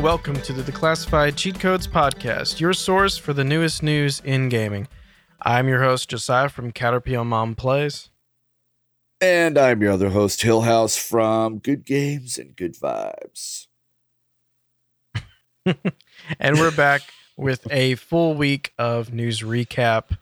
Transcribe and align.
And 0.00 0.06
welcome 0.06 0.40
to 0.40 0.54
the 0.54 0.62
Declassified 0.62 1.36
Cheat 1.36 1.60
Codes 1.60 1.86
Podcast, 1.86 2.58
your 2.58 2.72
source 2.72 3.18
for 3.18 3.34
the 3.34 3.44
newest 3.44 3.82
news 3.82 4.18
in 4.24 4.48
gaming. 4.48 4.88
I'm 5.42 5.68
your 5.68 5.82
host, 5.82 6.08
Josiah 6.08 6.48
from 6.48 6.72
Caterpillar 6.72 7.26
Mom 7.26 7.54
Plays. 7.54 8.08
And 9.20 9.58
I'm 9.58 9.82
your 9.82 9.92
other 9.92 10.08
host, 10.08 10.40
Hillhouse 10.40 10.98
from 10.98 11.58
Good 11.58 11.84
Games 11.84 12.38
and 12.38 12.56
Good 12.56 12.76
Vibes. 12.76 13.66
and 15.66 16.58
we're 16.58 16.74
back 16.74 17.02
with 17.36 17.70
a 17.70 17.96
full 17.96 18.32
week 18.32 18.72
of 18.78 19.12
news 19.12 19.42
recap 19.42 20.16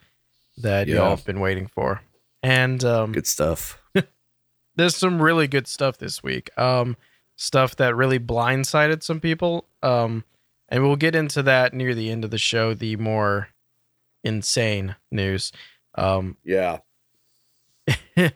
that 0.57 0.89
Yeah. 0.89 0.95
y'all 0.95 1.09
have 1.11 1.23
been 1.23 1.39
waiting 1.39 1.67
for. 1.67 2.01
And 2.43 2.83
um, 2.83 3.13
Good 3.13 3.27
stuff. 3.27 3.81
there's 4.75 4.97
some 4.97 5.21
really 5.21 5.47
good 5.47 5.67
stuff 5.69 5.99
this 5.99 6.21
week. 6.21 6.49
Um, 6.59 6.97
stuff 7.37 7.77
that 7.77 7.95
really 7.95 8.19
blindsided 8.19 9.01
some 9.03 9.21
people. 9.21 9.67
Um, 9.81 10.23
and 10.67 10.83
we'll 10.83 10.95
get 10.95 11.15
into 11.15 11.41
that 11.43 11.73
near 11.73 11.95
the 11.95 12.11
end 12.11 12.23
of 12.23 12.31
the 12.31 12.37
show. 12.37 12.73
The 12.73 12.95
more 12.95 13.49
insane 14.23 14.95
news. 15.11 15.51
Um, 15.95 16.37
Yeah. 16.43 16.79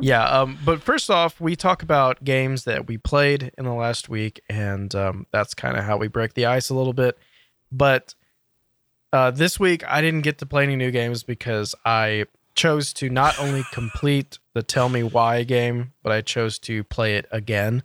yeah. 0.00 0.24
Um, 0.24 0.58
but 0.64 0.82
first 0.82 1.10
off, 1.10 1.40
we 1.40 1.56
talk 1.56 1.82
about 1.82 2.22
games 2.24 2.64
that 2.64 2.86
we 2.86 2.98
played 2.98 3.52
in 3.56 3.64
the 3.64 3.72
last 3.72 4.08
week, 4.08 4.40
and 4.48 4.94
um, 4.94 5.26
that's 5.32 5.54
kind 5.54 5.76
of 5.76 5.84
how 5.84 5.96
we 5.96 6.08
break 6.08 6.34
the 6.34 6.46
ice 6.46 6.68
a 6.68 6.74
little 6.74 6.92
bit. 6.92 7.18
But 7.72 8.14
uh, 9.12 9.30
this 9.30 9.58
week, 9.58 9.82
I 9.86 10.00
didn't 10.00 10.22
get 10.22 10.38
to 10.38 10.46
play 10.46 10.64
any 10.64 10.76
new 10.76 10.90
games 10.90 11.22
because 11.22 11.74
I 11.84 12.26
chose 12.54 12.92
to 12.94 13.08
not 13.08 13.38
only 13.38 13.64
complete 13.72 14.38
the 14.54 14.62
Tell 14.62 14.88
Me 14.88 15.02
Why 15.02 15.44
game, 15.44 15.92
but 16.02 16.12
I 16.12 16.20
chose 16.20 16.58
to 16.60 16.84
play 16.84 17.16
it 17.16 17.26
again. 17.30 17.82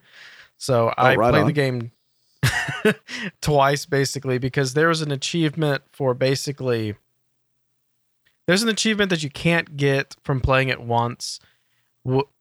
So 0.57 0.93
I 0.97 1.15
right 1.15 1.31
played 1.31 1.41
on. 1.41 1.47
the 1.47 1.53
game 1.53 1.91
twice 3.41 3.85
basically 3.85 4.37
because 4.37 4.73
there 4.73 4.87
was 4.87 5.01
an 5.01 5.11
achievement 5.11 5.83
for 5.91 6.13
basically 6.13 6.95
there's 8.47 8.63
an 8.63 8.69
achievement 8.69 9.09
that 9.09 9.23
you 9.23 9.29
can't 9.29 9.77
get 9.77 10.15
from 10.23 10.41
playing 10.41 10.69
it 10.69 10.81
once 10.81 11.39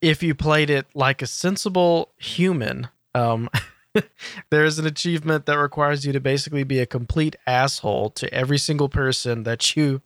if 0.01 0.23
you 0.23 0.35
played 0.35 0.71
it 0.71 0.87
like 0.95 1.23
a 1.23 1.27
sensible 1.27 2.11
human 2.17 2.89
um 3.15 3.49
there's 4.51 4.79
an 4.79 4.87
achievement 4.87 5.47
that 5.47 5.59
requires 5.59 6.05
you 6.05 6.13
to 6.13 6.21
basically 6.21 6.65
be 6.65 6.81
a 6.81 6.87
complete 6.87 7.37
asshole 7.47 8.11
to 8.11 8.33
every 8.33 8.59
single 8.59 8.89
person 8.89 9.45
that 9.45 9.77
you 9.77 10.01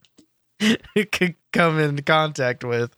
could 1.12 1.34
come 1.52 1.78
in 1.78 2.02
contact 2.02 2.64
with 2.64 2.94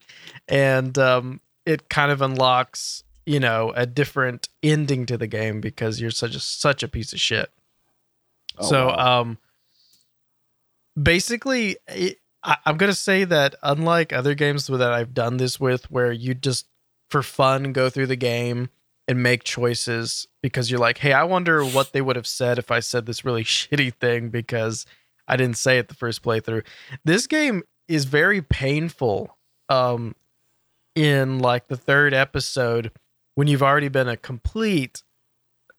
and 0.48 0.98
um 0.98 1.40
it 1.66 1.88
kind 1.88 2.10
of 2.10 2.22
unlocks 2.22 3.04
you 3.28 3.38
know 3.38 3.72
a 3.76 3.84
different 3.84 4.48
ending 4.62 5.04
to 5.06 5.18
the 5.18 5.26
game 5.26 5.60
because 5.60 6.00
you're 6.00 6.10
such 6.10 6.34
a 6.34 6.40
such 6.40 6.82
a 6.82 6.88
piece 6.88 7.12
of 7.12 7.20
shit 7.20 7.50
Oh, 8.58 8.68
so 8.68 8.86
wow. 8.88 9.20
um 9.20 9.38
basically 11.00 11.76
it, 11.88 12.18
I, 12.42 12.56
i'm 12.64 12.76
gonna 12.76 12.94
say 12.94 13.24
that 13.24 13.54
unlike 13.62 14.12
other 14.12 14.34
games 14.34 14.66
that 14.66 14.92
i've 14.92 15.14
done 15.14 15.36
this 15.36 15.60
with 15.60 15.90
where 15.90 16.10
you 16.12 16.34
just 16.34 16.66
for 17.10 17.22
fun 17.22 17.72
go 17.72 17.88
through 17.90 18.06
the 18.06 18.16
game 18.16 18.70
and 19.06 19.22
make 19.22 19.44
choices 19.44 20.26
because 20.42 20.70
you're 20.70 20.80
like 20.80 20.98
hey 20.98 21.12
i 21.12 21.22
wonder 21.24 21.64
what 21.64 21.92
they 21.92 22.00
would 22.00 22.16
have 22.16 22.26
said 22.26 22.58
if 22.58 22.70
i 22.70 22.80
said 22.80 23.06
this 23.06 23.24
really 23.24 23.44
shitty 23.56 23.92
thing 23.94 24.28
because 24.30 24.86
i 25.28 25.36
didn't 25.36 25.56
say 25.58 25.78
it 25.78 25.88
the 25.88 25.94
first 25.94 26.22
playthrough 26.22 26.64
this 27.04 27.26
game 27.26 27.62
is 27.86 28.04
very 28.06 28.42
painful 28.42 29.36
um 29.68 30.14
in 30.94 31.38
like 31.38 31.68
the 31.68 31.76
third 31.76 32.12
episode 32.12 32.90
when 33.38 33.46
you've 33.46 33.62
already 33.62 33.86
been 33.86 34.08
a 34.08 34.16
complete 34.16 35.04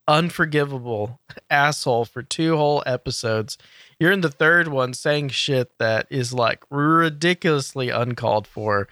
unforgivable 0.07 1.19
asshole 1.49 2.05
for 2.05 2.23
two 2.23 2.55
whole 2.55 2.81
episodes. 2.85 3.57
You're 3.99 4.13
in 4.13 4.21
the 4.21 4.31
third 4.31 4.69
one 4.69 4.93
saying 4.93 5.27
shit 5.29 5.77
that 5.77 6.07
is 6.09 6.31
like 6.31 6.63
ridiculously 6.69 7.89
uncalled 7.89 8.47
for, 8.47 8.87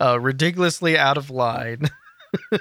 uh, 0.00 0.20
ridiculously 0.20 0.96
out 0.96 1.16
of 1.16 1.30
line. 1.30 1.90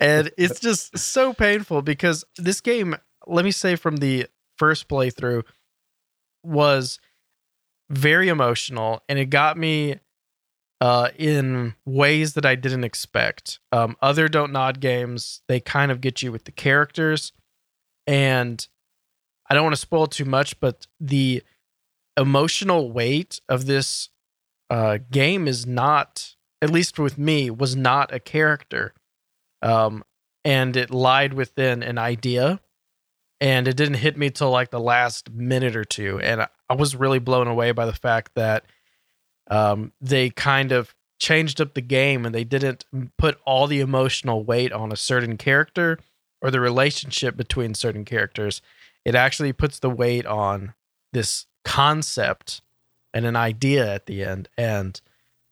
and 0.00 0.30
it's 0.38 0.60
just 0.60 0.96
so 0.96 1.32
painful 1.32 1.82
because 1.82 2.24
this 2.36 2.60
game, 2.60 2.94
let 3.26 3.44
me 3.44 3.50
say 3.50 3.74
from 3.74 3.96
the 3.96 4.28
first 4.58 4.86
playthrough, 4.86 5.42
was 6.44 7.00
very 7.90 8.28
emotional 8.28 9.02
and 9.08 9.18
it 9.18 9.26
got 9.26 9.58
me 9.58 9.96
uh, 10.80 11.08
in 11.16 11.74
ways 11.84 12.34
that 12.34 12.46
I 12.46 12.54
didn't 12.54 12.84
expect. 12.84 13.58
Um, 13.72 13.96
other 14.00 14.28
Don't 14.28 14.52
Nod 14.52 14.80
games, 14.80 15.42
they 15.48 15.60
kind 15.60 15.90
of 15.90 16.00
get 16.00 16.22
you 16.22 16.30
with 16.30 16.44
the 16.44 16.52
characters. 16.52 17.32
And 18.06 18.66
I 19.48 19.54
don't 19.54 19.64
want 19.64 19.74
to 19.74 19.80
spoil 19.80 20.06
too 20.06 20.24
much, 20.24 20.58
but 20.60 20.86
the 21.00 21.42
emotional 22.16 22.90
weight 22.92 23.40
of 23.48 23.66
this 23.66 24.10
uh, 24.70 24.98
game 25.10 25.48
is 25.48 25.66
not, 25.66 26.36
at 26.62 26.70
least 26.70 26.98
with 26.98 27.18
me, 27.18 27.50
was 27.50 27.74
not 27.74 28.14
a 28.14 28.20
character. 28.20 28.94
Um, 29.62 30.04
and 30.44 30.76
it 30.76 30.90
lied 30.90 31.34
within 31.34 31.82
an 31.82 31.98
idea. 31.98 32.60
And 33.40 33.68
it 33.68 33.76
didn't 33.76 33.94
hit 33.94 34.16
me 34.16 34.30
till 34.30 34.50
like 34.50 34.70
the 34.70 34.80
last 34.80 35.30
minute 35.30 35.76
or 35.76 35.84
two. 35.84 36.20
And 36.20 36.42
I, 36.42 36.48
I 36.68 36.74
was 36.74 36.96
really 36.96 37.18
blown 37.20 37.46
away 37.46 37.72
by 37.72 37.86
the 37.86 37.92
fact 37.92 38.34
that 38.34 38.64
um, 39.48 39.92
they 40.00 40.30
kind 40.30 40.72
of 40.72 40.94
changed 41.18 41.60
up 41.60 41.74
the 41.74 41.80
game 41.80 42.24
and 42.24 42.34
they 42.34 42.44
didn't 42.44 42.84
put 43.16 43.38
all 43.44 43.66
the 43.66 43.80
emotional 43.80 44.44
weight 44.44 44.72
on 44.72 44.92
a 44.92 44.96
certain 44.96 45.36
character 45.36 45.98
or 46.40 46.50
the 46.50 46.60
relationship 46.60 47.36
between 47.36 47.74
certain 47.74 48.04
characters. 48.04 48.62
It 49.04 49.14
actually 49.14 49.52
puts 49.52 49.78
the 49.78 49.90
weight 49.90 50.26
on 50.26 50.74
this 51.12 51.46
concept 51.64 52.62
and 53.12 53.26
an 53.26 53.36
idea 53.36 53.92
at 53.92 54.06
the 54.06 54.22
end. 54.22 54.48
And 54.56 55.00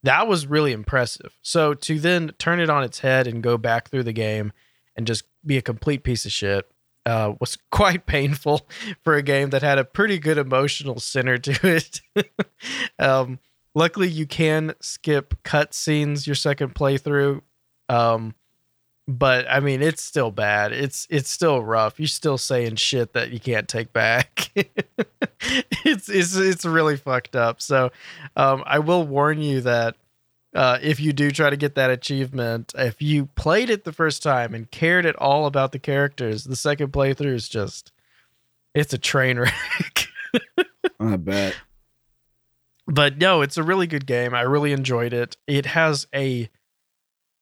that 0.02 0.28
was 0.28 0.46
really 0.46 0.72
impressive. 0.72 1.36
So 1.42 1.74
to 1.74 1.98
then 1.98 2.32
turn 2.38 2.60
it 2.60 2.70
on 2.70 2.84
its 2.84 3.00
head 3.00 3.26
and 3.26 3.42
go 3.42 3.58
back 3.58 3.88
through 3.88 4.04
the 4.04 4.12
game 4.12 4.52
and 4.94 5.06
just 5.06 5.24
be 5.44 5.56
a 5.56 5.62
complete 5.62 6.04
piece 6.04 6.24
of 6.24 6.32
shit 6.32 6.70
uh, 7.04 7.34
was 7.40 7.58
quite 7.70 8.06
painful 8.06 8.68
for 9.02 9.14
a 9.14 9.22
game 9.22 9.50
that 9.50 9.62
had 9.62 9.78
a 9.78 9.84
pretty 9.84 10.18
good 10.18 10.38
emotional 10.38 11.00
center 11.00 11.38
to 11.38 11.58
it. 11.62 12.00
um, 12.98 13.38
luckily, 13.76 14.09
you 14.09 14.26
can 14.26 14.75
skip 14.81 15.34
cutscenes 15.44 16.26
your 16.26 16.34
second 16.34 16.75
playthrough. 16.75 17.42
Um, 17.88 18.34
but 19.06 19.47
I 19.48 19.60
mean, 19.60 19.82
it's 19.82 20.03
still 20.03 20.32
bad. 20.32 20.72
It's 20.72 21.06
it's 21.09 21.31
still 21.31 21.62
rough. 21.62 22.00
You're 22.00 22.09
still 22.09 22.38
saying 22.38 22.75
shit 22.76 23.12
that 23.12 23.31
you 23.31 23.38
can't 23.38 23.69
take 23.69 23.92
back. 23.92 24.50
it's 24.56 26.09
it's 26.09 26.34
it's 26.34 26.65
really 26.65 26.97
fucked 26.97 27.36
up. 27.36 27.62
So, 27.62 27.92
um, 28.34 28.65
I 28.66 28.81
will 28.81 29.06
warn 29.06 29.41
you 29.41 29.60
that 29.60 29.94
uh, 30.56 30.78
if 30.82 30.98
you 30.98 31.12
do 31.12 31.31
try 31.31 31.50
to 31.50 31.56
get 31.56 31.76
that 31.76 31.91
achievement, 31.91 32.72
if 32.76 33.00
you 33.00 33.26
played 33.36 33.70
it 33.70 33.84
the 33.84 33.92
first 33.92 34.25
time 34.25 34.54
and 34.54 34.69
cared 34.72 35.06
at 35.06 35.15
all 35.16 35.47
about 35.47 35.70
the 35.70 35.78
characters, 35.78 36.42
the 36.42 36.56
second 36.56 36.92
playthrough 36.92 37.34
is 37.34 37.48
just 37.48 37.92
it's 38.75 38.92
a 38.92 38.98
train 38.98 39.38
wreck. 39.38 40.09
I 41.00 41.16
bet. 41.16 41.54
But 42.86 43.19
no, 43.19 43.42
it's 43.42 43.56
a 43.56 43.62
really 43.62 43.86
good 43.86 44.06
game. 44.06 44.34
I 44.34 44.42
really 44.42 44.72
enjoyed 44.72 45.12
it. 45.12 45.36
It 45.47 45.66
has 45.66 46.06
a 46.15 46.48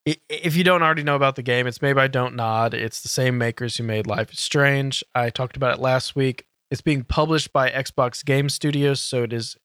if 0.06 0.54
you 0.54 0.64
don't 0.64 0.82
already 0.82 1.02
know 1.02 1.16
about 1.16 1.36
the 1.36 1.42
game, 1.42 1.66
it's 1.66 1.80
made 1.80 1.94
by 1.94 2.08
Don't 2.08 2.36
Nod. 2.36 2.74
It's 2.74 3.00
the 3.00 3.08
same 3.08 3.38
makers 3.38 3.76
who 3.78 3.84
made 3.84 4.06
Life 4.06 4.32
is 4.32 4.40
Strange. 4.40 5.02
I 5.14 5.30
talked 5.30 5.56
about 5.56 5.78
it 5.78 5.80
last 5.80 6.14
week. 6.14 6.44
It's 6.70 6.82
being 6.82 7.04
published 7.04 7.52
by 7.54 7.70
Xbox 7.70 8.22
Game 8.22 8.50
Studios, 8.50 9.00
so 9.00 9.22
it 9.22 9.32
is 9.32 9.56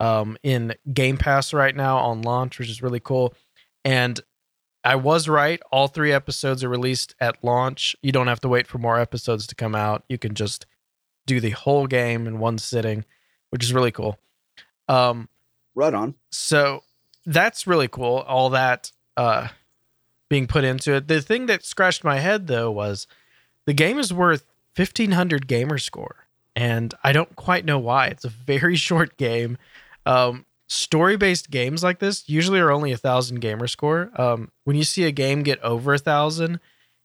um, 0.00 0.36
in 0.42 0.74
Game 0.92 1.16
Pass 1.16 1.52
right 1.52 1.76
now 1.76 1.98
on 1.98 2.22
launch, 2.22 2.58
which 2.58 2.70
is 2.70 2.82
really 2.82 3.00
cool. 3.00 3.34
And 3.84 4.20
I 4.82 4.96
was 4.96 5.28
right. 5.28 5.60
All 5.70 5.86
three 5.86 6.12
episodes 6.12 6.64
are 6.64 6.68
released 6.68 7.14
at 7.20 7.42
launch. 7.44 7.94
You 8.02 8.10
don't 8.10 8.28
have 8.28 8.40
to 8.40 8.48
wait 8.48 8.66
for 8.66 8.78
more 8.78 8.98
episodes 8.98 9.46
to 9.48 9.54
come 9.54 9.74
out. 9.74 10.04
You 10.08 10.18
can 10.18 10.34
just 10.34 10.66
do 11.26 11.40
the 11.40 11.50
whole 11.50 11.86
game 11.86 12.26
in 12.26 12.38
one 12.38 12.58
sitting, 12.58 13.04
which 13.50 13.62
is 13.62 13.72
really 13.72 13.92
cool. 13.92 14.18
Um, 14.88 15.28
Right 15.74 15.94
on. 15.94 16.14
so 16.30 16.82
that's 17.26 17.66
really 17.66 17.88
cool. 17.88 18.18
All 18.26 18.50
that 18.50 18.90
uh, 19.16 19.48
being 20.28 20.46
put 20.46 20.64
into 20.64 20.94
it. 20.94 21.08
The 21.08 21.20
thing 21.20 21.46
that 21.46 21.64
scratched 21.64 22.02
my 22.04 22.18
head 22.18 22.46
though 22.46 22.70
was 22.70 23.06
the 23.66 23.74
game 23.74 23.98
is 23.98 24.12
worth 24.12 24.44
fifteen 24.74 25.12
hundred 25.12 25.46
gamer 25.46 25.78
score, 25.78 26.26
and 26.56 26.94
I 27.04 27.12
don't 27.12 27.36
quite 27.36 27.64
know 27.64 27.78
why. 27.78 28.06
It's 28.08 28.24
a 28.24 28.28
very 28.30 28.76
short 28.88 29.16
game. 29.16 29.58
Um, 30.06 30.46
story 30.68 31.16
based 31.16 31.50
games 31.50 31.82
like 31.82 31.98
this 31.98 32.28
usually 32.28 32.60
are 32.60 32.70
only 32.70 32.92
a 32.92 32.96
thousand 32.96 33.40
gamer 33.40 33.66
score. 33.68 34.10
Um, 34.16 34.50
when 34.64 34.76
you 34.76 34.84
see 34.84 35.04
a 35.04 35.12
game 35.12 35.42
get 35.42 35.60
over 35.62 35.94
a 35.94 35.98
thousand, 35.98 36.60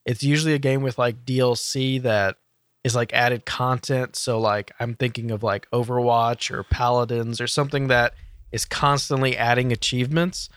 it's 0.06 0.24
usually 0.24 0.53
a 0.53 0.59
game 0.59 0.81
with 0.81 0.97
like 0.97 1.25
DLC 1.25 2.01
that 2.01 2.38
is 2.83 2.95
like 2.95 3.13
added 3.13 3.45
content. 3.45 4.15
So 4.15 4.39
like 4.39 4.71
I'm 4.80 4.95
thinking 4.95 5.31
of 5.31 5.44
like 5.44 5.69
Overwatch 5.71 6.51
or 6.51 6.63
Paladins 6.63 7.39
or 7.39 7.47
something 7.47 7.88
that 7.88 8.13
is 8.51 8.65
constantly 8.65 9.38
adding 9.38 9.71
achievements. 9.71 10.50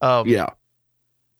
Um, 0.00 0.28
Yeah. 0.28 0.50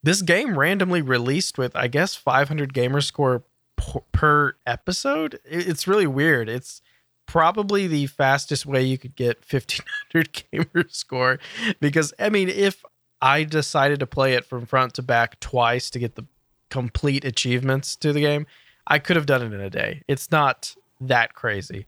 This 0.02 0.20
game 0.20 0.58
randomly 0.58 1.00
released 1.00 1.56
with 1.56 1.74
I 1.76 1.88
guess 1.88 2.14
500 2.14 2.74
gamer 2.74 3.00
score 3.00 3.44
per, 3.76 4.00
per 4.12 4.54
episode. 4.66 5.40
It's 5.44 5.88
really 5.88 6.06
weird. 6.06 6.48
It's 6.48 6.82
probably 7.26 7.86
the 7.86 8.06
fastest 8.06 8.66
way 8.66 8.82
you 8.82 8.98
could 8.98 9.16
get 9.16 9.38
1500 9.50 10.44
gamer 10.52 10.88
score 10.88 11.38
because 11.80 12.12
I 12.18 12.28
mean 12.28 12.48
if 12.50 12.84
I 13.22 13.44
decided 13.44 14.00
to 14.00 14.06
play 14.06 14.34
it 14.34 14.44
from 14.44 14.66
front 14.66 14.92
to 14.94 15.02
back 15.02 15.40
twice 15.40 15.88
to 15.90 15.98
get 15.98 16.16
the 16.16 16.26
complete 16.68 17.24
achievements 17.24 17.96
to 17.96 18.12
the 18.12 18.20
game, 18.20 18.46
I 18.86 18.98
could 18.98 19.16
have 19.16 19.26
done 19.26 19.42
it 19.42 19.52
in 19.52 19.60
a 19.60 19.70
day. 19.70 20.02
It's 20.08 20.30
not 20.30 20.74
that 21.00 21.34
crazy. 21.34 21.86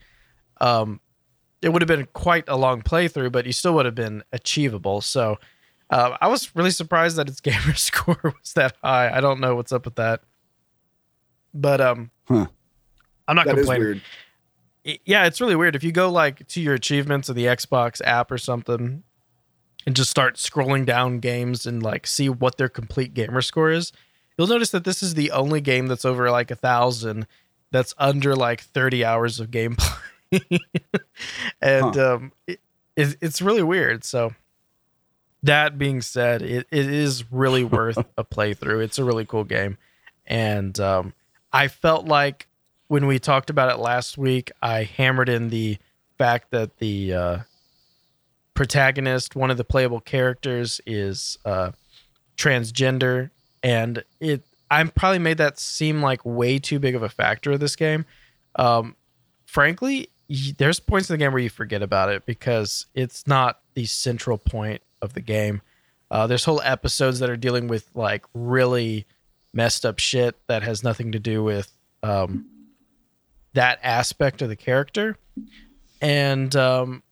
Um, 0.60 1.00
it 1.62 1.70
would 1.70 1.82
have 1.82 1.88
been 1.88 2.06
quite 2.12 2.44
a 2.48 2.56
long 2.56 2.82
playthrough, 2.82 3.32
but 3.32 3.46
you 3.46 3.52
still 3.52 3.74
would 3.74 3.86
have 3.86 3.94
been 3.94 4.22
achievable. 4.32 5.00
So 5.00 5.38
uh, 5.90 6.16
I 6.20 6.28
was 6.28 6.54
really 6.56 6.70
surprised 6.70 7.16
that 7.16 7.28
its 7.28 7.40
gamer 7.42 7.74
score 7.74 8.18
was 8.22 8.52
that 8.54 8.76
high. 8.82 9.10
I 9.14 9.20
don't 9.20 9.40
know 9.40 9.54
what's 9.56 9.72
up 9.72 9.84
with 9.84 9.96
that, 9.96 10.22
but 11.54 11.80
um, 11.80 12.10
Huh. 12.28 12.46
I'm 13.28 13.36
not 13.36 13.46
That 13.46 13.58
is 13.58 13.66
complaining. 13.66 13.84
weird. 13.86 14.02
It- 14.84 15.00
yeah, 15.04 15.26
it's 15.26 15.40
really 15.40 15.56
weird. 15.56 15.74
If 15.76 15.82
you 15.84 15.92
go 15.92 16.10
like 16.10 16.46
to 16.48 16.60
your 16.60 16.74
achievements 16.74 17.28
of 17.28 17.36
the 17.36 17.44
Xbox 17.46 18.00
app 18.04 18.30
or 18.30 18.38
something 18.38 19.02
and 19.86 19.96
just 19.96 20.10
start 20.10 20.36
scrolling 20.36 20.84
down 20.86 21.18
games 21.18 21.66
and 21.66 21.82
like 21.82 22.06
see 22.06 22.28
what 22.28 22.56
their 22.56 22.68
complete 22.68 23.12
gamer 23.14 23.42
score 23.42 23.70
is, 23.70 23.92
you'll 24.36 24.46
notice 24.46 24.70
that 24.70 24.84
this 24.84 25.02
is 25.02 25.14
the 25.14 25.30
only 25.30 25.60
game 25.60 25.86
that's 25.86 26.04
over 26.04 26.30
like 26.30 26.50
a 26.50 26.56
thousand 26.56 27.26
that's 27.70 27.94
under 27.98 28.34
like 28.36 28.60
30 28.60 29.04
hours 29.04 29.40
of 29.40 29.50
gameplay. 29.50 29.98
and 31.60 31.96
um 31.96 32.32
it, 32.46 32.60
it, 32.96 33.16
it's 33.20 33.40
really 33.40 33.62
weird. 33.62 34.04
So 34.04 34.34
that 35.42 35.78
being 35.78 36.00
said, 36.00 36.42
it, 36.42 36.66
it 36.70 36.86
is 36.86 37.30
really 37.30 37.64
worth 37.78 37.98
a 38.16 38.24
playthrough. 38.24 38.82
It's 38.82 38.98
a 38.98 39.04
really 39.04 39.24
cool 39.24 39.44
game. 39.44 39.78
And 40.26 40.78
um 40.80 41.12
I 41.52 41.68
felt 41.68 42.06
like 42.06 42.48
when 42.88 43.06
we 43.06 43.18
talked 43.18 43.50
about 43.50 43.72
it 43.72 43.80
last 43.80 44.16
week, 44.16 44.50
I 44.62 44.84
hammered 44.84 45.28
in 45.28 45.48
the 45.48 45.78
fact 46.18 46.50
that 46.50 46.78
the 46.78 47.14
uh, 47.14 47.38
protagonist, 48.54 49.34
one 49.34 49.50
of 49.50 49.56
the 49.56 49.64
playable 49.64 50.00
characters, 50.00 50.80
is 50.86 51.38
uh, 51.44 51.72
transgender, 52.36 53.30
and 53.66 54.04
it. 54.20 54.42
I 54.70 54.82
probably 54.84 55.18
made 55.20 55.38
that 55.38 55.60
seem 55.60 56.02
like 56.02 56.24
way 56.24 56.58
too 56.58 56.78
big 56.80 56.94
of 56.96 57.02
a 57.02 57.08
factor 57.08 57.52
of 57.52 57.60
this 57.60 57.76
game. 57.76 58.04
Um, 58.56 58.96
frankly, 59.44 60.08
there's 60.58 60.80
points 60.80 61.08
in 61.08 61.14
the 61.14 61.18
game 61.18 61.32
where 61.32 61.40
you 61.42 61.50
forget 61.50 61.82
about 61.82 62.08
it 62.08 62.26
because 62.26 62.86
it's 62.94 63.26
not 63.28 63.60
the 63.74 63.84
central 63.86 64.38
point 64.38 64.82
of 65.02 65.12
the 65.12 65.20
game. 65.20 65.62
Uh, 66.10 66.26
there's 66.26 66.44
whole 66.44 66.60
episodes 66.62 67.20
that 67.20 67.30
are 67.30 67.36
dealing 67.36 67.68
with 67.68 67.88
like 67.94 68.24
really 68.34 69.06
messed 69.52 69.86
up 69.86 69.98
shit 70.00 70.34
that 70.48 70.62
has 70.64 70.82
nothing 70.82 71.12
to 71.12 71.20
do 71.20 71.44
with 71.44 71.70
um, 72.02 72.46
that 73.52 73.78
aspect 73.84 74.42
of 74.42 74.48
the 74.48 74.56
character. 74.56 75.16
And 76.00 76.54
um, 76.56 77.02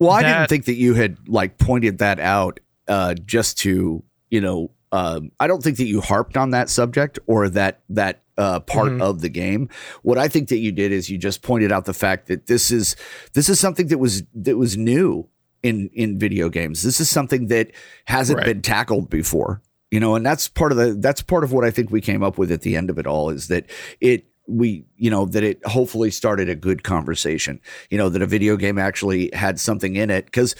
Well, 0.00 0.10
I 0.10 0.22
that- 0.22 0.38
didn't 0.38 0.48
think 0.48 0.64
that 0.66 0.74
you 0.76 0.94
had 0.94 1.16
like 1.28 1.58
pointed 1.58 1.98
that 1.98 2.18
out 2.20 2.58
uh, 2.88 3.14
just 3.14 3.58
to 3.58 4.02
you 4.30 4.40
know. 4.40 4.70
Um, 4.90 5.32
I 5.38 5.46
don't 5.48 5.62
think 5.62 5.76
that 5.76 5.84
you 5.86 6.00
harped 6.00 6.38
on 6.38 6.50
that 6.52 6.70
subject 6.70 7.18
or 7.26 7.50
that 7.50 7.82
that 7.90 8.22
uh, 8.38 8.60
part 8.60 8.92
Mhm. 8.92 9.02
of 9.02 9.20
the 9.20 9.28
game. 9.28 9.68
What 10.02 10.16
I 10.16 10.28
think 10.28 10.48
that 10.48 10.58
you 10.58 10.72
did 10.72 10.92
is 10.92 11.10
you 11.10 11.18
just 11.18 11.42
pointed 11.42 11.70
out 11.72 11.84
the 11.84 11.92
fact 11.92 12.28
that 12.28 12.46
this 12.46 12.70
is 12.70 12.96
this 13.34 13.50
is 13.50 13.60
something 13.60 13.88
that 13.88 13.98
was 13.98 14.22
that 14.34 14.56
was 14.56 14.78
new 14.78 15.26
in 15.62 15.90
in 15.92 16.18
video 16.18 16.48
games. 16.48 16.82
This 16.82 17.00
is 17.00 17.10
something 17.10 17.48
that 17.48 17.70
hasn't 18.06 18.38
Right. 18.38 18.46
been 18.46 18.62
tackled 18.62 19.10
before. 19.10 19.60
You 19.90 20.00
know, 20.00 20.14
and 20.14 20.24
that's 20.24 20.48
part 20.48 20.72
of 20.72 20.78
the 20.78 20.94
that's 20.94 21.20
part 21.20 21.44
of 21.44 21.52
what 21.52 21.64
I 21.66 21.70
think 21.70 21.90
we 21.90 22.00
came 22.00 22.22
up 22.22 22.38
with 22.38 22.50
at 22.50 22.62
the 22.62 22.74
end 22.74 22.88
of 22.88 22.98
it 22.98 23.06
all 23.06 23.28
is 23.28 23.48
that 23.48 23.66
it 24.00 24.24
we 24.46 24.86
you 24.96 25.10
know 25.10 25.26
that 25.26 25.42
it 25.42 25.60
hopefully 25.66 26.10
started 26.10 26.48
a 26.48 26.54
good 26.54 26.82
conversation 26.82 27.60
you 27.90 27.98
know 27.98 28.08
that 28.08 28.22
a 28.22 28.26
video 28.26 28.56
game 28.56 28.78
actually 28.78 29.28
had 29.34 29.60
something 29.60 29.96
in 29.96 30.08
it 30.08 30.24
because 30.24 30.54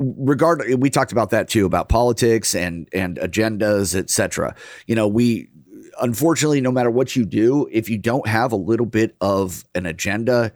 regard 0.00 0.62
we 0.78 0.88
talked 0.88 1.12
about 1.12 1.30
that 1.30 1.48
too 1.48 1.66
about 1.66 1.88
politics 1.90 2.54
and 2.54 2.88
and 2.94 3.18
agendas 3.18 3.94
etc 3.94 4.54
you 4.86 4.94
know 4.94 5.06
we 5.06 5.48
unfortunately 6.00 6.60
no 6.60 6.72
matter 6.72 6.90
what 6.90 7.14
you 7.14 7.26
do 7.26 7.68
if 7.70 7.90
you 7.90 7.98
don't 7.98 8.26
have 8.26 8.50
a 8.50 8.56
little 8.56 8.86
bit 8.86 9.14
of 9.20 9.62
an 9.74 9.84
agenda 9.84 10.50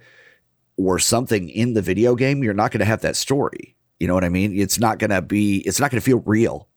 or 0.78 0.98
something 0.98 1.50
in 1.50 1.74
the 1.74 1.82
video 1.82 2.14
game 2.14 2.42
you're 2.42 2.54
not 2.54 2.70
going 2.70 2.78
to 2.80 2.86
have 2.86 3.02
that 3.02 3.16
story. 3.16 3.76
You 4.00 4.08
know 4.08 4.14
what 4.14 4.24
i 4.24 4.28
mean? 4.28 4.58
It's 4.58 4.78
not 4.78 4.98
going 4.98 5.10
to 5.10 5.20
be 5.22 5.58
it's 5.58 5.78
not 5.78 5.90
going 5.90 6.00
to 6.00 6.04
feel 6.04 6.20
real. 6.24 6.68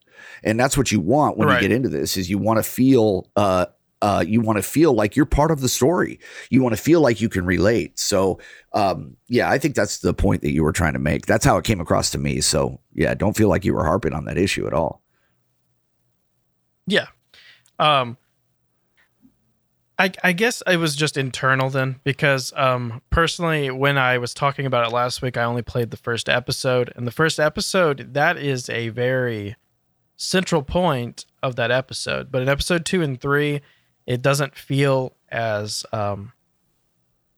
And 0.44 0.60
that's 0.60 0.78
what 0.78 0.92
you 0.92 1.00
want 1.00 1.38
when 1.38 1.48
Right. 1.48 1.62
you 1.62 1.68
get 1.70 1.76
into 1.76 1.90
this 1.90 2.18
is 2.18 2.30
you 2.30 2.38
want 2.38 2.58
to 2.58 2.64
feel 2.64 3.30
uh 3.38 3.68
uh, 4.02 4.24
you 4.26 4.42
want 4.42 4.58
to 4.58 4.64
feel 4.64 4.94
like 4.94 5.16
you're 5.16 5.26
part 5.26 5.52
of 5.52 5.62
the 5.62 5.70
story. 5.70 6.20
You 6.50 6.62
want 6.62 6.76
to 6.76 6.82
feel 6.82 7.02
like 7.02 7.20
you 7.20 7.30
can 7.30 7.46
relate. 7.46 7.98
So, 7.98 8.40
um, 8.74 9.18
yeah, 9.28 9.50
I 9.50 9.58
think 9.58 9.76
that's 9.76 10.00
the 10.00 10.14
point 10.14 10.42
that 10.44 10.52
you 10.52 10.64
were 10.64 10.72
trying 10.72 10.94
to 10.94 11.00
make. 11.00 11.26
That's 11.26 11.46
how 11.46 11.58
it 11.58 11.64
came 11.64 11.82
across 11.82 12.12
to 12.12 12.18
me. 12.18 12.42
So, 12.42 12.80
yeah, 12.94 13.14
don't 13.16 13.36
feel 13.36 13.50
like 13.50 13.66
you 13.66 13.74
were 13.74 13.86
harping 13.86 14.14
on 14.14 14.26
that 14.26 14.38
issue 14.38 14.68
at 14.68 14.74
all. 14.74 15.02
Yeah. 16.86 17.08
Um 17.80 18.18
I 20.00 20.12
I 20.24 20.32
guess 20.32 20.64
it 20.66 20.78
was 20.78 20.96
just 20.96 21.18
internal 21.18 21.70
then 21.70 22.00
because 22.04 22.54
um 22.56 23.02
personally 23.10 23.70
when 23.70 23.98
I 23.98 24.18
was 24.18 24.34
talking 24.34 24.66
about 24.66 24.88
it 24.88 24.94
last 24.94 25.22
week 25.22 25.38
I 25.38 25.44
only 25.44 25.62
played 25.62 25.92
the 25.92 25.98
first 25.98 26.30
episode 26.30 26.92
and 26.96 27.06
the 27.06 27.12
first 27.12 27.40
episode 27.40 28.14
that 28.14 28.38
is 28.38 28.70
a 28.70 28.90
very 28.90 29.56
central 30.16 30.64
point 30.64 31.26
of 31.44 31.56
that 31.58 31.72
episode 31.72 32.32
but 32.32 32.42
in 32.42 32.50
episode 32.50 32.86
2 32.86 33.02
and 33.02 33.20
3 33.22 33.62
it 34.08 34.22
doesn't 34.24 34.56
feel 34.56 35.14
as 35.30 35.86
um 35.94 36.32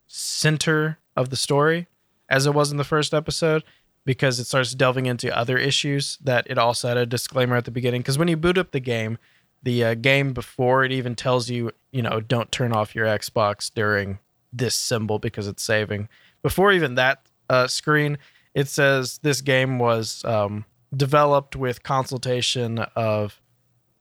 center 0.07 0.97
of 1.15 1.29
the 1.29 1.35
story 1.35 1.87
as 2.29 2.45
it 2.45 2.53
was 2.53 2.71
in 2.71 2.77
the 2.77 2.83
first 2.83 3.13
episode 3.13 3.63
because 4.05 4.39
it 4.39 4.45
starts 4.45 4.73
delving 4.73 5.05
into 5.05 5.35
other 5.37 5.57
issues 5.57 6.17
that 6.23 6.47
it 6.49 6.57
also 6.57 6.87
had 6.87 6.97
a 6.97 7.05
disclaimer 7.05 7.55
at 7.55 7.65
the 7.65 7.71
beginning 7.71 8.01
because 8.01 8.17
when 8.17 8.27
you 8.27 8.37
boot 8.37 8.57
up 8.57 8.71
the 8.71 8.79
game 8.79 9.17
the 9.61 9.83
uh, 9.83 9.93
game 9.93 10.33
before 10.33 10.83
it 10.83 10.91
even 10.91 11.15
tells 11.15 11.49
you 11.49 11.71
you 11.91 12.01
know 12.01 12.19
don't 12.19 12.51
turn 12.51 12.71
off 12.71 12.95
your 12.95 13.05
xbox 13.05 13.71
during 13.73 14.17
this 14.51 14.73
symbol 14.73 15.19
because 15.19 15.47
it's 15.47 15.61
saving 15.63 16.07
before 16.41 16.71
even 16.71 16.95
that 16.95 17.27
uh, 17.49 17.67
screen 17.67 18.17
it 18.55 18.67
says 18.67 19.19
this 19.21 19.41
game 19.41 19.77
was 19.77 20.23
um, 20.25 20.65
developed 20.95 21.55
with 21.55 21.83
consultation 21.83 22.79
of 22.95 23.39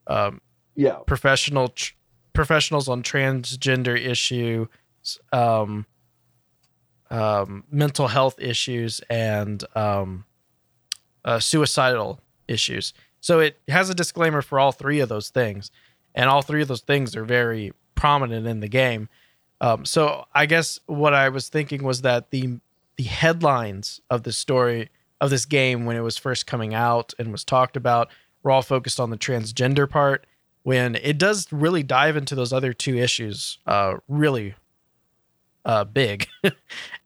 um, 0.07 0.41
Yeah. 0.75 0.97
professional 1.07 1.69
tr- 1.69 1.93
professionals 2.39 2.89
on 2.89 3.03
transgender 3.03 4.01
issues, 4.01 4.69
um, 5.33 5.85
um, 7.11 7.65
mental 7.69 8.07
health 8.07 8.37
issues, 8.39 9.01
and 9.11 9.65
um, 9.75 10.25
uh, 11.25 11.41
suicidal 11.41 12.21
issues. 12.47 12.95
So 13.21 13.41
it 13.41 13.59
has 13.67 13.91
a 13.91 13.95
disclaimer 13.95 14.41
for 14.41 14.61
all 14.61 14.71
three 14.71 15.01
of 15.01 15.09
those 15.09 15.31
things, 15.31 15.73
and 16.15 16.31
all 16.31 16.41
three 16.41 16.63
of 16.63 16.69
those 16.69 16.83
things 16.83 17.17
are 17.17 17.25
very 17.25 17.73
prominent 17.97 18.47
in 18.47 18.61
the 18.61 18.69
game. 18.69 19.09
Um, 19.61 19.85
so 19.85 20.25
I 20.33 20.47
guess 20.47 20.79
what 20.87 21.15
I 21.15 21.31
was 21.31 21.49
thinking 21.49 21.83
was 21.83 22.03
that 22.03 22.31
the 22.31 22.61
the 22.99 23.03
headlines 23.03 24.01
of 24.11 24.23
the 24.23 24.33
story 24.33 24.91
of 25.21 25.31
this 25.31 25.45
game 25.45 25.87
when 25.87 25.97
it 25.97 26.03
was 26.03 26.17
first 26.17 26.47
coming 26.47 26.73
out 26.73 27.15
and 27.19 27.33
was 27.33 27.43
talked 27.43 27.77
about 27.77 28.11
were 28.45 28.53
all 28.53 28.63
focused 28.63 29.01
on 29.01 29.11
the 29.11 29.19
transgender 29.19 29.91
part 29.91 30.25
when 30.69 30.97
it 30.97 31.17
does 31.17 31.51
really 31.51 31.83
dive 31.83 32.15
into 32.15 32.35
those 32.35 32.53
other 32.53 32.75
two 32.75 32.99
issues 32.99 33.57
uh 33.67 33.95
really 34.07 34.55
uh 35.65 35.83
big. 35.85 36.29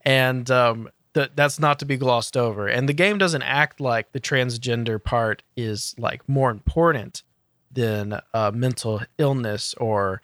And 0.04 0.50
um 0.50 0.88
th- 1.14 1.30
that's 1.36 1.60
not 1.60 1.78
to 1.78 1.84
be 1.84 1.96
glossed 1.96 2.36
over. 2.36 2.66
And 2.66 2.88
the 2.88 2.92
game 2.92 3.18
doesn't 3.18 3.42
act 3.42 3.80
like 3.80 4.10
the 4.10 4.18
transgender 4.18 5.00
part 5.02 5.44
is 5.56 5.94
like 5.96 6.28
more 6.28 6.50
important 6.50 7.22
than 7.70 8.18
uh 8.34 8.50
mental 8.52 9.02
illness 9.18 9.74
or 9.74 10.22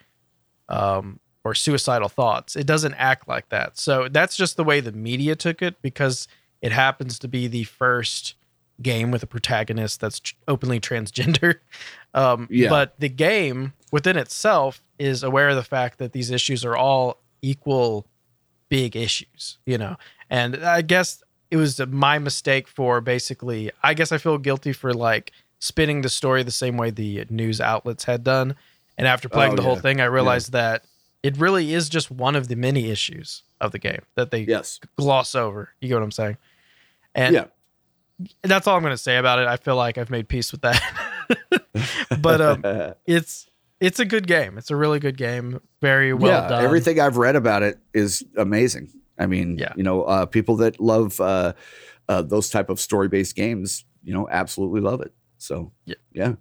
um 0.68 1.20
or 1.44 1.54
suicidal 1.54 2.08
thoughts. 2.08 2.56
It 2.56 2.66
doesn't 2.66 2.94
act 2.94 3.28
like 3.28 3.50
that. 3.50 3.78
So 3.78 4.08
that's 4.08 4.36
just 4.36 4.56
the 4.56 4.64
way 4.64 4.80
the 4.80 4.90
media 4.90 5.36
took 5.36 5.62
it 5.62 5.80
because 5.80 6.26
it 6.60 6.72
happens 6.72 7.20
to 7.20 7.28
be 7.28 7.46
the 7.46 7.62
first 7.62 8.34
game 8.82 9.10
with 9.10 9.22
a 9.22 9.26
protagonist 9.26 10.00
that's 10.00 10.20
openly 10.46 10.78
transgender 10.80 11.56
um, 12.14 12.46
Yeah. 12.50 12.68
but 12.68 12.98
the 13.00 13.08
game 13.08 13.72
within 13.90 14.16
itself 14.16 14.82
is 14.98 15.22
aware 15.22 15.48
of 15.48 15.56
the 15.56 15.62
fact 15.64 15.98
that 15.98 16.12
these 16.12 16.30
issues 16.30 16.64
are 16.64 16.76
all 16.76 17.20
equal 17.42 18.06
big 18.68 18.94
issues, 18.96 19.58
you 19.66 19.78
know. 19.78 19.96
And 20.30 20.56
I 20.64 20.82
guess 20.82 21.22
it 21.50 21.56
was 21.56 21.80
my 21.86 22.18
mistake 22.18 22.68
for 22.68 23.00
basically. 23.00 23.70
I 23.82 23.94
guess 23.94 24.12
I 24.12 24.18
feel 24.18 24.38
guilty 24.38 24.72
for 24.72 24.92
like 24.92 25.32
spinning 25.60 26.02
the 26.02 26.08
story 26.08 26.42
the 26.42 26.50
same 26.50 26.76
way 26.76 26.90
the 26.90 27.24
news 27.30 27.60
outlets 27.60 28.04
had 28.04 28.22
done. 28.22 28.54
And 28.96 29.06
after 29.06 29.28
playing 29.28 29.52
Oh, 29.52 29.56
the 29.56 29.62
whole 29.62 29.76
thing, 29.76 30.00
I 30.00 30.04
realized 30.04 30.52
that 30.52 30.84
it 31.22 31.36
really 31.36 31.72
is 31.72 31.88
just 31.88 32.10
one 32.10 32.36
of 32.36 32.48
the 32.48 32.56
many 32.56 32.90
issues 32.90 33.42
of 33.60 33.72
the 33.72 33.78
game 33.78 34.02
that 34.16 34.30
they 34.30 34.40
Yes. 34.42 34.78
gloss 34.96 35.34
over. 35.34 35.70
You 35.80 35.88
get 35.88 35.94
what 35.94 36.02
I'm 36.02 36.12
saying? 36.12 36.36
And 37.14 37.34
Yeah. 37.34 37.44
That's 38.42 38.66
all 38.66 38.76
I'm 38.76 38.82
going 38.82 38.92
to 38.94 38.98
say 38.98 39.16
about 39.16 39.38
it. 39.38 39.46
I 39.46 39.56
feel 39.56 39.76
like 39.76 39.98
I've 39.98 40.10
made 40.10 40.28
peace 40.28 40.52
with 40.52 40.62
that. 40.62 40.82
but 42.20 42.40
um, 42.40 42.94
it's 43.06 43.48
it's 43.80 44.00
a 44.00 44.04
good 44.04 44.26
game. 44.26 44.58
It's 44.58 44.70
a 44.70 44.76
really 44.76 44.98
good 44.98 45.16
game. 45.16 45.60
Very 45.80 46.12
well 46.12 46.42
yeah, 46.42 46.48
done. 46.48 46.64
everything 46.64 47.00
I've 47.00 47.16
read 47.16 47.36
about 47.36 47.62
it 47.62 47.78
is 47.94 48.24
amazing. 48.36 48.90
I 49.18 49.26
mean, 49.26 49.58
Yeah. 49.58 49.72
you 49.76 49.82
know, 49.82 50.02
uh, 50.02 50.26
people 50.26 50.56
that 50.56 50.80
love 50.80 51.20
uh, 51.20 51.52
uh, 52.08 52.22
those 52.22 52.50
type 52.50 52.70
of 52.70 52.80
story 52.80 53.08
based 53.08 53.34
games, 53.36 53.84
you 54.02 54.12
know, 54.12 54.28
absolutely 54.30 54.80
love 54.80 55.00
it. 55.00 55.12
So 55.38 55.72
Yeah. 55.84 55.94
yeah, 56.12 56.34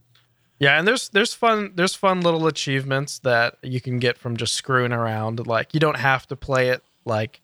Yeah, 0.60 0.80
and 0.80 0.88
there's 0.88 1.10
there's 1.10 1.34
fun 1.34 1.74
there's 1.76 1.94
fun 1.96 2.22
little 2.22 2.48
achievements 2.48 3.20
that 3.20 3.58
you 3.62 3.82
can 3.82 4.00
get 4.00 4.18
from 4.18 4.38
just 4.38 4.54
screwing 4.56 4.92
around. 4.92 5.46
Like 5.46 5.74
you 5.74 5.80
don't 5.80 5.98
have 5.98 6.26
to 6.28 6.36
play 6.36 6.70
it 6.70 6.82
like 7.06 7.42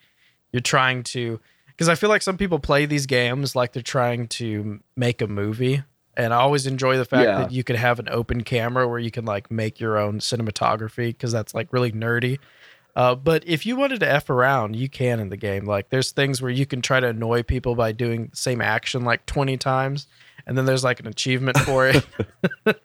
you're 0.52 0.62
trying 0.62 1.04
to 1.04 1.40
because 1.76 1.90
I 1.90 1.96
feel 1.96 2.10
like 2.10 2.22
some 2.22 2.38
people 2.38 2.60
play 2.60 2.86
these 2.86 3.06
games 3.06 3.56
like 3.56 3.74
they're 3.74 3.82
trying 3.84 4.28
to 4.30 4.80
make 4.96 5.22
a 5.22 5.28
movie. 5.28 5.84
And 6.16 6.32
I 6.34 6.38
always 6.38 6.68
enjoy 6.68 6.98
the 6.98 7.06
fact 7.06 7.26
Yeah. 7.26 7.38
that 7.40 7.52
you 7.52 7.64
can 7.64 7.76
have 7.76 8.00
an 8.00 8.08
open 8.10 8.44
camera 8.44 8.88
where 8.88 9.00
you 9.00 9.10
can 9.12 9.26
like 9.26 9.50
make 9.50 9.80
your 9.80 9.98
own 9.98 10.20
cinematography 10.20 11.08
because 11.08 11.32
that's 11.32 11.56
like 11.56 11.74
really 11.74 11.92
nerdy. 11.92 12.38
Uh, 12.96 13.16
but 13.16 13.44
if 13.48 13.66
you 13.66 13.76
wanted 13.76 14.00
to 14.02 14.08
f 14.12 14.30
around, 14.30 14.76
you 14.76 14.88
can 14.88 15.20
in 15.20 15.30
the 15.30 15.38
game. 15.38 15.66
Like 15.66 15.90
there's 15.90 16.12
things 16.12 16.40
where 16.40 16.52
you 16.52 16.68
can 16.68 16.84
try 16.84 17.00
to 17.00 17.08
annoy 17.08 17.42
people 17.42 17.74
by 17.74 17.92
doing 17.92 18.28
the 18.28 18.36
same 18.38 18.62
action 18.62 19.04
like 19.04 19.26
20 19.26 19.58
times, 19.58 20.06
and 20.46 20.56
then 20.56 20.66
there's 20.66 20.84
like 20.84 21.00
an 21.00 21.08
achievement 21.08 21.58
for 21.62 21.88
it 21.90 22.06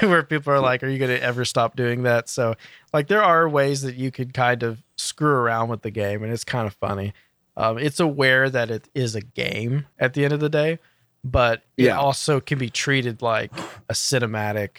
where 0.00 0.24
people 0.24 0.52
are 0.52 0.58
like, 0.58 0.82
"Are 0.82 0.88
you 0.88 0.98
going 0.98 1.16
to 1.16 1.22
ever 1.22 1.44
stop 1.44 1.76
doing 1.76 2.02
that?" 2.02 2.28
So 2.28 2.56
like 2.92 3.06
there 3.06 3.22
are 3.22 3.48
ways 3.48 3.82
that 3.82 3.94
you 3.94 4.10
could 4.10 4.34
kind 4.34 4.64
of 4.64 4.82
screw 4.96 5.30
around 5.32 5.68
with 5.68 5.82
the 5.82 5.90
game, 5.92 6.24
and 6.24 6.32
it's 6.32 6.42
kind 6.44 6.66
of 6.66 6.74
funny. 6.74 7.12
Um, 7.56 7.78
it's 7.78 8.00
aware 8.00 8.48
that 8.48 8.70
it 8.70 8.88
is 8.94 9.14
a 9.14 9.20
game 9.20 9.86
at 9.98 10.14
the 10.14 10.24
end 10.24 10.32
of 10.32 10.40
the 10.40 10.48
day, 10.48 10.78
but 11.22 11.62
it 11.76 11.90
also 11.90 12.40
can 12.40 12.58
be 12.58 12.70
treated 12.70 13.22
like 13.22 13.52
a 13.88 13.92
cinematic, 13.92 14.70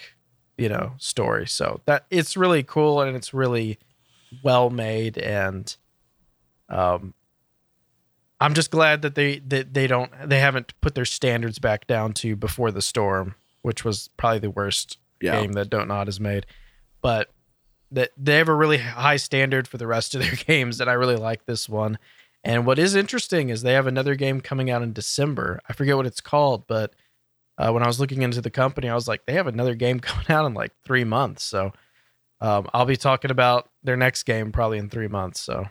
you 0.58 0.70
know, 0.70 0.94
story. 0.98 1.48
So 1.48 1.82
that 1.86 2.06
it's 2.10 2.36
really 2.36 2.64
cool 2.64 3.02
and 3.02 3.16
it's 3.16 3.34
really 3.34 3.78
well 4.44 4.72
made 4.72 5.18
and 5.20 5.76
um 6.68 7.14
I'm 8.44 8.54
just 8.54 8.72
glad 8.72 9.04
that 9.04 9.16
they 9.16 9.40
that 9.40 9.74
they 9.74 9.88
don't 9.88 10.12
they 10.28 10.40
haven't 10.40 10.74
put 10.82 10.96
their 10.96 11.06
standards 11.06 11.60
back 11.60 11.88
down 11.88 12.12
to 12.16 12.36
before 12.36 12.72
the 12.72 12.82
storm, 12.82 13.36
which 13.62 13.86
was 13.86 14.10
probably 14.18 14.40
the 14.40 14.50
worst 14.50 14.98
yeah, 15.22 15.40
game 15.40 15.54
that 15.54 15.70
Don't 15.70 15.88
Nod 15.88 16.08
has 16.08 16.20
made. 16.20 16.46
But 17.02 17.30
that 17.92 18.12
they 18.18 18.36
have 18.36 18.50
a 18.50 18.54
really 18.54 18.80
high 18.80 19.16
standard 19.16 19.66
for 19.66 19.78
the 19.78 19.88
rest 19.88 20.14
of 20.14 20.22
their 20.22 20.36
games, 20.48 20.82
and 20.82 20.90
I 20.90 20.94
really 20.94 21.16
like 21.16 21.46
this 21.46 21.70
one. 21.70 21.98
And 22.44 22.66
what 22.66 22.80
is 22.80 22.96
interesting 22.96 23.50
is 23.50 23.62
they 23.62 23.74
have 23.74 23.88
another 23.88 24.16
game 24.16 24.42
coming 24.42 24.70
out 24.70 24.82
in 24.82 24.92
December. 24.92 25.62
I 25.68 25.74
forget 25.74 25.96
what 25.96 26.06
it's 26.06 26.20
called, 26.20 26.68
but 26.68 26.94
uh, 27.58 27.72
when 27.72 27.84
I 27.84 27.88
was 27.88 28.00
looking 28.00 28.22
into 28.22 28.42
the 28.42 28.50
company, 28.50 28.90
I 28.90 28.96
was 28.96 29.08
like, 29.08 29.26
they 29.26 29.34
have 29.34 29.48
another 29.48 29.76
game 29.76 30.00
coming 30.02 30.26
out 30.30 30.46
in 30.46 30.54
like 30.54 30.74
three 30.84 31.04
months. 31.04 31.44
So 31.44 31.72
um, 32.42 32.68
I'll 32.74 32.86
be 32.86 32.98
talking 32.98 33.32
about 33.32 33.70
their 33.84 33.96
next 33.96 34.24
game 34.24 34.52
probably 34.52 34.78
in 34.78 34.90
three 34.90 35.08
months. 35.08 35.40
So, 35.40 35.68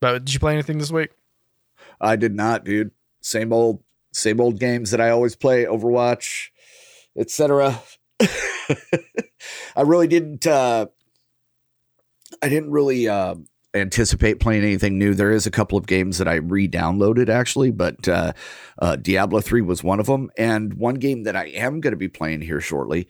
but 0.00 0.24
did 0.24 0.32
you 0.32 0.40
play 0.40 0.54
anything 0.54 0.78
this 0.78 0.90
week? 0.90 1.10
I 2.00 2.16
did 2.16 2.34
not, 2.34 2.64
dude. 2.64 2.90
Same 3.20 3.52
old, 3.52 3.82
same 4.12 4.40
old 4.40 4.58
games 4.58 4.90
that 4.90 5.00
I 5.00 5.10
always 5.10 5.36
play, 5.36 5.64
Overwatch, 5.64 6.48
etc. 7.18 7.80
I 8.20 9.82
really 9.82 10.06
didn't. 10.06 10.46
Uh, 10.46 10.86
I 12.42 12.48
didn't 12.48 12.70
really 12.70 13.08
uh, 13.08 13.34
anticipate 13.74 14.40
playing 14.40 14.62
anything 14.62 14.98
new. 14.98 15.14
There 15.14 15.32
is 15.32 15.46
a 15.46 15.50
couple 15.50 15.76
of 15.76 15.86
games 15.86 16.18
that 16.18 16.28
I 16.28 16.34
re-downloaded 16.34 17.28
actually, 17.28 17.70
but 17.70 18.06
uh, 18.08 18.32
uh, 18.78 18.96
Diablo 18.96 19.40
three 19.40 19.62
was 19.62 19.82
one 19.82 20.00
of 20.00 20.06
them, 20.06 20.30
and 20.38 20.74
one 20.74 20.94
game 20.94 21.24
that 21.24 21.36
I 21.36 21.46
am 21.46 21.80
going 21.80 21.92
to 21.92 21.96
be 21.96 22.08
playing 22.08 22.42
here 22.42 22.60
shortly 22.60 23.08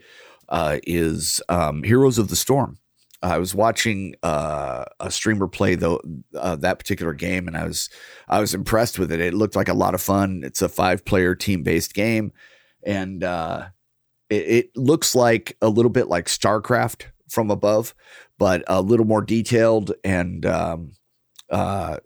uh, 0.49 0.79
is 0.85 1.43
um, 1.49 1.83
Heroes 1.83 2.19
of 2.19 2.29
the 2.29 2.37
Storm. 2.37 2.79
I 3.23 3.39
was 3.39 3.55
watching 3.55 4.17
uh, 4.23 4.85
a 5.01 5.11
streamer 5.11 5.49
play 5.49 5.77
though 5.77 6.01
that 6.33 6.79
particular 6.79 7.15
game, 7.15 7.49
and 7.49 7.57
I 7.57 7.65
was 7.65 7.89
I 8.29 8.41
was 8.41 8.53
impressed 8.53 8.99
with 8.99 9.11
it. 9.11 9.21
It 9.21 9.33
looked 9.33 9.57
like 9.57 9.69
a 9.69 9.75
lot 9.75 9.95
of 9.95 10.03
fun. 10.03 10.43
It's 10.45 10.61
a 10.61 10.69
five 10.69 11.05
player 11.07 11.35
team 11.35 11.63
based 11.63 11.95
game, 11.95 12.33
and 12.85 13.25
uh, 13.25 13.69
it, 14.29 14.49
it 14.49 14.77
looks 14.77 15.15
like 15.15 15.57
a 15.63 15.69
little 15.69 15.91
bit 15.91 16.09
like 16.09 16.27
StarCraft 16.27 17.07
from 17.31 17.51
above, 17.51 17.95
but 18.39 18.65
a 18.67 18.81
little 18.83 19.07
more 19.07 19.23
detailed 19.23 19.93
and 20.03 20.45
um, 20.47 20.93
uh, 21.51 21.99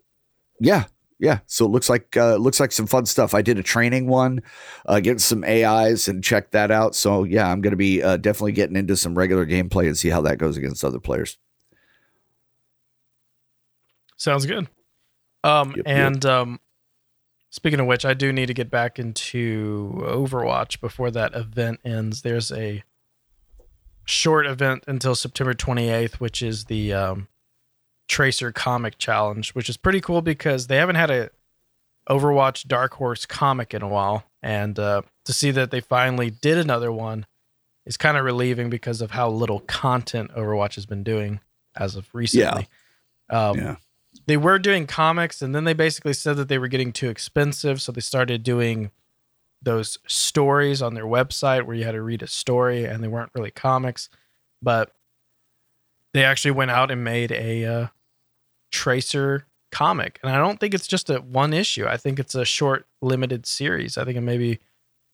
yeah, 0.59 0.85
yeah. 1.19 1.39
So 1.47 1.65
it 1.65 1.69
looks 1.69 1.89
like 1.89 2.15
uh, 2.17 2.35
looks 2.35 2.59
like 2.59 2.71
some 2.71 2.87
fun 2.87 3.05
stuff. 3.05 3.33
I 3.33 3.41
did 3.41 3.57
a 3.57 3.63
training 3.63 4.07
one, 4.07 4.41
uh, 4.85 4.99
getting 4.99 5.19
some 5.19 5.43
AIs 5.43 6.07
and 6.07 6.23
checked 6.23 6.51
that 6.51 6.71
out. 6.71 6.95
So 6.95 7.23
yeah, 7.23 7.49
I'm 7.49 7.61
going 7.61 7.71
to 7.71 7.77
be 7.77 8.03
uh, 8.03 8.17
definitely 8.17 8.51
getting 8.53 8.75
into 8.75 8.95
some 8.95 9.17
regular 9.17 9.45
gameplay 9.45 9.87
and 9.87 9.97
see 9.97 10.09
how 10.09 10.21
that 10.21 10.37
goes 10.37 10.57
against 10.57 10.83
other 10.83 10.99
players. 10.99 11.37
Sounds 14.17 14.45
good. 14.45 14.67
Um, 15.43 15.69
Yep, 15.69 15.77
yep. 15.77 15.85
and 15.87 16.25
um, 16.25 16.59
speaking 17.49 17.79
of 17.79 17.85
which, 17.85 18.03
I 18.05 18.13
do 18.13 18.33
need 18.33 18.47
to 18.47 18.53
get 18.53 18.69
back 18.69 18.99
into 18.99 19.93
Overwatch 20.03 20.81
before 20.81 21.09
that 21.11 21.33
event 21.33 21.79
ends. 21.85 22.21
There's 22.21 22.51
a 22.51 22.83
short 24.09 24.45
event 24.47 24.83
until 24.87 25.13
September 25.15 25.53
28th, 25.53 26.15
which 26.15 26.41
is 26.41 26.65
the 26.65 26.93
um, 26.93 27.27
Tracer 28.07 28.51
Comic 28.51 28.97
Challenge, 28.97 29.51
which 29.51 29.69
is 29.69 29.77
pretty 29.77 30.01
cool 30.01 30.21
because 30.21 30.67
they 30.67 30.77
haven't 30.77 30.95
had 30.95 31.11
a 31.11 31.29
Overwatch 32.09 32.67
Dark 32.67 32.95
Horse 32.95 33.25
comic 33.27 33.73
in 33.73 33.83
a 33.83 33.87
while, 33.87 34.23
and 34.41 34.79
uh, 34.79 35.03
to 35.25 35.33
see 35.33 35.51
that 35.51 35.69
they 35.69 35.79
finally 35.79 36.31
did 36.31 36.57
another 36.57 36.91
one 36.91 37.27
is 37.85 37.97
kind 37.97 38.17
of 38.17 38.25
relieving 38.25 38.69
because 38.69 38.99
of 39.01 39.11
how 39.11 39.29
little 39.29 39.59
content 39.61 40.31
Overwatch 40.35 40.75
has 40.75 40.87
been 40.87 41.03
doing 41.03 41.39
as 41.75 41.95
of 41.95 42.07
recently. 42.13 42.67
Um, 43.29 43.57
Yeah. 43.59 43.75
they 44.25 44.37
were 44.37 44.57
doing 44.57 44.87
comics 44.87 45.41
and 45.43 45.53
then 45.53 45.65
they 45.65 45.73
basically 45.73 46.13
said 46.13 46.35
that 46.37 46.47
they 46.47 46.57
were 46.57 46.67
getting 46.67 46.91
too 46.91 47.09
expensive 47.09 47.79
so 47.79 47.91
they 47.91 48.01
started 48.01 48.41
doing 48.41 48.89
those 49.61 49.97
stories 50.07 50.81
on 50.81 50.93
their 50.93 51.05
website 51.05 51.63
where 51.63 51.75
you 51.75 51.83
had 51.83 51.91
to 51.91 52.01
read 52.01 52.21
a 52.21 52.27
story 52.27 52.85
and 52.85 53.03
they 53.03 53.07
weren't 53.07 53.31
really 53.35 53.51
comics 53.51 54.09
but 54.61 54.93
they 56.13 56.23
actually 56.23 56.51
went 56.51 56.71
out 56.71 56.91
and 56.91 57.03
made 57.03 57.31
a 57.31 57.65
uh, 57.65 57.87
tracer 58.71 59.45
comic. 59.71 60.19
And 60.23 60.31
i 60.31 60.37
don't 60.37 60.59
think 60.59 60.73
it's 60.73 60.87
just 60.87 61.09
a 61.09 61.17
one 61.17 61.53
issue. 61.53 61.85
I 61.85 61.97
think 61.97 62.19
it's 62.19 62.35
a 62.35 62.45
short 62.45 62.87
limited 63.01 63.45
series. 63.45 63.97
I 63.97 64.05
think 64.05 64.17
it 64.17 64.21
may 64.21 64.37
be 64.37 64.59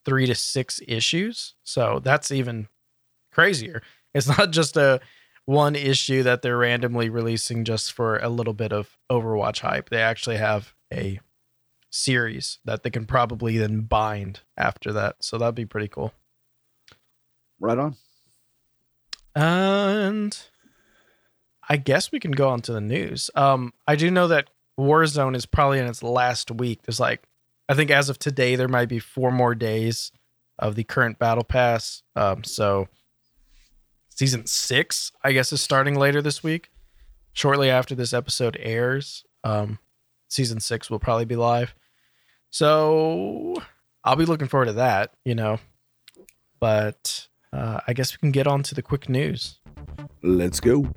three 0.05 0.25
to 0.27 0.35
six 0.35 0.79
issues. 0.87 1.55
So 1.63 1.99
that's 2.03 2.31
even 2.31 2.67
crazier. 3.31 3.81
It's 4.13 4.27
not 4.37 4.51
just 4.51 4.77
a 4.77 5.01
one 5.45 5.75
issue 5.75 6.23
that 6.23 6.41
they're 6.41 6.57
randomly 6.57 7.09
releasing 7.09 7.65
just 7.65 7.91
for 7.93 8.17
a 8.17 8.29
little 8.29 8.53
bit 8.53 8.71
of 8.71 8.97
Overwatch 9.11 9.59
hype. 9.59 9.89
They 9.89 10.01
actually 10.01 10.37
have 10.37 10.73
a 10.91 11.19
series 11.95 12.59
that 12.65 12.83
they 12.83 12.89
can 12.89 13.05
probably 13.05 13.57
then 13.57 13.81
bind 13.81 14.41
after 14.57 14.91
that. 14.93 15.15
So 15.21 15.37
that'd 15.37 15.55
be 15.55 15.65
pretty 15.65 15.87
cool. 15.87 16.13
Right 17.59 17.77
on. 17.77 17.95
And 19.35 20.37
I 21.67 21.77
guess 21.77 22.11
we 22.11 22.19
can 22.19 22.31
go 22.31 22.49
on 22.49 22.61
to 22.61 22.73
the 22.73 22.81
news. 22.81 23.29
Um, 23.35 23.73
I 23.87 23.95
do 23.95 24.11
know 24.11 24.27
that 24.27 24.49
Warzone 24.79 25.35
is 25.35 25.45
probably 25.45 25.79
in 25.79 25.85
its 25.85 26.03
last 26.03 26.51
week. 26.51 26.81
There's 26.83 26.99
like, 26.99 27.23
I 27.69 27.73
think 27.73 27.91
as 27.91 28.09
of 28.09 28.19
today, 28.19 28.55
there 28.55 28.67
might 28.67 28.89
be 28.89 28.99
four 28.99 29.31
more 29.31 29.55
days 29.55 30.11
of 30.59 30.75
the 30.75 30.83
current 30.83 31.17
battle 31.17 31.43
pass. 31.43 32.03
Um, 32.15 32.43
so 32.43 32.87
season 34.09 34.45
six, 34.45 35.11
I 35.23 35.31
guess, 35.31 35.51
is 35.53 35.61
starting 35.61 35.95
later 35.95 36.21
this 36.21 36.43
week. 36.43 36.69
Shortly 37.33 37.69
after 37.69 37.95
this 37.95 38.13
episode 38.13 38.57
airs, 38.59 39.25
um, 39.43 39.79
season 40.29 40.59
six 40.59 40.89
will 40.89 40.99
probably 40.99 41.25
be 41.25 41.35
live. 41.35 41.73
So 42.55 43.53
I'll 44.05 44.15
be 44.15 44.23
looking 44.23 44.47
forward 44.47 44.67
to 44.67 44.73
that, 44.73 45.11
you 45.25 45.35
know. 45.35 45.59
But 46.61 47.27
uh, 47.51 47.81
I 47.85 47.91
guess 47.91 48.13
we 48.13 48.17
can 48.19 48.31
get 48.31 48.47
on 48.47 48.63
to 48.63 48.73
the 48.73 48.81
quick 48.81 49.09
news. 49.09 49.59
Let's 50.23 50.61
go. 50.61 50.87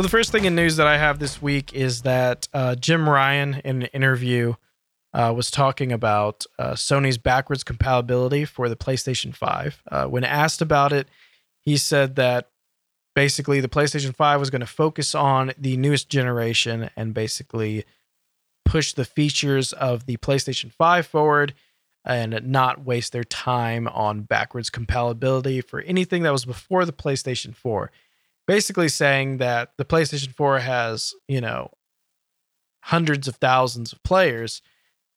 So 0.00 0.02
the 0.02 0.08
first 0.08 0.32
thing 0.32 0.46
in 0.46 0.54
news 0.54 0.76
that 0.76 0.86
I 0.86 0.96
have 0.96 1.18
this 1.18 1.42
week 1.42 1.74
is 1.74 2.00
that 2.02 2.48
uh, 2.54 2.74
Jim 2.74 3.06
Ryan, 3.06 3.60
in 3.66 3.82
an 3.82 3.88
interview, 3.92 4.54
uh, 5.12 5.34
was 5.36 5.50
talking 5.50 5.92
about 5.92 6.46
uh, 6.58 6.72
Sony's 6.72 7.18
backwards 7.18 7.62
compatibility 7.62 8.46
for 8.46 8.70
the 8.70 8.76
PlayStation 8.76 9.36
5. 9.36 9.82
Uh, 9.90 10.06
when 10.06 10.24
asked 10.24 10.62
about 10.62 10.94
it, 10.94 11.06
he 11.60 11.76
said 11.76 12.16
that 12.16 12.48
basically 13.14 13.60
the 13.60 13.68
PlayStation 13.68 14.16
5 14.16 14.40
was 14.40 14.48
going 14.48 14.60
to 14.60 14.66
focus 14.66 15.14
on 15.14 15.52
the 15.58 15.76
newest 15.76 16.08
generation 16.08 16.88
and 16.96 17.12
basically 17.12 17.84
push 18.64 18.94
the 18.94 19.04
features 19.04 19.74
of 19.74 20.06
the 20.06 20.16
PlayStation 20.16 20.72
5 20.72 21.06
forward 21.06 21.52
and 22.06 22.40
not 22.46 22.86
waste 22.86 23.12
their 23.12 23.22
time 23.22 23.86
on 23.86 24.22
backwards 24.22 24.70
compatibility 24.70 25.60
for 25.60 25.82
anything 25.82 26.22
that 26.22 26.32
was 26.32 26.46
before 26.46 26.86
the 26.86 26.92
PlayStation 26.94 27.54
4. 27.54 27.90
Basically 28.50 28.88
saying 28.88 29.36
that 29.36 29.70
the 29.76 29.84
PlayStation 29.84 30.34
4 30.34 30.58
has, 30.58 31.14
you 31.28 31.40
know, 31.40 31.70
hundreds 32.82 33.28
of 33.28 33.36
thousands 33.36 33.92
of 33.92 34.02
players 34.02 34.60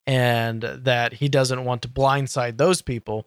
and 0.06 0.62
that 0.62 1.14
he 1.14 1.30
doesn't 1.30 1.66
want 1.66 1.82
to 1.82 1.88
blindside 1.88 2.58
those 2.58 2.84
people. 2.84 3.26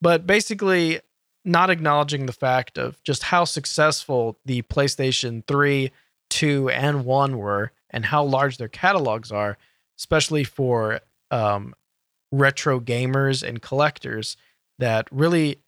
But 0.00 0.28
basically, 0.28 1.00
not 1.44 1.70
acknowledging 1.70 2.26
the 2.26 2.32
fact 2.32 2.78
of 2.78 3.02
just 3.02 3.24
how 3.24 3.42
successful 3.42 4.38
the 4.44 4.62
PlayStation 4.62 5.44
3, 5.48 5.90
2, 6.30 6.68
and 6.68 7.04
1 7.04 7.36
were 7.36 7.72
and 7.90 8.04
how 8.04 8.22
large 8.22 8.58
their 8.58 8.68
catalogs 8.68 9.32
are, 9.32 9.58
especially 9.98 10.44
for 10.44 11.00
um, 11.32 11.74
retro 12.30 12.78
gamers 12.78 13.42
and 13.42 13.60
collectors 13.60 14.36
that 14.78 15.08
really 15.10 15.58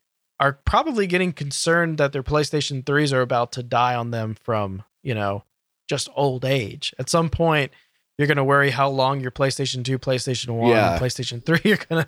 are 0.41 0.53
probably 0.65 1.05
getting 1.05 1.31
concerned 1.31 1.99
that 1.99 2.11
their 2.13 2.23
PlayStation 2.23 2.83
3s 2.83 3.13
are 3.13 3.21
about 3.21 3.51
to 3.53 3.61
die 3.63 3.93
on 3.93 4.09
them 4.09 4.33
from, 4.33 4.83
you 5.03 5.13
know, 5.13 5.43
just 5.87 6.09
old 6.15 6.43
age. 6.43 6.95
At 6.97 7.11
some 7.11 7.29
point, 7.29 7.71
you're 8.17 8.27
going 8.27 8.37
to 8.37 8.43
worry 8.43 8.71
how 8.71 8.89
long 8.89 9.21
your 9.21 9.29
PlayStation 9.29 9.85
2, 9.85 9.99
PlayStation 9.99 10.55
1, 10.55 10.69
Yeah. 10.71 10.97
PlayStation 10.99 11.45
3 11.45 11.57
are 11.73 11.77
going 11.77 12.05
to 12.05 12.07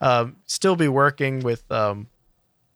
um, 0.00 0.36
still 0.44 0.76
be 0.76 0.88
working 0.88 1.40
with, 1.40 1.70
um, 1.72 2.08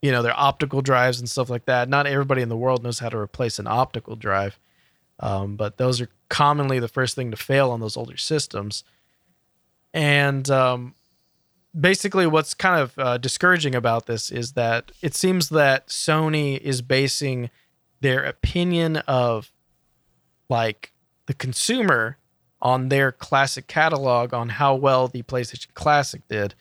you 0.00 0.10
know, 0.10 0.22
their 0.22 0.38
optical 0.38 0.80
drives 0.80 1.18
and 1.20 1.28
stuff 1.28 1.50
like 1.50 1.66
that. 1.66 1.90
Not 1.90 2.06
everybody 2.06 2.40
in 2.40 2.48
the 2.48 2.56
world 2.56 2.82
knows 2.82 2.98
how 2.98 3.10
to 3.10 3.18
replace 3.18 3.58
an 3.58 3.66
optical 3.66 4.16
drive, 4.16 4.58
um, 5.20 5.56
but 5.56 5.76
those 5.76 6.00
are 6.00 6.08
commonly 6.30 6.78
the 6.78 6.88
first 6.88 7.14
thing 7.14 7.30
to 7.30 7.36
fail 7.36 7.70
on 7.70 7.80
those 7.80 7.96
older 7.96 8.16
systems. 8.16 8.84
And 9.92 10.48
um, 10.50 10.94
basically, 11.78 12.26
what's 12.26 12.54
kind 12.54 12.80
of 12.80 12.98
uh, 12.98 13.18
discouraging 13.18 13.74
about 13.74 14.06
this 14.06 14.30
is 14.30 14.52
that 14.52 14.92
it 15.02 15.14
seems 15.14 15.48
that 15.50 15.88
Sony 15.88 16.58
is 16.60 16.82
basing 16.82 17.50
their 18.00 18.24
opinion 18.24 18.98
of 19.08 19.52
like 20.48 20.92
the 21.26 21.34
consumer 21.34 22.18
on 22.60 22.88
their 22.88 23.12
classic 23.12 23.66
catalog 23.66 24.32
on 24.32 24.48
how 24.50 24.74
well 24.74 25.08
the 25.08 25.22
PlayStation 25.22 25.72
Classic 25.74 26.22
did. 26.28 26.54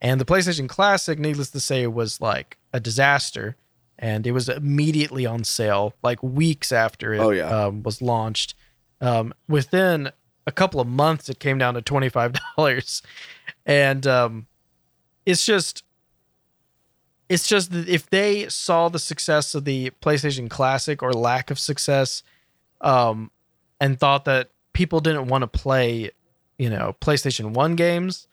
And 0.00 0.20
the 0.20 0.24
PlayStation 0.24 0.68
Classic, 0.68 1.18
needless 1.18 1.50
to 1.50 1.60
say, 1.60 1.86
was 1.86 2.20
like 2.20 2.58
a 2.72 2.80
disaster. 2.80 3.56
And 3.98 4.26
it 4.26 4.32
was 4.32 4.48
immediately 4.48 5.24
on 5.24 5.44
sale, 5.44 5.94
like 6.02 6.22
weeks 6.22 6.72
after 6.72 7.14
it 7.14 7.18
Oh, 7.20 7.30
yeah. 7.30 7.48
um, 7.48 7.82
was 7.82 8.02
launched. 8.02 8.54
Um, 9.00 9.32
within 9.48 10.10
a 10.46 10.52
couple 10.52 10.80
of 10.80 10.86
months, 10.86 11.28
it 11.28 11.38
came 11.38 11.58
down 11.58 11.74
to 11.74 11.82
$25. 11.82 13.02
And 13.66 14.06
um, 14.06 14.46
it's 15.26 15.44
just, 15.44 15.84
it's 17.28 17.48
just 17.48 17.72
that 17.72 17.88
if 17.88 18.08
they 18.10 18.48
saw 18.48 18.88
the 18.88 18.98
success 18.98 19.54
of 19.54 19.64
the 19.64 19.90
PlayStation 20.02 20.48
Classic 20.50 21.02
or 21.02 21.12
lack 21.12 21.50
of 21.50 21.58
success, 21.58 22.22
um, 22.80 23.30
and 23.80 23.98
thought 23.98 24.24
that 24.26 24.50
people 24.72 25.00
didn't 25.00 25.26
want 25.28 25.42
to 25.42 25.46
play, 25.46 26.10
you 26.58 26.68
know, 26.70 26.94
PlayStation 27.00 27.52
One 27.52 27.76
games, 27.76 28.28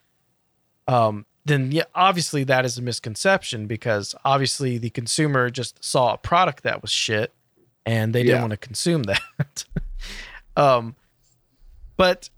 um, 0.88 1.24
then 1.44 1.72
yeah, 1.72 1.84
obviously 1.94 2.44
that 2.44 2.64
is 2.64 2.78
a 2.78 2.82
misconception 2.82 3.66
because 3.66 4.14
obviously 4.24 4.78
the 4.78 4.90
consumer 4.90 5.50
just 5.50 5.82
saw 5.82 6.14
a 6.14 6.18
product 6.18 6.62
that 6.64 6.82
was 6.82 6.90
shit, 6.90 7.32
and 7.86 8.14
they 8.14 8.22
didn't 8.22 8.36
Yeah. 8.36 8.40
want 8.42 8.50
to 8.52 8.56
consume 8.58 9.02
that. 9.38 9.64
um, 10.56 10.94
but 11.96 12.28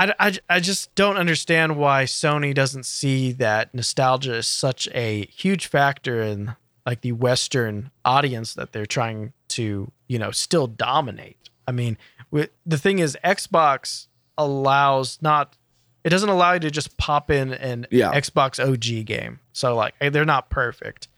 I, 0.00 0.14
I, 0.18 0.38
I 0.48 0.60
just 0.60 0.94
don't 0.94 1.18
understand 1.18 1.76
why 1.76 2.04
Sony 2.04 2.54
doesn't 2.54 2.86
see 2.86 3.32
that 3.32 3.74
nostalgia 3.74 4.36
is 4.36 4.46
such 4.46 4.88
a 4.94 5.26
huge 5.26 5.66
factor 5.66 6.22
in 6.22 6.56
like 6.86 7.02
the 7.02 7.12
Western 7.12 7.90
audience 8.04 8.54
that 8.54 8.72
they're 8.72 8.86
trying 8.86 9.34
to, 9.48 9.92
you 10.08 10.18
know, 10.18 10.30
still 10.30 10.66
dominate. 10.66 11.50
I 11.68 11.72
mean, 11.72 11.98
with, 12.30 12.50
the 12.64 12.78
thing 12.78 12.98
is, 12.98 13.16
Xbox 13.22 14.06
allows 14.38 15.18
not, 15.20 15.56
it 16.02 16.08
doesn't 16.08 16.30
allow 16.30 16.54
you 16.54 16.60
to 16.60 16.70
just 16.70 16.96
pop 16.96 17.30
in 17.30 17.52
an 17.52 17.86
Yeah. 17.90 18.10
Xbox 18.12 18.58
OG 18.58 19.04
game. 19.04 19.40
So, 19.52 19.76
like, 19.76 19.94
eh, 20.00 20.08
they're 20.08 20.24
not 20.24 20.48
perfect, 20.48 21.08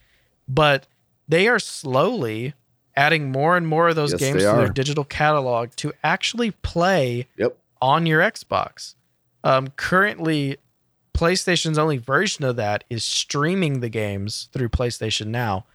but 0.49 0.88
they 1.29 1.47
are 1.47 1.61
slowly 1.61 2.55
adding 2.97 3.31
more 3.31 3.57
and 3.57 3.66
more 3.66 3.88
of 3.88 3.97
those 3.97 4.11
Yes, 4.12 4.21
games 4.21 4.42
to 4.42 4.57
their 4.57 4.68
digital 4.68 5.05
catalog 5.05 5.71
to 5.77 5.92
actually 6.03 6.51
play 6.51 7.29
Yep. 7.37 7.57
On 7.83 8.07
your 8.07 8.21
Xbox. 8.21 8.95
Um, 9.45 9.68
currently, 9.77 10.57
PlayStation's 11.12 11.77
only 11.77 11.99
version 11.99 12.45
of 12.45 12.57
that 12.57 12.85
is 12.88 13.05
streaming 13.05 13.81
the 13.81 13.90
games 13.90 14.49
through 14.53 14.71
PlayStation 14.71 15.27
Now. 15.27 15.66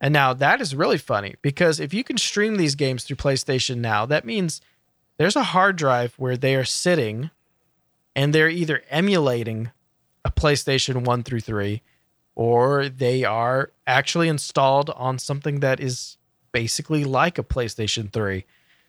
And 0.00 0.12
now 0.12 0.32
that 0.32 0.60
is 0.60 0.76
really 0.76 0.96
funny 0.96 1.34
because 1.42 1.80
if 1.80 1.92
you 1.92 2.04
can 2.04 2.16
stream 2.16 2.56
these 2.56 2.76
games 2.76 3.02
through 3.02 3.16
PlayStation 3.16 3.78
Now, 3.78 4.06
that 4.06 4.24
means 4.24 4.60
there's 5.18 5.36
a 5.36 5.42
hard 5.42 5.76
drive 5.76 6.14
where 6.16 6.36
they 6.36 6.54
are 6.54 6.64
sitting 6.64 7.30
and 8.14 8.32
they're 8.32 8.48
either 8.48 8.84
emulating 8.88 9.72
a 10.24 10.30
PlayStation 10.30 11.04
1 11.04 11.22
through 11.24 11.40
3 11.40 11.82
or 12.36 12.88
they 12.88 13.24
are 13.24 13.72
actually 13.84 14.28
installed 14.28 14.90
on 14.90 15.18
something 15.18 15.58
that 15.58 15.80
is 15.80 16.16
basically 16.52 17.04
like 17.04 17.36
a 17.36 17.42
PlayStation 17.42 18.12
3. 18.12 18.44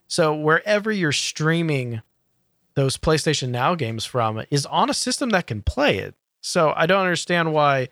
So 0.08 0.36
wherever 0.36 0.92
you're 0.92 1.12
streaming 1.12 2.02
those 2.76 2.98
PlayStation 2.98 3.50
Now 3.50 3.76
games 3.76 4.06
from 4.06 4.44
is 4.52 4.66
on 4.66 4.90
a 4.90 4.94
system 4.94 5.30
that 5.30 5.48
can 5.48 5.62
play 5.62 5.98
it. 5.98 6.16
So 6.42 6.74
I 6.76 6.86
don't 6.86 7.02
understand 7.02 7.54
why 7.54 7.90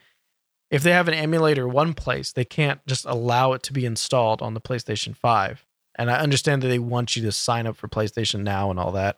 if 0.69 0.83
they 0.83 0.91
have 0.91 1.07
an 1.07 1.13
emulator 1.13 1.67
one 1.67 1.93
place, 1.93 2.31
they 2.31 2.45
can't 2.45 2.85
just 2.87 3.05
allow 3.05 3.53
it 3.53 3.63
to 3.63 3.73
be 3.73 3.85
installed 3.85 4.41
on 4.41 4.53
the 4.53 4.61
PlayStation 4.61 5.15
5. 5.15 5.65
And 5.95 6.11
I 6.11 6.19
understand 6.19 6.61
that 6.61 6.67
they 6.67 6.79
want 6.79 7.15
you 7.15 7.23
to 7.23 7.31
sign 7.31 7.65
up 7.65 7.75
for 7.75 7.87
PlayStation 7.87 8.43
Now 8.43 8.69
and 8.69 8.79
all 8.79 8.91
that. 8.91 9.17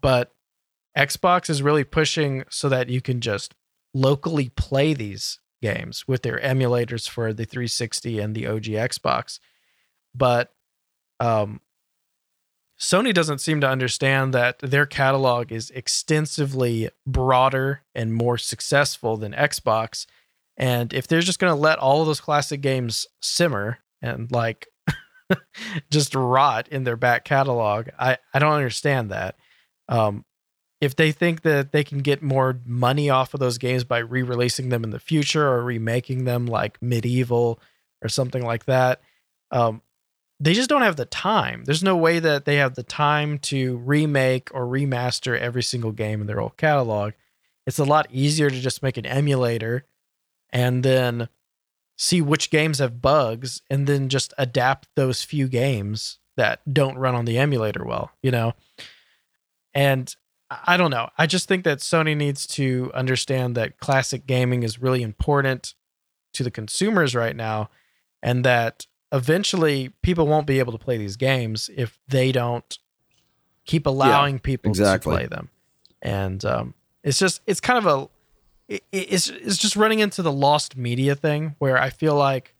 But 0.00 0.32
Xbox 0.96 1.48
is 1.48 1.62
really 1.62 1.84
pushing 1.84 2.44
so 2.50 2.68
that 2.68 2.88
you 2.88 3.00
can 3.00 3.20
just 3.20 3.54
locally 3.94 4.48
play 4.50 4.94
these 4.94 5.38
games 5.62 6.06
with 6.08 6.22
their 6.22 6.40
emulators 6.40 7.08
for 7.08 7.32
the 7.32 7.44
360 7.44 8.18
and 8.18 8.34
the 8.34 8.46
OG 8.46 8.64
Xbox. 8.64 9.38
But 10.14 10.52
um, 11.20 11.60
Sony 12.78 13.12
doesn't 13.12 13.40
seem 13.40 13.60
to 13.60 13.68
understand 13.68 14.32
that 14.34 14.60
their 14.60 14.86
catalog 14.86 15.50
is 15.50 15.70
extensively 15.70 16.90
broader 17.06 17.82
and 17.94 18.14
more 18.14 18.38
successful 18.38 19.16
than 19.16 19.32
Xbox. 19.32 20.06
And 20.56 20.92
if 20.92 21.08
they're 21.08 21.20
just 21.20 21.40
going 21.40 21.52
to 21.52 21.60
let 21.60 21.78
all 21.78 22.00
of 22.00 22.06
those 22.06 22.20
classic 22.20 22.60
games 22.60 23.06
simmer 23.20 23.78
and 24.00 24.30
like 24.30 24.68
just 25.90 26.14
rot 26.14 26.68
in 26.68 26.84
their 26.84 26.96
back 26.96 27.24
catalog, 27.24 27.88
I, 27.98 28.18
I 28.32 28.38
don't 28.38 28.54
understand 28.54 29.10
that. 29.10 29.36
Um, 29.88 30.24
if 30.80 30.94
they 30.94 31.10
think 31.10 31.42
that 31.42 31.72
they 31.72 31.82
can 31.82 31.98
get 31.98 32.22
more 32.22 32.60
money 32.64 33.10
off 33.10 33.34
of 33.34 33.40
those 33.40 33.58
games 33.58 33.82
by 33.82 33.98
re-releasing 33.98 34.68
them 34.68 34.84
in 34.84 34.90
the 34.90 35.00
future 35.00 35.48
or 35.48 35.64
remaking 35.64 36.24
them 36.24 36.46
like 36.46 36.78
MediEvil 36.78 37.58
or 38.02 38.08
something 38.08 38.44
like 38.44 38.66
that, 38.66 39.00
um, 39.50 39.82
they 40.40 40.52
just 40.52 40.68
don't 40.68 40.82
have 40.82 40.96
the 40.96 41.04
time. 41.04 41.64
There's 41.64 41.82
no 41.82 41.96
way 41.96 42.20
that 42.20 42.44
they 42.44 42.56
have 42.56 42.74
the 42.74 42.82
time 42.82 43.38
to 43.40 43.78
remake 43.78 44.50
or 44.54 44.66
remaster 44.66 45.38
every 45.38 45.62
single 45.62 45.92
game 45.92 46.20
in 46.20 46.26
their 46.26 46.40
old 46.40 46.56
catalog. 46.56 47.12
It's 47.66 47.78
a 47.78 47.84
lot 47.84 48.06
easier 48.10 48.48
to 48.48 48.60
just 48.60 48.82
make 48.82 48.96
an 48.96 49.06
emulator 49.06 49.84
and 50.50 50.82
then 50.82 51.28
see 51.96 52.22
which 52.22 52.50
games 52.50 52.78
have 52.78 53.02
bugs 53.02 53.62
and 53.68 53.86
then 53.86 54.08
just 54.08 54.32
adapt 54.38 54.88
those 54.94 55.22
few 55.22 55.48
games 55.48 56.18
that 56.36 56.60
don't 56.72 56.96
run 56.96 57.16
on 57.16 57.24
the 57.24 57.36
emulator 57.36 57.84
well, 57.84 58.12
you 58.22 58.30
know? 58.30 58.54
And 59.74 60.14
I 60.50 60.76
don't 60.76 60.92
know. 60.92 61.10
I 61.18 61.26
just 61.26 61.48
think 61.48 61.64
that 61.64 61.78
Sony 61.78 62.16
needs 62.16 62.46
to 62.48 62.90
understand 62.94 63.54
that 63.56 63.78
classic 63.78 64.26
gaming 64.26 64.62
is 64.62 64.80
really 64.80 65.02
important 65.02 65.74
to 66.34 66.44
the 66.44 66.50
consumers 66.50 67.14
right 67.14 67.36
now 67.36 67.68
and 68.22 68.44
that 68.44 68.86
eventually 69.12 69.90
people 70.02 70.26
won't 70.26 70.46
be 70.46 70.58
able 70.58 70.72
to 70.72 70.78
play 70.78 70.96
these 70.96 71.16
games 71.16 71.70
if 71.74 71.98
they 72.08 72.32
don't 72.32 72.78
keep 73.64 73.86
allowing 73.86 74.38
people 74.38 74.70
exactly. 74.70 75.12
to 75.12 75.18
play 75.18 75.26
them. 75.26 75.50
And 76.02 76.44
um, 76.44 76.74
it's 77.02 77.18
just 77.18 77.40
it's 77.46 77.60
kind 77.60 77.78
of 77.78 77.86
a 77.86 78.08
it, 78.68 78.84
it's 78.92 79.28
it's 79.28 79.56
just 79.56 79.76
running 79.76 80.00
into 80.00 80.22
the 80.22 80.32
lost 80.32 80.76
media 80.76 81.14
thing 81.14 81.56
where 81.58 81.78
I 81.78 81.90
feel 81.90 82.14
like 82.14 82.54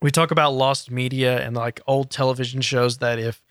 we 0.00 0.10
talk 0.10 0.30
about 0.30 0.52
lost 0.52 0.90
media 0.90 1.44
and 1.44 1.54
like 1.54 1.80
old 1.86 2.10
television 2.10 2.60
shows 2.60 2.98
that 2.98 3.18
if 3.18 3.42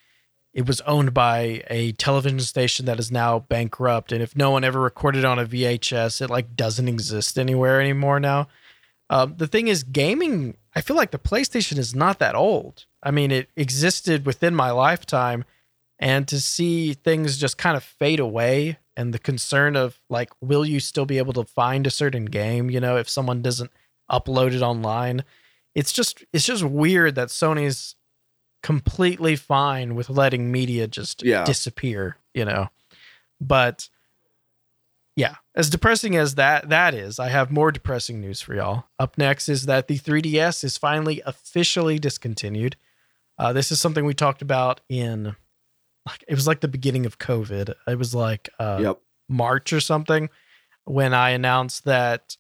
it 0.54 0.68
was 0.68 0.82
owned 0.82 1.14
by 1.14 1.64
a 1.70 1.94
television 1.94 2.42
station 2.42 2.86
that 2.86 3.00
is 3.00 3.10
now 3.10 3.40
bankrupt 3.40 4.12
and 4.12 4.22
if 4.22 4.36
no 4.36 4.52
one 4.52 4.66
ever 4.66 4.82
recorded 4.82 5.24
on 5.24 5.40
a 5.40 5.46
VHS 5.46 6.22
it 6.22 6.30
like 6.30 6.56
doesn't 6.56 6.90
exist 6.90 7.40
anywhere 7.40 7.80
anymore 7.80 8.20
now. 8.20 8.48
Um, 9.10 9.36
the 9.38 9.48
thing 9.48 9.68
is 9.68 9.84
gaming 9.84 10.58
I 10.76 10.82
feel 10.82 10.96
like 10.96 11.12
the 11.12 11.20
PlayStation 11.20 11.78
is 11.78 11.94
not 11.96 12.20
that 12.20 12.36
old. 12.36 12.86
I 13.04 13.12
mean 13.12 13.32
it 13.32 13.50
existed 13.56 14.26
within 14.26 14.56
my 14.56 14.72
lifetime 14.72 15.44
And 16.00 16.28
to 16.30 16.40
see 16.42 16.94
things 16.96 17.38
just 17.38 17.58
kind 17.60 17.78
of 17.78 17.84
fade 17.84 18.20
away 18.20 18.80
and 18.98 19.14
the 19.14 19.20
concern 19.20 19.76
of 19.76 20.00
like, 20.10 20.32
will 20.42 20.66
you 20.66 20.80
still 20.80 21.06
be 21.06 21.20
able 21.20 21.34
to 21.34 21.44
find 21.44 21.86
a 21.86 21.92
certain 21.92 22.26
game, 22.26 22.72
you 22.72 22.80
know, 22.80 22.98
if 22.98 23.08
someone 23.08 23.42
doesn't 23.44 23.70
upload 24.10 24.54
it 24.54 24.62
online? 24.64 25.24
It's 25.76 25.94
just 25.94 26.24
it's 26.34 26.46
just 26.46 26.64
weird 26.64 27.14
that 27.16 27.30
Sony's 27.30 27.96
completely 28.64 29.36
fine 29.36 29.96
with 29.96 30.10
letting 30.10 30.52
media 30.52 30.88
just 30.88 31.24
Yeah. 31.24 31.44
disappear, 31.46 32.18
you 32.34 32.46
know. 32.46 32.70
But 33.40 33.90
yeah, 35.16 35.36
as 35.56 35.70
depressing 35.70 36.16
as 36.16 36.36
that 36.36 36.70
that 36.70 36.94
is, 36.94 37.20
I 37.20 37.30
have 37.30 37.52
more 37.52 37.72
depressing 37.72 38.22
news 38.22 38.42
for 38.42 38.56
y'all. 38.56 38.86
Up 38.98 39.18
next 39.18 39.50
is 39.50 39.66
that 39.66 39.88
the 39.88 40.00
3DS 40.00 40.64
is 40.64 40.78
finally 40.78 41.22
officially 41.26 42.00
discontinued. 42.00 42.78
Uh, 43.38 43.54
this 43.54 43.72
is 43.72 43.82
something 43.82 44.06
we 44.06 44.14
talked 44.14 44.42
about 44.42 44.82
in 44.88 45.36
like 46.08 46.24
it 46.28 46.36
was 46.36 46.48
like 46.48 46.62
the 46.62 46.68
beginning 46.68 47.06
of 47.06 47.20
COVID. 47.20 47.74
It 47.88 47.98
was 47.98 48.16
like 48.16 48.50
uh, 48.60 48.80
yep. 48.82 49.00
March 49.28 49.74
or 49.74 49.80
something 49.80 50.30
when 50.86 51.14
I 51.14 51.32
announced 51.32 51.86
that 51.86 52.38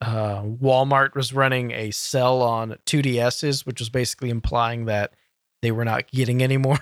uh, 0.00 0.42
Walmart 0.42 1.14
was 1.14 1.32
running 1.32 1.72
a 1.72 1.90
sell 1.90 2.42
on 2.42 2.76
2DSs, 2.86 3.66
which 3.66 3.80
was 3.80 3.90
basically 3.90 4.30
implying 4.30 4.84
that 4.84 5.14
they 5.60 5.72
were 5.72 5.84
not 5.84 6.10
getting 6.10 6.42
any 6.42 6.56
more. 6.56 6.78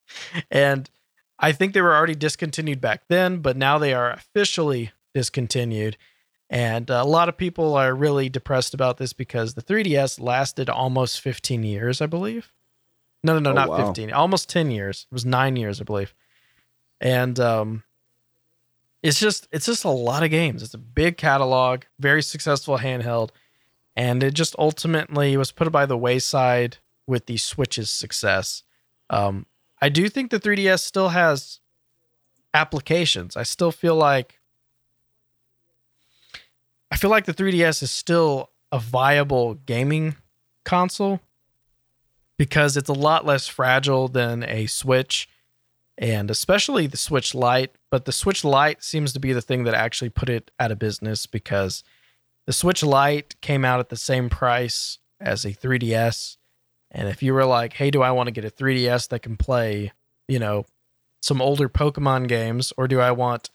and 0.50 0.88
I 1.38 1.52
think 1.52 1.72
they 1.74 1.82
were 1.82 1.94
already 1.94 2.14
discontinued 2.14 2.80
back 2.80 3.02
then, 3.08 3.38
but 3.38 3.56
now 3.56 3.78
they 3.78 3.92
are 3.92 4.10
officially 4.10 4.92
discontinued. 5.14 5.96
And 6.50 6.88
a 6.90 7.04
lot 7.04 7.28
of 7.28 7.36
people 7.36 7.74
are 7.74 7.94
really 7.94 8.28
depressed 8.28 8.74
about 8.74 8.98
this 8.98 9.12
because 9.12 9.54
the 9.54 9.62
3DS 9.62 10.20
lasted 10.20 10.68
almost 10.68 11.20
15 11.20 11.62
years, 11.64 12.00
I 12.00 12.06
believe. 12.06 12.52
No, 13.24 13.32
no, 13.34 13.38
no, 13.40 13.50
Oh, 13.50 13.54
not 13.54 13.68
wow. 13.70 13.86
15. 13.86 14.12
Almost 14.12 14.48
10 14.48 14.70
years. 14.70 15.06
It 15.10 15.14
was 15.14 15.24
9 15.24 15.56
years, 15.56 15.80
I 15.80 15.84
believe. 15.84 16.14
And 17.00 17.40
um 17.40 17.82
it's 19.02 19.20
just 19.20 19.48
it's 19.52 19.66
just 19.66 19.84
a 19.84 19.90
lot 19.90 20.22
of 20.22 20.30
games. 20.30 20.62
It's 20.62 20.72
a 20.74 20.78
big 20.78 21.16
catalog, 21.18 21.82
very 21.98 22.22
successful 22.22 22.78
handheld, 22.78 23.30
and 23.94 24.22
it 24.22 24.32
just 24.32 24.54
ultimately 24.58 25.36
was 25.36 25.52
put 25.52 25.70
by 25.70 25.84
the 25.84 25.98
wayside 25.98 26.78
with 27.06 27.26
the 27.26 27.36
Switch's 27.36 27.90
success. 27.90 28.62
Um, 29.10 29.44
I 29.84 29.90
do 29.90 30.08
think 30.08 30.30
the 30.30 30.40
3DS 30.40 30.80
still 30.80 31.10
has 31.10 31.60
applications. 32.54 33.36
I 33.36 33.42
still 33.42 33.70
feel 33.70 33.94
like 33.94 34.40
I 36.90 36.96
feel 36.96 37.10
like 37.10 37.26
the 37.26 37.34
3DS 37.34 37.82
is 37.82 37.90
still 37.90 38.48
a 38.72 38.78
viable 38.78 39.52
gaming 39.66 40.16
console 40.64 41.20
because 42.38 42.78
it's 42.78 42.88
a 42.88 42.94
lot 42.94 43.26
less 43.26 43.46
fragile 43.46 44.08
than 44.08 44.42
a 44.44 44.64
Switch 44.64 45.28
and 45.98 46.30
especially 46.30 46.86
the 46.86 46.96
Switch 46.96 47.34
Lite. 47.34 47.74
But 47.90 48.06
the 48.06 48.12
Switch 48.12 48.42
Lite 48.42 48.82
seems 48.82 49.12
to 49.12 49.20
be 49.20 49.34
the 49.34 49.42
thing 49.42 49.64
that 49.64 49.74
actually 49.74 50.08
put 50.08 50.30
it 50.30 50.50
out 50.58 50.72
of 50.72 50.78
business 50.78 51.26
because 51.26 51.84
the 52.46 52.54
Switch 52.54 52.82
Lite 52.82 53.38
came 53.42 53.66
out 53.66 53.80
at 53.80 53.90
the 53.90 53.98
same 53.98 54.30
price 54.30 54.98
as 55.20 55.44
a 55.44 55.52
3DS. 55.52 56.38
And 56.94 57.08
if 57.08 57.22
you 57.22 57.34
were 57.34 57.44
like, 57.44 57.72
hey, 57.74 57.90
do 57.90 58.02
I 58.02 58.12
want 58.12 58.28
to 58.28 58.30
get 58.30 58.44
a 58.44 58.50
3DS 58.50 59.08
that 59.08 59.20
can 59.20 59.36
play, 59.36 59.92
you 60.28 60.38
know, 60.38 60.64
some 61.20 61.42
older 61.42 61.68
Pokemon 61.68 62.28
games, 62.28 62.72
or 62.76 62.86
do 62.86 63.00
I 63.00 63.10
want 63.10 63.50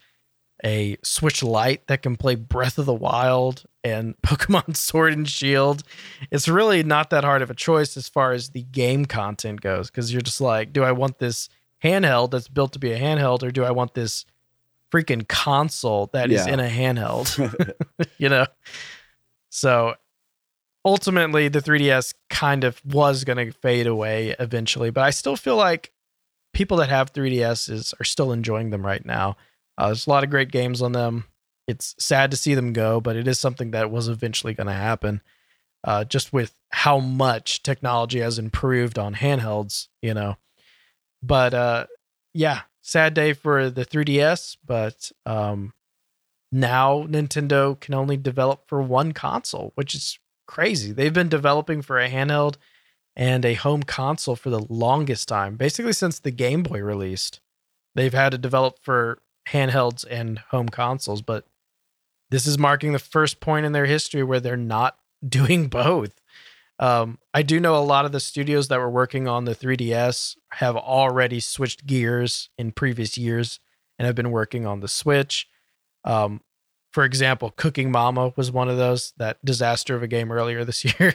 a 0.62 0.98
Switch 1.02 1.42
Lite 1.42 1.86
that 1.86 2.02
can 2.02 2.16
play 2.16 2.34
Breath 2.34 2.76
of 2.78 2.84
the 2.84 2.92
Wild 2.94 3.64
and 3.82 4.14
Pokemon 4.22 4.76
Sword 4.76 5.14
and 5.14 5.26
Shield? 5.28 5.82
It's 6.30 6.48
really 6.48 6.82
not 6.82 7.08
that 7.10 7.24
hard 7.24 7.40
of 7.42 7.50
a 7.50 7.54
choice 7.54 7.96
as 7.96 8.08
far 8.08 8.32
as 8.32 8.50
the 8.50 8.62
game 8.64 9.06
content 9.06 9.62
goes, 9.62 9.90
because 9.90 10.12
you're 10.12 10.20
just 10.20 10.40
like, 10.40 10.72
do 10.72 10.84
I 10.84 10.92
want 10.92 11.18
this 11.18 11.48
handheld 11.82 12.32
that's 12.32 12.48
built 12.48 12.74
to 12.74 12.78
be 12.78 12.92
a 12.92 13.00
handheld, 13.00 13.42
or 13.42 13.50
do 13.50 13.64
I 13.64 13.70
want 13.70 13.94
this 13.94 14.26
freaking 14.92 15.26
console 15.26 16.10
that 16.12 16.30
is 16.30 16.46
Yeah. 16.46 16.52
in 16.52 16.60
a 16.60 16.68
handheld? 16.68 17.72
you 18.18 18.28
know? 18.28 18.44
So 19.48 19.94
ultimately, 20.84 21.48
the 21.48 21.60
3DS 21.60 22.14
kind 22.28 22.64
of 22.64 22.80
was 22.84 23.24
going 23.24 23.38
to 23.38 23.52
fade 23.52 23.86
away 23.86 24.34
eventually, 24.38 24.90
but 24.90 25.04
I 25.04 25.10
still 25.10 25.36
feel 25.36 25.56
like 25.56 25.92
people 26.52 26.76
that 26.78 26.88
have 26.88 27.12
3DSs 27.12 27.94
are 28.00 28.04
still 28.04 28.32
enjoying 28.32 28.70
them 28.70 28.84
right 28.84 29.04
now. 29.04 29.36
Uh, 29.78 29.86
there's 29.86 30.06
a 30.06 30.10
lot 30.10 30.24
of 30.24 30.30
great 30.30 30.50
games 30.50 30.82
on 30.82 30.92
them. 30.92 31.24
It's 31.66 31.94
sad 31.98 32.30
to 32.32 32.36
see 32.36 32.54
them 32.54 32.72
go, 32.72 33.00
but 33.00 33.16
it 33.16 33.28
is 33.28 33.38
something 33.38 33.70
that 33.70 33.90
was 33.90 34.08
eventually 34.08 34.54
going 34.54 34.66
to 34.66 34.72
happen. 34.72 35.22
Uh, 35.82 36.04
just 36.04 36.32
with 36.32 36.52
how 36.70 36.98
much 36.98 37.62
technology 37.62 38.20
has 38.20 38.38
improved 38.38 38.98
on 38.98 39.14
handhelds, 39.14 39.88
you 40.02 40.12
know. 40.12 40.36
But 41.22 41.54
uh, 41.54 41.86
yeah, 42.34 42.62
sad 42.82 43.14
day 43.14 43.32
for 43.32 43.70
the 43.70 43.86
3DS. 43.86 44.58
But 44.66 45.10
um, 45.24 45.72
now 46.52 47.04
Nintendo 47.04 47.78
can 47.78 47.94
only 47.94 48.16
develop 48.16 48.68
for 48.68 48.82
one 48.82 49.12
console, 49.12 49.72
which 49.74 49.94
is 49.94 50.18
crazy. 50.50 50.90
They've 50.90 51.14
been 51.14 51.28
developing 51.28 51.80
for 51.80 52.00
a 52.00 52.10
handheld 52.10 52.56
and 53.14 53.44
a 53.44 53.54
home 53.54 53.84
console 53.84 54.34
for 54.34 54.50
the 54.50 54.66
longest 54.68 55.28
time, 55.28 55.54
basically 55.54 55.92
since 55.92 56.18
the 56.18 56.32
Game 56.32 56.64
Boy 56.64 56.80
released. 56.80 57.40
They've 57.94 58.12
had 58.12 58.32
to 58.32 58.38
develop 58.38 58.80
for 58.82 59.20
handhelds 59.48 60.04
and 60.10 60.40
home 60.50 60.68
consoles, 60.68 61.22
but 61.22 61.46
this 62.30 62.48
is 62.48 62.58
marking 62.58 62.92
the 62.92 62.98
first 62.98 63.38
point 63.38 63.64
in 63.64 63.70
their 63.70 63.86
history 63.86 64.24
where 64.24 64.40
they're 64.40 64.56
not 64.56 64.96
doing 65.28 65.68
both. 65.68 66.20
Um, 66.80 67.18
I 67.32 67.42
do 67.42 67.60
know 67.60 67.76
a 67.76 67.84
lot 67.84 68.04
of 68.04 68.10
the 68.10 68.18
studios 68.18 68.66
that 68.68 68.80
were 68.80 68.90
working 68.90 69.28
on 69.28 69.44
the 69.44 69.54
3DS 69.54 70.36
have 70.54 70.76
already 70.76 71.38
switched 71.38 71.86
gears 71.86 72.48
in 72.58 72.72
previous 72.72 73.16
years 73.16 73.60
and 73.98 74.06
have 74.06 74.16
been 74.16 74.32
working 74.32 74.66
on 74.66 74.80
the 74.80 74.88
Switch. 74.88 75.46
Um, 76.04 76.40
for 76.92 77.04
example, 77.04 77.52
Cooking 77.56 77.90
Mama 77.90 78.32
was 78.36 78.50
one 78.50 78.68
of 78.68 78.76
those, 78.76 79.12
that 79.16 79.44
disaster 79.44 79.94
of 79.94 80.02
a 80.02 80.08
game 80.08 80.32
earlier 80.32 80.64
this 80.64 80.84
year. 81.00 81.14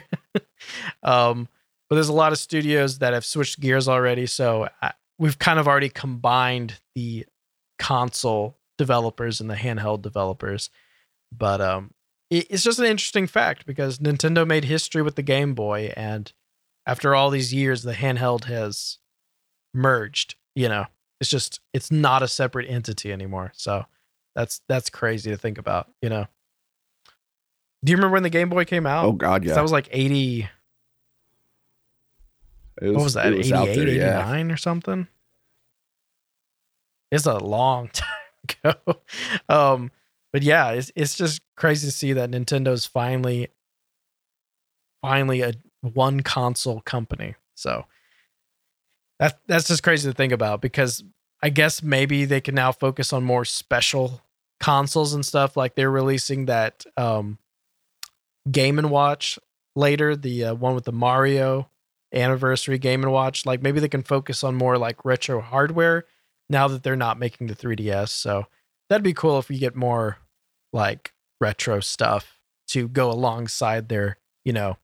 um, 1.02 1.48
but 1.88 1.96
there's 1.96 2.08
a 2.08 2.14
lot 2.14 2.32
of 2.32 2.38
studios 2.38 2.98
that 2.98 3.12
have 3.12 3.24
switched 3.24 3.60
gears 3.60 3.88
already. 3.88 4.26
So 4.26 4.68
I, 4.82 4.92
we've 5.18 5.38
kind 5.38 5.58
of 5.58 5.68
already 5.68 5.88
combined 5.88 6.80
the 6.94 7.26
console 7.78 8.58
developers 8.78 9.40
and 9.40 9.50
the 9.50 9.54
handheld 9.54 10.02
developers. 10.02 10.70
But 11.36 11.60
um, 11.60 11.92
it, 12.30 12.46
it's 12.50 12.62
just 12.62 12.78
an 12.78 12.86
interesting 12.86 13.26
fact 13.26 13.66
because 13.66 13.98
Nintendo 13.98 14.46
made 14.46 14.64
history 14.64 15.02
with 15.02 15.16
the 15.16 15.22
Game 15.22 15.54
Boy, 15.54 15.92
and 15.96 16.32
after 16.86 17.14
all 17.14 17.30
these 17.30 17.52
years, 17.52 17.82
the 17.82 17.94
handheld 17.94 18.44
has 18.44 18.98
merged. 19.74 20.36
You 20.54 20.68
know, 20.68 20.86
it's 21.20 21.30
just 21.30 21.60
it's 21.72 21.90
not 21.90 22.22
a 22.22 22.28
separate 22.28 22.68
entity 22.68 23.12
anymore. 23.12 23.52
So 23.54 23.86
that's 24.36 24.60
that's 24.68 24.90
crazy 24.90 25.30
to 25.30 25.36
think 25.36 25.58
about. 25.58 25.88
You 26.00 26.10
know. 26.10 26.26
Do 27.84 27.90
you 27.90 27.96
remember 27.96 28.14
when 28.14 28.22
the 28.22 28.30
Game 28.30 28.48
Boy 28.48 28.64
came 28.64 28.86
out? 28.86 29.04
Oh 29.04 29.12
god, 29.12 29.44
yeah. 29.44 29.54
That 29.54 29.62
was 29.62 29.72
like 29.72 29.88
80 29.90 30.48
It 32.82 32.90
what 32.90 33.02
was 33.02 33.14
that 33.14 33.32
it 33.32 33.38
was 33.38 33.50
88 33.50 33.74
there, 33.74 33.88
yeah. 33.88 34.20
89 34.20 34.52
or 34.52 34.56
something 34.56 35.08
it's 37.10 37.26
a 37.26 37.38
long 37.38 37.88
time 37.92 38.08
ago 38.64 39.00
um 39.48 39.90
but 40.32 40.42
yeah 40.42 40.70
it's, 40.70 40.90
it's 40.94 41.16
just 41.16 41.40
crazy 41.56 41.86
to 41.86 41.92
see 41.92 42.12
that 42.12 42.30
nintendo's 42.30 42.86
finally 42.86 43.48
finally 45.00 45.42
a 45.42 45.54
one 45.80 46.20
console 46.20 46.80
company 46.80 47.34
so 47.54 47.84
that 49.18 49.38
that's 49.46 49.68
just 49.68 49.82
crazy 49.82 50.08
to 50.10 50.14
think 50.14 50.32
about 50.32 50.60
because 50.60 51.04
i 51.42 51.48
guess 51.48 51.82
maybe 51.82 52.24
they 52.24 52.40
can 52.40 52.54
now 52.54 52.72
focus 52.72 53.12
on 53.12 53.22
more 53.22 53.44
special 53.44 54.20
consoles 54.60 55.12
and 55.12 55.24
stuff 55.24 55.56
like 55.56 55.74
they're 55.74 55.90
releasing 55.90 56.46
that 56.46 56.84
um 56.96 57.38
game 58.50 58.78
and 58.78 58.90
watch 58.90 59.38
later 59.74 60.16
the 60.16 60.44
uh, 60.44 60.54
one 60.54 60.74
with 60.74 60.84
the 60.84 60.92
mario 60.92 61.68
anniversary 62.12 62.78
game 62.78 63.02
and 63.02 63.12
watch. 63.12 63.44
Like 63.44 63.62
maybe 63.62 63.80
they 63.80 63.88
can 63.88 64.02
focus 64.02 64.42
on 64.44 64.54
more 64.54 64.78
like 64.78 65.04
retro 65.04 65.40
hardware 65.40 66.04
now 66.48 66.68
that 66.68 66.82
they're 66.82 66.96
not 66.96 67.18
making 67.18 67.48
the 67.48 67.56
3ds 67.56 68.08
so 68.08 68.46
that'd 68.88 69.02
be 69.02 69.12
cool 69.12 69.38
if 69.38 69.48
we 69.48 69.58
get 69.58 69.74
more 69.74 70.18
like 70.72 71.12
retro 71.40 71.80
stuff 71.80 72.38
to 72.68 72.88
go 72.88 73.10
alongside 73.10 73.88
their 73.88 74.18
you 74.44 74.52
know 74.52 74.76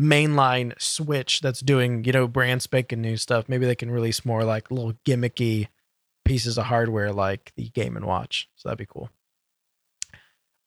mainline 0.00 0.72
switch 0.80 1.40
that's 1.40 1.60
doing 1.60 2.04
you 2.04 2.12
know 2.12 2.28
brand 2.28 2.62
spanking 2.62 3.02
new 3.02 3.16
stuff. 3.16 3.48
Maybe 3.48 3.66
they 3.66 3.74
can 3.74 3.90
release 3.90 4.24
more 4.24 4.44
like 4.44 4.70
little 4.70 4.94
gimmicky 5.04 5.68
pieces 6.26 6.58
of 6.58 6.64
hardware 6.66 7.12
like 7.12 7.52
the 7.56 7.68
game 7.70 7.96
and 7.96 8.04
watch 8.04 8.48
so 8.56 8.68
that'd 8.68 8.78
be 8.78 8.86
cool 8.86 9.08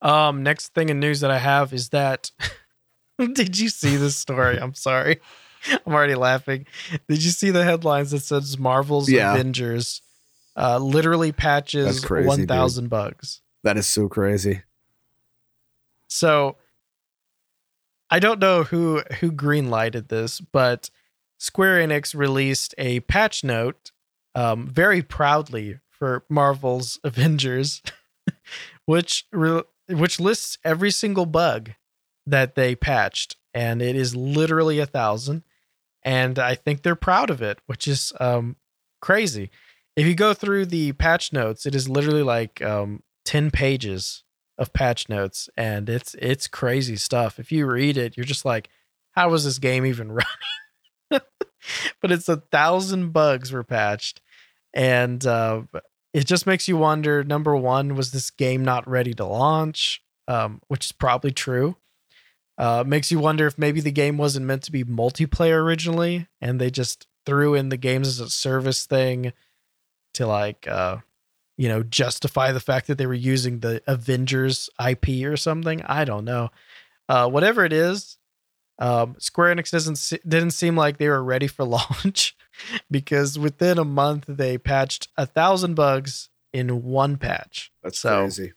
um 0.02 0.44
next 0.44 0.74
thing 0.74 0.90
in 0.90 1.00
news 1.00 1.20
that 1.20 1.32
i 1.32 1.38
have 1.38 1.74
is 1.74 1.90
that 1.90 2.32
did 3.34 3.60
you 3.60 3.70
see 3.70 3.98
this 3.98 4.16
story 4.16 4.58
i'm 4.60 4.74
sorry 4.74 5.20
I'm 5.86 5.94
already 5.94 6.16
laughing. 6.16 6.66
Did 7.10 7.22
you 7.22 7.32
see 7.32 7.52
the 7.52 7.66
headlines 7.66 8.12
that 8.12 8.22
says 8.22 8.58
Marvel's 8.58 9.10
Yeah. 9.10 9.34
Avengers 9.34 10.02
uh, 10.56 10.78
literally 10.78 11.34
patches 11.34 12.00
crazy, 12.00 12.28
1,000 12.28 12.88
bugs? 12.90 13.42
That 13.64 13.76
is 13.78 13.86
so 13.86 14.08
crazy. 14.08 14.62
So 16.08 16.56
I 18.10 18.20
don't 18.20 18.40
know 18.40 18.64
who 18.64 19.02
who 19.20 19.32
greenlighted 19.32 20.08
this, 20.08 20.40
but 20.40 20.90
Square 21.38 21.86
Enix 21.88 22.16
released 22.16 22.74
a 22.78 23.02
patch 23.02 23.44
note 23.44 23.92
um, 24.36 24.68
very 24.68 25.02
proudly 25.02 25.80
for 25.90 26.24
Marvel's 26.30 27.00
Avengers, 27.04 27.82
which 28.86 29.26
re- 29.32 29.64
which 29.88 30.20
lists 30.20 30.58
every 30.64 30.92
single 30.92 31.26
bug 31.26 31.72
that 32.26 32.56
they 32.56 32.76
patched, 32.76 33.38
and 33.54 33.82
it 33.82 33.96
is 33.96 34.16
literally 34.16 34.80
a 34.80 34.86
thousand. 34.86 35.44
And 36.04 36.40
I 36.40 36.56
think 36.56 36.82
they're 36.82 36.96
proud 36.96 37.30
of 37.30 37.42
it, 37.42 37.60
which 37.66 37.88
is 37.88 38.14
um, 38.20 38.56
crazy. 39.02 39.50
If 39.96 40.08
you 40.08 40.16
go 40.16 40.34
through 40.34 40.68
the 40.68 40.94
patch 40.94 41.34
notes, 41.34 41.66
it 41.66 41.76
is 41.76 41.90
literally 41.90 42.24
like 42.24 42.62
um, 42.62 43.04
ten 43.26 43.52
pages 43.52 44.24
of 44.58 44.74
patch 44.74 45.10
notes, 45.10 45.50
and 45.58 45.90
it's 45.90 46.16
it's 46.16 46.48
crazy 46.48 46.96
stuff. 46.96 47.40
If 47.40 47.52
you 47.52 47.66
read 47.66 47.98
it, 47.98 48.16
you're 48.16 48.26
just 48.26 48.46
like, 48.46 48.70
how 49.12 49.30
was 49.30 49.44
this 49.44 49.60
game 49.60 49.86
even 49.86 50.08
running? 50.12 50.28
but 52.02 52.12
it's 52.12 52.30
a 52.30 52.38
thousand 52.38 53.12
bugs 53.12 53.52
were 53.52 53.64
patched, 53.64 54.22
and 54.74 55.26
uh, 55.26 55.64
it 56.14 56.26
just 56.26 56.48
makes 56.48 56.68
you 56.68 56.78
wonder. 56.78 57.24
Number 57.24 57.56
one, 57.56 57.96
was 57.96 58.12
this 58.12 58.30
game 58.32 58.64
not 58.64 58.88
ready 58.88 59.14
to 59.16 59.26
launch? 59.26 60.04
Um, 60.28 60.62
which 60.68 60.86
is 60.86 60.92
probably 60.92 61.32
true. 61.32 61.76
Uh, 62.60 62.84
makes 62.86 63.10
you 63.10 63.20
wonder 63.20 63.48
if 63.48 63.58
maybe 63.58 63.80
the 63.80 63.92
game 63.92 64.18
wasn't 64.18 64.46
meant 64.46 64.62
to 64.64 64.72
be 64.72 64.84
multiplayer 64.84 65.64
originally, 65.64 66.28
and 66.42 66.60
they 66.60 66.70
just 66.70 67.08
threw 67.26 67.56
in 67.56 67.70
the 67.70 67.78
games 67.78 68.08
as 68.08 68.20
a 68.20 68.30
service 68.30 68.86
thing 68.86 69.34
to 70.14 70.28
like, 70.28 70.68
uh, 70.68 70.98
you 71.58 71.68
know, 71.70 71.84
justify 71.84 72.52
the 72.52 72.60
fact 72.60 72.88
that 72.88 72.98
they 72.98 73.08
were 73.08 73.14
using 73.14 73.60
the 73.60 73.82
Avengers 73.88 74.70
IP 74.86 75.26
or 75.26 75.38
something. 75.38 75.82
I 75.84 76.06
don't 76.06 76.26
know. 76.26 76.50
Uh, 77.08 77.30
whatever 77.30 77.66
it 77.66 77.74
is, 77.74 78.19
um, 78.80 79.16
Square 79.20 79.56
Enix 79.56 79.72
doesn't 79.72 80.22
didn't 80.28 80.52
seem 80.52 80.76
like 80.76 80.98
they 80.98 81.10
were 81.10 81.24
ready 81.24 81.48
for 81.48 81.64
launch 81.78 82.36
because 82.90 83.38
within 83.38 83.78
a 83.78 83.86
month 83.86 84.26
they 84.28 84.58
patched 84.58 85.10
a 85.18 85.26
thousand 85.26 85.76
bugs 85.76 86.30
in 86.54 86.84
one 86.84 87.18
patch. 87.18 87.72
That's 87.84 88.00
So- 88.00 88.22
crazy. 88.22 88.54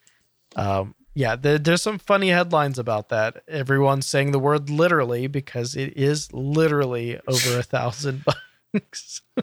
Um, 0.57 0.95
yeah, 1.15 1.37
there, 1.37 1.59
there's 1.59 1.83
some 1.83 1.99
funny 1.99 2.29
headlines 2.31 2.79
about 2.79 3.11
that. 3.11 3.43
Everyone's 3.47 4.07
saying 4.07 4.33
the 4.33 4.39
word 4.39 4.71
literally 4.71 5.27
because 5.27 5.75
it 5.77 5.95
is 5.97 6.33
literally 6.33 7.21
over 7.29 7.59
a 7.59 7.63
thousand 7.63 8.25
bugs. 8.73 9.21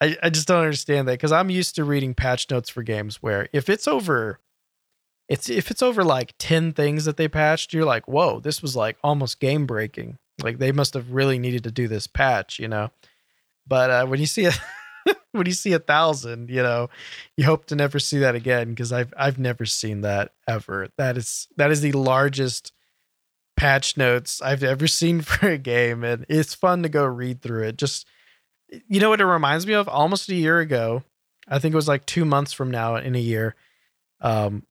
I, 0.00 0.16
I 0.22 0.30
just 0.30 0.46
don't 0.46 0.62
understand 0.62 1.08
that 1.08 1.12
because 1.14 1.32
I'm 1.32 1.50
used 1.50 1.74
to 1.76 1.84
reading 1.84 2.14
patch 2.14 2.50
notes 2.50 2.68
for 2.68 2.82
games 2.82 3.16
where 3.22 3.48
if 3.52 3.68
it's 3.68 3.88
over 3.88 4.38
it's 5.28 5.48
if 5.48 5.70
it's 5.70 5.82
over 5.82 6.04
like 6.04 6.34
10 6.38 6.72
things 6.72 7.04
that 7.04 7.16
they 7.16 7.28
patched, 7.28 7.72
you're 7.72 7.84
like, 7.84 8.06
whoa, 8.06 8.40
this 8.40 8.60
was 8.62 8.76
like 8.76 8.96
almost 9.02 9.40
game 9.40 9.66
breaking. 9.66 10.18
Like 10.42 10.58
they 10.58 10.72
must 10.72 10.94
have 10.94 11.12
really 11.12 11.38
needed 11.38 11.64
to 11.64 11.70
do 11.70 11.88
this 11.88 12.06
patch, 12.06 12.58
you 12.58 12.68
know. 12.68 12.90
But 13.66 13.90
uh, 13.90 14.06
when 14.06 14.20
you 14.20 14.26
see 14.26 14.46
a 14.46 14.52
when 15.32 15.46
you 15.46 15.52
see 15.52 15.72
a 15.72 15.78
thousand, 15.78 16.50
you 16.50 16.62
know, 16.62 16.90
you 17.36 17.44
hope 17.44 17.66
to 17.66 17.76
never 17.76 17.98
see 17.98 18.18
that 18.18 18.34
again 18.34 18.70
because 18.70 18.92
I've 18.92 19.14
I've 19.16 19.38
never 19.38 19.64
seen 19.64 20.02
that 20.02 20.32
ever. 20.48 20.88
That 20.98 21.16
is 21.16 21.48
that 21.56 21.70
is 21.70 21.80
the 21.80 21.92
largest 21.92 22.72
patch 23.56 23.96
notes 23.96 24.42
I've 24.42 24.64
ever 24.64 24.86
seen 24.86 25.20
for 25.22 25.48
a 25.48 25.58
game, 25.58 26.04
and 26.04 26.26
it's 26.28 26.54
fun 26.54 26.82
to 26.82 26.88
go 26.88 27.04
read 27.04 27.40
through 27.40 27.64
it. 27.64 27.76
Just 27.76 28.06
you 28.88 29.00
know 29.00 29.08
what 29.08 29.20
it 29.20 29.26
reminds 29.26 29.66
me 29.66 29.74
of? 29.74 29.88
Almost 29.88 30.28
a 30.28 30.34
year 30.34 30.58
ago, 30.58 31.04
I 31.48 31.58
think 31.58 31.72
it 31.72 31.76
was 31.76 31.88
like 31.88 32.06
two 32.06 32.24
months 32.24 32.52
from 32.52 32.70
now 32.70 32.96
in 32.96 33.14
a 33.14 33.20
year. 33.20 33.54
Um, 34.20 34.64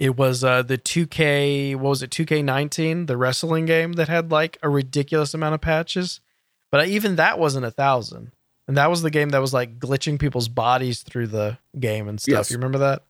it 0.00 0.16
was 0.16 0.42
uh 0.42 0.62
the 0.62 0.78
2K, 0.78 1.76
what 1.76 1.90
was 1.90 2.02
it, 2.02 2.10
2K19, 2.10 3.06
the 3.06 3.16
wrestling 3.16 3.66
game 3.66 3.92
that 3.92 4.08
had 4.08 4.32
like 4.32 4.58
a 4.62 4.68
ridiculous 4.68 5.34
amount 5.34 5.54
of 5.54 5.60
patches. 5.60 6.20
But 6.72 6.88
even 6.88 7.16
that 7.16 7.38
wasn't 7.38 7.66
a 7.66 7.70
thousand. 7.70 8.32
And 8.66 8.76
that 8.76 8.88
was 8.90 9.02
the 9.02 9.10
game 9.10 9.30
that 9.30 9.40
was 9.40 9.52
like 9.52 9.78
glitching 9.78 10.18
people's 10.18 10.48
bodies 10.48 11.02
through 11.02 11.26
the 11.28 11.58
game 11.78 12.08
and 12.08 12.20
stuff. 12.20 12.32
Yes. 12.32 12.50
You 12.50 12.56
remember 12.56 13.00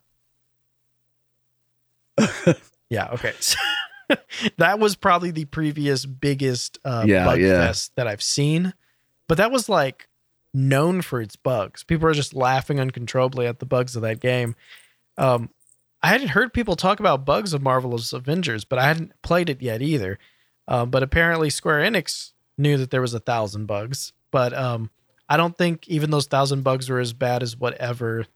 that? 2.16 2.59
yeah, 2.90 3.09
okay. 3.12 3.33
that 4.59 4.79
was 4.79 4.96
probably 4.96 5.31
the 5.31 5.44
previous 5.46 6.07
biggest 6.07 6.79
uh, 6.85 7.05
Yeah, 7.07 7.24
bug 7.24 7.40
yeah. 7.40 7.66
fest 7.66 7.92
that 7.96 8.07
I've 8.07 8.22
seen. 8.22 8.74
But 9.29 9.37
that 9.38 9.50
was 9.53 9.68
like 9.68 10.09
known 10.53 11.03
for 11.03 11.20
its 11.20 11.37
bugs. 11.37 11.85
People 11.85 12.09
are 12.09 12.14
just 12.14 12.35
laughing 12.35 12.81
uncontrollably 12.81 13.46
at 13.46 13.59
the 13.59 13.66
bugs 13.66 13.94
of 13.96 14.03
that 14.03 14.20
game. 14.20 14.57
Um, 15.18 15.50
I 16.03 16.09
hadn't 16.09 16.29
heard 16.29 16.53
people 16.53 16.77
talk 16.77 16.99
about 17.01 17.25
bugs 17.25 17.53
of 17.53 17.63
Marvelous 17.63 18.13
Avengers, 18.13 18.65
but 18.65 18.79
I 18.79 18.87
hadn't 18.87 19.13
played 19.23 19.51
it 19.51 19.61
yet 19.61 19.83
either. 19.83 20.19
Um, 20.67 20.91
but 20.91 21.03
apparently, 21.03 21.51
Square 21.51 21.81
Enix 21.81 22.33
knew 22.57 22.77
that 22.79 22.91
there 22.91 23.01
was 23.01 23.13
a 23.15 23.21
thousand 23.21 23.67
bugs, 23.67 24.13
but 24.31 24.53
um, 24.57 24.91
I 25.29 25.37
don't 25.37 25.57
think 25.57 25.89
even 25.89 26.11
those 26.11 26.27
thousand 26.27 26.63
bugs 26.63 26.89
were 26.89 27.01
as 27.01 27.13
bad 27.13 27.43
as 27.43 27.57
whatever 27.57 28.27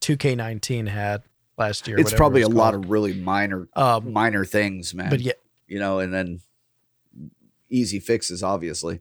2K19 0.00 0.88
had 0.88 1.22
last 1.56 1.86
year. 1.86 1.98
It's 1.98 2.12
probably 2.12 2.42
it 2.42 2.44
a 2.44 2.48
was 2.48 2.56
lot 2.56 2.74
of 2.74 2.90
really 2.90 3.14
minor 3.14 3.68
um, 3.74 4.12
minor 4.12 4.44
things, 4.44 4.92
man. 4.94 5.10
but 5.10 5.20
yeah, 5.20 5.32
you 5.66 5.78
know, 5.78 5.98
and 5.98 6.12
then 6.12 6.40
easy 7.70 8.00
fixes, 8.00 8.42
obviously. 8.42 9.00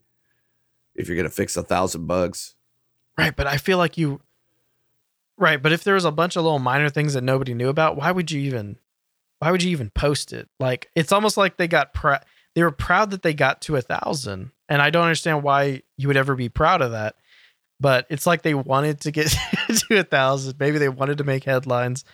If 0.96 1.08
you're 1.08 1.18
gonna 1.18 1.30
fix 1.30 1.58
a 1.58 1.64
thousand 1.64 2.06
bugs, 2.08 2.56
Right, 3.18 3.36
but 3.36 3.48
I 3.48 3.58
feel 3.58 3.78
like 3.78 3.98
you 3.98 4.22
Right, 5.42 5.60
but 5.60 5.72
if 5.72 5.84
there 5.84 5.96
was 5.96 6.06
a 6.06 6.12
bunch 6.12 6.36
of 6.36 6.44
little 6.44 6.60
minor 6.60 6.88
things 6.88 7.16
that 7.16 7.24
nobody 7.24 7.56
knew 7.56 7.70
about, 7.70 7.98
why 7.98 8.12
would 8.12 8.30
you 8.30 8.40
even 8.42 8.78
why 9.40 9.50
would 9.50 9.64
you 9.64 9.72
even 9.72 9.90
post 9.90 10.34
it? 10.34 10.48
Like 10.60 10.92
it's 10.96 11.12
almost 11.12 11.36
like 11.36 11.58
they 11.58 11.68
got 11.68 11.96
pr- 11.96 12.24
they 12.54 12.62
were 12.62 12.70
proud 12.70 13.10
that 13.10 13.24
they 13.24 13.34
got 13.34 13.60
to 13.64 13.76
a 13.76 13.82
thousand. 13.82 14.52
And 14.70 14.84
I 14.84 14.92
don't 14.92 15.06
understand 15.06 15.42
why 15.42 15.82
you 15.98 16.08
would 16.08 16.16
ever 16.16 16.36
be 16.36 16.48
proud 16.48 16.84
of 16.84 16.92
that. 16.92 17.16
But 17.80 18.06
it's 18.12 18.28
like 18.28 18.44
they 18.44 18.54
wanted 18.54 19.02
to 19.02 19.12
get 19.12 19.36
to 19.90 20.00
a 20.00 20.04
thousand. 20.04 20.60
Maybe 20.60 20.78
they 20.78 20.90
wanted 20.90 21.18
to 21.18 21.24
make 21.24 21.44
headlines, 21.44 22.06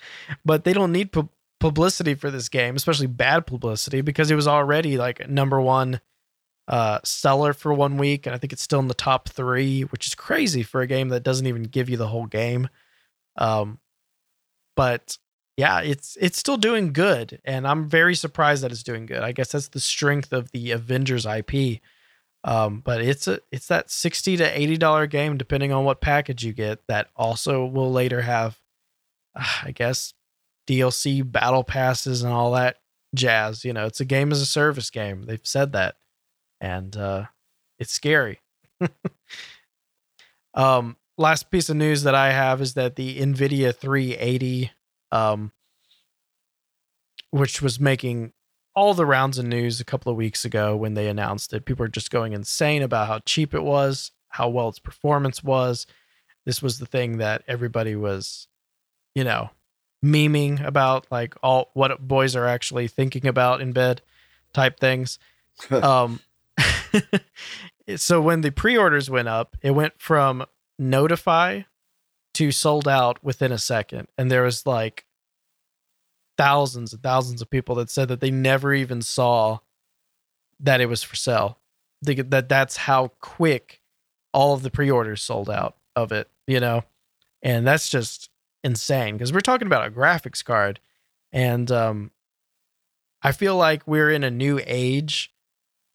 but 0.46 0.64
they 0.64 0.72
don't 0.72 0.94
need 0.94 1.12
pu- 1.12 1.28
publicity 1.60 2.16
for 2.16 2.32
this 2.32 2.48
game, 2.48 2.78
especially 2.78 3.08
bad 3.08 3.46
publicity, 3.46 4.00
because 4.00 4.32
it 4.32 4.36
was 4.36 4.48
already 4.48 4.98
like 4.98 5.28
number 5.28 5.60
one 5.60 6.00
uh, 6.70 7.00
seller 7.04 7.52
for 7.52 7.74
one 7.74 7.98
week, 7.98 8.26
and 8.26 8.34
I 8.34 8.38
think 8.38 8.54
it's 8.54 8.64
still 8.64 8.80
in 8.80 8.88
the 8.88 8.94
top 8.94 9.28
three, 9.28 9.82
which 9.82 10.08
is 10.08 10.16
crazy 10.16 10.64
for 10.64 10.80
a 10.80 10.88
game 10.88 11.10
that 11.10 11.24
doesn't 11.24 11.46
even 11.48 11.64
give 11.64 11.90
you 11.90 11.98
the 11.98 12.08
whole 12.08 12.26
game. 12.26 12.70
Um, 13.38 13.80
but 14.76 15.18
yeah, 15.58 15.82
it's 15.82 16.18
it's 16.20 16.38
still 16.38 16.58
doing 16.58 16.94
good, 16.94 17.40
and 17.46 17.68
I'm 17.68 17.88
very 17.88 18.16
surprised 18.16 18.64
that 18.64 18.72
it's 18.72 18.84
doing 18.84 19.06
good. 19.06 19.24
I 19.24 19.32
guess 19.32 19.52
that's 19.52 19.70
the 19.70 19.80
strength 19.80 20.34
of 20.34 20.52
the 20.52 20.72
Avengers 20.72 21.26
IP. 21.26 21.82
Um, 22.44 22.82
but 22.82 23.02
it's 23.02 23.28
a 23.28 23.40
it's 23.52 23.68
that 23.68 23.90
sixty 23.90 24.38
to 24.38 24.60
eighty 24.60 24.78
dollar 24.78 25.08
game, 25.08 25.38
depending 25.38 25.72
on 25.72 25.84
what 25.84 26.02
package 26.02 26.44
you 26.44 26.54
get. 26.54 26.80
That 26.88 27.10
also 27.16 27.66
will 27.66 27.92
later 27.92 28.22
have, 28.22 28.58
uh, 29.36 29.44
I 29.64 29.72
guess, 29.72 30.14
DLC 30.68 31.30
battle 31.30 31.64
passes 31.64 32.24
and 32.24 32.32
all 32.32 32.52
that 32.52 32.78
jazz. 33.16 33.66
You 33.66 33.74
know, 33.74 33.86
it's 33.86 34.00
a 34.00 34.06
game 34.06 34.32
as 34.32 34.42
a 34.42 34.46
service 34.46 34.90
game. 34.90 35.24
They've 35.24 35.42
said 35.44 35.74
that 35.74 35.96
and 36.60 36.96
uh, 36.96 37.26
it's 37.80 37.92
scary. 37.92 38.40
um, 40.54 40.98
last 41.18 41.50
piece 41.50 41.70
of 41.70 41.76
news 41.76 42.04
that 42.04 42.16
I 42.16 42.32
have 42.32 42.62
is 42.62 42.76
that 42.76 42.96
the 42.96 43.20
Nvidia 43.20 43.76
380, 43.76 44.72
um, 45.12 45.52
which 47.32 47.62
was 47.62 47.80
making 47.80 48.34
all 48.76 48.94
the 48.94 49.06
rounds 49.06 49.40
of 49.40 49.46
news 49.46 49.82
a 49.82 49.86
couple 49.86 50.12
of 50.12 50.18
weeks 50.18 50.46
ago 50.46 50.76
when 50.76 50.94
they 50.94 51.08
announced 51.08 51.52
it, 51.54 51.66
people 51.66 51.84
were 51.84 51.90
just 51.90 52.12
going 52.12 52.34
insane 52.34 52.84
about 52.84 53.08
how 53.08 53.20
cheap 53.20 53.54
it 53.54 53.64
was, 53.64 54.12
how 54.30 54.48
well 54.48 54.70
its 54.70 54.80
performance 54.80 55.44
was. 55.44 55.88
This 56.46 56.62
was 56.62 56.78
the 56.78 56.86
thing 56.86 57.18
that 57.18 57.42
everybody 57.48 57.96
was, 57.96 58.48
you 59.16 59.24
know, 59.24 59.50
memeing 60.06 60.64
about, 60.64 61.08
like 61.10 61.36
all 61.42 61.72
what 61.74 62.08
boys 62.08 62.36
are 62.36 62.46
actually 62.46 62.88
thinking 62.88 63.26
about 63.26 63.62
in 63.62 63.74
bed, 63.74 64.02
type 64.54 64.80
things. 64.80 65.18
um, 65.72 66.20
so 67.96 68.22
when 68.22 68.42
the 68.42 68.52
pre-orders 68.52 69.10
went 69.10 69.28
up, 69.28 69.58
it 69.64 69.72
went 69.72 70.00
from 70.00 70.46
notify 70.80 71.62
to 72.36 72.52
sold 72.52 72.88
out 72.88 73.24
within 73.24 73.52
a 73.52 73.58
second, 73.58 74.08
and 74.18 74.30
there 74.30 74.44
was 74.44 74.66
like 74.66 75.06
thousands 76.38 76.94
and 76.94 77.02
thousands 77.02 77.42
of 77.42 77.50
people 77.50 77.76
that 77.76 77.90
said 77.90 78.08
that 78.10 78.20
they 78.20 78.30
never 78.30 78.74
even 78.74 79.02
saw 79.02 79.60
that 80.60 80.82
it 80.82 80.88
was 80.88 81.02
for 81.04 81.16
sale. 81.16 81.58
They, 82.04 82.16
that 82.16 82.48
that's 82.48 82.78
how 82.78 83.12
quick 83.22 83.82
all 84.34 84.54
of 84.54 84.62
the 84.62 84.70
pre-orders 84.70 85.22
sold 85.22 85.50
out 85.50 85.78
of 85.96 86.12
it, 86.12 86.30
you 86.46 86.60
know, 86.60 86.84
and 87.42 87.66
that's 87.66 87.90
just 87.90 88.30
insane 88.64 89.16
because 89.16 89.34
we're 89.34 89.40
talking 89.40 89.68
about 89.68 89.88
a 89.88 89.92
graphics 89.92 90.46
card, 90.46 90.80
and 91.32 91.72
um, 91.72 92.12
I 93.24 93.32
feel 93.32 93.56
like 93.56 93.88
we're 93.88 94.12
in 94.12 94.24
a 94.24 94.30
new 94.32 94.60
age 94.66 95.34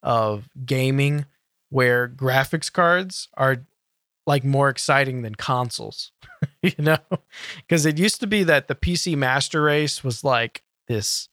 of 0.03 0.49
gaming 0.67 1.27
where 1.71 2.09
graphics 2.09 2.73
cards 2.73 3.29
are 3.35 3.65
like 4.27 4.45
more 4.45 4.69
exciting 4.69 5.23
than 5.23 5.35
consoles, 5.35 6.13
you 6.63 6.73
know? 6.79 6.99
Because 7.57 7.87
it 7.87 7.99
used 7.99 8.21
to 8.21 8.27
be 8.27 8.45
that 8.45 8.69
the 8.69 8.75
PC 8.75 9.17
Master 9.17 9.63
Race 9.63 10.05
was 10.05 10.25
like 10.25 10.63
this 10.89 11.29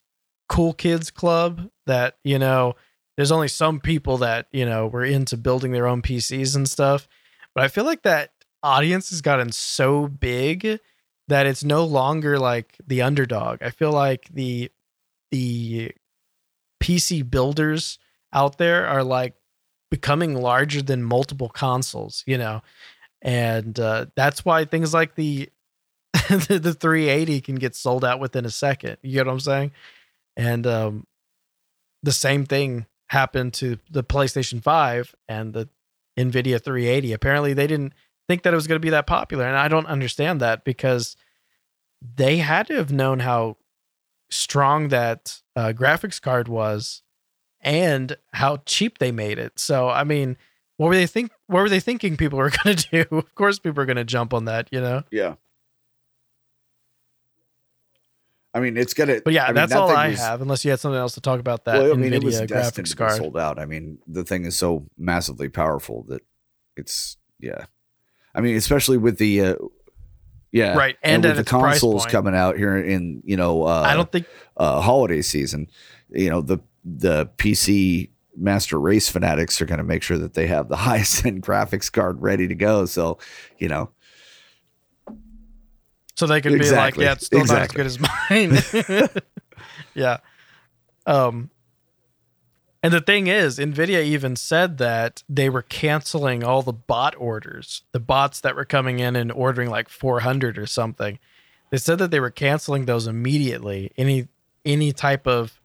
cool 0.47 0.73
kids 0.73 1.11
club 1.11 1.69
that, 1.85 2.17
you 2.23 2.39
know, 2.39 2.75
there's 3.17 3.31
only 3.31 3.47
some 3.47 3.79
people 3.79 4.17
that, 4.17 4.47
you 4.51 4.65
know, 4.65 4.87
were 4.87 5.03
into 5.03 5.37
building 5.37 5.71
their 5.71 5.87
own 5.87 6.01
PCs 6.01 6.55
and 6.55 6.67
stuff. 6.67 7.07
But 7.53 7.63
I 7.63 7.67
feel 7.67 7.83
like 7.83 8.03
that 8.03 8.31
audience 8.63 9.09
has 9.09 9.21
gotten 9.21 9.51
so 9.51 10.07
big 10.07 10.79
that 11.27 11.45
it's 11.45 11.63
no 11.63 11.85
longer 11.85 12.39
like 12.39 12.75
the 12.85 13.01
underdog. 13.01 13.61
I 13.61 13.69
feel 13.69 13.91
like 13.91 14.27
the 14.33 14.71
the 15.31 15.91
PC 16.81 17.29
builders 17.29 17.99
out 18.33 18.57
there 18.57 18.87
are 18.87 19.03
like 19.03 19.35
becoming 19.91 20.35
larger 20.35 20.81
than 20.81 21.03
multiple 21.03 21.49
consoles, 21.49 22.23
you 22.25 22.37
know. 22.37 22.61
And 23.21 23.79
uh, 23.79 24.07
that's 24.15 24.45
why 24.45 24.65
things 24.65 24.93
like 24.93 25.15
the 25.15 25.49
the, 26.29 26.59
the 26.61 26.73
380 26.73 27.41
can 27.41 27.55
get 27.55 27.75
sold 27.75 28.03
out 28.03 28.19
within 28.19 28.45
a 28.45 28.49
second. 28.49 28.97
You 29.01 29.13
get 29.13 29.25
what 29.25 29.33
I'm 29.33 29.39
saying? 29.39 29.71
And 30.37 30.65
um, 30.65 31.07
the 32.03 32.11
same 32.11 32.45
thing 32.45 32.85
happened 33.09 33.53
to 33.55 33.77
the 33.89 34.03
PlayStation 34.03 34.63
5 34.63 35.15
and 35.27 35.53
the 35.53 35.69
Nvidia 36.17 36.63
380. 36.63 37.13
Apparently, 37.13 37.53
they 37.53 37.67
didn't 37.67 37.93
think 38.27 38.43
that 38.43 38.53
it 38.53 38.55
was 38.55 38.67
going 38.67 38.77
to 38.77 38.85
be 38.85 38.91
that 38.91 39.07
popular, 39.07 39.45
and 39.45 39.57
I 39.57 39.67
don't 39.67 39.87
understand 39.87 40.39
that 40.41 40.63
because 40.63 41.15
they 42.01 42.37
had 42.37 42.67
to 42.67 42.75
have 42.75 42.91
known 42.91 43.19
how 43.19 43.57
strong 44.29 44.89
that 44.89 45.41
uh, 45.55 45.73
graphics 45.75 46.21
card 46.21 46.47
was 46.47 47.01
and 47.61 48.15
how 48.33 48.57
cheap 48.65 48.97
they 48.99 49.11
made 49.11 49.37
it. 49.39 49.59
So, 49.59 49.89
I 49.89 50.03
mean, 50.03 50.37
what 50.77 50.87
were 50.87 50.95
they 50.95 51.07
think? 51.07 51.31
What 51.47 51.59
were 51.61 51.69
they 51.69 51.79
thinking 51.79 52.15
people 52.17 52.37
were 52.39 52.51
going 52.63 52.75
to 52.77 52.89
do? 52.89 53.17
Of 53.17 53.35
course, 53.35 53.59
people 53.59 53.81
are 53.81 53.85
going 53.85 53.97
to 53.97 54.05
jump 54.05 54.33
on 54.33 54.45
that, 54.45 54.67
you 54.71 54.79
know. 54.81 55.03
Yeah. 55.11 55.35
I 58.53 58.59
mean, 58.59 58.77
it's 58.77 58.93
gonna. 58.95 59.21
But 59.23 59.33
yeah, 59.33 59.43
I 59.43 59.47
mean, 59.49 59.55
that's 59.55 59.73
that 59.73 59.79
all 59.79 59.89
I 59.89 60.09
was- 60.09 60.19
have. 60.19 60.41
Unless 60.41 60.65
you 60.65 60.71
had 60.71 60.79
something 60.79 60.99
else 60.99 61.13
to 61.13 61.21
talk 61.21 61.39
about 61.39 61.65
that 61.65 61.75
Well, 61.81 61.93
I 61.93 61.95
mean, 61.95 62.13
it 62.13 62.23
was 62.23 62.41
Nvidia 62.41 62.47
destined 62.47 62.97
card. 62.97 63.17
sold 63.17 63.37
out. 63.37 63.59
I 63.59 63.65
mean, 63.65 63.99
the 64.07 64.23
thing 64.23 64.43
is 64.45 64.57
so 64.57 64.87
massively 64.97 65.49
powerful 65.49 66.03
that 66.09 66.21
it's 66.75 67.17
yeah. 67.39 67.65
I 68.33 68.41
mean, 68.41 68.55
especially 68.55 68.97
with 68.97 69.17
the 69.19 69.41
uh, 69.41 69.55
yeah, 70.51 70.75
Right, 70.75 70.97
and 71.03 71.23
with 71.23 71.35
the 71.37 71.43
consoles 71.43 72.07
coming 72.07 72.33
out 72.35 72.57
here 72.57 72.75
in 72.75 73.21
you 73.23 73.37
know 73.37 73.63
uh, 73.63 73.83
I 73.85 73.95
don't 73.95 74.11
think 74.11 74.25
uh, 74.57 74.81
holiday 74.81 75.21
season, 75.21 75.67
you 76.09 76.31
know 76.31 76.41
the 76.41 76.57
the 76.97 77.27
PC 77.37 78.09
master 78.35 78.79
race 78.79 79.09
fanatics 79.09 79.61
are 79.61 79.65
going 79.65 79.79
to 79.79 79.83
make 79.83 80.01
sure 80.01 80.17
that 80.17 80.33
they 80.33 80.47
have 80.47 80.69
the 80.69 80.75
highest 80.87 81.25
end 81.25 81.43
graphics 81.43 81.91
card 81.91 82.21
ready 82.21 82.47
to 82.47 82.55
go. 82.55 82.85
So 82.85 83.19
you 83.57 83.67
know, 83.67 83.91
so. 86.15 86.27
They 86.27 86.41
could 86.41 86.53
Exactly, 86.53 87.03
be 87.03 87.07
like, 87.07 87.09
yeah, 87.09 87.13
it's 87.13 87.25
still 87.25 87.41
exactly. 87.41 87.77
not 87.77 87.87
as 87.87 87.97
good 87.97 88.87
as 88.89 88.99
mine. 88.99 89.07
yeah. 89.93 90.17
Um. 91.05 91.49
And 92.81 92.93
the 92.93 93.01
thing 93.01 93.27
is, 93.27 93.59
Nvidia 93.59 94.03
even 94.03 94.37
said 94.37 94.77
that 94.77 95.21
they 95.27 95.49
were 95.49 95.63
canceling 95.63 96.45
all 96.45 96.61
the 96.61 96.71
bot 96.71 97.13
orders, 97.17 97.83
the 97.91 97.99
bots 97.99 98.39
that 98.39 98.55
were 98.55 98.63
coming 98.63 98.99
in 98.99 99.17
and 99.17 99.33
ordering 99.33 99.69
like 99.69 99.89
400 99.89 100.57
or 100.57 100.65
something. 100.65 101.19
They 101.71 101.77
said 101.77 101.99
that 101.99 102.09
they 102.09 102.21
were 102.21 102.31
canceling 102.31 102.85
those 102.85 103.05
immediately. 103.05 103.91
Any 103.97 104.29
any 104.65 104.93
type 104.93 105.27
of 105.27 105.59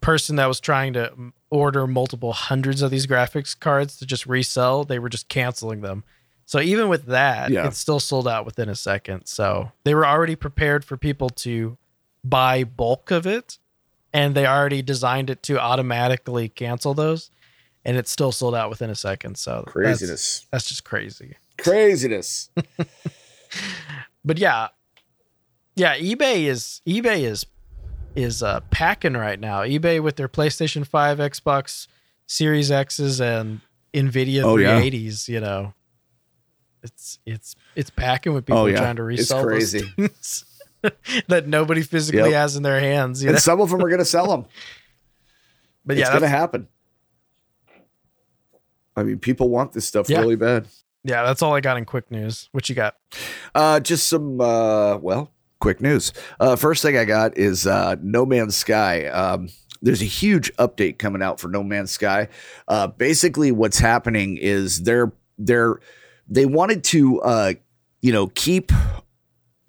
person 0.00 0.36
that 0.36 0.46
was 0.46 0.60
trying 0.60 0.92
to 0.94 1.12
order 1.50 1.86
multiple 1.86 2.32
hundreds 2.32 2.80
of 2.82 2.90
these 2.90 3.06
graphics 3.06 3.58
cards 3.58 3.96
to 3.98 4.06
just 4.06 4.26
resell, 4.26 4.84
they 4.84 4.98
were 4.98 5.08
just 5.08 5.28
canceling 5.28 5.80
them. 5.80 6.04
So 6.46 6.58
even 6.60 6.88
with 6.88 7.06
that, 7.06 7.50
Yeah. 7.50 7.66
it's 7.66 7.78
still 7.78 8.00
sold 8.00 8.26
out 8.26 8.44
within 8.44 8.68
a 8.68 8.74
second. 8.74 9.26
So 9.26 9.72
they 9.84 9.94
were 9.94 10.06
already 10.06 10.34
prepared 10.36 10.84
for 10.84 10.96
people 10.96 11.28
to 11.30 11.76
buy 12.24 12.64
bulk 12.64 13.10
of 13.10 13.26
it 13.26 13.58
and 14.12 14.34
they 14.34 14.46
already 14.46 14.82
designed 14.82 15.30
it 15.30 15.42
to 15.44 15.60
automatically 15.60 16.48
cancel 16.48 16.92
those 16.94 17.30
and 17.84 17.96
it's 17.96 18.10
still 18.10 18.32
sold 18.32 18.54
out 18.54 18.68
within 18.70 18.90
a 18.90 18.94
second. 18.94 19.36
So 19.38 19.50
that's- 19.66 19.72
craziness, 19.72 20.46
That's, 20.50 20.64
just 20.68 20.84
crazy. 20.84 21.36
craziness. 21.58 22.50
But 24.24 24.38
yeah. 24.38 24.68
Yeah, 25.76 25.96
eBay 25.96 26.44
is 26.44 26.82
eBay 26.86 27.20
is 27.22 27.46
is 28.16 28.42
uh 28.42 28.60
packing 28.70 29.14
right 29.14 29.38
now. 29.38 29.60
eBay 29.62 30.02
with 30.02 30.16
their 30.16 30.28
PlayStation 30.28 30.86
5, 30.86 31.18
Xbox 31.18 31.86
Series 32.26 32.70
X's 32.70 33.20
and 33.20 33.60
Nvidia 33.94 34.42
Oh, 34.44 34.56
yeah. 34.56 34.78
you 34.80 35.40
know. 35.40 35.74
It's 36.82 37.18
it's 37.26 37.54
it's 37.76 37.90
packing 37.90 38.32
with 38.32 38.46
people 38.46 38.62
Oh, 38.62 38.66
yeah. 38.66 38.78
trying 38.78 38.96
to 38.96 39.06
It's 39.08 39.20
resell 39.22 39.38
those 39.42 39.46
crazy. 39.72 39.80
things 39.96 40.44
that 41.28 41.46
nobody 41.46 41.82
physically 41.82 42.30
Yep. 42.30 42.32
has 42.32 42.56
in 42.56 42.62
their 42.62 42.80
hands, 42.80 43.22
you 43.22 43.26
know. 43.28 43.34
and 43.34 43.42
some 43.42 43.60
of 43.60 43.68
them 43.70 43.80
are 43.84 43.88
going 43.88 43.98
to 43.98 44.04
sell 44.04 44.28
them. 44.28 44.46
But 45.84 45.96
it's 45.96 46.06
yeah, 46.06 46.10
going 46.12 46.22
to 46.22 46.28
happen. 46.28 46.68
I 48.96 49.02
mean, 49.02 49.18
people 49.18 49.48
want 49.48 49.72
this 49.72 49.86
stuff 49.86 50.08
Yeah. 50.10 50.20
really 50.20 50.36
bad. 50.36 50.66
yeah, 51.04 51.22
that's 51.24 51.40
all 51.42 51.54
I 51.54 51.60
got 51.60 51.78
in 51.78 51.84
quick 51.86 52.10
news. 52.10 52.48
What 52.52 52.68
you 52.68 52.74
got? 52.74 52.96
Uh, 53.54 53.80
just 53.80 54.06
some, 54.08 54.40
uh, 54.40 54.98
well, 54.98 55.30
quick 55.60 55.80
news. 55.80 56.12
Uh, 56.40 56.56
first 56.56 56.82
thing 56.82 56.96
I 56.96 57.04
got 57.04 57.38
is 57.38 57.66
uh, 57.66 57.96
No 58.02 58.26
Man's 58.26 58.56
Sky. 58.56 59.06
Um, 59.06 59.48
there's 59.82 60.02
a 60.02 60.06
huge 60.06 60.52
update 60.56 60.98
coming 60.98 61.22
out 61.22 61.40
for 61.40 61.48
No 61.48 61.62
Man's 61.62 61.90
Sky. 61.90 62.28
Uh, 62.68 62.88
basically, 62.88 63.52
what's 63.52 63.78
happening 63.78 64.36
is 64.36 64.82
they're 64.82 65.12
they're 65.38 65.80
they 66.28 66.46
wanted 66.46 66.84
to, 66.84 67.20
uh, 67.22 67.54
you 68.02 68.12
know, 68.12 68.28
keep 68.28 68.72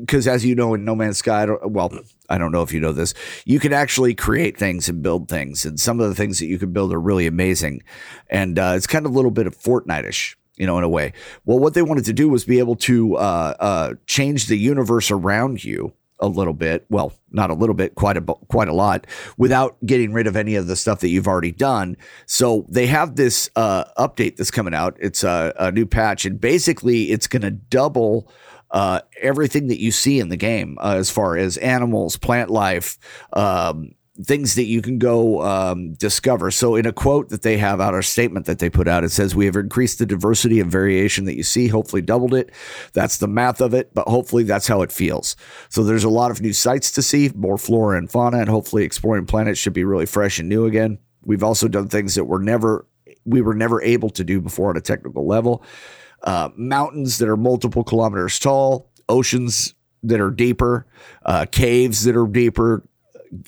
because 0.01 0.27
as 0.27 0.43
you 0.43 0.55
know 0.55 0.73
in 0.73 0.83
No 0.83 0.95
Man's 0.95 1.19
Sky, 1.19 1.43
I 1.43 1.65
well, 1.65 1.91
I 2.29 2.37
don't 2.37 2.51
know 2.51 2.63
if 2.63 2.73
you 2.73 2.79
know 2.79 2.91
this, 2.91 3.13
you 3.45 3.59
can 3.59 3.71
actually 3.71 4.15
create 4.15 4.57
things 4.57 4.89
and 4.89 5.01
build 5.01 5.29
things, 5.29 5.65
and 5.65 5.79
some 5.79 5.99
of 5.99 6.09
the 6.09 6.15
things 6.15 6.39
that 6.39 6.47
you 6.47 6.57
can 6.57 6.73
build 6.73 6.91
are 6.91 6.99
really 6.99 7.27
amazing, 7.27 7.83
and 8.29 8.57
uh, 8.57 8.73
it's 8.75 8.87
kind 8.87 9.05
of 9.05 9.11
a 9.11 9.15
little 9.15 9.31
bit 9.31 9.47
of 9.47 9.57
Fortnite-ish, 9.57 10.37
you 10.61 10.67
know, 10.67 10.77
in 10.77 10.83
a 10.83 10.89
way. 10.89 11.11
Well, 11.43 11.57
what 11.57 11.73
they 11.73 11.81
wanted 11.81 12.05
to 12.05 12.13
do 12.13 12.29
was 12.29 12.45
be 12.45 12.59
able 12.59 12.75
to 12.75 13.15
uh, 13.15 13.55
uh, 13.59 13.93
change 14.05 14.45
the 14.45 14.57
universe 14.57 15.09
around 15.09 15.63
you 15.63 15.91
a 16.19 16.27
little 16.27 16.53
bit. 16.53 16.85
Well, 16.87 17.13
not 17.31 17.49
a 17.49 17.55
little 17.55 17.73
bit, 17.73 17.95
quite 17.95 18.15
a 18.15 18.21
quite 18.21 18.67
a 18.67 18.73
lot, 18.73 19.07
without 19.39 19.75
getting 19.83 20.13
rid 20.13 20.27
of 20.27 20.35
any 20.35 20.53
of 20.53 20.67
the 20.67 20.75
stuff 20.75 20.99
that 20.99 21.09
you've 21.09 21.27
already 21.27 21.51
done. 21.51 21.97
So 22.27 22.67
they 22.69 22.85
have 22.85 23.15
this 23.15 23.49
uh, 23.55 23.85
update 23.97 24.35
that's 24.35 24.51
coming 24.51 24.75
out. 24.75 24.97
It's 24.99 25.23
a, 25.23 25.51
a 25.57 25.71
new 25.71 25.87
patch, 25.87 26.25
and 26.25 26.39
basically, 26.39 27.09
it's 27.09 27.25
going 27.25 27.41
to 27.41 27.49
double 27.49 28.31
uh, 28.69 29.01
everything 29.19 29.67
that 29.69 29.81
you 29.81 29.91
see 29.91 30.19
in 30.19 30.29
the 30.29 30.37
game 30.37 30.77
uh, 30.79 30.93
as 30.95 31.09
far 31.09 31.37
as 31.37 31.57
animals, 31.57 32.17
plant 32.17 32.51
life, 32.51 32.99
um, 33.33 33.95
things 34.23 34.55
that 34.55 34.65
you 34.65 34.81
can 34.81 34.97
go 34.97 35.41
um, 35.41 35.93
discover. 35.93 36.51
So, 36.51 36.75
in 36.75 36.85
a 36.85 36.93
quote 36.93 37.29
that 37.29 37.41
they 37.41 37.57
have 37.57 37.79
out, 37.79 37.93
or 37.93 38.01
statement 38.01 38.45
that 38.45 38.59
they 38.59 38.69
put 38.69 38.87
out, 38.87 39.03
it 39.03 39.09
says, 39.11 39.35
We 39.35 39.45
have 39.45 39.55
increased 39.55 39.99
the 39.99 40.05
diversity 40.05 40.59
and 40.59 40.71
variation 40.71 41.25
that 41.25 41.35
you 41.35 41.43
see, 41.43 41.67
hopefully 41.67 42.01
doubled 42.01 42.33
it. 42.33 42.51
That's 42.93 43.17
the 43.17 43.27
math 43.27 43.61
of 43.61 43.73
it, 43.73 43.93
but 43.93 44.07
hopefully 44.07 44.43
that's 44.43 44.67
how 44.67 44.81
it 44.81 44.91
feels. 44.91 45.35
So, 45.69 45.83
there's 45.83 46.03
a 46.03 46.09
lot 46.09 46.31
of 46.31 46.41
new 46.41 46.53
sights 46.53 46.91
to 46.93 47.01
see, 47.01 47.31
more 47.35 47.57
flora 47.57 47.97
and 47.97 48.11
fauna, 48.11 48.39
and 48.39 48.49
hopefully 48.49 48.83
exploring 48.83 49.25
planets 49.25 49.59
should 49.59 49.73
be 49.73 49.83
really 49.83 50.05
fresh 50.05 50.39
and 50.39 50.49
new 50.49 50.65
again. 50.65 50.97
We've 51.23 51.43
also 51.43 51.67
done 51.67 51.87
things 51.87 52.15
that 52.15 52.25
were 52.25 52.39
never 52.39 52.85
we 53.23 53.41
were 53.41 53.53
never 53.53 53.81
able 53.83 54.09
to 54.09 54.23
do 54.23 54.41
before 54.41 54.71
at 54.71 54.77
a 54.77 54.81
technical 54.81 55.27
level 55.27 55.63
uh, 56.23 56.49
mountains 56.55 57.17
that 57.17 57.29
are 57.29 57.37
multiple 57.37 57.83
kilometers 57.83 58.39
tall, 58.39 58.89
oceans 59.09 59.73
that 60.03 60.19
are 60.19 60.31
deeper, 60.31 60.85
uh, 61.25 61.45
caves 61.51 62.03
that 62.03 62.15
are 62.15 62.27
deeper, 62.27 62.83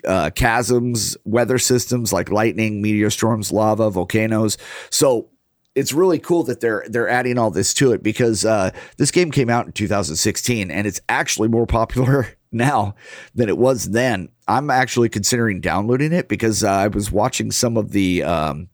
uh, 0.05 0.29
chasms, 0.31 1.17
weather 1.25 1.57
systems 1.57 2.13
like 2.13 2.31
lightning, 2.31 2.81
meteor 2.81 3.09
storms, 3.09 3.51
lava, 3.51 3.89
volcanoes. 3.89 4.57
So 4.89 5.29
it's 5.75 5.93
really 5.93 6.19
cool 6.19 6.43
that 6.43 6.59
they're 6.59 6.85
they're 6.87 7.09
adding 7.09 7.37
all 7.37 7.51
this 7.51 7.73
to 7.75 7.91
it 7.93 8.03
because 8.03 8.45
uh, 8.45 8.71
this 8.97 9.11
game 9.11 9.31
came 9.31 9.49
out 9.49 9.65
in 9.65 9.71
2016 9.71 10.69
and 10.69 10.87
it's 10.87 11.01
actually 11.09 11.47
more 11.47 11.65
popular 11.65 12.27
now 12.51 12.95
than 13.33 13.49
it 13.49 13.57
was 13.57 13.91
then. 13.91 14.29
I'm 14.47 14.69
actually 14.69 15.09
considering 15.09 15.61
downloading 15.61 16.11
it 16.11 16.27
because 16.27 16.63
uh, 16.63 16.69
I 16.69 16.87
was 16.87 17.11
watching 17.11 17.51
some 17.51 17.77
of 17.77 17.91
the 17.91 18.23
um, 18.23 18.69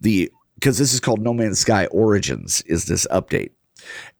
the 0.00 0.30
because 0.54 0.78
this 0.78 0.92
is 0.92 1.00
called 1.00 1.20
No 1.20 1.32
Man's 1.32 1.58
Sky 1.58 1.86
Origins 1.86 2.60
is 2.62 2.84
this 2.84 3.06
update. 3.10 3.50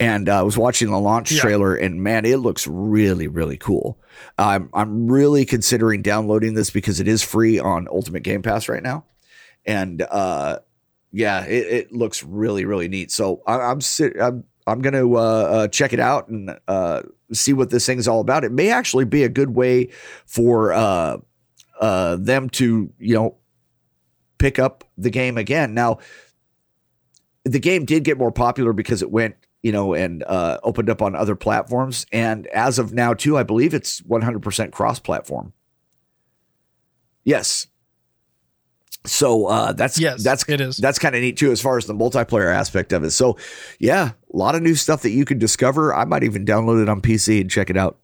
And 0.01 0.29
uh, 0.29 0.41
I 0.41 0.43
was 0.43 0.57
watching 0.59 0.91
the 0.91 0.99
launch 0.99 1.33
Yeah. 1.33 1.41
trailer, 1.41 1.75
and 1.75 2.03
man, 2.03 2.25
it 2.25 2.39
looks 2.39 2.67
really, 2.67 3.29
really 3.29 3.57
cool. 3.57 3.99
I'm 4.39 4.69
I'm 4.75 5.07
really 5.07 5.45
considering 5.45 6.03
downloading 6.03 6.55
this 6.55 6.71
because 6.71 7.01
it 7.01 7.09
is 7.09 7.23
free 7.23 7.59
on 7.59 7.89
Ultimate 7.91 8.23
Game 8.23 8.43
Pass 8.43 8.69
right 8.69 8.83
now, 8.83 9.05
and 9.65 10.03
uh, 10.03 10.59
yeah, 11.13 11.45
it, 11.45 11.67
it 11.67 11.93
looks 11.93 12.23
really, 12.23 12.65
really 12.65 12.89
neat. 12.89 13.11
So 13.11 13.43
I, 13.47 13.61
I'm 13.61 13.81
sit, 13.81 14.21
I'm 14.21 14.45
I'm 14.67 14.81
gonna 14.81 15.09
uh, 15.11 15.17
uh, 15.17 15.69
check 15.69 15.93
it 15.93 16.01
out 16.01 16.29
and 16.29 16.59
uh, 16.69 17.03
see 17.33 17.53
what 17.53 17.71
this 17.71 17.85
thing's 17.87 18.07
all 18.09 18.21
about. 18.21 18.45
It 18.45 18.53
may 18.53 18.71
actually 18.71 19.05
be 19.05 19.25
a 19.25 19.29
good 19.29 19.51
way 19.55 19.91
for 20.27 20.73
uh, 20.73 21.19
uh, 21.81 22.17
them 22.17 22.49
to 22.51 22.93
you 22.99 23.15
know 23.15 23.37
pick 24.39 24.59
up 24.59 24.85
the 24.99 25.11
game 25.11 25.39
again. 25.39 25.75
Now, 25.75 25.99
the 27.45 27.59
game 27.61 27.85
did 27.85 28.05
get 28.05 28.19
more 28.19 28.33
popular 28.33 28.73
because 28.73 29.03
it 29.03 29.11
went, 29.11 29.37
you 29.63 29.73
know, 29.73 29.95
and 29.95 30.23
uh, 30.25 30.59
opened 30.63 30.91
up 30.91 31.01
on 31.03 31.15
other 31.15 31.37
platforms. 31.37 32.05
And 32.13 32.47
as 32.49 32.79
of 32.79 32.93
now, 32.93 33.15
too, 33.15 33.39
I 33.39 33.43
believe 33.45 33.75
it's 33.75 34.01
100% 34.03 34.73
cross 34.73 34.99
platform. 34.99 35.53
Yes. 37.25 37.67
So 39.05 39.47
uh, 39.47 39.73
that's 39.73 39.99
Yes, 39.99 40.23
that's 40.23 40.49
it 40.49 40.61
is. 40.61 40.77
that's 40.77 40.99
kind 40.99 41.15
of 41.17 41.23
neat 41.23 41.37
too 41.37 41.51
as 41.51 41.61
far 41.61 41.77
as 41.77 41.87
the 41.87 41.95
multiplayer 41.95 42.55
aspect 42.55 42.93
of 42.93 43.03
it. 43.03 43.11
So 43.11 43.37
yeah, 43.81 44.13
a 44.33 44.37
lot 44.37 44.55
of 44.55 44.63
new 44.63 44.75
stuff 44.77 45.03
that 45.03 45.11
you 45.11 45.25
can 45.25 45.39
discover. 45.39 45.93
I 45.95 46.05
might 46.05 46.23
even 46.23 46.45
download 46.45 46.81
it 46.83 46.89
on 46.89 47.01
PC 47.01 47.41
and 47.41 47.51
check 47.51 47.69
it 47.69 47.77
out. 47.77 47.99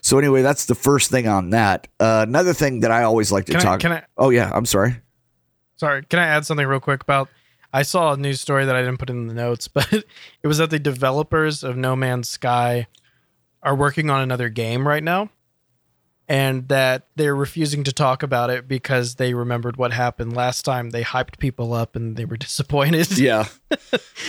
So 0.00 0.18
anyway, 0.18 0.42
that's 0.42 0.64
the 0.66 0.74
first 0.74 1.10
thing 1.10 1.28
on 1.28 1.50
that. 1.50 1.86
Uh, 2.00 2.24
another 2.26 2.54
thing 2.54 2.80
that 2.80 2.90
I 2.90 3.02
always 3.04 3.30
like 3.30 3.44
to 3.46 3.52
Can 3.52 3.60
I, 3.60 3.64
talk. 3.64 3.80
can 3.80 3.92
I 3.92 4.04
oh 4.16 4.30
yeah, 4.30 4.50
I'm 4.52 4.66
sorry. 4.66 4.96
sorry, 5.76 6.02
can 6.04 6.18
I 6.18 6.26
add 6.26 6.44
something 6.46 6.66
real 6.66 6.80
quick 6.80 7.02
about 7.02 7.28
I 7.72 7.82
saw 7.82 8.12
a 8.12 8.16
news 8.16 8.40
story 8.40 8.64
that 8.64 8.74
I 8.74 8.80
didn't 8.80 8.98
put 8.98 9.10
in 9.10 9.26
the 9.26 9.34
notes, 9.34 9.68
but 9.68 9.92
it 9.92 10.46
was 10.46 10.58
that 10.58 10.70
the 10.70 10.78
developers 10.78 11.62
of 11.62 11.76
No 11.76 11.94
Man's 11.96 12.28
Sky 12.28 12.86
are 13.62 13.74
working 13.74 14.10
on 14.10 14.20
another 14.20 14.48
game 14.48 14.86
right 14.86 15.02
now. 15.02 15.30
And 16.30 16.68
that 16.68 17.06
they're 17.16 17.34
refusing 17.34 17.84
to 17.84 17.92
talk 17.92 18.22
about 18.22 18.50
it 18.50 18.68
because 18.68 19.14
they 19.14 19.32
remembered 19.32 19.78
what 19.78 19.94
happened 19.94 20.36
last 20.36 20.62
time. 20.62 20.90
They 20.90 21.02
hyped 21.02 21.38
people 21.38 21.72
up 21.72 21.96
and 21.96 22.16
they 22.18 22.26
were 22.26 22.36
disappointed. 22.48 23.08
Yeah, 23.18 23.46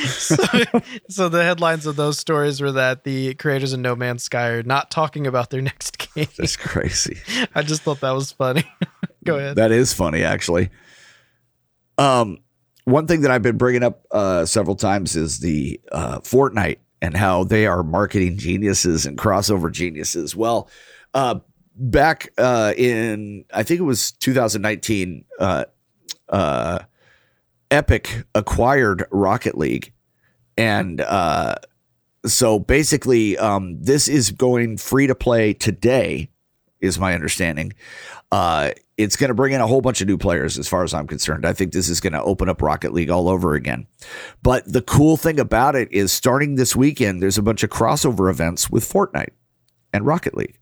so, 0.06 0.38
so 1.10 1.28
the 1.28 1.44
headlines 1.44 1.86
of 1.86 1.98
those 1.98 2.18
stories 2.18 2.62
were 2.62 2.72
that 2.72 3.04
the 3.04 3.34
creators 3.34 3.74
of 3.74 3.82
No 3.82 3.98
Man's 3.98 4.24
Sky 4.24 4.48
are 4.48 4.64
not 4.64 4.92
talking 4.92 5.28
about 5.28 5.50
their 5.50 5.62
next 5.62 5.98
game. 6.16 6.28
that's 6.38 6.56
crazy. 6.56 7.18
I 7.54 7.64
just 7.64 7.82
thought 7.82 8.00
that 8.00 8.12
was 8.12 8.32
funny. 8.32 8.64
Go 9.26 9.36
ahead. 9.36 9.58
That 9.58 9.74
is 9.74 9.92
funny, 9.94 10.24
actually. 10.24 10.70
Um, 11.98 12.38
one 12.92 13.08
thing 13.08 13.22
that 13.22 13.32
I've 13.32 13.42
been 13.42 13.58
bringing 13.58 13.84
up 13.84 14.06
uh, 14.12 14.46
several 14.46 14.76
times 14.76 15.16
is 15.16 15.40
the 15.40 15.80
uh, 15.92 16.20
Fortnite 16.20 16.80
and 17.02 17.16
how 17.16 17.44
they 17.44 17.66
are 17.66 17.84
marketing 17.84 18.38
geniuses 18.38 19.06
and 19.06 19.18
crossover 19.18 19.72
geniuses. 19.72 20.36
Well, 20.36 20.70
uh, 21.14 21.40
back 21.76 22.32
uh, 22.38 22.74
in 22.78 23.46
I 23.54 23.64
think 23.64 23.80
it 23.80 23.84
was 23.84 24.12
2019, 24.14 25.26
uh, 25.40 25.66
uh, 26.28 26.80
Epic 27.72 28.24
acquired 28.36 29.06
Rocket 29.12 29.58
League, 29.58 29.94
and 30.58 31.02
so 32.26 32.60
basically, 32.60 33.38
um, 33.38 33.82
this 33.82 34.08
is 34.10 34.32
going 34.32 34.78
free 34.78 35.08
to 35.08 35.16
play 35.16 35.54
today, 35.54 36.30
is 36.82 37.00
my 37.00 37.14
understanding. 37.14 37.74
Uh, 38.32 38.72
it's 38.98 39.16
going 39.16 39.30
to 39.30 39.34
bring 39.34 39.54
in 39.54 39.62
a 39.62 39.68
whole 39.68 39.82
bunch 39.82 40.02
of 40.02 40.08
new 40.08 40.18
players, 40.18 40.58
as 40.58 40.68
far 40.68 40.84
as 40.84 40.94
I'm 40.94 41.08
concerned. 41.08 41.46
I 41.46 41.54
think 41.54 41.72
this 41.72 41.90
is 41.90 42.00
going 42.00 42.14
to 42.14 42.22
open 42.24 42.50
up 42.50 42.62
Rocket 42.62 42.94
League 42.94 43.10
all 43.10 43.30
over 43.30 43.54
again. 43.54 43.88
But 44.44 44.72
the 44.72 44.82
cool 44.82 45.18
thing 45.18 45.40
about 45.40 45.76
it 45.76 45.92
is, 45.92 46.12
starting 46.12 46.56
this 46.56 46.76
weekend, 46.76 47.22
there's 47.22 47.38
a 47.38 47.42
bunch 47.42 47.64
of 47.64 47.70
crossover 47.70 48.30
events 48.30 48.70
with 48.70 48.84
Fortnite 48.84 49.32
and 49.94 50.06
Rocket 50.06 50.36
League. 50.36 50.58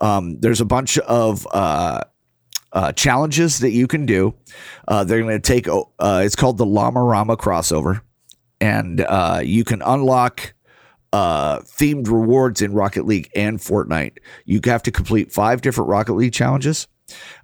Um, 0.00 0.40
there's 0.40 0.60
a 0.60 0.64
bunch 0.64 0.98
of 0.98 1.46
uh, 1.52 2.00
uh, 2.72 2.92
challenges 2.92 3.60
that 3.60 3.70
you 3.70 3.86
can 3.86 4.06
do. 4.06 4.34
Uh, 4.88 5.04
they're 5.04 5.22
going 5.22 5.40
to 5.40 5.40
take. 5.40 5.68
Uh, 5.68 6.22
it's 6.24 6.36
called 6.36 6.58
the 6.58 6.66
Llama 6.66 7.02
Rama 7.02 7.36
crossover, 7.36 8.00
and 8.60 9.00
uh, 9.00 9.40
you 9.42 9.64
can 9.64 9.82
unlock 9.82 10.54
uh, 11.12 11.60
themed 11.60 12.08
rewards 12.08 12.62
in 12.62 12.72
Rocket 12.72 13.06
League 13.06 13.30
and 13.34 13.58
Fortnite. 13.58 14.18
You 14.44 14.60
have 14.64 14.82
to 14.84 14.90
complete 14.90 15.32
five 15.32 15.60
different 15.60 15.90
Rocket 15.90 16.14
League 16.14 16.32
challenges. 16.32 16.88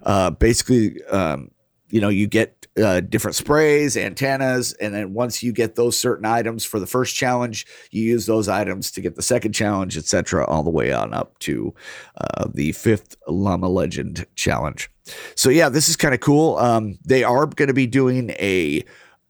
Uh, 0.03 0.31
basically, 0.31 1.03
um, 1.05 1.51
you 1.89 2.01
know, 2.01 2.09
you 2.09 2.27
get 2.27 2.67
uh, 2.81 3.01
different 3.01 3.35
sprays, 3.35 3.97
antennas, 3.97 4.73
and 4.73 4.93
then 4.93 5.13
once 5.13 5.43
you 5.43 5.51
get 5.51 5.75
those 5.75 5.97
certain 5.97 6.25
items 6.25 6.63
for 6.63 6.79
the 6.79 6.85
first 6.85 7.15
challenge, 7.15 7.65
you 7.91 8.03
use 8.03 8.25
those 8.25 8.47
items 8.47 8.91
to 8.91 9.01
get 9.01 9.15
the 9.15 9.21
second 9.21 9.53
challenge, 9.53 9.97
etc., 9.97 10.45
all 10.45 10.63
the 10.63 10.69
way 10.69 10.91
on 10.93 11.13
up 11.13 11.37
to 11.39 11.73
uh, 12.17 12.47
the 12.53 12.71
fifth 12.73 13.17
Llama 13.27 13.67
Legend 13.67 14.25
challenge. 14.35 14.89
So 15.35 15.49
yeah, 15.49 15.69
this 15.69 15.89
is 15.89 15.95
kind 15.95 16.13
of 16.13 16.19
cool. 16.19 16.57
Um, 16.57 16.97
they 17.05 17.23
are 17.23 17.45
going 17.47 17.67
to 17.67 17.73
be 17.73 17.87
doing 17.87 18.31
a 18.31 18.83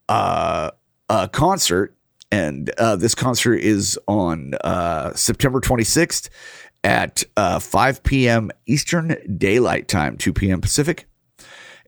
uh, 0.10 0.72
a 1.08 1.30
concert, 1.30 1.96
and 2.32 2.70
uh, 2.78 2.96
this 2.96 3.16
concert 3.16 3.56
is 3.56 4.00
on 4.08 4.54
uh, 4.64 5.14
September 5.14 5.60
26th 5.60 6.30
at 6.84 7.24
uh, 7.36 7.60
5 7.60 8.04
p.m. 8.04 8.52
Eastern 8.66 9.18
Daylight 9.38 9.88
Time, 9.88 10.18
2 10.18 10.34
p.m. 10.34 10.62
Pacific. 10.62 11.06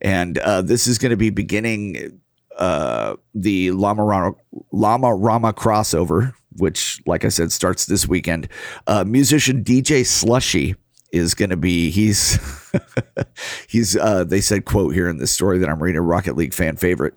And 0.02 0.38
uh, 0.39 0.62
this 0.62 0.88
is 0.88 0.98
going 0.98 1.12
to 1.12 1.18
be 1.18 1.30
beginning 1.30 2.22
uh, 2.58 3.16
the 3.34 3.72
Llama 3.72 4.04
Rama, 4.04 4.36
Llama 4.72 5.16
Rama 5.16 5.54
crossover, 5.54 6.34
which, 6.58 7.02
like 7.06 7.24
I 7.24 7.30
said, 7.30 7.52
starts 7.52 7.86
this 7.86 8.08
weekend. 8.08 8.48
Uh, 8.88 9.04
musician 9.06 9.64
DJ 9.64 10.02
Slushii 10.02 10.76
is 11.12 11.34
going 11.34 11.50
to 11.50 11.58
be 11.58 11.92
he's 11.92 12.39
he's 13.68 13.98
uh, 13.98 14.24
they 14.24 14.42
said 14.42 14.66
quote 14.66 14.94
here 14.94 15.10
in 15.10 15.18
this 15.18 15.32
story 15.32 15.58
that 15.60 15.70
I'm 15.70 15.82
reading 15.82 16.00
a 16.00 16.02
Rocket 16.02 16.36
League 16.36 16.54
fan 16.54 16.78
favorite. 16.78 17.14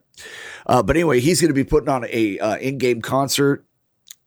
Uh, 0.67 0.83
but 0.83 0.97
anyway, 0.97 1.21
he's 1.21 1.41
going 1.41 1.49
to 1.49 1.55
be 1.55 1.65
putting 1.65 1.89
on 1.89 2.07
a 2.11 2.39
uh, 2.39 2.57
in-game 2.57 3.03
concert, 3.03 3.65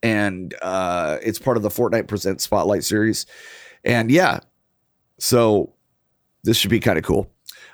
and 0.04 0.54
uh, 0.62 1.18
it's 1.22 1.40
part 1.40 1.58
of 1.58 1.64
the 1.64 1.70
Fortnite 1.70 2.08
Present 2.08 2.42
Spotlight 2.42 2.84
series. 2.84 3.26
And 3.84 4.12
yeah, 4.12 4.40
so 5.20 5.74
this 6.44 6.58
should 6.58 6.72
be 6.72 6.80
kind 6.80 6.98
of 6.98 7.04
cool. 7.04 7.32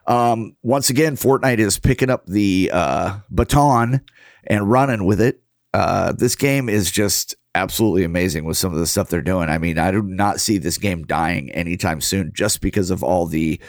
Um, 0.07 0.55
once 0.63 0.89
again, 0.89 1.15
Fortnite 1.15 1.59
is 1.59 1.79
picking 1.79 2.09
up 2.09 2.25
the 2.25 2.69
uh, 2.73 3.19
baton 3.29 4.01
and 4.45 4.69
running 4.69 5.05
with 5.05 5.21
it. 5.21 5.41
Uh, 5.73 6.11
this 6.11 6.35
game 6.35 6.69
is 6.69 6.91
just 6.91 7.35
absolutely 7.55 8.03
amazing 8.03 8.45
with 8.45 8.57
some 8.57 8.73
of 8.73 8.79
the 8.79 8.87
stuff 8.87 9.09
they're 9.09 9.21
doing. 9.21 9.49
I 9.49 9.57
mean, 9.57 9.77
I 9.77 9.91
do 9.91 10.01
not 10.01 10.39
see 10.39 10.57
this 10.57 10.77
game 10.77 11.03
dying 11.05 11.51
anytime 11.51 12.01
soon 12.01 12.31
just 12.33 12.61
because 12.61 12.89
of 12.89 13.03
all 13.03 13.25
the 13.25 13.59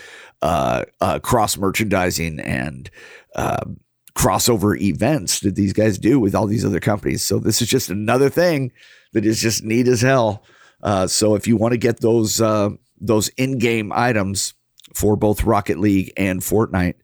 uh, 0.43 0.85
cross 1.23 1.57
merchandising 1.57 2.39
and 2.41 2.91
um 3.37 3.79
crossover 4.17 4.81
events 4.81 5.41
that 5.41 5.57
these 5.57 5.73
guys 5.73 5.99
do 5.99 6.21
with 6.21 6.35
all 6.35 6.47
these 6.47 6.65
other 6.65 6.81
companies. 6.81 7.23
So 7.23 7.39
this 7.39 7.61
is 7.61 7.69
just 7.69 7.91
another 7.91 8.31
thing 8.31 8.73
that 9.13 9.27
is 9.27 9.41
just 9.41 9.65
neat 9.65 9.89
as 9.89 10.01
hell. 10.01 10.45
Uh, 10.83 11.07
so 11.07 11.35
if 11.35 11.47
you 11.49 11.57
want 11.57 11.73
to 11.73 11.79
get 11.79 12.01
those 12.01 12.41
uh, 12.41 12.71
those 13.01 13.29
in-game 13.31 13.93
items 13.95 14.55
for 14.95 15.17
both 15.17 15.45
Rocket 15.45 15.79
League 15.79 16.13
and 16.17 16.41
Fortnite, 16.41 16.95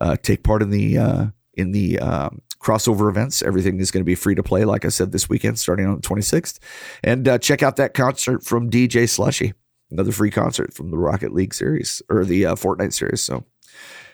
uh, 0.00 0.16
take 0.22 0.42
part 0.42 0.62
in 0.62 0.70
the 0.70 0.98
uh, 0.98 1.26
in 1.54 1.72
the 1.72 1.98
um, 2.00 2.42
crossover 2.60 3.08
events. 3.08 3.42
Everything 3.42 3.80
is 3.80 3.90
going 3.90 4.02
to 4.02 4.06
be 4.06 4.14
free 4.14 4.34
to 4.34 4.42
play, 4.42 4.64
like 4.64 4.84
I 4.84 4.88
said, 4.88 5.12
this 5.12 5.28
weekend, 5.28 5.58
starting 5.58 5.86
on 5.86 5.96
the 5.96 6.02
26th. 6.02 6.58
And 7.02 7.28
uh, 7.28 7.38
check 7.38 7.62
out 7.62 7.76
that 7.76 7.94
concert 7.94 8.44
from 8.44 8.70
DJ 8.70 9.04
Slushii, 9.04 9.52
another 9.90 10.12
free 10.12 10.30
concert 10.30 10.74
from 10.74 10.90
the 10.90 10.98
Rocket 10.98 11.32
League 11.32 11.54
series 11.54 12.02
or 12.08 12.24
the 12.24 12.46
uh, 12.46 12.54
Fortnite 12.54 12.92
series. 12.92 13.20
So, 13.20 13.44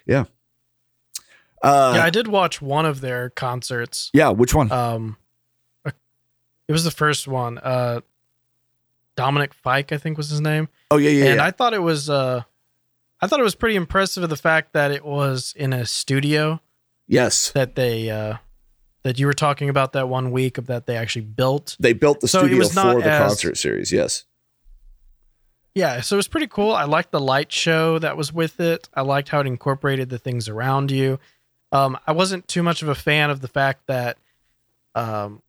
yeah. 0.07 0.25
Uh, 1.65 1.93
yeah, 1.97 2.05
I 2.05 2.11
did 2.11 2.29
watch 2.29 2.61
one 2.61 2.87
of 2.87 3.01
their 3.01 3.31
concerts. 3.31 4.11
yeah, 4.13 4.31
which 4.31 4.55
one? 4.55 4.71
Um, 4.71 5.17
it 5.87 6.73
was 6.73 6.85
the 6.85 6.91
first 6.91 7.27
one. 7.29 7.59
Uh, 7.59 8.01
Dominic 9.17 9.55
Fike, 9.55 9.93
I 9.93 9.99
think 9.99 10.17
was 10.17 10.29
his 10.31 10.41
name. 10.41 10.69
oh, 10.91 10.97
yeah, 10.97 11.11
yeah, 11.11 11.25
and 11.27 11.37
yeah. 11.37 11.45
I 11.45 11.51
thought 11.51 11.73
it 11.75 11.83
was 11.83 12.11
uh 12.11 12.43
I 13.21 13.27
thought 13.27 13.41
it 13.41 13.45
was 13.45 13.55
pretty 13.55 13.77
impressive 13.77 14.23
of 14.23 14.31
the 14.31 14.37
fact 14.37 14.73
that 14.73 14.91
it 14.91 15.05
was 15.05 15.55
in 15.57 15.73
a 15.73 15.87
studio 15.87 16.61
yes. 17.07 17.53
that 17.53 17.75
they 17.75 18.11
uh 18.11 18.37
that 19.03 19.19
you 19.19 19.27
were 19.27 19.35
talking 19.35 19.69
about 19.69 19.93
that 19.93 20.09
one 20.09 20.31
week 20.33 20.59
of 20.59 20.67
that 20.67 20.87
they 20.87 20.97
actually 20.97 21.27
built. 21.27 21.77
They 21.79 21.93
built 21.93 22.21
the 22.21 22.29
So 22.29 22.41
studio 22.41 22.67
for 22.67 23.01
the 23.01 23.11
as- 23.11 23.29
concert 23.29 23.57
series. 23.57 23.93
Yes. 23.93 24.25
Yeah, 25.75 26.03
so 26.03 26.15
it 26.15 26.19
was 26.19 26.29
pretty 26.29 26.47
cool. 26.47 26.73
I 26.73 26.85
liked 26.85 27.11
the 27.11 27.21
light 27.21 27.51
show 27.51 27.99
that 27.99 28.17
was 28.17 28.33
with 28.33 28.61
it. 28.61 28.89
I 28.95 29.01
liked 29.03 29.29
how 29.29 29.41
it 29.41 29.47
incorporated 29.49 30.09
the 30.09 30.19
things 30.19 30.49
around 30.49 30.93
you. 30.93 31.19
Um, 31.75 31.99
I 32.07 32.13
wasn't 32.13 32.47
too 32.49 32.63
much 32.63 32.83
of 32.83 32.89
a 32.89 32.95
fan 32.95 33.31
of 33.31 33.41
the 33.41 33.49
fact 33.49 33.87
that 33.89 34.17
um, 34.95 35.43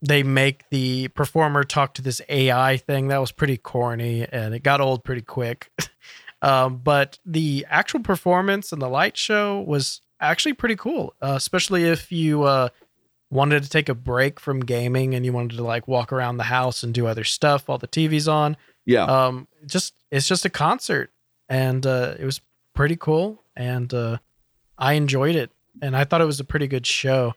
they 0.00 0.22
make 0.22 0.68
the 0.70 1.08
performer 1.08 1.64
talk 1.64 1.94
to 1.94 2.02
this 2.02 2.20
AI 2.28 2.76
thing. 2.76 3.08
That 3.08 3.18
was 3.18 3.32
pretty 3.32 3.56
corny 3.56 4.26
and 4.30 4.54
it 4.54 4.62
got 4.62 4.80
old 4.80 5.02
pretty 5.02 5.22
quick. 5.22 5.70
um, 6.42 6.76
but 6.78 7.18
the 7.24 7.66
actual 7.70 8.00
performance 8.00 8.72
and 8.72 8.82
the 8.82 8.88
light 8.88 9.16
show 9.16 9.60
was 9.60 10.00
actually 10.20 10.52
pretty 10.52 10.76
cool, 10.76 11.14
uh, 11.22 11.34
especially 11.36 11.84
if 11.84 12.12
you 12.12 12.42
uh, 12.42 12.68
wanted 13.30 13.62
to 13.62 13.70
take 13.70 13.88
a 13.88 13.94
break 13.94 14.38
from 14.38 14.60
gaming 14.60 15.14
and 15.14 15.24
you 15.24 15.32
wanted 15.32 15.56
to 15.56 15.64
like 15.64 15.88
walk 15.88 16.12
around 16.12 16.36
the 16.36 16.44
house 16.44 16.82
and 16.82 16.92
do 16.92 17.06
other 17.06 17.24
stuff 17.24 17.66
while 17.66 17.78
the 17.78 17.88
TV's 17.88 18.28
on 18.28 18.56
Yeah. 18.84 19.04
um 19.04 19.48
just 19.66 19.94
it's 20.10 20.28
just 20.28 20.44
a 20.44 20.50
concert 20.50 21.10
and 21.48 21.86
uh 21.86 22.14
it 22.18 22.26
was 22.26 22.42
pretty 22.74 22.94
cool 22.96 23.42
and 23.56 23.92
uh 23.94 24.18
i 24.76 24.92
enjoyed 24.94 25.34
it 25.34 25.50
and 25.80 25.96
i 25.96 26.04
thought 26.04 26.20
it 26.20 26.26
was 26.26 26.40
a 26.40 26.44
pretty 26.44 26.66
good 26.66 26.86
show. 26.86 27.34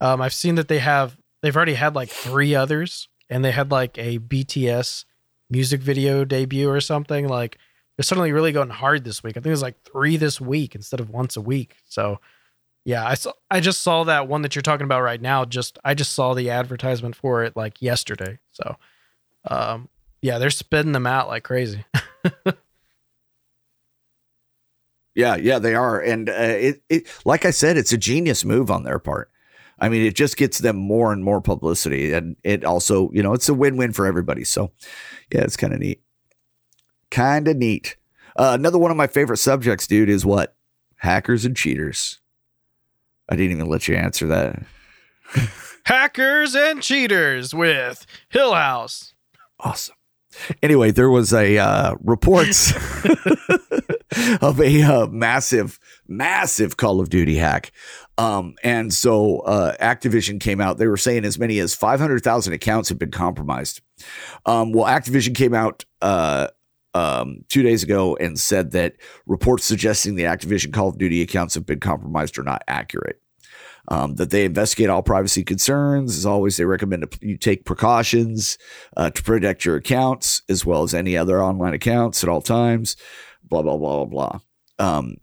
Um 0.00 0.20
i've 0.20 0.34
seen 0.34 0.56
that 0.56 0.68
they 0.68 0.78
have 0.78 1.16
they've 1.42 1.56
already 1.56 1.74
had 1.74 1.94
like 1.94 2.10
three 2.10 2.54
others 2.54 3.08
and 3.28 3.44
they 3.44 3.52
had 3.52 3.70
like 3.70 3.96
a 3.98 4.18
bts 4.18 5.04
music 5.48 5.80
video 5.80 6.24
debut 6.24 6.68
or 6.68 6.80
something. 6.80 7.28
Like 7.28 7.58
they're 7.96 8.04
suddenly 8.04 8.32
really 8.32 8.52
going 8.52 8.70
hard 8.70 9.04
this 9.04 9.22
week. 9.22 9.36
I 9.36 9.40
think 9.40 9.46
it 9.46 9.50
was 9.50 9.62
like 9.62 9.82
three 9.82 10.16
this 10.16 10.40
week 10.40 10.74
instead 10.74 11.00
of 11.00 11.10
once 11.10 11.36
a 11.36 11.40
week. 11.40 11.76
So 11.86 12.20
yeah 12.86 13.06
i 13.06 13.12
saw 13.12 13.30
i 13.50 13.60
just 13.60 13.82
saw 13.82 14.04
that 14.04 14.26
one 14.26 14.40
that 14.40 14.54
you're 14.54 14.62
talking 14.62 14.84
about 14.84 15.02
right 15.02 15.20
now. 15.20 15.44
Just 15.44 15.78
i 15.84 15.94
just 15.94 16.12
saw 16.12 16.34
the 16.34 16.50
advertisement 16.50 17.16
for 17.16 17.44
it 17.44 17.56
like 17.56 17.80
yesterday. 17.80 18.38
So 18.52 18.76
um 19.48 19.88
yeah, 20.22 20.38
they're 20.38 20.50
spitting 20.50 20.92
them 20.92 21.06
out 21.06 21.28
like 21.28 21.44
crazy. 21.44 21.84
Yeah, 25.14 25.36
yeah, 25.36 25.58
they 25.58 25.74
are, 25.74 26.00
and 26.00 26.28
uh, 26.28 26.32
it, 26.32 26.82
it, 26.88 27.08
like 27.24 27.44
I 27.44 27.50
said, 27.50 27.76
it's 27.76 27.92
a 27.92 27.98
genius 27.98 28.44
move 28.44 28.70
on 28.70 28.84
their 28.84 28.98
part. 29.00 29.30
I 29.78 29.88
mean, 29.88 30.06
it 30.06 30.14
just 30.14 30.36
gets 30.36 30.58
them 30.58 30.76
more 30.76 31.12
and 31.12 31.24
more 31.24 31.40
publicity, 31.40 32.12
and 32.12 32.36
it 32.44 32.64
also, 32.64 33.10
you 33.12 33.22
know, 33.22 33.32
it's 33.32 33.48
a 33.48 33.54
win-win 33.54 33.92
for 33.92 34.06
everybody. 34.06 34.44
So, 34.44 34.72
yeah, 35.32 35.40
it's 35.40 35.56
kind 35.56 35.72
of 35.72 35.80
neat, 35.80 36.02
kind 37.10 37.48
of 37.48 37.56
neat. 37.56 37.96
Uh, 38.36 38.52
another 38.54 38.78
one 38.78 38.90
of 38.90 38.96
my 38.96 39.08
favorite 39.08 39.38
subjects, 39.38 39.86
dude, 39.86 40.08
is 40.08 40.24
what 40.24 40.54
hackers 40.96 41.44
and 41.44 41.56
cheaters. 41.56 42.20
I 43.28 43.36
didn't 43.36 43.52
even 43.52 43.68
let 43.68 43.88
you 43.88 43.96
answer 43.96 44.26
that. 44.28 44.62
Hackers 45.84 46.54
and 46.54 46.82
cheaters 46.82 47.54
with 47.54 48.06
Hill 48.28 48.54
House. 48.54 49.14
Awesome. 49.58 49.94
Anyway, 50.62 50.90
there 50.90 51.10
was 51.10 51.32
a 51.32 51.58
uh, 51.58 51.94
reports 52.02 52.72
of 54.40 54.60
a 54.60 54.82
uh, 54.82 55.06
massive, 55.08 55.78
massive 56.06 56.76
Call 56.76 57.00
of 57.00 57.10
Duty 57.10 57.36
hack. 57.36 57.72
Um, 58.18 58.54
and 58.62 58.92
so 58.92 59.40
uh, 59.40 59.76
Activision 59.78 60.40
came 60.40 60.60
out. 60.60 60.78
They 60.78 60.86
were 60.86 60.96
saying 60.96 61.24
as 61.24 61.38
many 61.38 61.58
as 61.58 61.74
500,000 61.74 62.52
accounts 62.52 62.88
have 62.90 62.98
been 62.98 63.10
compromised. 63.10 63.80
Um, 64.46 64.72
well, 64.72 64.86
Activision 64.86 65.34
came 65.34 65.54
out 65.54 65.84
uh, 66.02 66.48
um, 66.94 67.44
two 67.48 67.62
days 67.62 67.82
ago 67.82 68.16
and 68.16 68.38
said 68.38 68.72
that 68.72 68.96
reports 69.26 69.64
suggesting 69.64 70.16
the 70.16 70.24
Activision 70.24 70.72
Call 70.72 70.88
of 70.88 70.98
Duty 70.98 71.22
accounts 71.22 71.54
have 71.54 71.66
been 71.66 71.80
compromised 71.80 72.38
are 72.38 72.44
not 72.44 72.62
accurate. 72.68 73.20
Um, 73.92 74.14
that 74.14 74.30
they 74.30 74.44
investigate 74.44 74.88
all 74.88 75.02
privacy 75.02 75.42
concerns. 75.42 76.16
As 76.16 76.24
always, 76.24 76.56
they 76.56 76.64
recommend 76.64 77.12
you 77.20 77.36
take 77.36 77.64
precautions 77.64 78.56
uh, 78.96 79.10
to 79.10 79.22
protect 79.24 79.64
your 79.64 79.74
accounts 79.74 80.42
as 80.48 80.64
well 80.64 80.84
as 80.84 80.94
any 80.94 81.16
other 81.16 81.42
online 81.42 81.74
accounts 81.74 82.22
at 82.22 82.28
all 82.28 82.40
times. 82.40 82.96
Blah 83.42 83.62
blah 83.62 83.76
blah 83.76 84.04
blah 84.04 84.38
blah. 84.38 84.40
Um, 84.78 85.16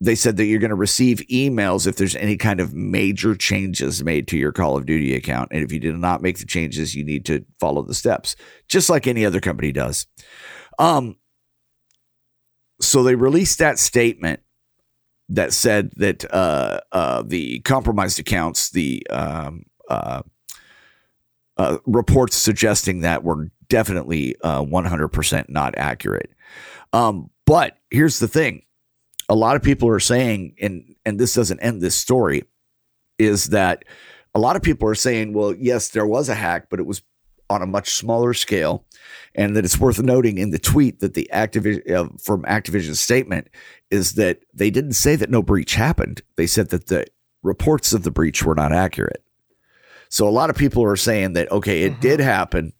they 0.00 0.14
said 0.14 0.36
that 0.36 0.46
you're 0.46 0.60
going 0.60 0.70
to 0.70 0.74
receive 0.74 1.18
emails 1.30 1.86
if 1.86 1.96
there's 1.96 2.16
any 2.16 2.36
kind 2.36 2.60
of 2.60 2.74
major 2.74 3.34
changes 3.34 4.02
made 4.02 4.28
to 4.28 4.36
your 4.36 4.52
Call 4.52 4.76
of 4.76 4.86
Duty 4.86 5.14
account. 5.14 5.50
And 5.52 5.62
if 5.62 5.72
you 5.72 5.80
did 5.80 5.96
not 5.96 6.22
make 6.22 6.38
the 6.38 6.46
changes, 6.46 6.94
you 6.94 7.04
need 7.04 7.24
to 7.26 7.44
follow 7.60 7.82
the 7.82 7.94
steps, 7.94 8.36
just 8.68 8.90
like 8.90 9.06
any 9.06 9.24
other 9.24 9.40
company 9.40 9.72
does. 9.72 10.06
Um, 10.78 11.16
so 12.80 13.02
they 13.02 13.14
released 13.14 13.58
that 13.60 13.78
statement 13.78 14.40
that 15.28 15.52
said 15.52 15.90
that 15.96 16.24
uh, 16.32 16.80
uh, 16.92 17.22
the 17.26 17.60
compromised 17.60 18.18
accounts, 18.18 18.70
the 18.70 19.06
um, 19.10 19.64
uh, 19.88 20.22
uh 21.56 21.78
reports 21.86 22.36
suggesting 22.36 23.00
that 23.00 23.22
were 23.22 23.48
definitely 23.68 24.34
100% 24.42 25.40
uh, 25.40 25.44
not 25.48 25.74
accurate. 25.76 26.30
Um, 26.92 27.30
but 27.46 27.78
here's 27.90 28.18
the 28.18 28.28
thing 28.28 28.62
a 29.28 29.34
lot 29.34 29.56
of 29.56 29.62
people 29.62 29.88
are 29.88 30.00
saying, 30.00 30.54
and 30.60 30.94
and 31.04 31.18
this 31.18 31.34
doesn't 31.34 31.60
end 31.60 31.80
this 31.80 31.96
story, 31.96 32.44
is 33.18 33.46
that 33.46 33.84
a 34.34 34.38
lot 34.38 34.56
of 34.56 34.62
people 34.62 34.88
are 34.88 34.94
saying, 34.94 35.32
well, 35.32 35.54
yes, 35.54 35.88
there 35.88 36.06
was 36.06 36.28
a 36.28 36.34
hack, 36.34 36.66
but 36.68 36.80
it 36.80 36.86
was 36.86 37.02
on 37.50 37.62
a 37.62 37.66
much 37.66 37.94
smaller 37.94 38.34
scale, 38.34 38.84
and 39.34 39.56
that 39.56 39.64
it's 39.64 39.78
worth 39.78 40.02
noting 40.02 40.38
in 40.38 40.50
the 40.50 40.58
tweet 40.58 41.00
that 41.00 41.14
the 41.14 41.28
Activision 41.32 41.90
uh, 41.90 42.08
from 42.22 42.42
Activision's 42.44 43.00
statement 43.00 43.48
is 43.90 44.14
that 44.14 44.40
they 44.52 44.70
didn't 44.70 44.94
say 44.94 45.16
that 45.16 45.30
no 45.30 45.42
breach 45.42 45.74
happened. 45.74 46.22
They 46.36 46.46
said 46.46 46.70
that 46.70 46.86
the 46.86 47.06
reports 47.42 47.92
of 47.92 48.02
the 48.02 48.10
breach 48.10 48.42
were 48.42 48.54
not 48.54 48.72
accurate. 48.72 49.22
So 50.08 50.28
a 50.28 50.30
lot 50.30 50.50
of 50.50 50.56
people 50.56 50.84
are 50.84 50.96
saying 50.96 51.34
that 51.34 51.50
okay, 51.50 51.82
it 51.82 51.92
mm-hmm. 51.92 52.00
did 52.00 52.20
happen. 52.20 52.72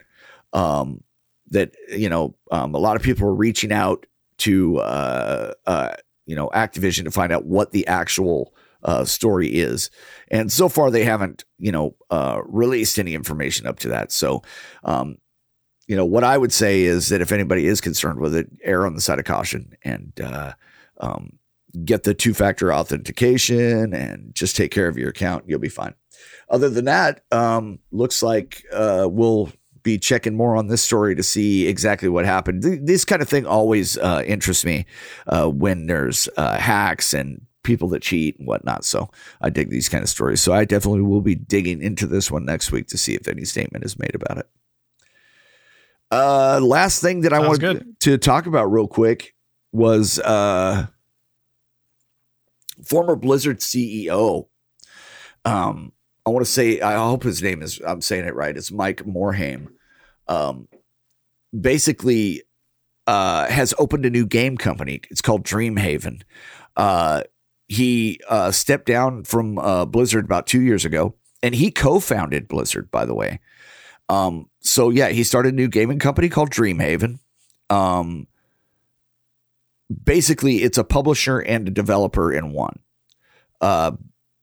Um, 0.52 1.02
that 1.50 1.72
you 1.90 2.08
know, 2.08 2.34
um, 2.50 2.74
a 2.74 2.78
lot 2.78 2.96
of 2.96 3.02
people 3.02 3.28
are 3.28 3.34
reaching 3.34 3.72
out 3.72 4.06
to 4.38 4.78
uh, 4.78 5.52
uh, 5.66 5.94
you 6.26 6.36
know 6.36 6.48
Activision 6.54 7.04
to 7.04 7.10
find 7.10 7.32
out 7.32 7.44
what 7.44 7.72
the 7.72 7.86
actual 7.86 8.54
uh, 8.84 9.04
story 9.04 9.48
is. 9.48 9.90
And 10.30 10.50
so 10.52 10.68
far, 10.68 10.90
they 10.90 11.04
haven't 11.04 11.44
you 11.58 11.72
know 11.72 11.96
uh, 12.10 12.40
released 12.46 12.98
any 12.98 13.14
information 13.14 13.66
up 13.66 13.78
to 13.80 13.88
that. 13.88 14.12
So, 14.12 14.42
um, 14.84 15.18
you 15.86 15.96
know, 15.96 16.04
what 16.04 16.24
I 16.24 16.38
would 16.38 16.52
say 16.52 16.82
is 16.82 17.08
that 17.08 17.20
if 17.20 17.32
anybody 17.32 17.66
is 17.66 17.80
concerned 17.80 18.20
with 18.20 18.34
it, 18.34 18.48
err 18.62 18.86
on 18.86 18.94
the 18.94 19.00
side 19.00 19.18
of 19.18 19.24
caution 19.24 19.74
and 19.82 20.12
uh, 20.22 20.52
um, 21.00 21.38
get 21.84 22.04
the 22.04 22.14
two 22.14 22.34
factor 22.34 22.72
authentication 22.72 23.92
and 23.92 24.34
just 24.34 24.56
take 24.56 24.70
care 24.70 24.88
of 24.88 24.96
your 24.96 25.10
account. 25.10 25.44
You'll 25.46 25.58
be 25.58 25.68
fine. 25.68 25.94
Other 26.48 26.68
than 26.70 26.84
that, 26.84 27.24
um, 27.32 27.80
looks 27.90 28.22
like 28.22 28.62
uh, 28.72 29.08
we'll 29.10 29.50
be 29.82 29.98
checking 29.98 30.34
more 30.34 30.56
on 30.56 30.68
this 30.68 30.82
story 30.82 31.14
to 31.14 31.22
see 31.22 31.66
exactly 31.66 32.08
what 32.08 32.24
happened. 32.24 32.62
This 32.62 33.04
kind 33.04 33.20
of 33.20 33.28
thing 33.28 33.46
always 33.46 33.98
uh, 33.98 34.22
interests 34.26 34.64
me 34.64 34.86
uh, 35.26 35.46
when 35.48 35.86
there's 35.86 36.28
uh, 36.36 36.58
hacks 36.58 37.12
and 37.12 37.42
people 37.64 37.88
that 37.88 38.02
cheat 38.02 38.38
and 38.38 38.46
whatnot. 38.46 38.84
So 38.84 39.10
I 39.40 39.50
dig 39.50 39.70
these 39.70 39.88
kind 39.88 40.02
of 40.02 40.08
stories. 40.08 40.40
So 40.40 40.52
I 40.52 40.64
definitely 40.64 41.02
will 41.02 41.20
be 41.20 41.34
digging 41.34 41.82
into 41.82 42.06
this 42.06 42.30
one 42.30 42.44
next 42.44 42.70
week 42.70 42.86
to 42.88 42.98
see 42.98 43.14
if 43.14 43.26
any 43.26 43.44
statement 43.44 43.84
is 43.84 43.98
made 43.98 44.14
about 44.14 44.38
it. 44.38 44.48
Uh, 46.10 46.60
last 46.62 47.02
thing 47.02 47.22
that 47.22 47.32
I 47.32 47.38
Sounds 47.38 47.48
wanted 47.48 47.78
good. 47.78 48.00
to 48.00 48.18
talk 48.18 48.46
about 48.46 48.66
real 48.66 48.86
quick 48.86 49.34
was 49.72 50.20
uh, 50.20 50.86
former 52.84 53.16
Blizzard 53.16 53.58
CEO. 53.58 54.46
Um, 55.44 55.92
I 56.24 56.30
want 56.30 56.46
to 56.46 56.50
say, 56.50 56.80
I 56.80 56.94
hope 56.94 57.24
his 57.24 57.42
name 57.42 57.62
is, 57.62 57.80
I'm 57.84 58.00
saying 58.00 58.26
it 58.26 58.34
right. 58.34 58.56
It's 58.56 58.70
Mike 58.70 59.04
Morhaime. 59.04 59.68
Um, 60.28 60.68
basically, 61.58 62.42
uh, 63.06 63.46
has 63.48 63.74
opened 63.78 64.06
a 64.06 64.10
new 64.10 64.26
game 64.26 64.56
company. 64.56 65.00
It's 65.10 65.20
called 65.20 65.44
Dreamhaven. 65.44 66.22
Uh, 66.76 67.24
he 67.74 68.20
uh, 68.28 68.50
stepped 68.50 68.86
down 68.86 69.24
from 69.24 69.58
uh, 69.58 69.84
Blizzard 69.84 70.24
about 70.24 70.46
two 70.46 70.60
years 70.60 70.84
ago, 70.84 71.14
and 71.42 71.54
he 71.54 71.70
co-founded 71.70 72.48
Blizzard, 72.48 72.90
by 72.90 73.04
the 73.04 73.14
way. 73.14 73.40
Um, 74.08 74.48
so 74.60 74.90
yeah, 74.90 75.08
he 75.08 75.24
started 75.24 75.54
a 75.54 75.56
new 75.56 75.68
gaming 75.68 75.98
company 75.98 76.28
called 76.28 76.50
Dreamhaven. 76.50 77.18
Um, 77.70 78.26
basically, 80.04 80.62
it's 80.62 80.78
a 80.78 80.84
publisher 80.84 81.40
and 81.40 81.68
a 81.68 81.70
developer 81.70 82.32
in 82.32 82.52
one. 82.52 82.78
Uh, 83.60 83.92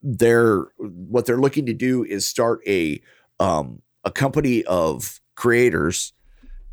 they're 0.02 0.66
what 0.78 1.26
they're 1.26 1.38
looking 1.38 1.68
to 1.68 1.74
do 1.74 2.04
is 2.04 2.26
start 2.26 2.62
a 2.68 3.02
um, 3.40 3.82
a 4.04 4.12
company 4.12 4.64
of 4.64 5.20
creators 5.36 6.14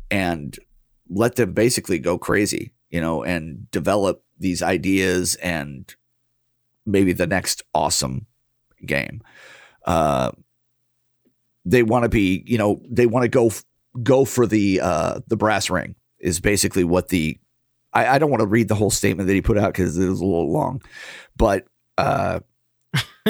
and 0.09 0.57
let 1.09 1.35
them 1.35 1.53
basically 1.53 1.99
go 1.99 2.17
crazy, 2.17 2.73
you 2.89 2.99
know, 2.99 3.23
and 3.23 3.69
develop 3.69 4.23
these 4.39 4.63
ideas 4.63 5.35
and 5.35 5.95
maybe 6.91 7.13
the 7.13 7.27
next 7.27 7.63
awesome 7.73 8.25
game. 8.85 9.21
Uh, 9.85 10.31
they 11.65 11.83
want 11.83 12.03
to 12.03 12.09
be, 12.09 12.43
you 12.45 12.57
know, 12.57 12.81
they 12.89 13.05
want 13.05 13.23
to 13.23 13.29
go 13.29 13.51
go 14.03 14.25
for 14.25 14.45
the 14.45 14.79
uh, 14.81 15.19
the 15.27 15.37
brass 15.37 15.69
ring 15.69 15.95
is 16.19 16.39
basically 16.39 16.83
what 16.83 17.09
the 17.09 17.37
I, 17.93 18.07
I 18.07 18.19
don't 18.19 18.29
want 18.29 18.41
to 18.41 18.47
read 18.47 18.67
the 18.67 18.75
whole 18.75 18.91
statement 18.91 19.27
that 19.27 19.33
he 19.33 19.41
put 19.41 19.57
out 19.57 19.73
because 19.73 19.97
it 19.97 20.07
was 20.07 20.21
a 20.21 20.25
little 20.25 20.51
long, 20.51 20.81
but 21.35 21.65
uh, 21.97 22.39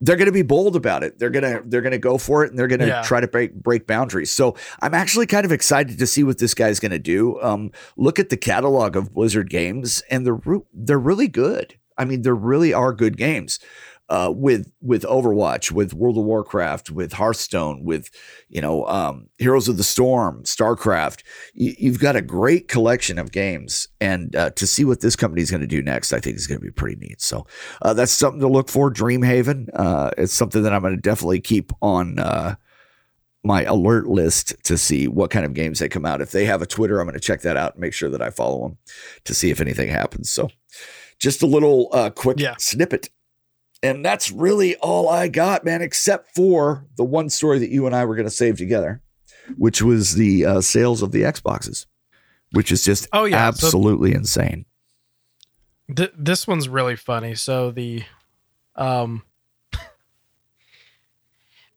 they're 0.00 0.16
going 0.16 0.26
to 0.26 0.32
be 0.32 0.42
bold 0.42 0.76
about 0.76 1.02
it. 1.02 1.18
They're 1.18 1.30
going 1.30 1.44
to 1.44 1.62
they're 1.66 1.82
going 1.82 1.92
to 1.92 1.98
go 1.98 2.18
for 2.18 2.44
it 2.44 2.50
and 2.50 2.58
they're 2.58 2.66
going 2.66 2.80
to 2.80 2.86
yeah. 2.86 3.02
try 3.02 3.20
to 3.20 3.28
break 3.28 3.54
break 3.54 3.86
boundaries. 3.86 4.32
So 4.32 4.56
I'm 4.80 4.94
actually 4.94 5.26
kind 5.26 5.44
of 5.44 5.52
excited 5.52 5.98
to 5.98 6.06
see 6.06 6.24
what 6.24 6.38
this 6.38 6.54
guy's 6.54 6.80
going 6.80 6.92
to 6.92 6.98
do. 6.98 7.40
Um, 7.40 7.70
look 7.96 8.18
at 8.18 8.28
the 8.28 8.36
catalog 8.36 8.96
of 8.96 9.12
Blizzard 9.12 9.50
games 9.50 10.02
and 10.10 10.26
they're 10.26 10.40
they're 10.72 10.98
really 10.98 11.28
good. 11.28 11.78
I 11.98 12.04
mean, 12.04 12.22
there 12.22 12.34
really 12.34 12.72
are 12.72 12.92
good 12.92 13.16
games 13.16 13.58
uh, 14.08 14.32
with 14.34 14.70
with 14.80 15.02
Overwatch, 15.02 15.72
with 15.72 15.92
World 15.92 16.16
of 16.16 16.24
Warcraft, 16.24 16.90
with 16.90 17.14
Hearthstone, 17.14 17.84
with 17.84 18.10
you 18.48 18.60
know 18.60 18.86
um, 18.86 19.28
Heroes 19.38 19.68
of 19.68 19.76
the 19.76 19.84
Storm, 19.84 20.42
Starcraft. 20.44 21.22
You, 21.54 21.90
have 21.90 22.00
got 22.00 22.16
a 22.16 22.22
great 22.22 22.68
collection 22.68 23.18
of 23.18 23.32
games, 23.32 23.88
and 24.00 24.34
uh, 24.36 24.50
to 24.50 24.66
see 24.66 24.84
what 24.84 25.00
this 25.00 25.16
company 25.16 25.42
is 25.42 25.50
going 25.50 25.60
to 25.60 25.66
do 25.66 25.82
next, 25.82 26.12
I 26.12 26.20
think 26.20 26.36
is 26.36 26.46
going 26.46 26.60
to 26.60 26.64
be 26.64 26.70
pretty 26.70 26.96
neat. 26.96 27.20
So 27.20 27.46
uh, 27.82 27.94
that's 27.94 28.12
something 28.12 28.40
to 28.40 28.48
look 28.48 28.68
for. 28.68 28.92
Dreamhaven. 28.92 29.70
Uh, 29.74 30.10
it's 30.16 30.32
something 30.32 30.62
that 30.62 30.72
I'm 30.72 30.82
going 30.82 30.94
to 30.94 31.00
definitely 31.02 31.40
keep 31.40 31.72
on 31.82 32.20
uh, 32.20 32.54
my 33.42 33.64
alert 33.64 34.06
list 34.06 34.54
to 34.64 34.78
see 34.78 35.08
what 35.08 35.30
kind 35.30 35.44
of 35.44 35.54
games 35.54 35.80
they 35.80 35.88
come 35.88 36.06
out. 36.06 36.20
If 36.20 36.30
they 36.30 36.44
have 36.44 36.62
a 36.62 36.66
Twitter, 36.66 37.00
I'm 37.00 37.06
going 37.06 37.14
to 37.14 37.20
check 37.20 37.40
that 37.40 37.56
out 37.56 37.74
and 37.74 37.80
make 37.80 37.92
sure 37.92 38.10
that 38.10 38.22
I 38.22 38.30
follow 38.30 38.62
them 38.62 38.78
to 39.24 39.34
see 39.34 39.50
if 39.50 39.60
anything 39.60 39.88
happens. 39.88 40.30
So 40.30 40.48
just 41.18 41.42
a 41.42 41.46
little 41.46 41.88
uh, 41.92 42.10
quick 42.10 42.38
yeah. 42.40 42.54
snippet 42.58 43.10
and 43.82 44.04
that's 44.04 44.30
really 44.30 44.76
all 44.76 45.08
I 45.08 45.28
got, 45.28 45.64
man, 45.64 45.82
except 45.82 46.34
for 46.34 46.86
the 46.96 47.04
one 47.04 47.28
story 47.28 47.58
that 47.58 47.70
you 47.70 47.86
and 47.86 47.94
I 47.94 48.04
were 48.04 48.16
going 48.16 48.26
to 48.26 48.34
save 48.34 48.56
together, 48.56 49.02
which 49.56 49.82
was 49.82 50.14
the 50.14 50.44
uh, 50.44 50.60
sales 50.60 51.02
of 51.02 51.12
the 51.12 51.22
Xboxes, 51.22 51.86
which 52.52 52.72
is 52.72 52.84
just 52.84 53.06
oh, 53.12 53.24
yeah. 53.24 53.36
absolutely 53.36 54.12
so 54.12 54.18
insane. 54.18 54.64
Th- 55.94 56.12
this 56.16 56.46
one's 56.48 56.68
really 56.68 56.96
funny. 56.96 57.34
So 57.34 57.70
the 57.70 58.02
um 58.74 59.22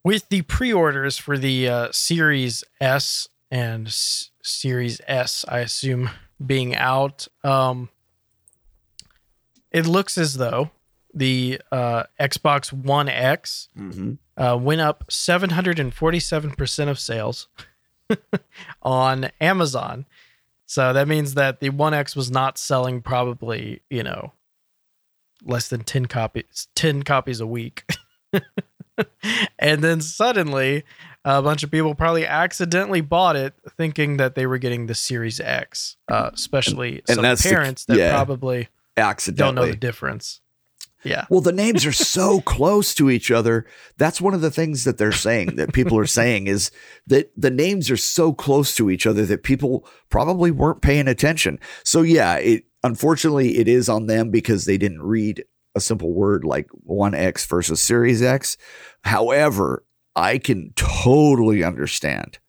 with 0.03 0.27
the 0.29 0.41
pre-orders 0.43 1.17
for 1.17 1.37
the 1.37 1.69
uh, 1.69 1.91
Series 1.91 2.63
S 2.81 3.27
and 3.51 3.87
S- 3.87 4.31
Series 4.41 4.99
S, 5.07 5.45
I 5.47 5.59
assume 5.59 6.09
being 6.43 6.75
out, 6.75 7.27
um 7.43 7.89
it 9.71 9.85
looks 9.85 10.17
as 10.17 10.35
though 10.35 10.71
the 11.13 11.61
uh, 11.71 12.03
Xbox 12.19 12.71
One 12.73 13.09
X 13.09 13.69
Mm-hmm. 13.77 14.13
uh, 14.41 14.55
went 14.57 14.81
up 14.81 15.05
747% 15.09 16.87
of 16.89 16.99
sales 16.99 17.47
on 18.83 19.29
Amazon. 19.41 20.05
So 20.65 20.93
that 20.93 21.07
means 21.07 21.33
that 21.33 21.59
the 21.61 21.69
One 21.69 21.93
X 21.93 22.15
was 22.15 22.29
not 22.29 22.57
selling 22.57 23.01
probably, 23.01 23.81
you 23.89 24.03
know, 24.03 24.33
less 25.43 25.67
than 25.69 25.81
10 25.83 26.05
copies 26.07 26.67
10 26.75 27.03
copies 27.03 27.39
a 27.39 27.47
week. 27.47 27.85
and 29.59 29.81
then 29.83 30.01
suddenly 30.01 30.83
a 31.25 31.41
bunch 31.41 31.63
of 31.63 31.71
people 31.71 31.95
probably 31.95 32.25
accidentally 32.25 33.01
bought 33.01 33.35
it 33.35 33.53
thinking 33.77 34.17
that 34.17 34.35
they 34.35 34.45
were 34.45 34.57
getting 34.57 34.85
the 34.87 34.95
Series 34.95 35.39
X, 35.39 35.95
uh, 36.09 36.29
especially 36.33 37.01
and 37.07 37.15
some 37.15 37.21
that's 37.23 37.43
the- 37.43 37.49
parents 37.49 37.85
that 37.85 37.97
yeah. 37.97 38.11
Probably 38.99 39.55
don't 39.55 39.55
know 39.55 39.71
the 39.71 39.77
difference. 39.77 40.41
Yeah. 41.03 41.25
Well, 41.29 41.41
the 41.41 41.53
names 41.53 41.85
are 41.85 41.91
so 41.91 42.41
close 42.45 42.93
to 42.95 43.09
each 43.09 43.31
other. 43.31 43.65
That's 43.97 44.19
one 44.19 44.33
of 44.33 44.41
the 44.41 44.51
things 44.51 44.83
that 44.83 44.97
they're 44.97 45.11
saying 45.11 45.55
that 45.55 45.73
people 45.73 45.97
are 45.97 46.05
saying 46.05 46.47
is 46.47 46.71
that 47.07 47.31
the 47.37 47.51
names 47.51 47.89
are 47.89 47.97
so 47.97 48.33
close 48.33 48.75
to 48.75 48.89
each 48.89 49.05
other 49.05 49.25
that 49.25 49.43
people 49.43 49.87
probably 50.09 50.51
weren't 50.51 50.81
paying 50.81 51.07
attention. 51.07 51.59
So 51.83 52.01
yeah, 52.01 52.35
it 52.35 52.65
unfortunately 52.83 53.57
it 53.57 53.67
is 53.67 53.89
on 53.89 54.07
them 54.07 54.29
because 54.29 54.65
they 54.65 54.77
didn't 54.77 55.01
read 55.01 55.43
a 55.75 55.79
simple 55.79 56.13
word 56.13 56.43
like 56.43 56.67
1X 56.87 57.47
versus 57.47 57.81
Series 57.81 58.21
X. 58.21 58.57
However, 59.03 59.85
I 60.15 60.37
can 60.37 60.73
totally 60.75 61.63
understand 61.63 62.39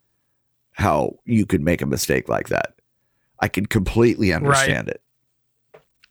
how 0.73 1.19
you 1.25 1.47
could 1.47 1.61
make 1.61 1.83
a 1.83 1.87
mistake 1.87 2.29
like 2.29 2.49
that. 2.49 2.75
I 3.39 3.49
can 3.49 3.67
completely 3.67 4.33
understand 4.33 4.89
it. 4.89 5.03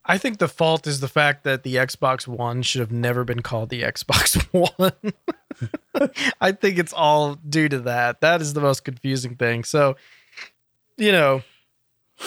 I 0.10 0.18
think 0.18 0.40
the 0.40 0.48
fault 0.48 0.88
is 0.88 1.02
the 1.02 1.08
fact 1.08 1.44
that 1.44 1.62
the 1.62 1.76
Xbox 1.76 2.28
One 2.28 2.64
should 2.64 2.80
have 2.80 2.92
never 2.92 3.24
been 3.24 3.42
called 3.42 3.70
the 3.70 3.84
Xbox 3.94 4.42
One. 4.52 6.10
I 6.42 6.52
think 6.52 6.80
it's 6.80 6.94
all 6.94 7.36
due 7.36 7.70
to 7.70 7.80
that. 7.82 8.20
That 8.22 8.42
is 8.42 8.54
the 8.54 8.62
most 8.62 8.84
confusing 8.84 9.36
thing. 9.36 9.64
So, 9.64 9.98
you 10.98 11.12
know, 11.12 11.44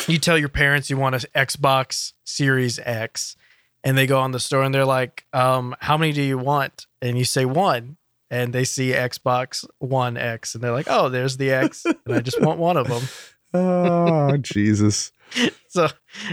you 0.06 0.18
tell 0.18 0.38
your 0.38 0.48
parents 0.48 0.90
you 0.90 0.96
want 0.96 1.16
an 1.16 1.22
Xbox 1.34 2.12
Series 2.22 2.78
X, 2.78 3.36
and 3.82 3.98
they 3.98 4.06
go 4.06 4.20
on 4.20 4.30
the 4.30 4.40
store 4.40 4.62
and 4.62 4.72
they're 4.72 4.84
like, 4.84 5.26
um, 5.32 5.74
"How 5.80 5.96
many 5.98 6.12
do 6.12 6.22
you 6.22 6.38
want?" 6.38 6.86
And 7.02 7.18
you 7.18 7.24
say 7.24 7.44
one, 7.44 7.96
and 8.30 8.52
they 8.52 8.64
see 8.64 8.92
Xbox 8.92 9.66
One 9.78 10.16
X, 10.16 10.54
and 10.54 10.62
they're 10.62 10.72
like, 10.72 10.86
"Oh, 10.88 11.08
there's 11.08 11.36
the 11.36 11.50
X, 11.50 11.84
and 11.84 12.14
I 12.14 12.20
just 12.20 12.40
want 12.40 12.60
one 12.60 12.76
of 12.76 12.86
them." 12.86 13.02
Oh, 13.54 14.36
Jesus. 14.40 15.10
so 15.68 15.88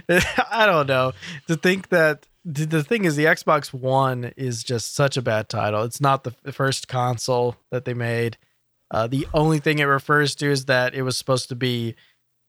I 0.52 0.66
don't 0.66 0.88
know. 0.88 1.14
To 1.48 1.56
think 1.56 1.90
that 1.90 2.26
the, 2.46 2.84
thing 2.84 3.06
is, 3.06 3.16
the 3.16 3.26
Xbox 3.26 3.74
One 3.74 4.32
is 4.38 4.64
just 4.64 4.96
such 4.96 5.18
a 5.18 5.22
bad 5.22 5.50
title. 5.50 5.84
It's 5.84 6.02
not 6.02 6.24
the, 6.24 6.34
the 6.44 6.52
first 6.52 6.88
console 6.88 7.56
that 7.72 7.86
they 7.86 7.94
made. 7.94 8.38
Uh, 8.92 9.08
the 9.08 9.28
only 9.34 9.60
thing 9.60 9.80
it 9.80 9.84
refers 9.84 10.36
to 10.36 10.50
is 10.50 10.66
that 10.66 10.96
it 10.96 11.04
was 11.04 11.18
supposed 11.18 11.50
to 11.50 11.56
be, 11.56 11.96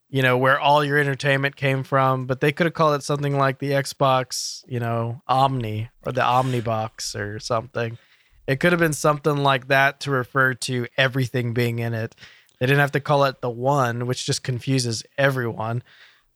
you 0.09 0.23
know, 0.23 0.39
where 0.39 0.59
all 0.59 0.85
your 0.85 0.97
entertainment 0.97 1.57
came 1.57 1.83
from. 1.83 2.27
But 2.27 2.41
they 2.41 2.53
could 2.53 2.67
have 2.67 2.75
called 2.75 2.95
it 2.95 3.03
something 3.03 3.37
like 3.37 3.59
the 3.59 3.73
Xbox, 3.73 4.65
you 4.67 4.81
know, 4.81 5.23
Omni 5.27 5.91
or 6.07 6.13
the 6.13 6.23
Omnibox 6.23 7.15
or 7.15 7.39
something. 7.39 7.99
It 8.47 8.59
could 8.59 8.73
have 8.73 8.81
been 8.81 8.95
something 8.95 9.37
like 9.37 9.69
that 9.69 10.01
to 10.01 10.11
refer 10.11 10.55
to 10.55 10.87
everything 10.97 11.53
being 11.53 11.79
in 11.79 11.95
it. 11.95 12.15
They 12.59 12.67
didn't 12.67 12.81
have 12.81 12.93
to 12.93 13.01
call 13.01 13.25
it 13.25 13.41
the 13.41 13.51
one, 13.51 14.07
which 14.07 14.27
just 14.27 14.43
confuses 14.43 15.05
everyone. 15.19 15.83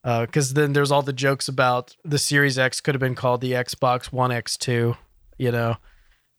Uh, 0.04 0.26
because 0.26 0.52
then 0.52 0.74
there's 0.74 0.92
all 0.92 1.02
the 1.02 1.14
jokes 1.14 1.48
about 1.48 1.96
the 2.04 2.18
Series 2.18 2.58
X 2.58 2.80
could 2.80 2.94
have 2.94 3.00
been 3.00 3.14
called 3.14 3.40
the 3.40 3.52
Xbox 3.52 4.12
One 4.12 4.30
X2, 4.30 4.96
you 5.38 5.50
know, 5.50 5.78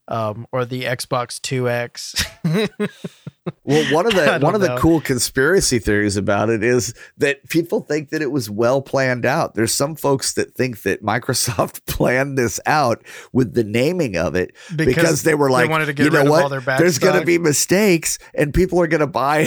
um, 0.07 0.47
or 0.51 0.65
the 0.65 0.83
Xbox 0.83 1.39
2X. 1.39 2.79
Well, 3.63 3.93
one 3.93 4.07
of 4.07 4.13
the 4.13 4.39
one 4.41 4.55
of 4.55 4.61
the 4.61 4.75
cool 4.77 5.01
conspiracy 5.01 5.77
theories 5.77 6.17
about 6.17 6.49
it 6.49 6.63
is 6.63 6.95
that 7.17 7.47
people 7.49 7.81
think 7.81 8.09
that 8.09 8.21
it 8.21 8.31
was 8.31 8.49
well 8.49 8.81
planned 8.81 9.25
out. 9.25 9.53
There's 9.53 9.73
some 9.73 9.95
folks 9.95 10.33
that 10.33 10.55
think 10.55 10.81
that 10.81 11.03
Microsoft 11.03 11.85
planned 11.87 12.37
this 12.37 12.59
out 12.65 13.03
with 13.33 13.53
the 13.53 13.63
naming 13.63 14.17
of 14.17 14.35
it 14.35 14.55
because, 14.75 15.23
they 15.23 15.35
were 15.35 15.51
like, 15.51 15.69
get 15.69 15.99
you 15.99 16.09
know 16.09 16.29
what? 16.29 16.43
all 16.43 16.49
their 16.49 16.61
There's 16.61 16.97
going 16.97 17.19
to 17.19 17.25
be 17.25 17.37
mistakes, 17.37 18.17
and 18.33 18.53
people 18.53 18.81
are 18.81 18.87
going 18.87 19.01
to 19.01 19.07
buy 19.07 19.43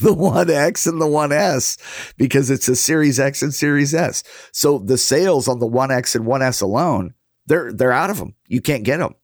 the 0.00 0.14
One 0.16 0.48
X 0.48 0.86
and 0.86 1.00
the 1.00 1.08
One 1.08 1.32
S 1.32 1.76
because 2.16 2.50
it's 2.50 2.68
a 2.68 2.76
Series 2.76 3.18
X 3.18 3.42
and 3.42 3.52
Series 3.52 3.94
S. 3.94 4.22
So 4.52 4.78
the 4.78 4.98
sales 4.98 5.48
on 5.48 5.58
the 5.58 5.66
One 5.66 5.90
X 5.90 6.14
and 6.14 6.24
One 6.24 6.42
S 6.42 6.60
alone, 6.60 7.14
they're 7.46 7.72
they're 7.72 7.92
out 7.92 8.10
of 8.10 8.18
them. 8.18 8.34
You 8.46 8.60
can't 8.60 8.84
get 8.84 8.98
them. 8.98 9.14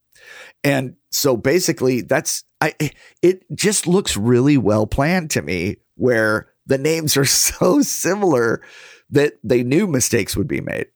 And 0.64 0.96
so 1.10 1.36
basically 1.36 2.00
that's 2.00 2.44
I 2.60 2.74
it 3.22 3.44
just 3.54 3.86
looks 3.86 4.16
really 4.16 4.56
well 4.56 4.86
planned 4.86 5.30
to 5.32 5.42
me 5.42 5.76
where 5.96 6.48
the 6.66 6.78
names 6.78 7.16
are 7.16 7.24
so 7.26 7.82
similar 7.82 8.62
that 9.10 9.34
they 9.44 9.62
knew 9.62 9.86
mistakes 9.86 10.36
would 10.36 10.48
be 10.48 10.60
made. 10.60 10.86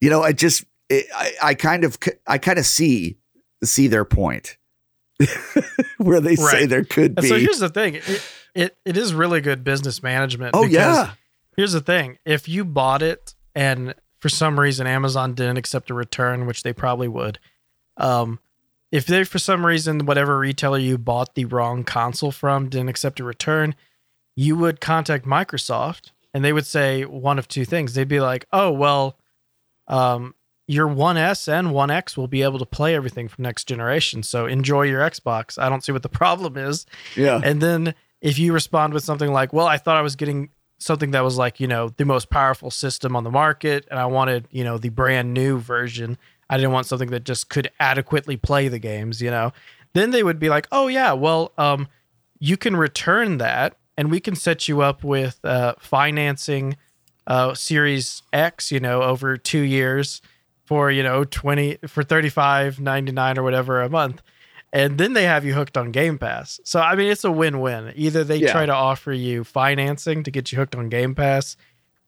You 0.00 0.10
know, 0.10 0.22
I 0.22 0.32
just 0.32 0.64
it, 0.88 1.06
I 1.14 1.32
I 1.42 1.54
kind 1.54 1.84
of 1.84 1.98
I 2.26 2.38
kind 2.38 2.58
of 2.58 2.66
see 2.66 3.18
see 3.64 3.86
their 3.86 4.04
point 4.04 4.58
where 5.98 6.20
they 6.20 6.36
say 6.36 6.66
there 6.66 6.84
could 6.84 7.12
And 7.12 7.22
be 7.22 7.28
so 7.28 7.38
here's 7.38 7.60
the 7.60 7.70
thing 7.70 7.94
it, 7.94 8.30
it, 8.54 8.76
it 8.84 8.96
is 8.96 9.14
really 9.14 9.40
good 9.40 9.64
business 9.64 10.02
management. 10.02 10.54
Oh 10.54 10.64
yeah. 10.64 11.12
Here's 11.56 11.72
the 11.72 11.80
thing 11.80 12.18
if 12.26 12.48
you 12.48 12.64
bought 12.64 13.02
it 13.02 13.34
and 13.54 13.94
for 14.18 14.28
some 14.28 14.60
reason 14.60 14.86
Amazon 14.86 15.34
didn't 15.34 15.56
accept 15.56 15.90
a 15.90 15.94
return, 15.94 16.46
which 16.46 16.62
they 16.62 16.72
probably 16.72 17.08
would, 17.08 17.38
um, 17.96 18.38
if 18.92 19.06
they 19.06 19.24
for 19.24 19.38
some 19.38 19.66
reason 19.66 20.06
whatever 20.06 20.38
retailer 20.38 20.78
you 20.78 20.98
bought 20.98 21.34
the 21.34 21.44
wrong 21.44 21.84
console 21.84 22.32
from 22.32 22.68
didn't 22.68 22.88
accept 22.88 23.20
a 23.20 23.24
return, 23.24 23.74
you 24.34 24.56
would 24.56 24.80
contact 24.80 25.24
Microsoft 25.24 26.12
and 26.32 26.44
they 26.44 26.52
would 26.52 26.66
say 26.66 27.04
one 27.04 27.38
of 27.38 27.48
two 27.48 27.64
things. 27.64 27.94
They'd 27.94 28.08
be 28.08 28.20
like, 28.20 28.46
"Oh 28.52 28.70
well, 28.70 29.18
um, 29.88 30.34
your 30.68 30.86
One 30.86 31.16
S 31.16 31.48
and 31.48 31.72
One 31.72 31.90
X 31.90 32.16
will 32.16 32.28
be 32.28 32.42
able 32.42 32.58
to 32.58 32.66
play 32.66 32.94
everything 32.94 33.28
from 33.28 33.42
next 33.42 33.64
generation. 33.64 34.22
So 34.22 34.46
enjoy 34.46 34.82
your 34.82 35.00
Xbox. 35.00 35.58
I 35.58 35.68
don't 35.68 35.84
see 35.84 35.92
what 35.92 36.02
the 36.02 36.08
problem 36.22 36.56
is." 36.56 36.86
Yeah. 37.16 37.40
And 37.42 37.60
then 37.60 37.94
if 38.20 38.38
you 38.38 38.52
respond 38.52 38.94
with 38.94 39.04
something 39.04 39.32
like, 39.32 39.52
"Well, 39.52 39.66
I 39.66 39.78
thought 39.78 39.96
I 39.96 40.02
was 40.02 40.16
getting 40.16 40.50
something 40.78 41.12
that 41.12 41.24
was 41.24 41.38
like, 41.38 41.58
you 41.60 41.66
know, 41.66 41.88
the 41.96 42.04
most 42.04 42.30
powerful 42.30 42.70
system 42.70 43.16
on 43.16 43.24
the 43.24 43.30
market 43.30 43.86
and 43.90 43.98
I 43.98 44.06
wanted, 44.06 44.46
you 44.50 44.64
know, 44.64 44.78
the 44.78 44.90
brand 44.90 45.32
new 45.32 45.58
version. 45.58 46.18
I 46.50 46.56
didn't 46.56 46.72
want 46.72 46.86
something 46.86 47.10
that 47.10 47.24
just 47.24 47.48
could 47.48 47.70
adequately 47.80 48.36
play 48.36 48.68
the 48.68 48.78
games, 48.78 49.20
you 49.20 49.30
know." 49.30 49.52
Then 49.94 50.10
they 50.10 50.22
would 50.22 50.38
be 50.38 50.48
like, 50.48 50.66
"Oh 50.72 50.88
yeah, 50.88 51.12
well, 51.12 51.52
um 51.58 51.88
you 52.38 52.56
can 52.56 52.76
return 52.76 53.38
that 53.38 53.78
and 53.96 54.10
we 54.10 54.20
can 54.20 54.34
set 54.36 54.68
you 54.68 54.82
up 54.82 55.02
with 55.02 55.42
uh 55.44 55.74
financing 55.78 56.76
uh 57.26 57.54
Series 57.54 58.22
X, 58.32 58.70
you 58.70 58.78
know, 58.80 59.02
over 59.02 59.36
2 59.36 59.60
years 59.60 60.20
for, 60.66 60.90
you 60.90 61.02
know, 61.02 61.24
20 61.24 61.78
for 61.86 62.02
35.99 62.02 63.38
or 63.38 63.42
whatever 63.42 63.80
a 63.82 63.88
month." 63.88 64.22
and 64.72 64.98
then 64.98 65.12
they 65.14 65.22
have 65.22 65.44
you 65.44 65.54
hooked 65.54 65.76
on 65.78 65.92
Game 65.92 66.18
Pass. 66.18 66.60
So 66.64 66.80
I 66.80 66.96
mean, 66.96 67.10
it's 67.10 67.24
a 67.24 67.30
win-win. 67.30 67.92
Either 67.94 68.24
they 68.24 68.38
Yeah. 68.38 68.50
try 68.52 68.66
to 68.66 68.74
offer 68.74 69.12
you 69.12 69.44
financing 69.44 70.24
to 70.24 70.30
get 70.30 70.50
you 70.50 70.58
hooked 70.58 70.74
on 70.74 70.88
Game 70.88 71.14
Pass, 71.14 71.56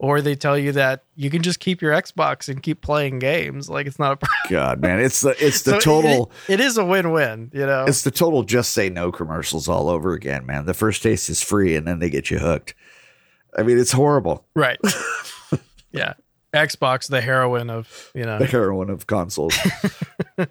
or 0.01 0.21
they 0.21 0.35
tell 0.37 0.57
you 0.57 0.71
that 0.73 1.03
you 1.17 1.29
can 1.29 1.43
just 1.43 1.59
keep 1.61 1.83
your 1.83 1.93
Xbox 1.93 2.49
and 2.49 2.63
keep 2.63 2.81
playing 2.83 3.19
games. 3.19 3.69
Like 3.69 3.87
it's 3.87 3.99
not 3.99 4.13
a 4.13 4.17
problem. 4.27 4.51
God, 4.51 4.81
man, 4.81 5.01
it's 5.01 5.21
the 5.23 5.31
it's 5.45 5.63
the 5.63 5.73
So 5.73 5.77
it- 5.79 5.83
total 5.83 6.33
it 6.49 6.61
is 6.61 6.77
a 6.79 6.85
win-win. 6.85 7.51
You 7.53 7.67
know, 7.67 7.85
it's 7.87 8.03
the 8.03 8.11
total 8.11 8.43
just 8.45 8.71
say 8.73 8.89
no 8.89 9.11
commercials 9.11 9.69
all 9.69 9.89
over 9.89 10.13
again, 10.13 10.47
man. 10.47 10.67
The 10.67 10.75
first 10.75 11.03
taste 11.03 11.29
is 11.29 11.43
free 11.43 11.75
and 11.77 11.87
then 11.87 11.99
they 11.99 12.11
get 12.11 12.31
you 12.31 12.39
hooked. 12.39 12.75
I 13.57 13.63
mean, 13.63 13.79
it's 13.79 13.93
horrible. 13.93 14.47
right? 14.55 14.79
yeah, 15.93 16.13
Xbox, 16.55 17.09
the 17.09 17.21
heroin 17.21 17.71
of 17.71 18.13
you 18.15 18.25
know. 18.25 18.39
The 18.39 18.47
heroin 18.47 18.91
of 18.91 19.07
consoles. 19.07 19.57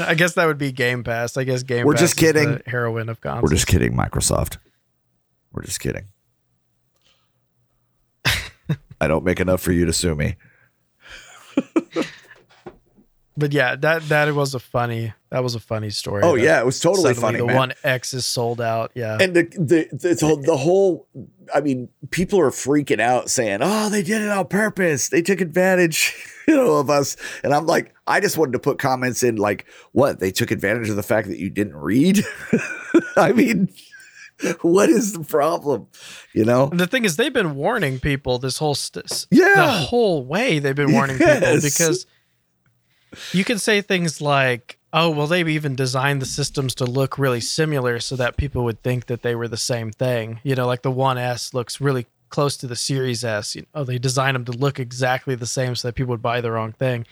I 0.00 0.14
guess 0.14 0.34
that 0.34 0.46
would 0.46 0.58
be 0.58 0.72
Game 0.72 1.02
Pass. 1.04 1.36
I 1.36 1.44
guess 1.44 1.62
Game. 1.62 1.86
We're 1.86 1.92
Pass 1.94 2.00
just 2.02 2.16
kidding. 2.16 2.60
heroin 2.66 3.08
of 3.08 3.20
consoles. 3.20 3.42
We're 3.50 3.54
just 3.54 3.66
kidding, 3.66 3.94
Microsoft. 3.94 4.58
We're 5.52 5.62
just 5.62 5.80
kidding. 5.80 6.04
I 9.00 9.06
don't 9.08 9.24
make 9.24 9.40
enough 9.40 9.60
for 9.60 9.72
you 9.72 9.84
to 9.86 9.92
sue 9.92 10.14
me. 10.14 10.36
But 13.36 13.52
yeah, 13.52 13.76
that 13.76 14.02
that 14.08 14.34
was 14.34 14.54
a 14.56 14.58
funny. 14.58 15.12
That 15.30 15.44
was 15.44 15.54
a 15.54 15.60
funny 15.60 15.90
story. 15.90 16.22
Oh 16.24 16.34
yeah, 16.34 16.58
it 16.58 16.66
was 16.66 16.80
totally 16.80 17.14
funny, 17.14 17.38
The 17.38 17.46
man. 17.46 17.54
one 17.56 17.72
X 17.84 18.12
is 18.12 18.26
sold 18.26 18.60
out. 18.60 18.90
Yeah. 18.96 19.16
and 19.20 19.32
the 19.32 19.44
the 19.44 19.88
the, 19.92 20.08
the 20.16 20.42
the 20.44 20.56
whole 20.56 21.06
I 21.54 21.60
mean, 21.60 21.88
people 22.10 22.40
are 22.40 22.50
freaking 22.50 22.98
out 23.00 23.30
saying, 23.30 23.60
"Oh, 23.62 23.90
they 23.90 24.02
did 24.02 24.22
it 24.22 24.28
on 24.28 24.48
purpose. 24.48 25.08
They 25.10 25.22
took 25.22 25.40
advantage, 25.40 26.12
you 26.48 26.56
know, 26.56 26.78
of 26.78 26.90
us." 26.90 27.16
And 27.44 27.54
I'm 27.54 27.64
like, 27.66 27.94
I 28.08 28.18
just 28.18 28.36
wanted 28.38 28.52
to 28.54 28.58
put 28.58 28.80
comments 28.80 29.22
in 29.22 29.36
like, 29.36 29.66
"What? 29.92 30.18
They 30.18 30.32
took 30.32 30.50
advantage 30.50 30.88
of 30.90 30.96
the 30.96 31.04
fact 31.04 31.28
that 31.28 31.38
you 31.38 31.48
didn't 31.48 31.76
read?" 31.76 32.24
I 33.16 33.30
mean, 33.30 33.68
what 34.62 34.88
is 34.88 35.12
the 35.12 35.24
problem? 35.24 35.88
You 36.32 36.44
know? 36.44 36.68
And 36.68 36.78
the 36.78 36.86
thing 36.86 37.04
is, 37.04 37.16
they've 37.16 37.32
been 37.32 37.54
warning 37.56 38.00
people 38.00 38.38
this 38.38 38.58
whole 38.58 38.74
st- 38.74 39.26
the 39.30 39.66
whole 39.68 40.24
way. 40.24 40.58
They've 40.58 40.74
been 40.74 40.92
warning 40.92 41.18
people 41.18 41.60
because 41.60 42.06
you 43.32 43.44
can 43.44 43.58
say 43.58 43.80
things 43.80 44.20
like, 44.20 44.78
"Oh, 44.92 45.10
well, 45.10 45.26
they've 45.26 45.48
even 45.48 45.74
designed 45.74 46.22
the 46.22 46.26
systems 46.26 46.74
to 46.76 46.84
look 46.84 47.18
really 47.18 47.40
similar 47.40 48.00
so 48.00 48.16
that 48.16 48.36
people 48.36 48.64
would 48.64 48.82
think 48.82 49.06
that 49.06 49.22
they 49.22 49.34
were 49.34 49.48
the 49.48 49.56
same 49.56 49.90
thing." 49.90 50.40
You 50.42 50.54
know, 50.54 50.66
like 50.66 50.82
the 50.82 50.90
One 50.90 51.18
S 51.18 51.52
looks 51.54 51.80
really 51.80 52.06
close 52.28 52.56
to 52.58 52.66
the 52.66 52.76
Series 52.76 53.24
S. 53.24 53.56
You 53.56 53.66
know, 53.74 53.84
they 53.84 53.98
designed 53.98 54.34
them 54.34 54.44
to 54.44 54.52
look 54.52 54.78
exactly 54.78 55.34
the 55.34 55.46
same 55.46 55.74
so 55.74 55.88
that 55.88 55.94
people 55.94 56.10
would 56.10 56.22
buy 56.22 56.40
the 56.40 56.52
wrong 56.52 56.72
thing. 56.72 57.06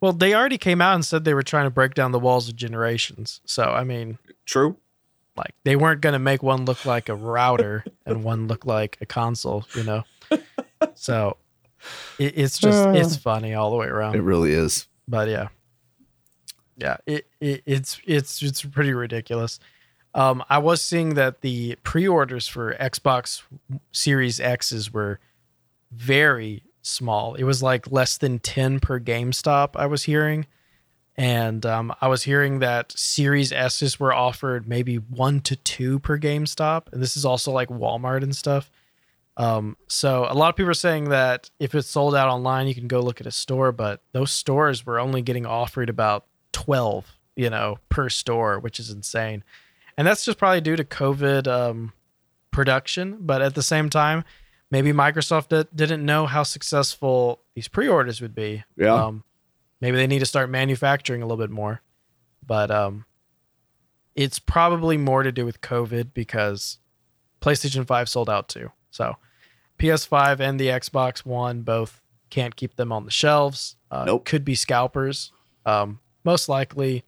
Well, 0.00 0.12
they 0.12 0.34
already 0.34 0.58
came 0.58 0.82
out 0.82 0.94
and 0.94 1.04
said 1.04 1.24
they 1.24 1.34
were 1.34 1.42
trying 1.42 1.64
to 1.64 1.70
break 1.70 1.94
down 1.94 2.12
the 2.12 2.18
walls 2.18 2.48
of 2.48 2.56
generations. 2.56 3.40
So, 3.46 3.64
I 3.64 3.82
mean, 3.84 4.18
True. 4.44 4.76
Like 5.36 5.54
they 5.64 5.76
weren't 5.76 6.00
going 6.00 6.14
to 6.14 6.18
make 6.18 6.42
one 6.42 6.64
look 6.64 6.84
like 6.84 7.08
a 7.08 7.14
router 7.14 7.84
and 8.04 8.24
one 8.24 8.48
look 8.48 8.66
like 8.66 8.98
a 9.00 9.06
console, 9.06 9.64
you 9.74 9.84
know. 9.84 10.04
So 10.94 11.36
it, 12.18 12.34
it's 12.36 12.58
just 12.58 12.88
it's 12.88 13.16
funny 13.16 13.54
all 13.54 13.70
the 13.70 13.76
way 13.76 13.86
around. 13.86 14.16
It 14.16 14.22
really 14.22 14.52
is. 14.52 14.86
But 15.08 15.28
yeah, 15.28 15.48
yeah, 16.76 16.96
it, 17.06 17.26
it 17.40 17.62
it's 17.66 18.00
it's 18.04 18.42
it's 18.42 18.62
pretty 18.62 18.92
ridiculous. 18.92 19.58
Um, 20.14 20.42
I 20.48 20.58
was 20.58 20.80
seeing 20.82 21.14
that 21.14 21.42
the 21.42 21.76
pre-orders 21.82 22.48
for 22.48 22.74
Xbox 22.74 23.42
Series 23.92 24.40
X's 24.40 24.92
were 24.92 25.20
very 25.92 26.62
small. 26.80 27.34
It 27.34 27.44
was 27.44 27.62
like 27.62 27.90
less 27.92 28.16
than 28.16 28.38
ten 28.38 28.80
per 28.80 28.98
GameStop. 28.98 29.70
I 29.74 29.86
was 29.86 30.04
hearing. 30.04 30.46
And 31.18 31.64
um, 31.64 31.94
I 32.00 32.08
was 32.08 32.24
hearing 32.24 32.58
that 32.58 32.92
Series 32.92 33.50
S's 33.50 33.98
were 33.98 34.12
offered 34.12 34.68
maybe 34.68 34.96
one 34.96 35.40
to 35.40 35.56
two 35.56 35.98
per 35.98 36.18
GameStop, 36.18 36.92
and 36.92 37.02
this 37.02 37.16
is 37.16 37.24
also 37.24 37.52
like 37.52 37.68
Walmart 37.68 38.22
and 38.22 38.36
stuff. 38.36 38.70
Um, 39.38 39.76
so 39.86 40.26
a 40.28 40.34
lot 40.34 40.50
of 40.50 40.56
people 40.56 40.70
are 40.70 40.74
saying 40.74 41.08
that 41.10 41.50
if 41.58 41.74
it's 41.74 41.88
sold 41.88 42.14
out 42.14 42.28
online, 42.28 42.68
you 42.68 42.74
can 42.74 42.86
go 42.86 43.00
look 43.00 43.20
at 43.20 43.26
a 43.26 43.30
store, 43.30 43.72
but 43.72 44.00
those 44.12 44.30
stores 44.30 44.84
were 44.84 44.98
only 44.98 45.22
getting 45.22 45.46
offered 45.46 45.88
about 45.88 46.26
twelve, 46.52 47.16
you 47.34 47.50
know, 47.50 47.78
per 47.88 48.08
store, 48.08 48.58
which 48.58 48.78
is 48.78 48.90
insane. 48.90 49.42
And 49.96 50.06
that's 50.06 50.24
just 50.24 50.36
probably 50.36 50.60
due 50.60 50.76
to 50.76 50.84
COVID 50.84 51.46
um, 51.46 51.92
production. 52.50 53.18
But 53.20 53.40
at 53.40 53.54
the 53.54 53.62
same 53.62 53.88
time, 53.88 54.24
maybe 54.70 54.92
Microsoft 54.92 55.48
di- 55.48 55.68
didn't 55.74 56.04
know 56.04 56.26
how 56.26 56.42
successful 56.42 57.40
these 57.54 57.68
pre-orders 57.68 58.20
would 58.20 58.34
be. 58.34 58.64
Yeah. 58.76 58.94
Um, 58.94 59.24
maybe 59.80 59.96
they 59.96 60.06
need 60.06 60.18
to 60.20 60.26
start 60.26 60.48
manufacturing 60.50 61.22
a 61.22 61.26
little 61.26 61.42
bit 61.42 61.50
more 61.50 61.82
but 62.46 62.70
um 62.70 63.04
it's 64.14 64.38
probably 64.38 64.96
more 64.96 65.22
to 65.22 65.32
do 65.32 65.44
with 65.44 65.60
covid 65.60 66.12
because 66.14 66.78
playstation 67.40 67.86
5 67.86 68.08
sold 68.08 68.30
out 68.30 68.48
too 68.48 68.70
so 68.90 69.16
ps5 69.78 70.40
and 70.40 70.58
the 70.58 70.68
xbox 70.68 71.24
one 71.26 71.62
both 71.62 72.00
can't 72.30 72.56
keep 72.56 72.76
them 72.76 72.90
on 72.92 73.04
the 73.04 73.10
shelves 73.10 73.76
uh, 73.90 74.04
Nope. 74.04 74.24
could 74.24 74.44
be 74.44 74.54
scalpers 74.54 75.32
um 75.64 76.00
most 76.24 76.48
likely 76.48 77.04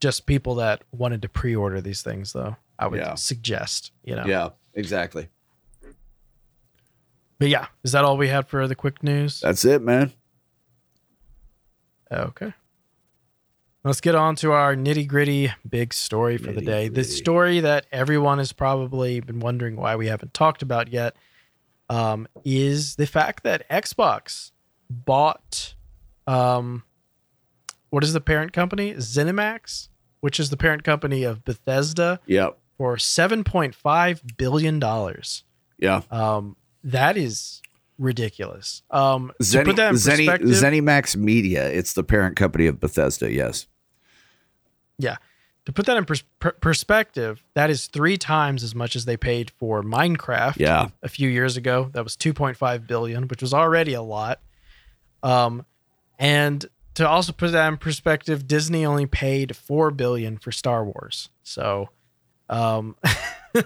just 0.00 0.26
people 0.26 0.56
that 0.56 0.82
wanted 0.92 1.22
to 1.22 1.28
pre-order 1.28 1.80
these 1.80 2.02
things 2.02 2.32
though 2.32 2.56
i 2.78 2.86
would 2.86 2.98
Yeah. 3.00 3.14
suggest 3.14 3.92
you 4.02 4.16
know 4.16 4.24
Yeah, 4.26 4.48
exactly. 4.74 5.28
but 7.38 7.48
yeah 7.48 7.66
is 7.82 7.92
that 7.92 8.04
all 8.04 8.16
we 8.16 8.28
had 8.28 8.48
for 8.48 8.66
the 8.66 8.74
quick 8.74 9.02
news 9.02 9.40
That's 9.40 9.64
it, 9.64 9.82
man. 9.82 10.12
Okay. 12.10 12.52
Let's 13.82 14.00
get 14.00 14.14
on 14.14 14.34
to 14.36 14.52
our 14.52 14.74
nitty 14.74 15.06
gritty 15.06 15.52
big 15.68 15.92
story 15.92 16.38
for 16.38 16.52
the 16.52 16.62
day. 16.62 16.88
The 16.88 17.04
story 17.04 17.60
that 17.60 17.84
everyone 17.92 18.38
has 18.38 18.50
probably 18.52 19.20
been 19.20 19.40
wondering 19.40 19.76
why 19.76 19.94
we 19.96 20.06
haven't 20.06 20.32
talked 20.32 20.62
about 20.62 20.88
yet 20.88 21.14
um, 21.90 22.26
is 22.46 22.96
the 22.96 23.06
fact 23.06 23.42
that 23.42 23.68
Xbox 23.68 24.52
bought, 24.88 25.74
um, 26.26 26.82
what 27.90 28.02
is 28.02 28.14
the 28.14 28.22
parent 28.22 28.54
company? 28.54 28.94
ZeniMax, 28.94 29.88
which 30.20 30.40
is 30.40 30.48
the 30.48 30.56
parent 30.56 30.82
company 30.82 31.22
of 31.24 31.44
Bethesda, 31.44 32.20
Yep. 32.24 32.56
for 32.78 32.96
$7.5 32.96 34.36
billion. 34.38 34.82
Yeah. 35.78 36.00
Um, 36.10 36.56
that 36.82 37.18
is 37.18 37.60
ridiculous. 37.98 38.82
Um, 38.90 39.32
to 39.40 39.44
Zenny, 39.44 39.64
put 39.64 39.76
that 39.76 39.90
in 39.90 39.94
Zenny, 39.96 40.26
perspective, 40.26 40.48
ZeniMax 40.50 41.16
Media. 41.16 41.68
It's 41.70 41.92
the 41.92 42.02
parent 42.04 42.36
company 42.36 42.66
of 42.66 42.80
Bethesda. 42.80 43.32
Yes. 43.32 43.66
Yeah. 44.98 45.16
To 45.66 45.72
put 45.72 45.86
that 45.86 45.96
in 45.96 46.04
pers- 46.04 46.24
perspective, 46.60 47.42
that 47.54 47.70
is 47.70 47.86
three 47.86 48.18
times 48.18 48.62
as 48.62 48.74
much 48.74 48.94
as 48.94 49.06
they 49.06 49.16
paid 49.16 49.50
for 49.50 49.82
Minecraft 49.82 50.56
Yeah. 50.58 50.88
a 51.02 51.08
few 51.08 51.28
years 51.28 51.56
ago. 51.56 51.90
That 51.94 52.04
was 52.04 52.16
2.5 52.16 52.86
billion, 52.86 53.28
which 53.28 53.40
was 53.40 53.54
already 53.54 53.94
a 53.94 54.02
lot. 54.02 54.40
Um, 55.22 55.64
and 56.18 56.66
to 56.94 57.08
also 57.08 57.32
put 57.32 57.52
that 57.52 57.66
in 57.68 57.78
perspective, 57.78 58.46
Disney 58.46 58.84
only 58.84 59.06
paid 59.06 59.56
4 59.56 59.90
billion 59.90 60.36
for 60.36 60.52
Star 60.52 60.84
Wars. 60.84 61.30
So, 61.42 61.88
um, 62.50 62.96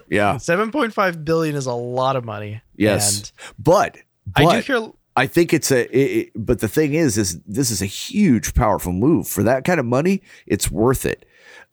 Yeah. 0.09 0.35
7.5 0.37 1.25
billion 1.25 1.57
is 1.57 1.67
a 1.67 1.73
lot 1.73 2.15
of 2.15 2.25
money. 2.25 2.61
Yes. 2.77 3.19
And 3.19 3.33
But, 3.59 3.97
but 4.35 4.47
I 4.47 4.61
do 4.61 4.73
hear 4.73 4.93
I 5.17 5.27
think 5.27 5.53
it's 5.53 5.71
a. 5.73 5.85
It, 5.97 6.27
it- 6.27 6.33
but 6.37 6.61
the 6.61 6.69
thing 6.69 6.95
is, 6.95 7.19
is 7.19 7.41
this 7.43 7.71
is 7.71 7.83
a 7.83 7.87
huge, 7.87 8.55
powerful 8.55 8.93
move 8.93 9.27
for 9.27 9.43
that 9.43 9.65
kind 9.65 9.81
of 9.81 9.87
money. 9.87 10.23
It's 10.47 10.71
worth 10.71 11.05
it, 11.05 11.27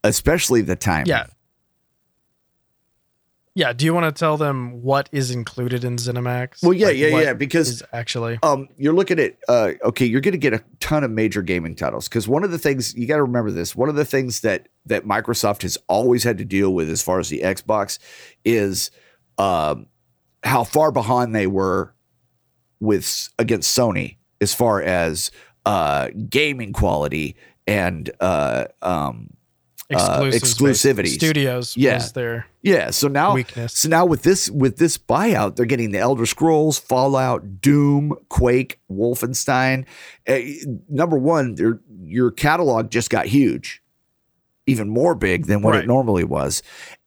especially 0.04 0.62
the 0.62 0.76
time. 0.76 1.06
Yeah. 1.08 1.28
Yeah, 3.58 3.72
do 3.72 3.86
you 3.86 3.94
want 3.94 4.14
to 4.14 4.20
tell 4.20 4.36
them 4.36 4.82
what 4.84 5.08
is 5.14 5.32
included 5.32 5.86
in 5.86 5.96
ZeniMax? 5.96 6.62
Well, 6.62 6.74
yeah, 6.74 6.88
Like, 6.88 6.98
yeah, 6.98 7.08
yeah. 7.22 7.34
Because 7.34 7.82
actually 7.94 8.38
um, 8.44 8.68
you're 8.78 8.94
looking 8.94 9.18
at 9.18 9.38
uh, 9.48 9.72
okay, 9.86 10.06
you're 10.06 10.20
going 10.20 10.34
to 10.34 10.38
get 10.38 10.54
a 10.54 10.62
ton 10.82 11.06
of 11.06 11.12
major 11.12 11.42
gaming 11.42 11.74
titles 11.74 12.10
because 12.10 12.28
one 12.28 12.44
of 12.44 12.52
the 12.52 12.58
things 12.58 12.94
you 12.96 13.08
got 13.08 13.16
to 13.16 13.24
remember 13.24 13.52
this. 13.52 13.74
One 13.74 13.88
of 13.88 13.96
the 13.96 14.04
things 14.04 14.42
that 14.42 14.68
that 14.88 15.06
Microsoft 15.06 15.62
has 15.62 15.78
always 15.88 16.24
had 16.26 16.38
to 16.40 16.46
deal 16.46 16.74
with 16.74 16.90
as 16.90 17.02
far 17.02 17.18
as 17.20 17.30
the 17.30 17.42
Xbox 17.44 17.98
is 18.44 18.92
um, 19.38 19.86
how 20.44 20.66
far 20.66 20.92
behind 20.92 21.34
they 21.34 21.48
were 21.48 21.94
with 22.86 23.30
against 23.40 23.78
Sony 23.78 24.18
as 24.42 24.54
far 24.54 24.82
as 24.82 25.32
uh, 25.66 26.10
gaming 26.30 26.72
quality 26.74 27.36
and 27.68 28.10
uh, 28.20 28.66
um, 28.82 29.30
uh, 29.94 30.22
exclusivity. 30.22 31.08
Studios 31.10 31.76
Yeah. 31.78 31.96
was 31.96 32.12
their 32.14 32.48
yeah. 32.62 32.90
So 32.90 33.08
now 33.08 33.34
weakness. 33.36 33.74
So 33.78 33.90
now 33.90 34.06
with 34.06 34.24
this 34.24 34.50
with 34.50 34.78
this 34.78 34.98
buyout, 34.98 35.56
they're 35.56 35.66
getting 35.66 35.92
the 35.92 36.00
Elder 36.00 36.26
Scrolls, 36.26 36.78
Fallout, 36.80 37.62
Doom, 37.62 38.14
Quake, 38.30 38.80
Wolfenstein. 38.92 39.86
Uh, 40.28 40.40
number 40.90 41.18
one, 41.18 41.56
their 41.56 41.80
your 42.04 42.32
catalog 42.32 42.90
just 42.90 43.10
got 43.10 43.26
huge, 43.28 43.82
even 44.68 44.90
more 44.90 45.16
big 45.16 45.46
than 45.46 45.62
what 45.62 45.72
Right. 45.74 45.84
it 45.84 45.88
normally 45.88 46.24
was, 46.24 46.64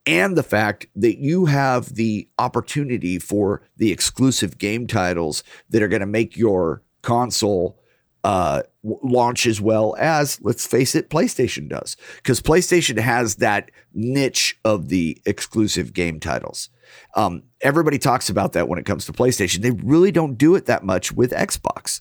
and 0.07 0.37
the 0.37 0.43
fact 0.43 0.87
that 0.97 1.19
you 1.19 1.47
have 1.47 1.95
the 1.95 2.29
opportunity 2.39 3.19
for 3.19 3.63
the 3.77 3.93
exclusive 3.93 4.59
game 4.59 4.87
titles 4.87 5.43
that 5.71 5.83
are 5.83 5.89
going 5.89 6.01
to 6.01 6.07
make 6.07 6.37
your 6.37 6.83
console 7.03 7.79
uh, 8.25 8.63
launch 8.83 9.47
as 9.47 9.61
well 9.61 9.95
as, 9.99 10.41
let's 10.43 10.67
face 10.67 10.95
it, 10.95 11.09
PlayStation 11.09 11.69
does. 11.69 11.97
Because 12.17 12.41
PlayStation 12.41 12.99
has 12.99 13.37
that 13.37 13.71
niche 13.95 14.59
of 14.65 14.89
the 14.89 15.21
exclusive 15.25 15.93
game 15.93 16.19
titles. 16.21 16.69
Um, 17.15 17.45
everybody 17.61 17.99
talks 17.99 18.29
about 18.29 18.55
that 18.55 18.69
when 18.69 18.79
it 18.79 18.87
comes 18.87 19.05
to 19.07 19.13
PlayStation. 19.13 19.61
They 19.63 19.71
really 19.71 20.11
don't 20.11 20.37
do 20.37 20.55
it 20.57 20.67
that 20.67 20.83
much 20.85 21.13
with 21.13 21.31
Xbox, 21.33 22.01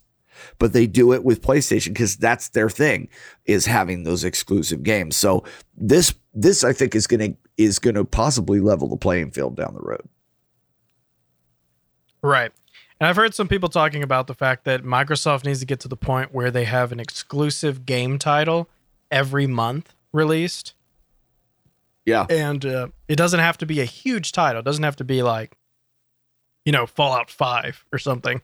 but 0.59 0.73
they 0.73 0.87
do 0.87 1.13
it 1.13 1.23
with 1.23 1.41
PlayStation 1.41 1.89
because 1.89 2.15
that's 2.17 2.49
their 2.49 2.69
thing 2.69 3.07
is 3.45 3.65
having 3.65 4.03
those 4.03 4.23
exclusive 4.23 4.83
games. 4.83 5.15
So 5.15 5.43
this 5.75 6.13
this 6.33 6.63
I 6.63 6.73
think 6.73 6.95
is 6.95 7.07
gonna 7.07 7.29
is 7.57 7.79
gonna 7.79 8.05
possibly 8.05 8.59
level 8.59 8.87
the 8.87 8.97
playing 8.97 9.31
field 9.31 9.55
down 9.55 9.73
the 9.73 9.81
road. 9.81 10.07
right. 12.21 12.51
And 12.99 13.07
I've 13.07 13.15
heard 13.15 13.35
some 13.35 13.47
people 13.47 13.69
talking 13.69 14.01
about 14.01 14.25
the 14.27 14.33
fact 14.33 14.63
that 14.65 14.83
Microsoft 14.83 15.45
needs 15.45 15.59
to 15.59 15.65
get 15.67 15.79
to 15.81 15.87
the 15.87 15.95
point 15.97 16.33
where 16.33 16.49
they 16.49 16.63
have 16.65 16.91
an 16.91 16.99
exclusive 16.99 17.85
game 17.85 18.17
title 18.17 18.69
every 19.11 19.45
month 19.45 19.93
released, 20.11 20.73
Yeah. 22.05 22.25
and 22.27 22.65
uh, 22.65 22.87
it 23.07 23.15
doesn't 23.15 23.39
have 23.39 23.57
to 23.59 23.67
be 23.67 23.81
a 23.81 23.85
huge 23.85 24.31
title. 24.31 24.61
It 24.61 24.65
doesn't 24.65 24.83
have 24.83 24.95
to 24.95 25.03
be 25.03 25.21
like, 25.21 25.55
you 26.67 26.73
know, 26.73 26.85
Fallout 26.85 27.31
Five 27.31 27.85
or 27.93 27.97
something. 27.97 28.41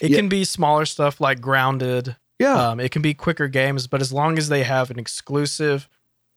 It 0.00 0.12
Yeah. 0.12 0.18
can 0.18 0.28
be 0.28 0.44
smaller 0.44 0.86
stuff 0.86 1.20
like 1.20 1.40
Grounded. 1.40 2.14
Yeah. 2.38 2.68
Um, 2.68 2.78
it 2.78 2.92
can 2.92 3.02
be 3.02 3.12
quicker 3.12 3.48
games, 3.48 3.88
but 3.88 4.00
as 4.00 4.12
long 4.12 4.38
as 4.38 4.48
they 4.48 4.62
have 4.62 4.88
an 4.92 5.00
exclusive 5.00 5.88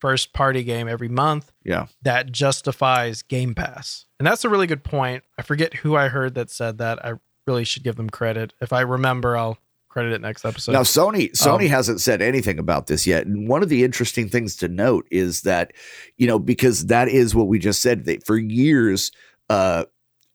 first 0.01 0.33
party 0.33 0.63
game 0.63 0.87
every 0.87 1.07
month, 1.09 1.51
yeah. 1.63 1.85
that 2.01 2.31
justifies 2.31 3.21
Game 3.21 3.53
Pass. 3.53 4.05
And 4.19 4.25
that's 4.25 4.43
a 4.43 4.49
really 4.49 4.65
good 4.65 4.83
point. 4.83 5.23
I 5.37 5.43
forget 5.43 5.75
who 5.75 5.95
I 5.95 6.07
heard 6.07 6.33
that 6.33 6.49
said 6.49 6.79
that. 6.79 7.05
I 7.05 7.13
really 7.45 7.63
should 7.63 7.83
give 7.83 7.95
them 7.97 8.09
credit. 8.09 8.53
If 8.59 8.73
I 8.73 8.81
remember, 8.81 9.37
I'll 9.37 9.59
credit 9.89 10.13
it 10.13 10.21
next 10.21 10.45
episode. 10.45 10.71
Now 10.71 10.81
Sony 10.81 11.31
Sony 11.33 11.65
Um, 11.65 11.67
hasn't 11.69 12.01
said 12.01 12.21
anything 12.23 12.57
about 12.57 12.87
this 12.87 13.05
yet. 13.05 13.27
And 13.27 13.47
one 13.47 13.61
of 13.61 13.69
the 13.69 13.83
interesting 13.83 14.29
things 14.29 14.55
to 14.57 14.67
note 14.67 15.05
is 15.11 15.41
that, 15.41 15.73
you 16.17 16.25
know, 16.25 16.39
because 16.39 16.87
that 16.87 17.07
is 17.07 17.35
what 17.35 17.47
we 17.47 17.59
just 17.59 17.81
said 17.83 18.05
that 18.05 18.25
for 18.25 18.37
years 18.37 19.11
uh 19.49 19.85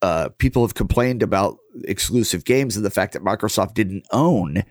uh 0.05 0.29
people 0.39 0.63
have 0.67 0.75
complained 0.75 1.23
about 1.23 1.57
exclusive 1.85 2.45
games 2.45 2.77
and 2.77 2.85
the 2.85 2.91
fact 2.99 3.13
that 3.15 3.23
Microsoft 3.25 3.75
didn't 3.75 4.07
own 4.13 4.63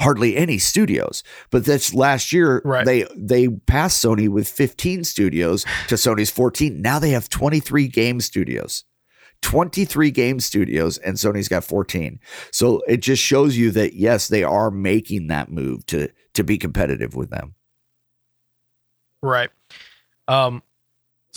hardly 0.00 0.36
any 0.36 0.58
studios. 0.58 1.22
But 1.50 1.64
this 1.64 1.92
last 1.92 2.32
year 2.32 2.62
Right. 2.64 2.86
they 2.86 3.04
they 3.16 3.48
passed 3.48 4.02
Sony 4.04 4.28
with 4.28 4.48
15 4.48 5.04
studios 5.04 5.64
to 5.88 5.96
Sony's 5.96 6.30
14. 6.30 6.80
Now 6.80 6.98
they 6.98 7.10
have 7.10 7.28
23 7.28 7.88
game 7.88 8.20
studios. 8.20 8.84
23 9.42 10.10
game 10.10 10.40
studios 10.40 10.98
and 10.98 11.16
Sony's 11.16 11.48
got 11.48 11.64
14. 11.64 12.18
So 12.52 12.80
it 12.88 12.98
just 12.98 13.22
shows 13.22 13.56
you 13.56 13.70
that 13.72 13.94
yes, 13.94 14.28
they 14.28 14.42
are 14.42 14.70
making 14.70 15.28
that 15.28 15.50
move 15.50 15.84
to 15.86 16.08
to 16.34 16.44
be 16.44 16.58
competitive 16.58 17.14
with 17.14 17.30
them. 17.30 17.54
Right. 19.22 19.50
Um 20.28 20.62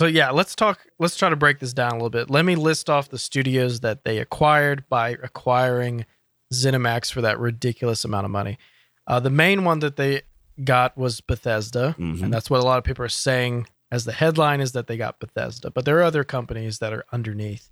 so 0.02 0.08
yeah, 0.08 0.32
let's 0.32 0.56
talk 0.56 0.80
let's 0.98 1.16
try 1.16 1.30
to 1.30 1.36
break 1.36 1.60
this 1.60 1.74
down 1.74 1.92
a 1.92 1.94
little 1.94 2.10
bit. 2.10 2.28
Let 2.32 2.44
me 2.44 2.56
list 2.56 2.90
off 2.90 3.10
the 3.10 3.20
studios 3.20 3.82
that 3.82 4.04
they 4.04 4.18
acquired 4.18 4.84
by 4.90 5.10
acquiring 5.12 6.08
ZeniMax 6.52 7.14
for 7.14 7.22
that 7.22 7.38
ridiculous 7.38 8.04
amount 8.04 8.26
of 8.26 8.32
money. 8.32 8.58
Uh 9.06 9.20
the 9.20 9.30
main 9.30 9.64
one 9.64 9.78
that 9.82 9.98
they 9.98 10.24
got 10.64 10.98
was 10.98 11.22
Bethesda, 11.22 11.96
Mhm. 12.00 12.24
and 12.24 12.34
that's 12.34 12.50
what 12.50 12.62
a 12.62 12.64
lot 12.64 12.80
of 12.80 12.84
people 12.84 13.06
are 13.06 13.10
saying 13.10 13.68
as 13.92 14.06
the 14.06 14.12
headline 14.12 14.60
is 14.60 14.72
that 14.72 14.88
they 14.88 14.98
got 14.98 15.20
Bethesda, 15.20 15.70
but 15.70 15.86
there 15.86 16.00
are 16.00 16.04
other 16.04 16.24
companies 16.24 16.80
that 16.80 16.94
are 16.94 17.06
underneath. 17.12 17.70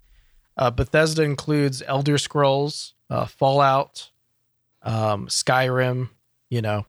Uh, 0.56 0.70
Bethesda 0.70 1.24
includes 1.24 1.82
Elder 1.88 2.20
Scrolls, 2.20 2.94
uh, 3.10 3.26
Fallout, 3.26 4.12
um, 4.84 5.26
Skyrim, 5.28 6.10
you 6.52 6.62
know, 6.62 6.86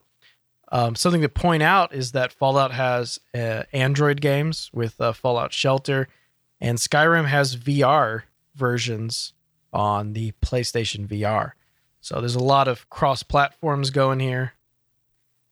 um, 0.71 0.95
something 0.95 1.23
to 1.23 1.29
point 1.29 1.62
out 1.62 1.93
is 1.93 2.12
that 2.12 2.33
Fallout 2.33 2.73
has 2.73 3.18
uh, 3.35 3.64
Android 3.73 4.21
games 4.21 4.71
with 4.73 5.01
uh, 5.01 5.12
Fallout 5.12 5.53
Shelter, 5.53 6.09
and 6.61 6.79
Skyrim 6.79 7.27
has 7.27 7.57
VR 7.57 8.23
versions 8.55 9.33
on 9.73 10.12
the 10.12 10.33
PlayStation 10.43 11.07
VR. 11.07 11.53
So 12.01 12.21
there's 12.21 12.35
a 12.35 12.43
lot 12.43 12.68
of 12.68 12.89
cross 12.89 13.23
platforms 13.23 13.91
going 13.91 14.21
here. 14.21 14.55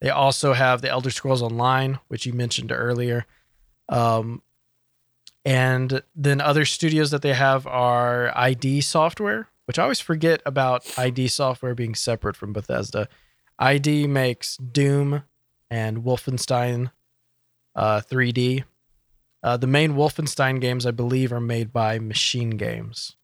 They 0.01 0.11
also 0.11 0.53
have 0.53 0.83
the 0.83 0.91
Elder 0.91 1.11
Scrolls 1.11 1.43
Online, 1.43 1.99
which 2.09 2.25
you 2.25 2.33
mentioned 2.33 2.71
earlier. 2.71 3.27
Um, 3.89 4.43
and 5.45 6.03
then 6.15 6.41
other 6.41 6.65
studios 6.65 7.11
that 7.11 7.23
they 7.23 7.33
have 7.33 7.67
are 7.67 8.37
ID 8.37 8.83
Software, 8.83 9.49
which 9.65 9.79
I 9.79 9.83
always 9.83 10.01
forget 10.01 10.41
about 10.47 10.87
ID 10.99 11.29
Software 11.29 11.75
being 11.75 11.95
separate 11.95 12.37
from 12.37 12.53
Bethesda. 12.53 13.09
ID 13.59 14.07
makes 14.07 14.57
Doom 14.57 15.25
and 15.71 15.99
Wolfenstein 16.05 16.91
uh, 17.75 18.01
3D. 18.01 18.65
Uh, 19.43 19.57
the 19.57 19.67
main 19.67 19.93
Wolfenstein 19.95 20.61
games, 20.61 20.85
I 20.87 20.91
believe, 20.91 21.33
are 21.33 21.41
made 21.41 21.73
by 21.73 21.99
Machine 21.99 22.51
Games. 22.51 23.17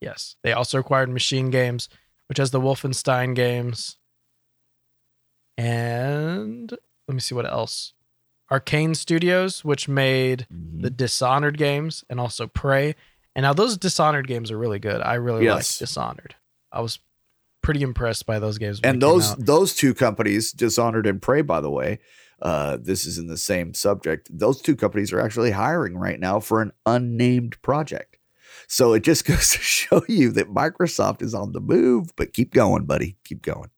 Yes, 0.00 0.36
they 0.42 0.52
also 0.52 0.78
acquired 0.78 1.10
Machine 1.10 1.50
Games, 1.50 1.88
which 2.28 2.38
has 2.38 2.50
the 2.50 2.60
Wolfenstein 2.60 3.34
games. 3.34 3.98
And 5.58 6.70
let 7.08 7.14
me 7.14 7.20
see 7.20 7.34
what 7.34 7.46
else. 7.46 7.92
Arcane 8.50 8.94
Studios, 8.94 9.64
which 9.64 9.88
made 9.88 10.46
the 10.50 10.90
Dishonored 10.90 11.56
games 11.56 12.04
and 12.10 12.18
also 12.20 12.46
Prey. 12.46 12.94
And 13.34 13.44
now 13.44 13.52
those 13.52 13.76
Dishonored 13.78 14.26
games 14.26 14.50
are 14.50 14.58
really 14.58 14.78
good. 14.78 15.00
I 15.00 15.14
really 15.14 15.44
Yes. 15.44 15.54
like 15.80 15.86
Dishonored. 15.88 16.34
I 16.70 16.80
was 16.80 16.98
pretty 17.62 17.82
impressed 17.82 18.26
by 18.26 18.38
those 18.38 18.58
games. 18.58 18.80
and 18.82 19.00
those 19.00 19.34
those 19.36 19.74
two 19.74 19.94
companies, 19.94 20.52
Dishonored 20.52 21.06
and 21.06 21.20
Prey, 21.22 21.42
by 21.42 21.60
the 21.60 21.70
way, 21.70 22.00
uh, 22.40 22.76
this 22.80 23.06
is 23.06 23.18
in 23.18 23.28
the 23.28 23.36
same 23.36 23.72
subject. 23.74 24.28
Those 24.36 24.60
two 24.60 24.76
companies 24.76 25.12
are 25.12 25.20
actually 25.20 25.52
hiring 25.52 25.96
right 25.96 26.18
now 26.18 26.40
for 26.40 26.60
an 26.60 26.72
unnamed 26.84 27.60
project. 27.62 28.18
So 28.66 28.92
it 28.92 29.04
just 29.04 29.24
goes 29.26 29.50
to 29.50 29.58
show 29.58 30.02
you 30.08 30.30
that 30.32 30.48
Microsoft 30.52 31.22
is 31.22 31.34
on 31.34 31.52
the 31.52 31.60
move. 31.60 32.14
But 32.16 32.32
keep 32.32 32.52
going, 32.52 32.84
buddy. 32.84 33.16
Keep 33.24 33.42
going. 33.42 33.70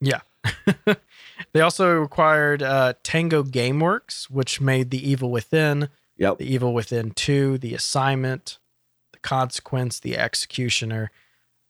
Yeah. 0.00 0.20
they 1.52 1.60
also 1.60 2.02
acquired 2.02 2.62
uh, 2.62 2.94
Tango 3.02 3.42
GameWorks, 3.42 4.24
which 4.30 4.60
made 4.60 4.90
The 4.90 5.08
Evil 5.08 5.30
Within, 5.30 5.88
Yep. 6.16 6.38
The 6.38 6.52
Evil 6.52 6.74
Within 6.74 7.10
2, 7.12 7.58
The 7.58 7.74
Assignment, 7.74 8.58
The 9.12 9.18
Consequence, 9.20 9.98
The 9.98 10.16
Executioner. 10.18 11.10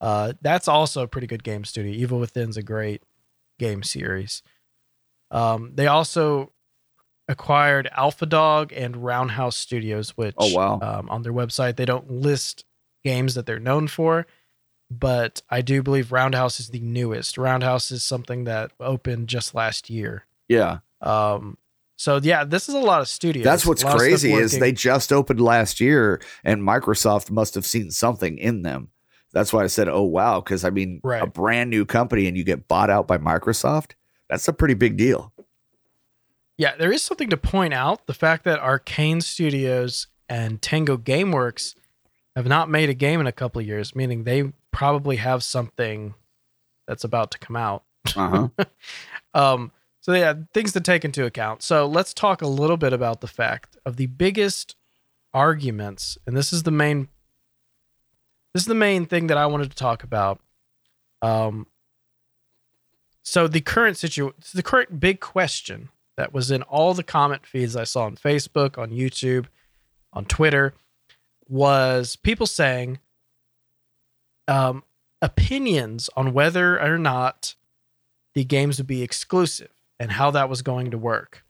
Uh, 0.00 0.34
that's 0.42 0.68
also 0.68 1.02
a 1.02 1.08
pretty 1.08 1.26
good 1.26 1.42
game 1.44 1.64
studio. 1.64 1.92
Evil 1.92 2.20
Within's 2.20 2.56
a 2.56 2.62
great 2.62 3.02
game 3.58 3.82
series. 3.82 4.42
Um, 5.30 5.72
they 5.74 5.86
also 5.86 6.52
acquired 7.28 7.88
Alpha 7.96 8.26
Dog 8.26 8.72
and 8.72 8.96
Roundhouse 8.96 9.56
Studios, 9.56 10.10
which 10.10 10.34
Oh, 10.38 10.52
wow. 10.54 10.78
um, 10.82 11.08
on 11.08 11.22
their 11.22 11.32
website 11.32 11.76
they 11.76 11.86
don't 11.86 12.10
list 12.10 12.64
games 13.02 13.34
that 13.34 13.46
they're 13.46 13.58
known 13.58 13.88
for, 13.88 14.26
but 14.90 15.42
I 15.48 15.62
do 15.62 15.82
believe 15.82 16.12
Roundhouse 16.12 16.60
is 16.60 16.68
the 16.68 16.80
newest. 16.80 17.38
Roundhouse 17.38 17.90
is 17.90 18.04
something 18.04 18.44
that 18.44 18.72
opened 18.78 19.28
just 19.28 19.54
last 19.54 19.88
year. 19.88 20.26
Yeah. 20.48 20.78
Um, 21.00 21.56
so 21.96 22.20
yeah, 22.22 22.44
this 22.44 22.68
is 22.68 22.74
a 22.74 22.80
lot 22.80 23.00
of 23.00 23.08
studios. 23.08 23.44
That's 23.44 23.64
what's 23.64 23.82
A 23.82 23.86
lot 23.86 23.94
of 23.94 24.00
stuff 24.00 24.08
crazy 24.08 24.32
is 24.32 24.58
they 24.58 24.72
just 24.72 25.12
opened 25.12 25.40
last 25.40 25.80
year 25.80 26.20
and 26.42 26.60
Microsoft 26.62 27.30
must 27.30 27.54
have 27.54 27.64
seen 27.64 27.90
something 27.90 28.36
in 28.36 28.62
them. 28.62 28.90
That's 29.34 29.52
why 29.52 29.62
I 29.64 29.66
said, 29.66 29.88
"Oh 29.88 30.02
wow," 30.02 30.40
because 30.40 30.64
I 30.64 30.70
mean, 30.70 31.00
Right. 31.04 31.22
a 31.22 31.26
brand 31.26 31.68
new 31.70 31.84
company 31.84 32.26
and 32.26 32.36
you 32.36 32.44
get 32.44 32.68
bought 32.68 32.88
out 32.88 33.06
by 33.06 33.18
Microsoft. 33.18 33.92
That's 34.30 34.48
a 34.48 34.52
pretty 34.52 34.74
big 34.74 34.96
deal. 34.96 35.32
Yeah, 36.56 36.76
there 36.76 36.92
is 36.92 37.02
something 37.02 37.30
to 37.30 37.36
point 37.36 37.74
out. 37.74 38.06
The 38.06 38.14
fact 38.14 38.44
that 38.44 38.60
Arcane 38.60 39.20
Studios 39.20 40.06
and 40.28 40.62
Tango 40.62 40.96
Gameworks 40.96 41.74
have 42.36 42.46
not 42.46 42.70
made 42.70 42.88
a 42.88 42.94
game 42.94 43.20
in 43.20 43.26
a 43.26 43.32
couple 43.32 43.60
of 43.60 43.66
years, 43.66 43.94
meaning 43.94 44.24
they 44.24 44.52
probably 44.70 45.16
have 45.16 45.42
something 45.44 46.14
that's 46.86 47.04
about 47.04 47.30
to 47.32 47.38
come 47.38 47.56
out. 47.56 47.82
Uh 48.16 48.48
huh. 48.56 48.64
Um, 49.34 49.72
so 50.00 50.12
yeah, 50.12 50.34
things 50.52 50.72
to 50.74 50.80
take 50.80 51.04
into 51.04 51.24
account. 51.26 51.62
So 51.64 51.86
let's 51.86 52.14
talk 52.14 52.40
a 52.40 52.46
little 52.46 52.76
bit 52.76 52.92
about 52.92 53.20
the 53.20 53.26
fact 53.26 53.76
of 53.84 53.96
the 53.96 54.06
biggest 54.06 54.76
arguments, 55.32 56.16
and 56.26 56.36
this 56.36 56.52
is 56.52 56.62
the 56.62 56.70
main 56.70 57.08
this 58.54 58.62
is 58.62 58.66
the 58.66 58.74
main 58.74 59.04
thing 59.04 59.26
that 59.26 59.36
I 59.36 59.46
wanted 59.46 59.70
to 59.70 59.76
talk 59.76 60.02
about. 60.02 60.40
Um 61.20 61.66
so 63.22 63.48
the 63.48 63.60
current 63.60 63.96
situation 63.96 64.34
the 64.54 64.62
current 64.62 65.00
big 65.00 65.20
question 65.20 65.90
that 66.16 66.32
was 66.32 66.50
in 66.50 66.62
all 66.62 66.94
the 66.94 67.02
comment 67.02 67.44
feeds 67.44 67.74
I 67.74 67.84
saw 67.84 68.04
on 68.04 68.16
Facebook, 68.16 68.78
on 68.78 68.90
YouTube, 68.90 69.46
on 70.12 70.24
Twitter 70.24 70.74
was 71.48 72.16
people 72.16 72.46
saying 72.46 73.00
um 74.48 74.84
opinions 75.20 76.08
on 76.16 76.32
whether 76.32 76.80
or 76.80 76.98
not 76.98 77.54
the 78.34 78.44
games 78.44 78.78
would 78.78 78.86
be 78.86 79.02
exclusive 79.02 79.70
and 79.98 80.12
how 80.12 80.30
that 80.30 80.48
was 80.48 80.62
going 80.62 80.90
to 80.90 80.98
work. 80.98 81.43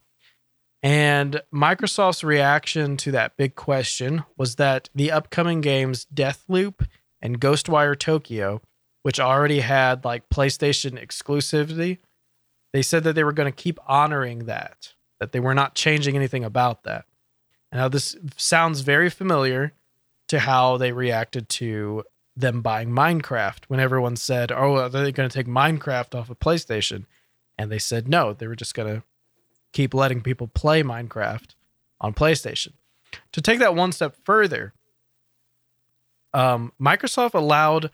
And 0.84 1.40
Microsoft's 1.50 2.22
reaction 2.22 2.98
to 2.98 3.10
that 3.12 3.38
big 3.38 3.54
question 3.54 4.24
was 4.36 4.56
that 4.56 4.90
the 4.94 5.10
upcoming 5.10 5.62
games 5.62 6.06
Deathloop 6.12 6.86
and 7.22 7.40
Ghostwire 7.40 7.98
Tokyo, 7.98 8.60
which 9.02 9.18
already 9.18 9.60
had 9.60 10.04
like 10.04 10.28
PlayStation 10.28 11.02
exclusivity, 11.02 12.00
they 12.74 12.82
said 12.82 13.02
that 13.04 13.14
they 13.14 13.24
were 13.24 13.32
going 13.32 13.50
to 13.50 13.62
keep 13.62 13.78
honoring 13.86 14.40
that, 14.40 14.92
that 15.20 15.32
they 15.32 15.40
were 15.40 15.54
not 15.54 15.74
changing 15.74 16.16
anything 16.16 16.44
about 16.44 16.82
that. 16.82 17.06
Now 17.72 17.88
this 17.88 18.14
sounds 18.36 18.82
very 18.82 19.08
familiar 19.08 19.72
to 20.28 20.40
how 20.40 20.76
they 20.76 20.92
reacted 20.92 21.48
to 21.48 22.04
them 22.36 22.60
buying 22.60 22.90
Minecraft 22.90 23.64
when 23.68 23.80
everyone 23.80 24.16
said, 24.16 24.52
"Oh, 24.52 24.76
are 24.76 24.90
they 24.90 25.12
going 25.12 25.30
to 25.30 25.34
take 25.34 25.46
Minecraft 25.46 26.14
off 26.14 26.28
of 26.28 26.38
PlayStation?" 26.40 27.06
And 27.56 27.72
they 27.72 27.78
said 27.78 28.06
no, 28.06 28.34
they 28.34 28.46
were 28.46 28.54
just 28.54 28.74
going 28.74 28.96
to 28.96 29.02
keep 29.74 29.92
letting 29.92 30.22
people 30.22 30.46
play 30.48 30.82
Minecraft 30.82 31.54
on 32.00 32.14
PlayStation. 32.14 32.72
To 33.32 33.42
take 33.42 33.58
that 33.58 33.74
one 33.74 33.92
step 33.92 34.16
further, 34.24 34.72
um, 36.32 36.72
Microsoft 36.80 37.34
allowed 37.34 37.90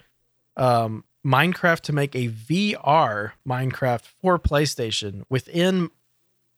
um, 0.57 1.05
Minecraft 1.26 1.81
to 1.81 1.93
make 1.93 2.14
a 2.14 2.28
VR 2.28 3.33
Minecraft 3.47 4.03
for 4.20 4.39
PlayStation 4.39 5.24
within 5.28 5.91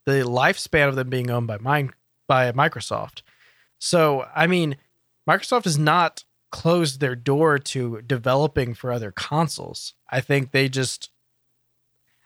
the 0.04 0.22
lifespan 0.22 0.88
of 0.88 0.96
them 0.96 1.08
being 1.08 1.30
owned 1.30 1.46
by 1.46 1.58
Mine 1.58 1.92
by 2.28 2.52
Microsoft. 2.52 3.22
So, 3.78 4.26
I 4.34 4.46
mean, 4.46 4.76
Microsoft 5.28 5.64
has 5.64 5.78
not 5.78 6.24
closed 6.50 7.00
their 7.00 7.16
door 7.16 7.58
to 7.58 8.02
developing 8.02 8.74
for 8.74 8.92
other 8.92 9.10
consoles. 9.10 9.94
I 10.08 10.20
think 10.20 10.50
they 10.50 10.68
just 10.68 11.10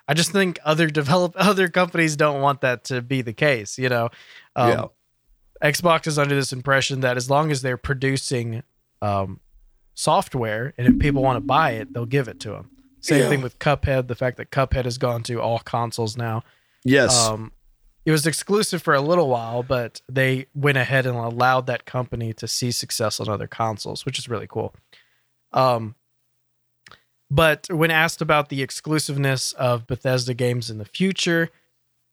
I 0.09 0.15
just 0.15 0.31
think 0.31 0.59
other 0.65 0.89
develop 0.89 1.33
other 1.37 1.69
companies 1.69 2.17
don't 2.17 2.41
want 2.41 2.61
that 2.61 2.85
to 2.85 3.03
be 3.03 3.23
the 3.23 3.33
case, 3.33 3.79
you 3.79 3.89
know. 3.89 4.11
Um, 4.55 4.69
Yeah. 4.71 4.85
Xbox 5.63 6.07
is 6.07 6.19
under 6.19 6.35
this 6.35 6.53
impression 6.53 7.01
that 7.01 7.17
as 7.17 7.31
long 7.31 7.51
as 7.51 7.63
they're 7.63 7.79
producing 7.79 8.63
um, 9.01 9.41
software 9.95 10.75
and 10.77 10.87
if 10.87 10.99
people 10.99 11.23
want 11.23 11.37
to 11.37 11.41
buy 11.41 11.73
it, 11.73 11.93
they'll 11.93 12.05
give 12.07 12.29
it 12.29 12.39
to 12.41 12.51
them. 12.51 12.71
Same 13.01 13.21
Yeah. 13.23 13.29
thing 13.31 13.41
with 13.43 13.59
Cuphead. 13.59 14.09
The 14.09 14.15
fact 14.15 14.37
that 14.37 14.51
Cuphead 14.51 14.85
has 14.85 14.99
gone 14.99 15.23
to 15.25 15.41
all 15.41 15.59
consoles 15.61 16.17
now. 16.17 16.43
Yes. 16.85 17.27
Um, 17.27 17.53
it 18.05 18.11
was 18.13 18.27
exclusive 18.27 18.83
for 18.83 18.95
a 18.95 19.01
little 19.01 19.29
while, 19.29 19.63
but 19.63 20.01
they 20.09 20.47
went 20.55 20.79
ahead 20.79 21.07
and 21.07 21.17
allowed 21.17 21.67
that 21.67 21.87
company 21.87 22.33
to 22.35 22.47
see 22.47 22.71
success 22.71 23.19
on 23.19 23.29
other 23.29 23.49
consoles, 23.49 24.05
which 24.07 24.19
is 24.19 24.29
really 24.29 24.47
cool. 24.47 24.75
Um, 25.53 25.95
but 27.31 27.67
when 27.71 27.91
asked 27.91 28.21
about 28.21 28.49
the 28.49 28.63
exclusiveness 28.63 29.53
of 29.53 29.87
Bethesda 29.87 30.35
games 30.35 30.71
in 30.71 30.79
the 30.79 30.85
future, 30.85 31.51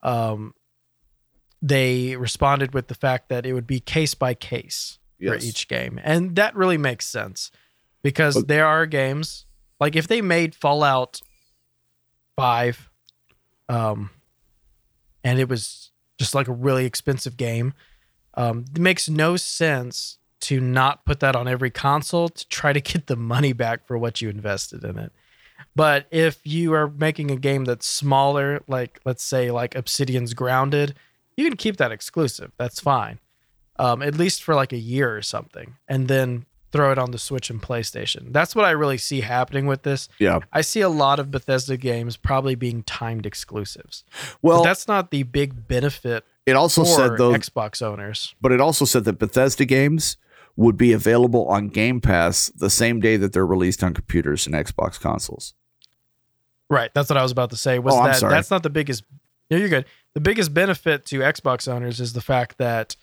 um, 0.01 0.53
they 1.61 2.15
responded 2.15 2.73
with 2.73 2.87
the 2.87 2.95
fact 2.95 3.29
that 3.29 3.45
it 3.45 3.53
would 3.53 3.67
be 3.67 3.79
case 3.79 4.13
by 4.15 4.33
case 4.33 4.99
for 5.19 5.35
each 5.35 5.67
game, 5.67 5.99
and 6.03 6.35
that 6.35 6.55
really 6.55 6.77
makes 6.77 7.05
sense 7.05 7.51
because 8.01 8.35
But- 8.35 8.47
there 8.47 8.65
are 8.65 8.85
games 8.85 9.45
like 9.79 9.95
if 9.95 10.07
they 10.07 10.21
made 10.21 10.55
Fallout 10.55 11.19
Five, 12.35 12.89
um, 13.69 14.09
and 15.23 15.39
it 15.39 15.47
was 15.47 15.91
just 16.17 16.33
like 16.33 16.47
a 16.47 16.53
really 16.53 16.85
expensive 16.85 17.37
game. 17.37 17.73
Um, 18.33 18.65
it 18.73 18.81
makes 18.81 19.07
no 19.07 19.37
sense 19.37 20.17
to 20.43 20.59
not 20.59 21.05
put 21.05 21.21
that 21.21 21.37
on 21.37 21.47
every 21.47 21.69
console 21.69 22.27
to 22.27 22.47
try 22.49 22.73
to 22.73 22.81
get 22.81 23.07
the 23.07 23.15
money 23.15 23.53
back 23.53 23.85
for 23.85 23.97
what 23.97 24.21
you 24.21 24.29
invested 24.29 24.83
in 24.83 24.99
it. 24.99 25.11
But 25.75 26.05
if 26.11 26.45
you 26.45 26.73
are 26.73 26.89
making 26.89 27.31
a 27.31 27.37
game 27.37 27.63
that's 27.65 27.87
smaller, 27.87 28.61
like 28.67 28.99
let's 29.05 29.23
say 29.23 29.51
like 29.51 29.75
Obsidian's 29.75 30.33
Grounded, 30.33 30.95
you 31.37 31.47
can 31.47 31.57
keep 31.57 31.77
that 31.77 31.91
exclusive. 31.91 32.51
That's 32.57 32.79
fine, 32.79 33.19
um, 33.79 34.01
at 34.01 34.15
least 34.15 34.43
for 34.43 34.53
like 34.53 34.73
a 34.73 34.77
year 34.77 35.15
or 35.15 35.21
something, 35.21 35.75
and 35.87 36.07
then 36.07 36.45
throw 36.73 36.91
it 36.91 36.97
on 36.97 37.11
the 37.11 37.17
Switch 37.17 37.49
and 37.49 37.61
PlayStation. 37.61 38.33
That's 38.33 38.55
what 38.55 38.65
I 38.65 38.71
really 38.71 38.97
see 38.97 39.21
happening 39.21 39.67
with 39.67 39.83
this. 39.83 40.09
yeah. 40.19 40.39
I 40.51 40.61
see 40.61 40.81
a 40.81 40.89
lot 40.89 41.19
of 41.19 41.31
Bethesda 41.31 41.77
games 41.77 42.17
probably 42.17 42.55
being 42.55 42.83
timed 42.83 43.25
exclusives. 43.25 44.03
Well, 44.41 44.59
but 44.59 44.63
that's 44.65 44.87
not 44.87 45.11
the 45.11 45.23
big 45.23 45.67
benefit 45.67 46.25
it 46.45 46.55
also 46.55 46.83
for 46.83 46.89
said 46.89 47.17
though, 47.17 47.31
Xbox 47.31 47.81
owners. 47.81 48.35
but 48.41 48.51
it 48.51 48.59
also 48.59 48.85
said 48.85 49.05
that 49.05 49.19
Bethesda 49.19 49.65
games 49.65 50.17
would 50.55 50.77
be 50.77 50.93
available 50.93 51.47
on 51.47 51.67
Game 51.69 51.99
Pass 51.99 52.49
the 52.55 52.69
same 52.69 52.99
day 52.99 53.17
that 53.17 53.33
they're 53.33 53.45
released 53.45 53.83
on 53.83 53.93
computers 53.93 54.45
and 54.45 54.55
Xbox 54.55 54.99
consoles. 54.99 55.53
Right. 56.69 56.93
That's 56.93 57.09
what 57.09 57.17
I 57.17 57.23
was 57.23 57.31
about 57.31 57.49
to 57.51 57.57
say. 57.57 57.79
Was 57.79 57.93
Oh, 57.93 57.99
I'm 57.99 58.05
that 58.05 58.15
sorry. 58.17 58.33
that's 58.33 58.51
not 58.51 58.63
the 58.63 58.69
biggest 58.69 59.03
no, 59.51 59.57
you're 59.57 59.69
good. 59.69 59.85
The 60.13 60.21
biggest 60.21 60.53
benefit 60.53 61.05
to 61.07 61.19
Xbox 61.19 61.67
owners 61.67 61.99
is 61.99 62.13
the 62.13 62.21
fact 62.21 62.57
that 62.57 62.95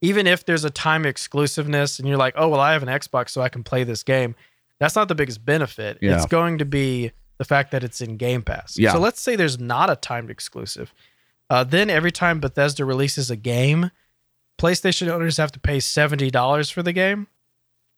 even 0.00 0.26
if 0.26 0.44
there's 0.44 0.64
a 0.64 0.70
time 0.70 1.06
exclusiveness 1.06 1.98
and 1.98 2.06
you're 2.08 2.18
like, 2.18 2.34
oh 2.36 2.48
well, 2.48 2.60
I 2.60 2.72
have 2.72 2.82
an 2.82 2.88
Xbox 2.88 3.30
so 3.30 3.40
I 3.42 3.48
can 3.48 3.62
play 3.62 3.84
this 3.84 4.02
game, 4.02 4.34
that's 4.78 4.96
not 4.96 5.08
the 5.08 5.14
biggest 5.14 5.44
benefit. 5.44 5.98
Yeah. 6.00 6.16
It's 6.16 6.26
going 6.26 6.58
to 6.58 6.64
be 6.64 7.12
the 7.38 7.44
fact 7.44 7.70
that 7.70 7.82
it's 7.82 8.00
in 8.00 8.16
Game 8.16 8.42
Pass. 8.42 8.76
Yeah. 8.78 8.92
So 8.92 8.98
let's 8.98 9.20
say 9.20 9.36
there's 9.36 9.58
not 9.58 9.90
a 9.90 9.96
timed 9.96 10.30
exclusive. 10.30 10.92
Uh, 11.48 11.64
then 11.64 11.90
every 11.90 12.12
time 12.12 12.40
Bethesda 12.40 12.84
releases 12.84 13.30
a 13.30 13.36
game, 13.36 13.90
PlayStation 14.62 15.08
owners 15.08 15.36
have 15.38 15.52
to 15.52 15.60
pay 15.60 15.80
seventy 15.80 16.30
dollars 16.30 16.70
for 16.70 16.82
the 16.82 16.92
game, 16.92 17.26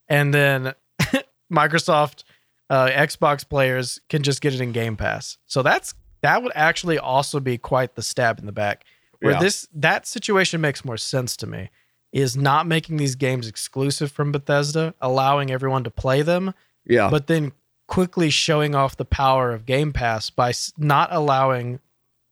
and 0.09 0.33
then 0.33 0.75
Microsoft 1.53 2.25
uh, 2.71 2.87
Xbox 2.89 3.49
players 3.49 4.01
can 4.09 4.23
just 4.23 4.41
get 4.41 4.55
it 4.55 4.61
in 4.61 4.73
Game 4.73 4.97
Pass. 4.97 5.39
So 5.47 5.63
that's 5.63 5.95
that 6.23 6.43
would 6.43 6.53
actually 6.55 6.99
also 6.99 7.39
be 7.41 7.59
quite 7.59 7.95
the 7.95 8.03
stab 8.03 8.39
in 8.39 8.47
the 8.47 8.53
back. 8.53 8.85
Where 9.21 9.35
Yeah. 9.35 9.41
this 9.41 9.69
that 9.75 10.07
situation 10.07 10.61
makes 10.61 10.85
more 10.85 10.97
sense 10.97 11.37
to 11.39 11.47
me 11.47 11.71
is 12.13 12.37
not 12.37 12.67
making 12.67 12.97
these 12.97 13.17
games 13.17 13.49
exclusive 13.49 14.11
from 14.13 14.31
Bethesda, 14.33 14.95
allowing 15.01 15.51
everyone 15.51 15.83
to 15.85 15.91
play 15.91 16.23
them, 16.23 16.55
Yeah. 16.87 17.11
but 17.11 17.27
then 17.27 17.53
quickly 17.89 18.31
showing 18.31 18.75
off 18.75 18.97
the 18.97 19.05
power 19.05 19.53
of 19.53 19.67
Game 19.67 19.93
Pass 19.93 20.31
by 20.31 20.53
not 20.79 21.09
allowing 21.13 21.81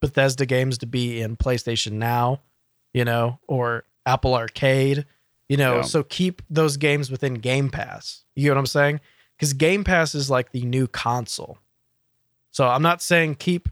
Bethesda 0.01 0.47
games 0.47 0.78
to 0.78 0.87
be 0.87 1.20
in 1.20 1.37
PlayStation 1.37 1.93
Now, 1.93 2.41
you 2.95 3.05
know, 3.05 3.39
or 3.49 3.85
Apple 4.07 4.35
Arcade, 4.35 5.07
you 5.49 5.57
know. 5.57 5.77
Yeah. 5.77 5.83
So 5.83 6.03
keep 6.03 6.43
those 6.51 6.77
games 6.77 7.11
within 7.11 7.35
Game 7.35 7.71
Pass. 7.71 8.25
You 8.35 8.45
get 8.45 8.51
what 8.51 8.59
I'm 8.59 8.67
saying? 8.67 9.01
Because 9.37 9.53
Game 9.53 9.85
Pass 9.85 10.15
is 10.15 10.31
like 10.31 10.53
the 10.53 10.63
new 10.63 10.87
console. 10.87 11.59
So 12.51 12.67
I'm 12.67 12.83
not 12.83 13.03
saying 13.03 13.37
keep 13.37 13.69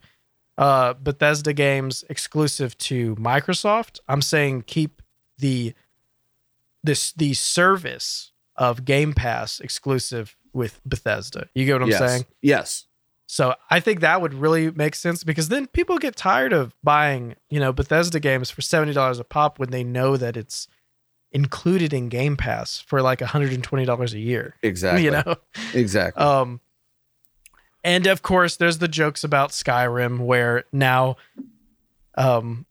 uh, 0.59 0.95
Bethesda 0.95 1.53
games 1.53 2.05
exclusive 2.09 2.77
to 2.79 3.17
Microsoft. 3.17 4.01
I'm 4.09 4.23
saying 4.23 4.65
keep 4.67 5.03
the 5.39 5.75
this 6.83 7.13
the 7.13 7.35
service 7.35 8.33
of 8.57 8.85
Game 8.85 9.13
Pass 9.13 9.61
exclusive 9.61 10.37
with 10.53 10.81
Bethesda. 10.85 11.49
You 11.55 11.65
get 11.65 11.75
what 11.75 11.83
I'm 11.83 11.89
yes. 11.89 11.99
saying? 11.99 12.27
Yes. 12.43 12.87
So 13.33 13.55
I 13.71 13.79
think 13.79 14.01
that 14.01 14.21
would 14.21 14.35
really 14.35 14.73
make 14.73 14.97
sense 14.97 15.23
because 15.23 15.51
then 15.51 15.69
people 15.69 15.99
get 15.99 16.17
tired 16.17 16.53
of 16.53 16.75
buying, 16.83 17.37
you 17.49 17.61
know, 17.61 17.73
Bethesda 17.73 18.19
games 18.19 18.51
for 18.51 18.61
seventy 18.61 18.93
dollars 18.93 19.21
a 19.21 19.25
pop 19.25 19.61
when 19.61 19.71
they 19.71 19.85
know 19.85 20.17
that 20.17 20.37
it's 20.37 20.67
included 21.31 21.93
in 21.93 22.09
Game 22.09 22.37
Pass 22.37 22.81
for 22.81 23.01
like 23.03 23.21
hundred 23.21 23.53
and 23.53 23.63
twenty 23.63 23.85
dollars 23.85 24.15
a 24.15 24.19
year. 24.19 24.57
Exactly. 24.65 25.05
You 25.05 25.13
know, 25.13 25.37
Exactly. 25.73 26.21
um, 26.21 26.61
and 27.85 28.09
of 28.09 28.23
course, 28.23 28.57
there's 28.57 28.79
the 28.79 28.89
jokes 28.89 29.23
about 29.23 29.51
Skyrim 29.51 30.19
where 30.19 30.65
now, 30.73 31.15
um, 32.17 32.67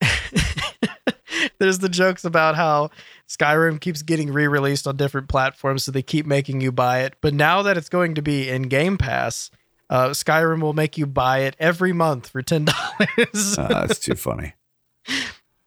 there's 1.58 1.80
the 1.80 1.88
jokes 1.90 2.24
about 2.24 2.54
how 2.56 2.88
Skyrim 3.28 3.78
keeps 3.78 4.00
getting 4.00 4.32
re-released 4.32 4.86
on 4.86 4.96
different 4.96 5.28
platforms, 5.28 5.84
so 5.84 5.92
they 5.92 6.00
keep 6.00 6.24
making 6.24 6.62
you 6.62 6.72
buy 6.72 7.00
it. 7.00 7.12
But 7.20 7.34
now 7.34 7.60
that 7.60 7.76
it's 7.76 7.90
going 7.90 8.14
to 8.14 8.22
be 8.22 8.48
in 8.48 8.62
Game 8.62 8.96
Pass, 8.96 9.50
uh, 9.90 10.08
Skyrim 10.10 10.60
will 10.60 10.74
make 10.74 10.98
you 10.98 11.06
buy 11.06 11.40
it 11.40 11.56
every 11.58 11.92
month 11.92 12.28
for 12.28 12.42
ten 12.42 12.64
dollars. 12.66 13.56
Uh, 13.58 13.68
that's 13.68 13.98
too 13.98 14.14
funny. 14.14 14.54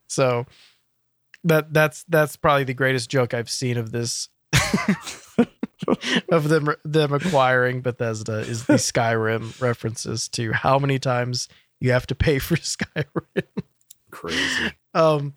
so 0.07 0.45
that 1.43 1.73
that's 1.73 2.03
that's 2.07 2.35
probably 2.35 2.63
the 2.63 2.73
greatest 2.73 3.09
joke 3.09 3.33
I've 3.33 3.49
seen 3.49 3.77
of 3.77 3.91
this. 3.91 4.29
of 6.29 6.49
them 6.49 6.69
them 6.85 7.13
acquiring 7.13 7.81
Bethesda 7.81 8.39
is 8.39 8.65
the 8.65 8.73
Skyrim 8.77 9.59
references 9.61 10.27
to 10.29 10.51
how 10.51 10.77
many 10.77 10.99
times 10.99 11.47
you 11.79 11.91
have 11.91 12.05
to 12.07 12.15
pay 12.15 12.39
for 12.39 12.55
Skyrim. 12.55 13.43
Crazy. 14.11 14.73
Um, 14.93 15.33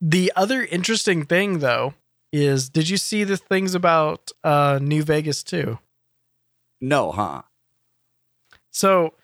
the 0.00 0.32
other 0.36 0.62
interesting 0.62 1.24
thing 1.24 1.58
though 1.58 1.94
is, 2.32 2.68
did 2.68 2.88
you 2.88 2.96
see 2.96 3.24
the 3.24 3.36
things 3.36 3.74
about 3.74 4.30
uh, 4.42 4.78
New 4.80 5.02
Vegas 5.02 5.42
too? 5.42 5.78
No, 6.84 7.12
huh? 7.12 7.42
So, 8.70 9.14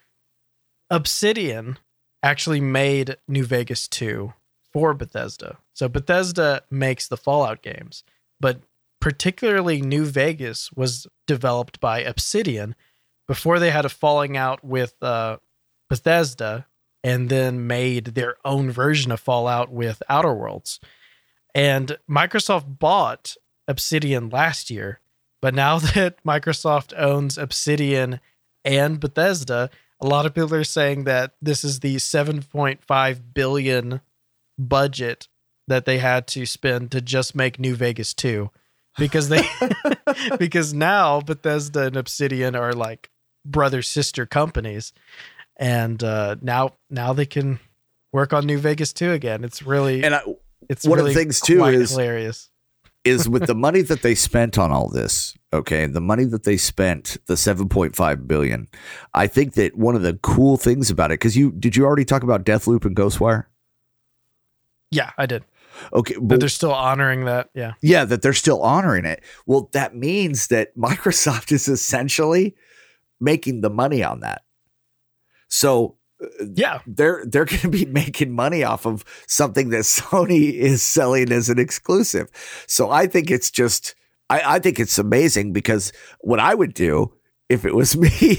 Obsidian 0.89 1.77
actually 2.23 2.59
made 2.59 3.17
New 3.27 3.45
Vegas 3.45 3.87
2 3.87 4.33
for 4.73 4.95
Bethesda. 4.95 5.59
So, 5.73 5.87
Bethesda 5.87 6.63
makes 6.71 7.07
the 7.07 7.17
Fallout 7.17 7.61
games, 7.61 8.03
but 8.39 8.61
particularly 8.99 9.79
New 9.79 10.05
Vegas 10.05 10.71
was 10.73 11.05
developed 11.27 11.79
by 11.79 12.01
Obsidian 12.01 12.75
before 13.27 13.59
they 13.59 13.69
had 13.69 13.85
a 13.85 13.89
falling 13.89 14.35
out 14.35 14.63
with 14.63 14.95
uh, 15.03 15.37
Bethesda 15.87 16.65
and 17.03 17.29
then 17.29 17.67
made 17.67 18.05
their 18.05 18.37
own 18.43 18.71
version 18.71 19.11
of 19.11 19.19
Fallout 19.19 19.71
with 19.71 20.01
Outer 20.09 20.33
Worlds. 20.33 20.79
And 21.53 21.99
Microsoft 22.09 22.79
bought 22.79 23.35
Obsidian 23.67 24.29
last 24.29 24.71
year, 24.71 24.99
but 25.41 25.53
now 25.53 25.79
that 25.95 26.23
Microsoft 26.23 26.93
owns 26.97 27.37
Obsidian 27.37 28.19
and 28.63 28.99
Bethesda, 28.99 29.69
a 29.99 30.07
lot 30.07 30.25
of 30.25 30.33
people 30.33 30.53
are 30.55 30.63
saying 30.63 31.03
that 31.05 31.33
this 31.41 31.63
is 31.63 31.79
the 31.79 31.97
7.5 31.97 33.21
billion 33.33 34.01
budget 34.57 35.27
that 35.67 35.85
they 35.85 35.99
had 35.99 36.27
to 36.27 36.45
spend 36.45 36.91
to 36.91 37.01
just 37.01 37.35
make 37.35 37.59
New 37.59 37.75
Vegas 37.75 38.13
2 38.13 38.49
because 38.97 39.29
they 39.29 39.41
because 40.39 40.73
now 40.73 41.21
Bethesda 41.21 41.87
and 41.87 41.97
Obsidian 41.97 42.55
are 42.55 42.73
like 42.73 43.09
brother 43.45 43.81
sister 43.81 44.25
companies 44.27 44.93
and 45.57 46.03
uh 46.03 46.35
now 46.41 46.73
now 46.89 47.13
they 47.13 47.25
can 47.25 47.59
work 48.11 48.33
on 48.33 48.45
New 48.45 48.57
Vegas 48.57 48.93
2 48.93 49.11
again. 49.11 49.43
It's 49.43 49.61
really 49.63 50.03
And 50.03 50.15
I, 50.15 50.21
it's 50.69 50.85
one 50.85 50.99
of 50.99 51.05
the 51.05 51.13
things, 51.13 51.39
too, 51.41 51.63
is- 51.65 51.91
hilarious. 51.91 52.49
Is 53.03 53.27
with 53.27 53.47
the 53.47 53.55
money 53.55 53.81
that 53.81 54.01
they 54.03 54.13
spent 54.15 54.57
on 54.57 54.71
all 54.71 54.87
this 54.89 55.35
okay 55.53 55.85
the 55.87 56.01
money 56.01 56.23
that 56.23 56.43
they 56.43 56.55
spent 56.57 57.17
the 57.25 57.33
7.5 57.33 58.27
billion 58.27 58.67
i 59.13 59.25
think 59.27 59.53
that 59.53 59.75
one 59.75 59.95
of 59.95 60.01
the 60.03 60.13
cool 60.21 60.55
things 60.57 60.89
about 60.91 61.09
it 61.11 61.15
because 61.19 61.35
you 61.35 61.51
did 61.51 61.75
you 61.75 61.83
already 61.85 62.05
talk 62.05 62.23
about 62.23 62.45
deathloop 62.45 62.85
and 62.85 62.95
ghostwire 62.95 63.45
Yeah, 64.91 65.11
I 65.17 65.25
did. 65.25 65.43
okay 65.93 66.13
But 66.15 66.27
but 66.27 66.39
they're 66.39 66.49
still 66.49 66.73
honoring 66.73 67.25
that. 67.25 67.49
Yeah. 67.55 67.73
yeah 67.81 68.05
that 68.05 68.21
they're 68.21 68.33
still 68.33 68.61
honoring 68.61 69.05
it 69.05 69.23
well 69.45 69.69
that 69.73 69.95
means 69.95 70.47
that 70.47 70.75
microsoft 70.77 71.51
is 71.57 71.67
essentially 71.67 72.55
making 73.19 73.61
the 73.61 73.69
money 73.69 74.03
on 74.03 74.19
that 74.21 74.43
so 75.47 75.95
Yeah. 76.55 76.79
they're 76.85 77.23
they're 77.25 77.45
going 77.45 77.61
to 77.61 77.69
be 77.69 77.85
making 78.01 78.31
money 78.31 78.63
off 78.63 78.85
of 78.85 79.03
something 79.27 79.69
that 79.69 79.81
Sony 79.81 80.53
is 80.53 80.81
selling 80.83 81.31
as 81.31 81.49
an 81.49 81.59
exclusive. 81.59 82.29
So 82.67 82.91
I 82.91 83.07
think 83.07 83.31
it's 83.31 83.51
just 83.51 83.95
I, 84.29 84.55
I 84.55 84.59
think 84.59 84.79
it's 84.79 84.97
amazing 84.97 85.53
because 85.53 85.91
what 86.19 86.39
I 86.39 86.53
would 86.55 86.73
do 86.73 87.13
if 87.49 87.65
it 87.65 87.75
was 87.75 87.97
me, 87.97 88.37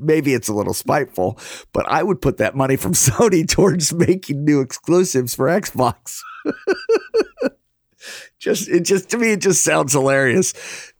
maybe 0.00 0.34
it's 0.34 0.48
a 0.48 0.54
little 0.54 0.74
spiteful, 0.74 1.38
but 1.72 1.88
I 1.88 2.02
would 2.02 2.20
put 2.20 2.36
that 2.38 2.54
money 2.54 2.76
from 2.76 2.92
Sony 2.94 3.48
towards 3.48 3.92
making 3.92 4.44
new 4.44 4.60
exclusives 4.60 5.34
for 5.34 5.46
Xbox. 5.46 6.20
just 8.38 8.68
it 8.68 8.80
just 8.80 9.08
to 9.10 9.18
me 9.18 9.32
it 9.32 9.40
just 9.40 9.64
sounds 9.64 9.92
hilarious. 9.92 10.52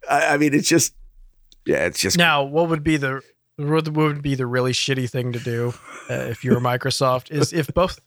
I, 0.09 0.35
I 0.35 0.37
mean, 0.39 0.55
it's 0.55 0.69
just 0.69 0.95
yeah, 1.67 1.87
it's 1.87 2.01
just 2.01 2.19
Now, 2.19 2.45
what 2.45 2.69
would 2.69 2.85
be 2.85 2.97
the 2.97 3.23
what 3.57 3.89
would 3.89 4.23
be 4.23 4.35
the 4.35 4.47
really 4.47 4.73
shitty 4.73 5.09
thing 5.09 5.33
to 5.33 5.39
do 5.39 5.75
uh, 6.11 6.15
if 6.15 6.45
you 6.45 6.53
were 6.53 6.61
Microsoft 6.61 7.31
is 7.31 7.53
if 7.53 7.69
both 7.69 8.01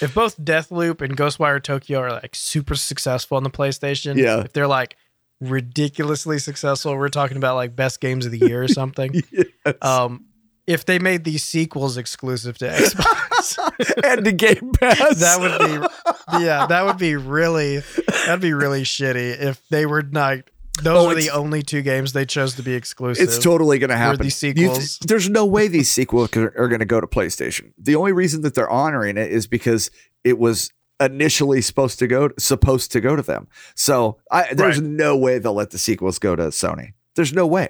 if 0.00 0.14
both 0.14 0.38
Deathloop 0.38 1.00
and 1.00 1.16
Ghostwire 1.16 1.62
Tokyo 1.62 2.00
are 2.00 2.10
like 2.10 2.34
super 2.34 2.74
successful 2.74 3.36
on 3.36 3.42
the 3.42 3.50
PlayStation. 3.50 4.16
Yeah. 4.16 4.40
If 4.40 4.52
they're 4.52 4.68
like 4.68 4.96
ridiculously 5.40 6.38
successful, 6.38 6.96
we're 6.96 7.08
talking 7.08 7.36
about 7.36 7.56
like 7.56 7.74
best 7.74 8.00
games 8.00 8.26
of 8.26 8.32
the 8.32 8.38
year 8.38 8.62
or 8.62 8.68
something. 8.80 9.22
Yes. 9.30 9.74
um, 9.80 10.26
if 10.66 10.84
they 10.84 10.98
made 10.98 11.24
these 11.24 11.42
sequels 11.42 11.96
exclusive 11.96 12.56
to 12.58 12.68
Xbox, 12.68 13.58
and 14.04 14.24
the 14.24 14.32
Game 14.32 14.72
Pass. 14.78 15.18
that 15.18 15.40
would 15.40 15.58
be 15.58 16.44
yeah, 16.44 16.66
that 16.66 16.84
would 16.84 16.98
be 16.98 17.16
really 17.16 17.82
that'd 18.26 18.40
be 18.40 18.52
really 18.52 18.84
shitty 18.84 19.40
if 19.40 19.66
they 19.68 19.86
were 19.86 20.02
not. 20.02 20.38
Those 20.82 21.04
Oh, 21.06 21.10
are 21.10 21.14
the 21.14 21.30
only 21.30 21.62
two 21.62 21.82
games 21.82 22.12
they 22.14 22.24
chose 22.24 22.54
to 22.54 22.62
be 22.62 22.72
exclusive. 22.74 23.22
It's 23.22 23.38
totally 23.38 23.78
going 23.78 23.90
to 23.90 23.96
happen. 23.96 24.22
these 24.22 24.42
You 24.42 24.54
th- 24.54 25.00
there's 25.00 25.28
no 25.28 25.44
way 25.44 25.68
these 25.68 25.90
sequels 25.92 26.34
are, 26.36 26.54
are 26.56 26.68
going 26.68 26.78
to 26.80 26.86
go 26.86 27.00
to 27.00 27.06
PlayStation. 27.06 27.72
The 27.78 27.94
only 27.94 28.12
reason 28.12 28.40
that 28.42 28.54
they're 28.54 28.70
honoring 28.70 29.18
it 29.18 29.30
is 29.30 29.46
because 29.46 29.90
it 30.24 30.38
was 30.38 30.70
initially 30.98 31.60
supposed 31.60 31.98
to 31.98 32.06
go 32.06 32.30
supposed 32.38 32.92
to 32.92 33.00
go 33.00 33.16
to 33.16 33.22
them. 33.22 33.48
So 33.74 34.18
I, 34.30 34.54
there's 34.54 34.80
Right. 34.80 34.88
no 34.88 35.16
way 35.16 35.38
they'll 35.38 35.52
let 35.52 35.70
the 35.70 35.78
sequels 35.78 36.18
go 36.18 36.34
to 36.36 36.44
Sony. 36.44 36.92
There's 37.16 37.32
no 37.34 37.46
way. 37.46 37.68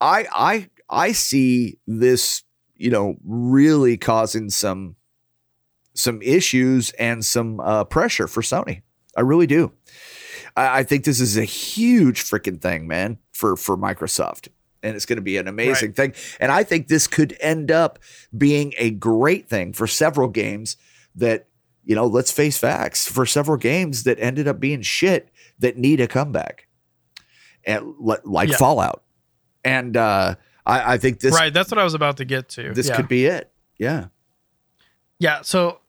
I 0.00 0.26
I 0.32 0.68
I 0.90 1.12
see 1.12 1.78
this, 1.86 2.42
you 2.76 2.90
know, 2.90 3.16
really 3.24 3.96
causing 3.96 4.50
some 4.50 4.96
some 5.94 6.20
issues 6.22 6.90
and 6.92 7.24
some 7.24 7.60
uh, 7.60 7.84
pressure 7.84 8.26
for 8.28 8.42
Sony. 8.42 8.82
I 9.16 9.22
really 9.22 9.46
do. 9.46 9.72
I, 10.56 10.78
I 10.78 10.82
think 10.82 11.04
this 11.04 11.20
is 11.20 11.36
a 11.36 11.44
huge 11.44 12.24
freaking 12.24 12.60
thing, 12.60 12.88
man, 12.88 13.18
for 13.32 13.56
for 13.56 13.76
Microsoft, 13.76 14.48
and 14.82 14.96
it's 14.96 15.06
going 15.06 15.16
to 15.16 15.22
be 15.22 15.36
an 15.36 15.48
amazing 15.48 15.92
thing. 15.92 16.14
And 16.40 16.50
I 16.50 16.64
think 16.64 16.88
this 16.88 17.06
could 17.06 17.36
end 17.40 17.70
up 17.70 17.98
being 18.36 18.72
a 18.78 18.90
great 18.90 19.48
thing 19.48 19.72
for 19.72 19.86
several 19.86 20.28
games 20.28 20.76
that 21.14 21.46
you 21.84 21.94
know. 21.94 22.06
Let's 22.06 22.30
face 22.30 22.58
facts. 22.58 23.10
For 23.10 23.26
several 23.26 23.58
games 23.58 24.04
that 24.04 24.18
ended 24.18 24.48
up 24.48 24.58
being 24.58 24.82
shit 24.82 25.30
that 25.58 25.76
need 25.76 26.00
a 26.00 26.08
comeback, 26.08 26.66
and 27.64 27.94
like 27.98 28.48
Yeah. 28.48 28.56
Fallout, 28.56 29.02
and 29.64 29.96
uh, 29.96 30.36
I, 30.64 30.94
I 30.94 30.98
think 30.98 31.20
this 31.20 31.34
right. 31.34 31.52
That's 31.52 31.70
what 31.70 31.78
I 31.78 31.84
was 31.84 31.94
about 31.94 32.16
to 32.18 32.24
get 32.24 32.48
to. 32.50 32.72
this 32.72 32.88
yeah. 32.88 32.96
could 32.96 33.08
be 33.08 33.26
it. 33.26 33.52
Yeah. 33.78 34.06
Yeah. 35.18 35.42
So 35.42 35.80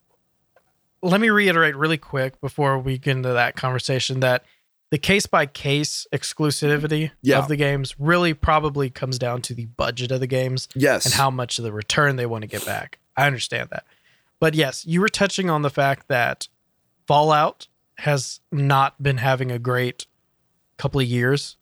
let 1.01 1.21
me 1.21 1.29
reiterate 1.29 1.75
really 1.75 1.97
quick 1.97 2.39
before 2.41 2.79
we 2.79 2.97
get 2.97 3.17
into 3.17 3.33
that 3.33 3.55
conversation 3.55 4.19
that 4.21 4.45
the 4.89 4.97
case 4.97 5.25
by 5.25 5.45
case 5.45 6.07
exclusivity 6.13 7.11
Yeah. 7.21 7.39
of 7.39 7.47
the 7.47 7.55
games 7.57 7.95
really 7.99 8.33
probably 8.33 8.89
comes 8.89 9.19
down 9.19 9.41
to 9.43 9.53
the 9.53 9.65
budget 9.65 10.11
of 10.11 10.19
the 10.19 10.27
games 10.27 10.67
Yes. 10.75 11.05
and 11.05 11.13
how 11.15 11.29
much 11.29 11.57
of 11.59 11.63
the 11.63 11.71
return 11.71 12.15
they 12.15 12.25
want 12.25 12.43
to 12.43 12.47
get 12.47 12.65
back. 12.65 12.99
I 13.15 13.27
understand 13.27 13.69
that. 13.71 13.85
But 14.39 14.53
yes, 14.53 14.85
you 14.85 15.01
were 15.01 15.09
touching 15.09 15.49
on 15.49 15.61
the 15.63 15.69
fact 15.69 16.07
that 16.07 16.47
Fallout 17.07 17.67
has 17.99 18.39
not 18.51 19.01
been 19.01 19.17
having 19.17 19.51
a 19.51 19.59
great 19.59 20.05
couple 20.77 21.01
of 21.01 21.07
years. 21.07 21.57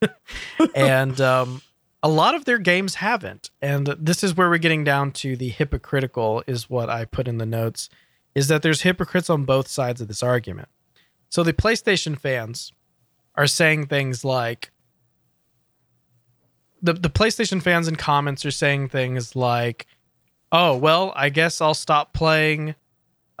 and 0.74 1.20
um, 1.20 1.62
a 2.02 2.08
lot 2.08 2.34
of 2.34 2.44
their 2.44 2.58
games 2.58 2.96
haven't. 2.96 3.50
And 3.60 3.86
this 3.98 4.24
is 4.24 4.36
where 4.36 4.48
we're 4.48 4.58
getting 4.58 4.84
down 4.84 5.12
to 5.12 5.36
the 5.36 5.48
hypocritical, 5.50 6.42
is 6.46 6.70
what 6.70 6.88
I 6.88 7.04
put 7.04 7.28
in 7.28 7.38
the 7.38 7.46
notes, 7.46 7.88
is 8.34 8.48
that 8.48 8.62
there's 8.62 8.82
hypocrites 8.82 9.28
on 9.30 9.44
both 9.44 9.68
sides 9.68 10.00
of 10.00 10.08
this 10.08 10.22
argument. 10.22 10.68
So 11.34 11.42
the 11.42 11.52
PlayStation 11.52 12.16
fans 12.16 12.72
are 13.34 13.48
saying 13.48 13.88
things 13.88 14.24
like, 14.24 14.70
the, 16.80 16.92
the 16.92 17.10
PlayStation 17.10 17.60
fans 17.60 17.88
in 17.88 17.96
comments 17.96 18.46
are 18.46 18.52
saying 18.52 18.90
things 18.90 19.34
like, 19.34 19.88
"Oh 20.52 20.76
well, 20.76 21.12
I 21.16 21.30
guess 21.30 21.60
I'll 21.60 21.74
stop 21.74 22.12
playing 22.12 22.76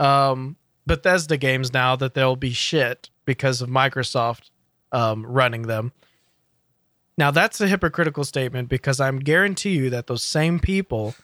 um, 0.00 0.56
Bethesda 0.88 1.36
games 1.36 1.72
now 1.72 1.94
that 1.94 2.14
they'll 2.14 2.34
be 2.34 2.50
shit 2.50 3.10
because 3.26 3.62
of 3.62 3.68
Microsoft 3.68 4.50
um, 4.90 5.24
running 5.24 5.62
them." 5.62 5.92
Now 7.16 7.30
that's 7.30 7.60
a 7.60 7.68
hypocritical 7.68 8.24
statement 8.24 8.68
because 8.68 8.98
I'm 8.98 9.20
guarantee 9.20 9.76
you 9.76 9.90
that 9.90 10.08
those 10.08 10.24
same 10.24 10.58
people 10.58 11.14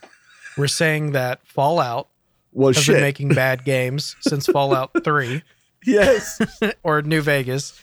were 0.56 0.68
saying 0.68 1.12
that 1.12 1.44
Fallout 1.44 2.06
was 2.52 2.76
has 2.76 2.84
shit. 2.84 2.94
been 2.94 3.02
making 3.02 3.28
bad 3.30 3.64
games 3.64 4.14
since 4.20 4.46
Fallout 4.46 5.02
Three 5.02 5.42
yes. 5.84 6.40
or 6.82 7.02
New 7.02 7.20
Vegas, 7.22 7.80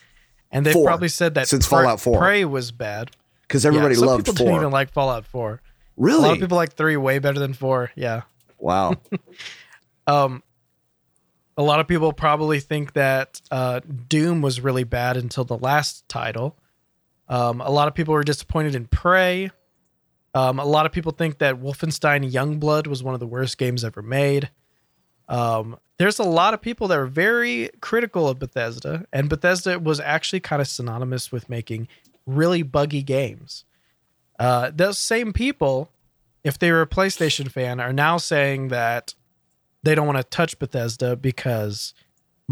and 0.52 0.66
they've 0.66 0.74
Four. 0.74 0.86
probably 0.86 1.10
said 1.10 1.36
that 1.36 1.48
Since 1.48 1.68
Prey- 1.68 1.84
Fallout 1.84 2.02
4. 2.02 2.18
Prey 2.20 2.46
was 2.46 2.72
bad. 2.72 3.12
Because 3.42 3.66
everybody 3.66 3.96
yeah, 3.96 4.00
some 4.00 4.08
loved 4.10 4.26
people 4.26 4.46
didn't 4.46 4.56
even 4.56 4.72
like 4.72 4.92
Fallout 4.92 5.26
Four. 5.26 5.62
Really? 5.96 6.20
A 6.20 6.22
lot 6.22 6.34
of 6.34 6.40
people 6.40 6.58
like 6.58 6.74
three 6.74 6.98
way 6.98 7.20
better 7.20 7.40
than 7.40 7.54
four. 7.54 7.92
Yeah. 7.96 8.24
wow. 8.58 8.96
Um, 10.06 10.42
a 11.58 11.64
lot 11.64 11.82
of 11.82 11.88
people 11.90 12.14
probably 12.14 12.62
think 12.62 12.94
that 12.94 13.42
uh, 13.52 13.82
Doom 14.08 14.42
was 14.42 14.62
really 14.62 14.86
bad 14.86 15.18
until 15.18 15.44
the 15.44 15.58
last 15.58 16.08
title. 16.08 16.56
Um, 17.28 17.60
a 17.60 17.70
lot 17.70 17.90
of 17.90 17.94
people 17.94 18.14
were 18.14 18.24
disappointed 18.24 18.74
in 18.74 18.86
Prey. 18.88 19.52
Um, 20.34 20.60
a 20.60 20.66
lot 20.66 20.86
of 20.86 20.94
people 20.94 21.12
think 21.12 21.40
that 21.40 21.60
Wolfenstein 21.62 22.32
Youngblood 22.32 22.88
was 22.88 23.04
one 23.04 23.16
of 23.16 23.20
the 23.20 23.28
worst 23.28 23.58
games 23.58 23.84
ever 23.84 24.02
made. 24.02 24.50
Um, 25.28 25.78
there's 25.98 26.20
a 26.20 26.24
lot 26.24 26.54
of 26.54 26.62
people 26.62 26.88
that 26.90 26.98
are 26.98 27.08
very 27.08 27.70
critical 27.82 28.28
of 28.28 28.40
Bethesda, 28.40 29.06
and 29.12 29.30
Bethesda 29.30 29.80
was 29.80 30.00
actually 30.00 30.40
kind 30.40 30.62
of 30.62 30.68
synonymous 30.68 31.32
with 31.32 31.50
making 31.50 31.88
really 32.26 32.62
buggy 32.62 33.02
games. 33.02 33.66
Uh, 34.40 34.72
those 34.74 35.00
same 35.00 35.34
people, 35.34 35.90
if 36.44 36.60
they 36.60 36.72
were 36.72 36.82
a 36.82 36.88
PlayStation 36.88 37.52
fan, 37.52 37.80
are 37.80 37.94
now 37.94 38.18
saying 38.18 38.68
that 38.68 39.16
they 39.84 39.96
don't 39.96 40.06
want 40.06 40.18
to 40.18 40.24
touch 40.24 40.60
Bethesda 40.60 41.16
because 41.16 41.94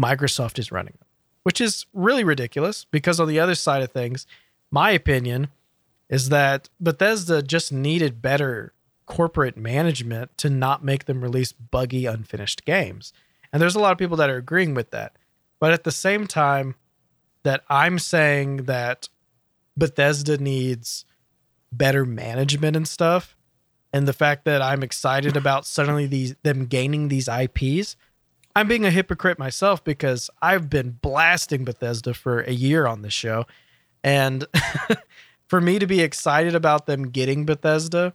Microsoft 0.00 0.58
is 0.58 0.72
running 0.72 0.94
them, 0.98 1.08
which 1.44 1.60
is 1.60 1.86
really 1.92 2.24
ridiculous. 2.24 2.84
Because 2.90 3.20
on 3.20 3.28
the 3.28 3.38
other 3.38 3.54
side 3.54 3.82
of 3.82 3.92
things, 3.92 4.26
my 4.70 4.90
opinion 4.90 5.48
is 6.08 6.28
that 6.30 6.68
Bethesda 6.80 7.42
just 7.42 7.72
needed 7.72 8.22
better 8.22 8.72
corporate 9.06 9.56
management 9.56 10.36
to 10.38 10.50
not 10.50 10.84
make 10.84 11.04
them 11.04 11.22
release 11.22 11.52
buggy, 11.52 12.06
unfinished 12.06 12.64
games. 12.64 13.12
And 13.52 13.62
there's 13.62 13.76
a 13.76 13.80
lot 13.80 13.92
of 13.92 13.98
people 13.98 14.16
that 14.18 14.30
are 14.30 14.36
agreeing 14.36 14.74
with 14.74 14.90
that. 14.90 15.16
But 15.58 15.72
at 15.72 15.84
the 15.84 15.92
same 15.92 16.26
time, 16.26 16.74
that 17.46 17.62
I'm 17.70 18.00
saying 18.00 18.64
that 18.64 19.08
Bethesda 19.76 20.36
needs 20.36 21.04
better 21.70 22.04
management 22.04 22.76
and 22.76 22.88
stuff, 22.88 23.36
and 23.92 24.08
the 24.08 24.12
fact 24.12 24.44
that 24.46 24.60
I'm 24.60 24.82
excited 24.82 25.36
about 25.36 25.64
suddenly 25.64 26.06
these 26.06 26.34
them 26.42 26.66
gaining 26.66 27.06
these 27.06 27.28
IPs, 27.28 27.96
I'm 28.56 28.66
being 28.66 28.84
a 28.84 28.90
hypocrite 28.90 29.38
myself 29.38 29.84
because 29.84 30.28
I've 30.42 30.68
been 30.68 30.98
blasting 31.00 31.64
Bethesda 31.64 32.14
for 32.14 32.40
a 32.40 32.50
year 32.50 32.86
on 32.86 33.02
this 33.02 33.12
show. 33.12 33.46
And 34.02 34.44
for 35.46 35.60
me 35.60 35.78
to 35.78 35.86
be 35.86 36.00
excited 36.00 36.54
about 36.54 36.86
them 36.86 37.10
getting 37.10 37.44
Bethesda 37.46 38.12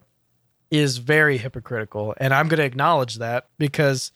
is 0.71 0.97
very 0.97 1.37
hypocritical. 1.37 2.15
And 2.17 2.33
I'm 2.33 2.47
going 2.47 2.59
to 2.59 2.65
acknowledge 2.65 3.17
that 3.17 3.47
because 3.59 4.11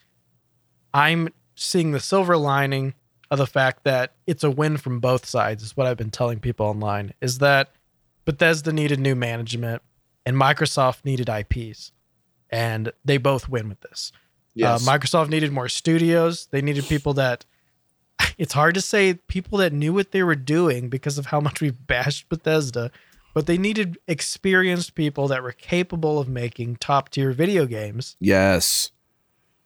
I'm 0.94 1.30
seeing 1.56 1.91
the 1.91 1.99
silver 1.99 2.38
lining 2.38 2.95
of 3.30 3.38
the 3.38 3.48
fact 3.48 3.84
that 3.84 4.14
it's 4.26 4.44
a 4.44 4.49
win 4.49 4.77
from 4.77 4.99
both 4.99 5.26
sides, 5.26 5.61
is 5.61 5.76
what 5.76 5.86
I've 5.86 5.98
been 5.98 6.11
telling 6.11 6.40
people 6.40 6.65
online, 6.65 7.14
is 7.22 7.40
that 7.40 7.72
Bethesda 8.23 8.72
needed 8.72 8.99
new 8.99 9.15
management 9.15 9.82
and 10.26 10.38
Microsoft 10.38 11.03
needed 11.03 11.30
IPs. 11.30 11.91
And 12.49 12.91
they 13.03 13.18
both 13.18 13.49
win 13.49 13.68
with 13.68 13.82
this. 13.82 14.11
Yes. 14.53 14.88
Uh, 14.88 14.91
Microsoft 14.91 15.30
needed 15.30 15.52
more 15.52 15.68
studios. 15.68 16.48
They 16.52 16.61
needed 16.61 16.86
people 16.86 17.14
that 17.15 17.45
it's 18.38 18.53
hard 18.53 18.76
to 18.76 18.82
say 18.82 19.15
people 19.15 19.57
that 19.60 19.73
knew 19.73 19.94
what 19.94 20.11
they 20.11 20.23
were 20.23 20.36
doing 20.36 20.90
because 20.90 21.18
of 21.18 21.27
how 21.27 21.40
much 21.40 21.61
we've 21.61 21.88
bashed 21.88 22.30
Bethesda, 22.30 22.91
but 23.36 23.48
they 23.48 23.57
needed 23.57 23.99
experienced 24.07 24.95
people 24.95 25.28
that 25.28 25.44
were 25.44 25.52
capable 25.52 26.18
of 26.18 26.30
making 26.30 26.78
top 26.78 27.10
tier 27.10 27.34
video 27.34 27.66
games 27.66 28.16
yes. 28.22 28.91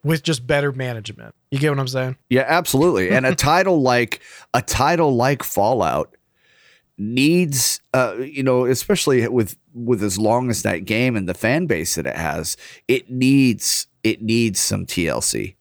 with 0.03 0.23
just 0.23 0.47
better 0.47 0.71
management. 0.71 1.35
You 1.51 1.59
get 1.59 1.69
what 1.69 1.79
I'm 1.79 1.87
saying? 1.87 2.17
Yeah, 2.31 2.45
absolutely. 2.47 3.11
And 3.11 3.27
a 3.27 3.35
title 3.35 3.81
like 3.81 4.21
a 4.55 4.61
title 4.63 5.15
like 5.15 5.43
Fallout 5.43 6.17
needs 6.97 7.79
uh 7.93 8.15
you 8.17 8.41
know, 8.41 8.65
especially 8.65 9.25
with 9.27 9.55
with 9.75 10.03
as 10.03 10.17
long 10.17 10.49
as 10.49 10.63
that 10.63 10.83
game 10.83 11.15
and 11.15 11.29
the 11.29 11.35
fan 11.35 11.67
base 11.67 11.93
that 11.93 12.07
it 12.07 12.15
has, 12.15 12.57
it 12.87 13.11
needs 13.11 13.85
it 14.03 14.23
needs 14.23 14.59
some 14.59 14.87
TLC. 14.87 15.55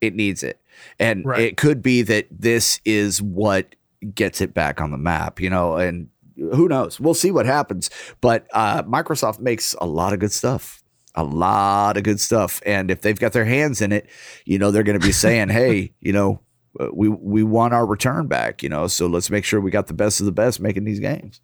It 0.00 0.14
needs 0.14 0.44
it. 0.44 0.60
And 1.00 1.26
Right. 1.26 1.40
it 1.40 1.56
could 1.56 1.82
be 1.82 2.02
that 2.02 2.28
this 2.30 2.80
is 2.84 3.20
what 3.20 3.74
gets 4.14 4.40
it 4.40 4.54
back 4.54 4.80
on 4.80 4.92
the 4.92 4.96
map, 4.96 5.40
you 5.40 5.50
know, 5.50 5.74
and 5.76 6.08
who 6.38 6.68
knows? 6.68 7.00
We'll 7.00 7.14
see 7.14 7.30
what 7.30 7.46
happens. 7.46 7.90
But 8.20 8.46
uh, 8.52 8.82
Microsoft 8.84 9.40
makes 9.40 9.74
a 9.80 9.86
lot 9.86 10.12
of 10.12 10.20
good 10.20 10.32
stuff. 10.32 10.82
A 11.14 11.24
lot 11.24 11.96
of 11.96 12.04
good 12.04 12.20
stuff. 12.20 12.60
And 12.64 12.90
if 12.90 13.00
they've 13.00 13.18
got 13.18 13.32
their 13.32 13.44
hands 13.44 13.80
in 13.80 13.92
it, 13.92 14.08
you 14.44 14.58
know, 14.58 14.70
they're 14.70 14.82
going 14.82 14.98
to 14.98 15.04
be 15.04 15.12
saying, 15.24 15.48
hey, 15.48 15.92
you 16.00 16.12
know, 16.12 16.40
uh, 16.78 16.88
we 16.92 17.08
we 17.08 17.42
want 17.42 17.74
our 17.74 17.84
return 17.84 18.28
back, 18.28 18.62
you 18.62 18.68
know, 18.68 18.86
so 18.86 19.06
let's 19.06 19.30
make 19.30 19.44
sure 19.44 19.60
we 19.60 19.70
got 19.70 19.86
the 19.86 19.94
best 19.94 20.20
of 20.20 20.26
the 20.26 20.32
best 20.32 20.60
making 20.60 20.84
these 20.84 21.00
games. 21.00 21.40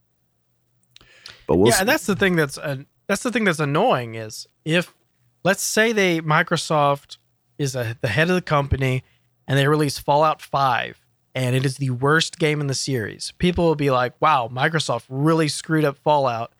But 1.47 1.57
we'll 1.57 1.69
yeah, 1.69 1.75
see. 1.75 1.81
and 1.81 1.89
that's 1.89 2.07
the 2.07 2.15
thing 2.15 2.37
that's 2.37 2.59
uh, 2.59 2.85
that's 3.09 3.23
the 3.23 3.33
thing 3.33 3.45
that's 3.45 3.59
annoying 3.59 4.15
is 4.15 4.47
if 4.65 4.95
let's 5.43 5.63
say 5.63 5.93
they 5.93 6.21
Microsoft 6.21 7.19
is 7.59 7.75
a, 7.75 7.97
the 8.01 8.09
head 8.09 8.29
of 8.29 8.35
the 8.37 8.43
company 8.43 9.03
and 9.49 9.59
they 9.59 9.67
release 9.67 9.99
Fallout 9.99 10.41
5 10.41 11.04
and 11.35 11.55
it 11.57 11.65
is 11.67 11.77
the 11.79 11.91
worst 11.91 12.39
game 12.39 12.61
in 12.61 12.67
the 12.67 12.75
series. 12.75 13.33
People 13.39 13.65
will 13.67 13.75
be 13.75 13.91
like, 13.91 14.15
"Wow, 14.21 14.49
Microsoft 14.53 15.05
really 15.09 15.49
screwed 15.49 15.85
up 15.85 15.97
Fallout." 15.99 16.53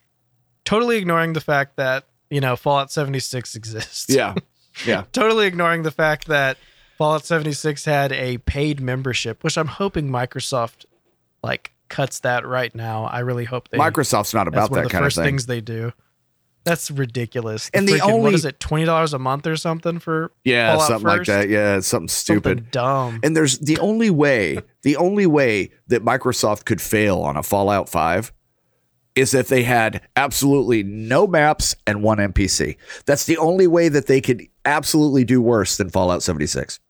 Totally 0.65 0.97
ignoring 0.97 1.35
the 1.35 1.41
fact 1.41 1.77
that, 1.77 2.05
you 2.31 2.41
know, 2.41 2.57
Fallout 2.57 2.91
76 2.91 3.55
exists. 3.55 4.07
yeah. 4.15 4.35
Yeah. 4.85 5.05
totally 5.13 5.47
ignoring 5.47 5.85
the 5.85 5.93
fact 5.93 6.27
that 6.27 6.57
Fallout 6.99 7.25
76 7.25 7.85
had 7.85 8.11
a 8.11 8.39
paid 8.39 8.81
membership, 8.81 9.45
which 9.45 9.57
I'm 9.57 9.69
hoping 9.69 10.11
Microsoft 10.11 10.85
like 11.45 11.71
cuts 11.89 12.19
that 12.21 12.45
right 12.45 12.75
now. 12.75 13.05
I 13.05 13.21
really 13.21 13.45
hope 13.45 13.69
they 13.69 13.79
Microsoft's 13.79 14.35
not 14.35 14.49
about 14.49 14.73
that 14.73 14.79
of 14.79 14.85
the 14.85 14.91
kind 14.91 15.05
of 15.05 15.07
first 15.07 15.17
thing. 15.17 15.27
things 15.27 15.47
they 15.47 15.61
do. 15.61 15.93
That's 16.65 16.91
ridiculous. 16.91 17.71
And 17.75 17.87
the 17.87 17.93
freaking- 17.95 18.01
only- 18.11 18.21
what 18.23 18.35
is 18.35 18.45
it, 18.45 18.59
twenty 18.59 18.85
dollars 18.85 19.13
a 19.13 19.19
month 19.19 19.47
or 19.47 19.57
something 19.57 19.99
for 19.99 20.33
yeah, 20.45 20.73
Fallout 20.73 20.89
something 20.89 21.07
like 21.07 21.27
that. 21.27 21.49
Yeah, 21.49 21.81
something 21.81 22.09
stupid. 22.09 22.43
something 22.59 22.69
dumb? 22.71 23.21
And 23.23 23.37
there's 23.37 23.59
the 23.59 23.79
only 23.79 24.11
way, 24.11 24.61
the 24.83 24.97
only 24.97 25.27
way 25.27 25.71
that 25.89 26.03
Microsoft 26.05 26.65
could 26.65 26.81
fail 26.81 27.19
on 27.21 27.37
a 27.37 27.43
Fallout 27.43 27.89
5 27.89 28.33
is 29.15 29.33
if 29.35 29.47
they 29.49 29.63
had 29.63 30.01
absolutely 30.17 30.83
no 30.83 31.27
maps 31.27 31.77
and 31.87 32.03
one 32.03 32.19
NPC. 32.19 32.77
That's 33.07 33.27
the 33.27 33.37
only 33.39 33.67
way 33.67 33.89
that 33.89 34.07
they 34.07 34.21
could 34.21 34.43
absolutely 34.65 35.23
do 35.25 35.41
worse 35.43 35.77
than 35.77 35.89
Fallout 35.91 36.23
76. 36.23 36.81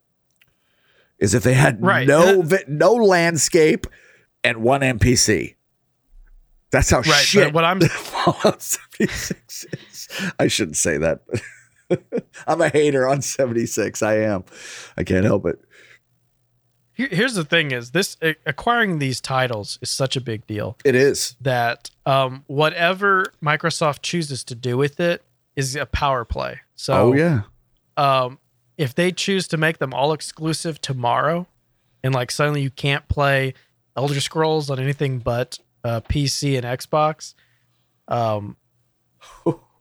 Is 1.18 1.34
if 1.34 1.42
they 1.42 1.54
had 1.54 1.82
Right. 1.84 2.06
no 2.06 2.44
no 2.68 2.92
landscape 2.94 3.86
and 4.42 4.58
one 4.58 4.80
NPC. 4.82 5.53
That's 6.74 6.90
how 6.90 6.98
Right, 7.02 7.24
shit 7.24 7.52
what 7.52 7.64
I'm- 7.64 7.80
Fallout 7.88 8.60
76 8.60 9.64
is. 9.72 10.08
I 10.40 10.48
shouldn't 10.48 10.76
say 10.76 10.98
that. 10.98 11.20
I'm 12.48 12.60
a 12.60 12.68
hater 12.68 13.06
on 13.08 13.22
76. 13.22 14.02
I 14.02 14.14
am. 14.16 14.42
I 14.96 15.04
can't 15.04 15.24
help 15.24 15.46
it. 15.46 15.60
Here's 16.94 17.34
the 17.34 17.44
thing: 17.44 17.72
is 17.72 17.90
this 17.90 18.16
acquiring 18.46 18.98
these 19.00 19.20
titles 19.20 19.78
is 19.82 19.90
such 19.90 20.16
a 20.16 20.20
big 20.20 20.46
deal 20.46 20.76
It 20.84 20.94
is. 20.94 21.34
that 21.40 21.90
um, 22.06 22.44
whatever 22.46 23.32
Microsoft 23.42 24.02
chooses 24.02 24.44
to 24.44 24.54
do 24.54 24.76
with 24.76 25.00
it 25.00 25.22
is 25.56 25.74
a 25.74 25.86
power 25.86 26.24
play. 26.24 26.60
So, 26.76 26.94
oh 26.94 27.12
yeah. 27.12 27.42
um, 27.96 28.38
if 28.78 28.94
they 28.94 29.10
choose 29.10 29.48
to 29.48 29.56
make 29.56 29.78
them 29.78 29.92
all 29.92 30.12
exclusive 30.12 30.80
tomorrow, 30.80 31.48
and 32.04 32.14
like 32.14 32.30
suddenly 32.30 32.62
you 32.62 32.70
can't 32.70 33.08
play 33.08 33.54
Elder 33.96 34.20
Scrolls 34.20 34.70
on 34.70 34.78
anything 34.78 35.18
but 35.18 35.58
uh, 35.84 36.00
PC 36.00 36.56
and 36.56 36.64
Xbox, 36.64 37.34
um, 38.08 38.56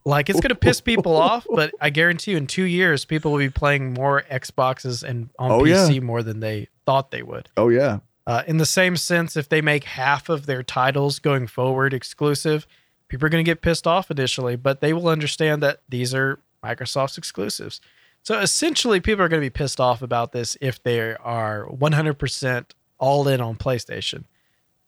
like 0.05 0.29
it's 0.29 0.39
gonna 0.39 0.55
piss 0.55 0.81
people 0.81 1.15
off. 1.15 1.47
But 1.53 1.71
I 1.79 1.89
guarantee 1.89 2.31
you, 2.31 2.37
in 2.37 2.47
two 2.47 2.63
years, 2.63 3.05
people 3.05 3.31
will 3.31 3.39
be 3.39 3.49
playing 3.49 3.93
more 3.93 4.23
Xboxes 4.29 5.03
and 5.03 5.29
on 5.39 5.51
Oh, 5.51 5.63
yeah. 5.65 5.87
PC 5.87 6.01
more 6.01 6.21
than 6.23 6.39
they 6.39 6.67
thought 6.85 7.11
they 7.11 7.23
would. 7.23 7.49
Oh 7.57 7.69
yeah. 7.69 7.99
Uh, 8.25 8.43
in 8.47 8.57
the 8.57 8.65
same 8.65 8.95
sense, 8.95 9.35
if 9.35 9.49
they 9.49 9.61
make 9.61 9.83
half 9.83 10.29
of 10.29 10.45
their 10.45 10.63
titles 10.63 11.19
going 11.19 11.45
forward 11.45 11.93
exclusive, 11.93 12.65
people 13.09 13.25
are 13.25 13.29
going 13.29 13.43
to 13.43 13.49
get 13.49 13.61
pissed 13.61 13.85
off 13.85 14.09
initially, 14.09 14.55
but 14.55 14.79
they 14.79 14.93
will 14.93 15.09
understand 15.09 15.61
that 15.61 15.81
these 15.89 16.13
are 16.15 16.39
Microsoft's 16.63 17.17
exclusives. 17.17 17.81
So 18.21 18.39
essentially, 18.39 19.01
people 19.01 19.25
are 19.25 19.27
going 19.27 19.41
to 19.41 19.45
be 19.45 19.49
pissed 19.49 19.81
off 19.81 20.01
about 20.01 20.31
this 20.31 20.55
if 20.61 20.81
they 20.81 21.13
are 21.15 21.67
100% 21.69 22.65
all 22.97 23.27
in 23.27 23.41
on 23.41 23.57
PlayStation. 23.57 24.23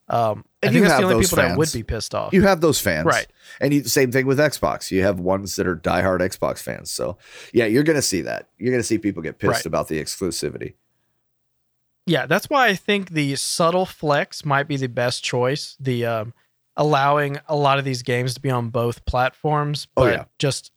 Um, 0.07 0.45
I 0.61 0.67
And 0.67 0.73
think 0.73 0.73
you 0.75 0.81
that's 0.81 0.91
have 0.93 1.01
the 1.01 1.05
only 1.07 1.15
those 1.15 1.29
people 1.31 1.35
that 1.37 1.47
fans. 1.49 1.57
would 1.57 1.73
be 1.73 1.83
pissed 1.83 2.13
off. 2.13 2.31
You 2.33 2.43
have 2.43 2.61
those 2.61 2.79
fans, 2.79 3.05
Right. 3.05 3.27
And 3.59 3.73
you, 3.73 3.83
same 3.85 4.11
thing 4.11 4.27
with 4.27 4.37
Xbox. 4.37 4.91
You 4.91 5.01
have 5.03 5.19
ones 5.19 5.55
that 5.55 5.65
are 5.65 5.75
diehard 5.75 6.19
Xbox 6.19 6.59
fans. 6.59 6.91
So 6.91 7.17
yeah, 7.53 7.65
you're 7.65 7.83
going 7.83 7.95
to 7.95 8.01
see 8.03 8.21
that. 8.21 8.49
You're 8.59 8.71
going 8.71 8.79
to 8.81 8.87
see 8.87 8.97
people 8.99 9.23
get 9.23 9.39
pissed 9.39 9.51
Right. 9.51 9.65
about 9.65 9.87
the 9.87 9.99
exclusivity. 10.01 10.73
Yeah, 12.05 12.27
that's 12.27 12.49
why 12.51 12.67
I 12.67 12.75
think 12.75 13.09
the 13.11 13.35
subtle 13.35 13.85
flex 13.87 14.45
might 14.45 14.67
be 14.67 14.77
the 14.77 14.87
best 14.87 15.23
choice. 15.23 15.75
The 15.79 16.05
um, 16.05 16.33
allowing 16.77 17.37
a 17.47 17.55
lot 17.55 17.79
of 17.79 17.85
these 17.85 18.03
games 18.03 18.35
to 18.35 18.39
be 18.39 18.51
on 18.51 18.69
both 18.69 19.05
platforms, 19.05 19.87
Oh, 19.97 20.03
but 20.03 20.13
yeah. 20.13 20.25
just 20.37 20.71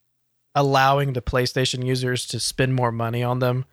allowing 0.55 1.13
the 1.13 1.21
PlayStation 1.21 1.85
users 1.85 2.27
to 2.29 2.41
spend 2.41 2.75
more 2.75 2.91
money 2.91 3.23
on 3.23 3.41
them. 3.41 3.67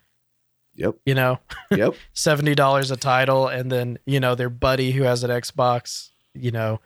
Yep. 0.75 0.95
You 1.05 1.15
know, 1.15 1.39
Yep. 1.71 1.95
seventy 2.13 2.55
dollars 2.55 2.91
a 2.91 2.97
title, 2.97 3.47
and 3.47 3.71
then 3.71 3.97
you 4.05 4.19
know 4.19 4.35
their 4.35 4.49
buddy 4.49 4.91
who 4.91 5.03
has 5.03 5.23
an 5.23 5.29
Xbox, 5.31 6.09
you 6.33 6.51
know, 6.51 6.79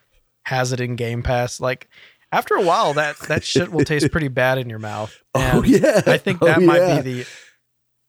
has 0.44 0.72
it 0.72 0.80
in 0.80 0.95
Game 0.95 1.24
Pass. 1.24 1.60
Like 1.60 1.90
after 2.32 2.56
a 2.56 2.61
while, 2.61 2.94
that 2.94 3.18
that 3.22 3.44
shit 3.44 3.72
will 3.72 3.84
taste 3.86 4.11
pretty 4.11 4.28
bad 4.28 4.57
in 4.60 4.70
your 4.70 4.80
mouth. 4.80 5.16
oh 5.36 5.64
yeah. 5.64 6.02
I 6.06 6.18
think 6.18 6.41
Oh, 6.41 6.45
that 6.45 6.61
might 6.61 6.78
yeah. 6.82 7.02
be 7.02 7.14
the 7.24 7.30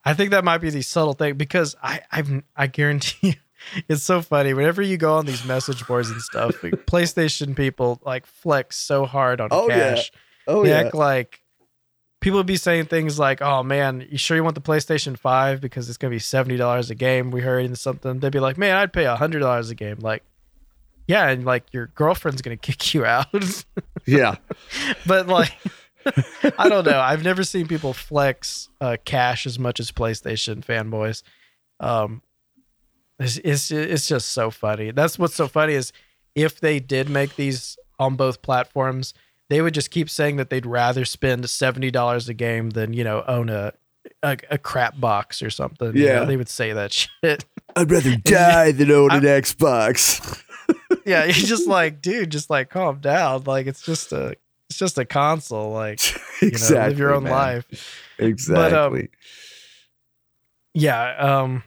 I 0.04 0.14
think 0.14 0.30
that 0.30 0.44
might 0.44 0.58
be 0.58 0.70
the 0.70 0.82
subtle 0.82 1.12
thing 1.14 1.34
because 1.34 1.76
I 1.82 2.00
I've 2.12 2.42
I 2.56 2.66
guarantee 2.66 3.28
you 3.28 3.34
it's 3.88 4.02
so 4.02 4.22
funny 4.22 4.54
whenever 4.54 4.80
you 4.80 4.96
go 4.96 5.14
on 5.14 5.26
these 5.26 5.44
message 5.44 5.86
boards 5.86 6.08
and 6.10 6.20
stuff 6.22 6.62
like, 6.62 6.72
PlayStation 6.86 7.54
people 7.54 8.00
like 8.04 8.24
flex 8.26 8.76
so 8.76 9.04
hard 9.04 9.40
on 9.40 9.48
Oh, 9.50 9.68
yeah. 9.68 9.94
cash 9.96 10.12
Oh 10.46 10.62
they 10.62 10.70
yeah. 10.70 10.78
act 10.80 10.94
like 10.94 11.40
people 12.20 12.38
would 12.38 12.46
be 12.46 12.56
saying 12.56 12.86
things 12.86 13.18
like 13.18 13.42
oh 13.42 13.62
man 13.62 14.06
you 14.10 14.18
sure 14.18 14.36
you 14.36 14.44
want 14.44 14.54
the 14.54 14.60
PlayStation 14.60 15.18
5 15.18 15.60
because 15.60 15.88
it's 15.88 15.98
going 15.98 16.10
to 16.10 16.14
be 16.14 16.20
$70 16.20 16.90
a 16.90 16.94
game 16.94 17.30
we 17.30 17.40
heard 17.40 17.64
in 17.64 17.74
something 17.76 18.20
they'd 18.20 18.32
be 18.32 18.40
like 18.40 18.58
man 18.58 18.76
I'd 18.76 18.92
pay 18.92 19.04
$100 19.04 19.70
a 19.70 19.74
game 19.74 19.98
like 20.00 20.22
yeah 21.06 21.28
and 21.28 21.44
like 21.44 21.64
your 21.72 21.88
girlfriend's 21.88 22.42
going 22.42 22.56
to 22.58 22.60
kick 22.60 22.94
you 22.94 23.04
out 23.04 23.26
yeah. 24.06 24.36
but 25.06 25.26
like 25.26 25.52
I 26.58 26.68
don't 26.68 26.86
know. 26.86 27.00
I've 27.00 27.24
never 27.24 27.44
seen 27.44 27.68
people 27.68 27.92
flex 27.92 28.68
uh, 28.80 28.96
cash 29.04 29.46
as 29.46 29.58
much 29.58 29.80
as 29.80 29.90
PlayStation 29.90 30.64
fanboys. 30.64 31.22
Um, 31.78 32.22
it's, 33.18 33.38
it's 33.38 33.70
it's 33.70 34.08
just 34.08 34.32
so 34.32 34.50
funny. 34.50 34.92
That's 34.92 35.18
what's 35.18 35.34
so 35.34 35.46
funny 35.46 35.74
is 35.74 35.92
if 36.34 36.60
they 36.60 36.80
did 36.80 37.10
make 37.10 37.36
these 37.36 37.76
on 37.98 38.16
both 38.16 38.40
platforms, 38.40 39.12
they 39.50 39.60
would 39.60 39.74
just 39.74 39.90
keep 39.90 40.08
saying 40.08 40.36
that 40.36 40.48
they'd 40.48 40.64
rather 40.64 41.04
spend 41.04 41.50
seventy 41.50 41.90
dollars 41.90 42.28
a 42.28 42.34
game 42.34 42.70
than 42.70 42.94
you 42.94 43.04
know 43.04 43.22
own 43.28 43.50
a 43.50 43.74
a, 44.22 44.38
a 44.50 44.56
crap 44.58 44.98
box 44.98 45.42
or 45.42 45.50
something. 45.50 45.94
You 45.94 46.06
know, 46.06 46.12
Yeah. 46.14 46.24
they 46.24 46.38
would 46.38 46.48
say 46.48 46.72
that 46.72 46.92
shit. 47.22 47.44
I'd 47.76 47.90
rather 47.90 48.16
die 48.16 48.72
than 48.72 48.90
own 48.90 49.10
an 49.12 49.22
Xbox. 49.24 50.42
yeah, 51.04 51.24
you're 51.24 51.32
just 51.34 51.68
like, 51.68 52.00
dude, 52.00 52.30
just 52.30 52.48
like 52.48 52.70
calm 52.70 53.00
down. 53.00 53.44
Like 53.44 53.66
it's 53.66 53.82
just 53.82 54.12
a 54.12 54.36
it's 54.70 54.78
just 54.78 54.96
a 54.98 55.04
console. 55.04 55.72
Like 55.72 56.00
you 56.40 56.48
know, 56.48 56.48
exactly. 56.48 56.88
live 56.90 56.98
your 56.98 57.14
own 57.14 57.24
man. 57.24 57.32
life. 57.32 57.98
Exactly. 58.18 59.10
Yeah. 60.74 61.16
Um. 61.42 61.62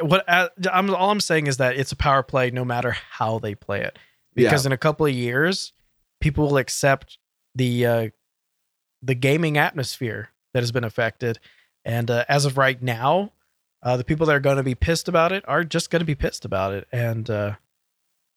What 0.00 0.24
I, 0.28 0.50
I'm 0.70 0.94
all 0.94 1.10
I'm 1.10 1.20
saying 1.20 1.46
is 1.46 1.56
that 1.56 1.76
it's 1.76 1.92
a 1.92 1.96
power 1.96 2.22
play, 2.22 2.50
no 2.50 2.62
matter 2.64 2.90
how 2.90 3.38
they 3.38 3.54
play 3.54 3.80
it, 3.82 3.98
because 4.34 4.66
in 4.66 4.72
a 4.72 4.76
couple 4.76 5.06
of 5.06 5.12
years, 5.14 5.72
people 6.22 6.46
will 6.46 6.56
accept 6.56 7.18
the 7.54 7.84
uh, 7.84 8.08
the 9.02 9.14
gaming 9.14 9.58
atmosphere 9.58 10.30
that 10.54 10.60
has 10.60 10.72
been 10.72 10.84
affected, 10.84 11.38
and 11.84 12.10
uh, 12.10 12.24
as 12.28 12.46
of 12.46 12.56
right 12.56 12.80
now, 12.80 13.32
uh, 13.82 13.96
the 13.98 14.04
people 14.04 14.24
that 14.26 14.36
are 14.36 14.40
going 14.40 14.56
to 14.56 14.62
be 14.62 14.74
pissed 14.74 15.08
about 15.08 15.32
it 15.32 15.44
are 15.46 15.64
just 15.64 15.90
going 15.90 16.00
to 16.00 16.06
be 16.06 16.14
pissed 16.14 16.46
about 16.46 16.72
it, 16.72 16.88
and 16.90 17.28
uh, 17.28 17.56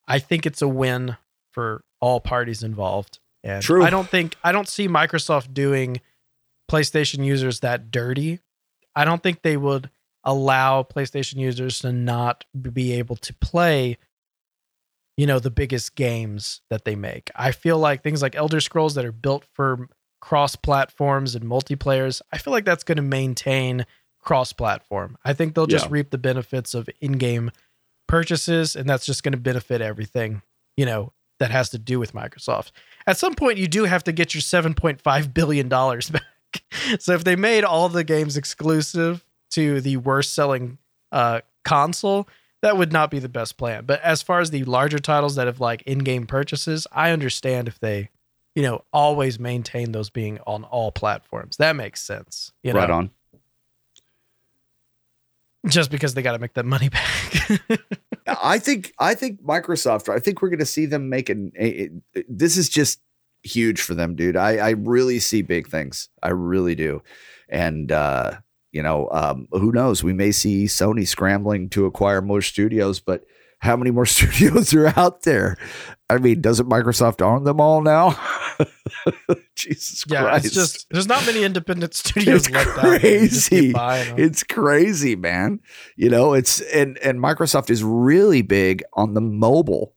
I 0.07 0.20
think 0.20 0.45
it's 0.45 0.62
a 0.62 0.68
win 0.68 1.16
for 1.52 1.86
all 2.02 2.20
parties 2.20 2.64
involved. 2.64 3.20
And 3.44 3.64
True. 3.64 3.84
I 3.84 3.90
don't 3.90 4.10
think 4.10 4.36
I 4.44 4.52
don't 4.52 4.68
see 4.68 4.88
Microsoft 4.88 5.53
doing 5.53 6.02
PlayStation 6.70 7.24
users 7.24 7.62
that 7.62 7.91
dirty. 7.91 8.40
I 8.95 9.06
don't 9.06 9.22
think 9.22 9.41
they 9.41 9.56
would 9.56 9.90
allow 10.24 10.82
PlayStation 10.82 11.36
users 11.36 11.80
to 11.80 11.94
not 11.94 12.45
be 12.72 12.94
able 12.94 13.16
to 13.18 13.34
play 13.36 13.98
you 15.18 15.26
know 15.26 15.40
the 15.40 15.52
biggest 15.52 15.96
games 15.96 16.62
that 16.70 16.86
they 16.86 16.96
make. 16.96 17.32
I 17.36 17.52
feel 17.52 17.78
like 17.80 18.04
things 18.04 18.22
like 18.22 18.36
Elder 18.36 18.60
Scrolls 18.60 18.96
that 18.96 19.06
are 19.06 19.12
built 19.12 19.46
for 19.54 19.88
cross 20.22 20.56
platforms 20.56 21.36
and 21.36 21.46
multiplayers, 21.46 22.22
I 22.34 22.38
feel 22.40 22.52
like 22.52 22.66
that's 22.66 22.84
going 22.84 22.96
to 22.98 23.02
maintain 23.04 23.86
cross 24.22 24.54
platform. 24.54 25.18
I 25.24 25.34
think 25.34 25.54
they'll 25.54 25.68
just 25.68 25.86
Yeah. 25.86 25.92
reap 25.92 26.10
the 26.10 26.18
benefits 26.18 26.74
of 26.74 26.90
in-game 27.00 27.52
purchases 28.08 28.76
and 28.76 28.90
that's 28.90 29.06
just 29.06 29.24
going 29.24 29.34
to 29.34 29.38
benefit 29.38 29.82
everything, 29.82 30.42
you 30.78 30.86
know, 30.86 31.14
that 31.40 31.52
has 31.52 31.70
to 31.72 31.78
do 31.78 32.00
with 32.00 32.14
Microsoft. 32.14 32.72
At 33.08 33.18
some 33.18 33.36
point 33.36 33.58
you 33.58 33.68
do 33.68 33.84
have 33.86 34.04
to 34.06 34.12
get 34.12 34.34
your 34.34 34.42
7.5 34.42 35.34
billion 35.34 35.68
dollars 35.70 36.10
back. 36.12 36.24
so 37.00 37.14
if 37.14 37.24
they 37.24 37.36
made 37.36 37.64
all 37.64 37.90
the 37.90 38.04
games 38.04 38.38
exclusive 38.38 39.24
to 39.52 39.82
the 39.82 39.98
worst 39.98 40.34
selling 40.34 40.78
uh 41.12 41.42
console, 41.64 42.28
that 42.66 42.78
would 42.78 42.92
not 42.92 43.12
be 43.12 43.20
the 43.20 43.30
best 43.30 43.58
plan. 43.58 43.86
But 43.86 44.02
as 44.02 44.24
far 44.24 44.40
as 44.40 44.50
the 44.50 44.64
larger 44.64 44.98
titles 44.98 45.36
that 45.36 45.46
have 45.46 45.60
like 45.60 45.84
in-game 45.84 46.26
purchases, 46.26 46.88
I 46.92 47.12
understand 47.12 47.68
if 47.68 47.80
they, 47.80 48.10
you 48.56 48.64
know, 48.64 48.84
always 48.92 49.40
maintain 49.40 49.92
those 49.92 50.10
being 50.10 50.40
on 50.48 50.64
all 50.64 50.92
platforms. 50.92 51.58
That 51.58 51.76
makes 51.76 52.02
sense. 52.02 52.52
You 52.64 52.74
know, 52.74 52.80
right 52.80 52.90
on. 52.90 53.12
just 55.68 55.92
because 55.92 56.16
they 56.16 56.24
got 56.24 56.32
to 56.32 56.40
make 56.40 56.56
that 56.56 56.66
money 56.66 56.90
back. 57.60 57.70
I 58.26 58.58
think 58.58 58.94
I 58.98 59.14
think 59.14 59.44
Microsoft. 59.44 60.12
I 60.12 60.18
think 60.18 60.42
we're 60.42 60.50
going 60.50 60.58
to 60.58 60.66
see 60.66 60.88
them 60.88 61.08
making. 61.08 61.52
A, 61.60 61.92
a- 62.16 62.24
this 62.28 62.58
is 62.58 62.68
just 62.68 63.00
huge 63.44 63.80
for 63.80 63.94
them, 63.94 64.16
dude. 64.16 64.36
I 64.36 64.58
I 64.58 64.70
really 64.72 65.20
see 65.20 65.44
big 65.44 65.68
things. 65.68 66.10
I 66.24 66.30
really 66.30 66.74
do, 66.74 67.04
and 67.48 67.92
uh, 67.92 68.38
you 68.76 68.84
know, 68.84 69.07
um, 69.11 69.47
who 69.52 69.72
knows? 69.72 70.03
We 70.03 70.11
may 70.11 70.34
see 70.34 70.65
Sony 70.65 71.07
scrambling 71.07 71.69
to 71.69 71.85
acquire 71.85 72.22
more 72.22 72.41
studios, 72.41 72.99
but 72.99 73.23
how 73.60 73.77
many 73.77 73.89
more 73.89 74.06
studios 74.18 74.73
are 74.73 74.93
out 74.99 75.22
there? 75.22 75.56
I 76.10 76.18
mean, 76.18 76.41
doesn't 76.41 76.68
Microsoft 76.68 77.22
own 77.22 77.45
them 77.45 77.61
all 77.61 77.81
now? 77.81 78.19
Jesus 79.56 80.03
yeah, 80.10 80.23
Christ! 80.23 80.45
it's 80.47 80.53
just 80.53 80.88
there's 80.91 81.07
not 81.07 81.26
many 81.26 81.45
independent 81.45 81.93
studios 81.95 82.47
It's 82.47 82.53
left 82.53 82.77
out. 82.77 83.02
there. 83.02 83.22
You 83.22 83.30
just 83.30 83.49
keep 83.49 83.60
crazy. 83.60 83.72
buying 83.72 84.19
it's 84.19 84.43
crazy, 84.43 85.15
man. 85.15 85.61
You 85.95 86.10
know, 86.10 86.34
it's 86.34 86.60
and 86.60 86.97
and 86.97 87.22
Microsoft 87.22 87.69
is 87.69 87.81
really 87.81 88.41
big 88.41 88.84
on 88.93 89.14
the 89.14 89.22
mobile 89.22 89.95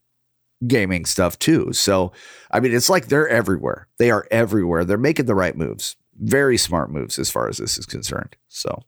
gaming 0.67 1.05
stuff 1.05 1.37
too. 1.39 1.73
So, 1.73 2.13
I 2.53 2.61
mean, 2.61 2.73
it's 2.73 2.89
like 2.89 3.09
they're 3.09 3.29
everywhere. 3.29 3.89
They 3.99 4.13
are 4.13 4.27
everywhere. 4.31 4.85
They're 4.85 4.99
making 4.99 5.27
the 5.27 5.35
right 5.35 5.57
moves. 5.57 5.97
Very 6.19 6.57
smart 6.59 6.91
moves 6.91 7.19
as 7.19 7.31
far 7.31 7.49
as 7.49 7.59
this 7.59 7.79
is 7.79 7.87
concerned. 7.87 8.37
So, 8.49 8.83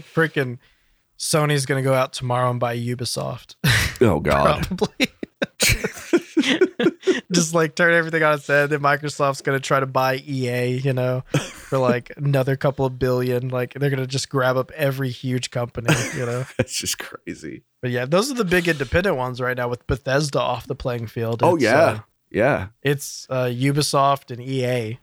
Freaking 0.00 0.58
Sony's 1.18 1.66
gonna 1.66 1.82
go 1.82 1.94
out 1.94 2.12
tomorrow 2.12 2.50
and 2.50 2.60
buy 2.60 2.76
Ubisoft. 2.78 3.56
oh 4.00 4.20
god. 4.20 4.66
Probably. 4.68 5.08
just 7.32 7.54
like 7.54 7.74
turn 7.74 7.94
everything 7.94 8.22
on 8.22 8.34
its 8.34 8.46
head. 8.46 8.70
Then 8.70 8.80
Microsoft's 8.80 9.42
gonna 9.42 9.60
try 9.60 9.80
to 9.80 9.86
buy 9.86 10.16
EA, 10.16 10.76
you 10.78 10.92
know, 10.92 11.22
for 11.32 11.78
like 11.78 12.12
another 12.16 12.56
couple 12.56 12.86
of 12.86 12.98
billion. 12.98 13.48
Like 13.48 13.74
they're 13.74 13.90
gonna 13.90 14.06
just 14.06 14.28
grab 14.28 14.56
up 14.56 14.70
every 14.72 15.10
huge 15.10 15.50
company, 15.50 15.92
you 16.16 16.26
know. 16.26 16.44
That's 16.56 16.76
just 16.76 16.98
crazy. 16.98 17.62
But 17.80 17.90
yeah, 17.90 18.04
those 18.06 18.30
are 18.30 18.34
the 18.34 18.44
big 18.44 18.68
independent 18.68 19.16
ones 19.16 19.40
right 19.40 19.56
now 19.56 19.68
with 19.68 19.86
Bethesda 19.86 20.40
off 20.40 20.66
the 20.66 20.74
playing 20.74 21.06
field. 21.06 21.42
Oh, 21.42 21.56
yeah. 21.56 21.78
uh, 21.78 21.98
Yeah. 22.30 22.68
it's 22.82 23.26
uh, 23.30 23.44
Ubisoft 23.46 24.30
and 24.32 24.40
EA, 24.42 24.98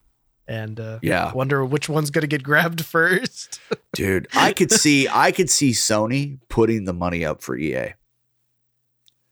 and 0.48 0.80
uh, 0.80 1.00
Yeah. 1.02 1.32
wonder 1.34 1.64
which 1.66 1.90
one's 1.90 2.10
gonna 2.12 2.28
get 2.28 2.44
grabbed 2.44 2.84
first. 2.86 3.60
Dude, 3.94 4.28
I 4.34 4.54
could 4.54 4.72
see 4.84 5.08
I 5.12 5.32
could 5.32 5.50
see 5.50 5.72
Sony 5.72 6.40
putting 6.50 6.86
the 6.86 6.94
money 6.94 7.24
up 7.26 7.42
for 7.42 7.58
EA. 7.58 7.94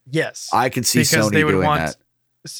yes, 0.09 0.49
I 0.53 0.69
could 0.69 0.85
see 0.85 0.99
Because 0.99 1.27
Sony 1.29 1.33
they 1.33 1.43
would 1.43 1.51
doing 1.51 1.65
want- 1.67 1.81
that. 1.81 1.97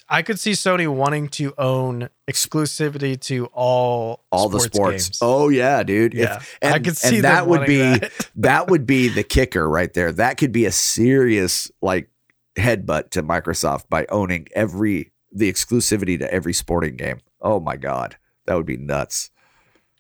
I 0.07 0.21
could 0.21 0.39
see 0.39 0.51
Sony 0.51 0.87
wanting 0.87 1.27
to 1.29 1.53
own 1.57 2.07
exclusivity 2.31 3.19
to 3.23 3.47
all 3.47 4.23
All 4.31 4.47
the 4.47 4.61
sports 4.61 4.75
sports. 4.77 5.07
games. 5.09 5.19
Oh 5.21 5.49
yeah, 5.49 5.83
dude. 5.83 6.13
If- 6.13 6.19
yeah, 6.21 6.41
and, 6.61 6.73
I 6.75 6.79
could 6.79 6.95
see 6.95 7.19
that 7.19 7.47
would 7.47 7.65
be 7.65 7.79
that. 7.79 8.29
that 8.37 8.69
would 8.69 8.85
be 8.85 9.09
the 9.09 9.23
kicker 9.23 9.67
right 9.69 9.93
there. 9.93 10.13
That 10.13 10.37
could 10.37 10.53
be 10.53 10.63
a 10.65 10.71
serious 10.71 11.69
like 11.81 12.09
headbutt 12.55 13.09
to 13.09 13.23
Microsoft 13.23 13.89
by 13.89 14.05
owning 14.07 14.47
every 14.55 15.11
the 15.33 15.51
exclusivity 15.51 16.17
to 16.17 16.33
every 16.33 16.53
sporting 16.53 16.95
game. 16.95 17.19
Oh 17.41 17.59
my 17.59 17.75
god, 17.75 18.15
that 18.45 18.55
would 18.55 18.65
be 18.65 18.77
nuts. 18.77 19.29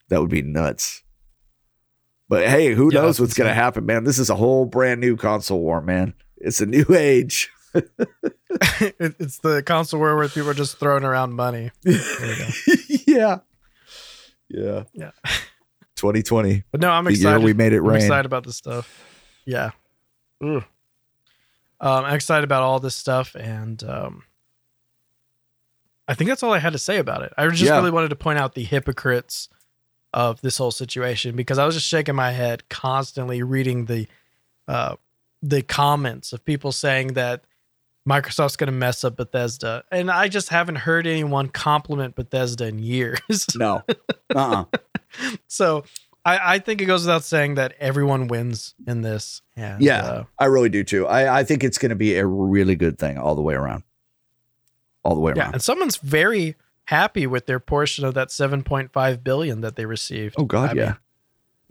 That 0.09 0.19
would 0.21 0.29
be 0.29 0.41
nuts. 0.41 1.01
But 2.29 2.47
hey, 2.47 2.73
who 2.73 2.89
Yeah, 2.93 3.01
knows 3.01 3.19
what's 3.19 3.33
going 3.33 3.47
to 3.49 3.53
happen, 3.53 3.85
man? 3.85 4.03
This 4.05 4.19
is 4.19 4.29
a 4.29 4.35
whole 4.35 4.65
brand 4.65 5.01
new 5.01 5.15
console 5.17 5.59
war, 5.59 5.81
man. 5.81 6.13
It's 6.37 6.61
a 6.61 6.65
new 6.65 6.85
age. 6.95 7.49
It's 8.99 9.39
the 9.39 9.63
console 9.63 9.99
war 9.99 10.15
where 10.15 10.27
people 10.29 10.49
are 10.49 10.53
just 10.53 10.77
throwing 10.79 11.03
around 11.03 11.33
money. 11.33 11.71
yeah. 13.07 13.39
Yeah. 14.47 14.83
Yeah. 14.93 15.11
2020. 15.95 16.63
But 16.71 16.81
no, 16.81 16.91
I'm 16.91 17.07
excited. 17.07 17.43
we 17.43 17.53
made 17.53 17.73
it 17.73 17.79
I'm 17.79 17.85
rain. 17.87 17.97
excited 17.97 18.25
about 18.27 18.45
this 18.45 18.57
stuff. 18.57 18.87
Yeah. 19.45 19.71
Ugh. 20.43 20.63
Um, 21.81 22.05
I'm 22.05 22.13
excited 22.15 22.43
about 22.43 22.61
all 22.61 22.79
this 22.79 22.95
stuff, 22.95 23.35
and 23.35 23.83
um, 23.83 24.23
I 26.07 26.13
think 26.15 26.29
that's 26.29 26.43
all 26.43 26.53
I 26.53 26.59
had 26.59 26.73
to 26.73 26.79
say 26.79 26.97
about 26.97 27.21
it. 27.23 27.33
I 27.37 27.47
just 27.47 27.63
Yeah. 27.63 27.77
really 27.77 27.91
wanted 27.91 28.09
to 28.09 28.15
point 28.15 28.39
out 28.39 28.55
the 28.55 28.63
hypocrites 28.63 29.47
of 30.13 30.41
this 30.41 30.57
whole 30.57 30.71
situation 30.71 31.35
because 31.35 31.57
I 31.57 31.65
was 31.65 31.75
just 31.75 31.87
shaking 31.87 32.15
my 32.15 32.31
head 32.31 32.67
constantly 32.69 33.41
reading 33.43 33.85
the 33.85 34.07
uh, 34.67 34.95
the 35.41 35.61
comments 35.61 36.31
of 36.33 36.43
people 36.45 36.71
saying 36.71 37.13
that 37.13 37.43
Microsoft's 38.07 38.55
going 38.57 38.67
to 38.67 38.71
mess 38.73 39.03
up 39.03 39.15
Bethesda, 39.17 39.83
and 39.91 40.11
I 40.11 40.27
just 40.27 40.49
haven't 40.49 40.75
heard 40.77 41.07
anyone 41.07 41.47
compliment 41.49 42.15
Bethesda 42.15 42.67
in 42.67 42.79
years. 42.79 43.19
No. 43.55 43.83
Uh-uh. 44.35 44.65
So 45.47 45.83
I, 46.25 46.55
I 46.55 46.59
think 46.59 46.81
it 46.81 46.85
goes 46.85 47.01
without 47.03 47.23
saying 47.23 47.55
that 47.55 47.75
everyone 47.79 48.27
wins 48.27 48.73
in 48.87 49.01
this. 49.01 49.41
And, 49.55 49.81
Yeah. 49.81 50.03
uh, 50.03 50.23
I 50.39 50.45
really 50.45 50.69
do 50.69 50.83
too. 50.83 51.05
I, 51.07 51.39
I 51.39 51.43
think 51.43 51.63
it's 51.63 51.77
going 51.77 51.91
to 51.91 51.95
be 51.95 52.15
a 52.17 52.25
really 52.25 52.75
good 52.75 52.97
thing 52.97 53.17
all 53.17 53.35
the 53.35 53.41
way 53.41 53.53
around. 53.53 53.83
All 55.03 55.15
the 55.15 55.21
way 55.21 55.31
around. 55.31 55.37
yeah. 55.37 55.49
And 55.53 55.61
someone's 55.61 55.97
very 55.97 56.55
happy 56.85 57.27
with 57.27 57.45
their 57.45 57.59
portion 57.59 58.05
of 58.05 58.13
that 58.13 58.29
7.5 58.29 59.23
billion 59.23 59.61
that 59.61 59.75
they 59.75 59.85
received. 59.85 60.35
Oh 60.37 60.45
God, 60.45 60.71
I 60.71 60.73
yeah. 60.73 60.85
mean, 60.85 60.95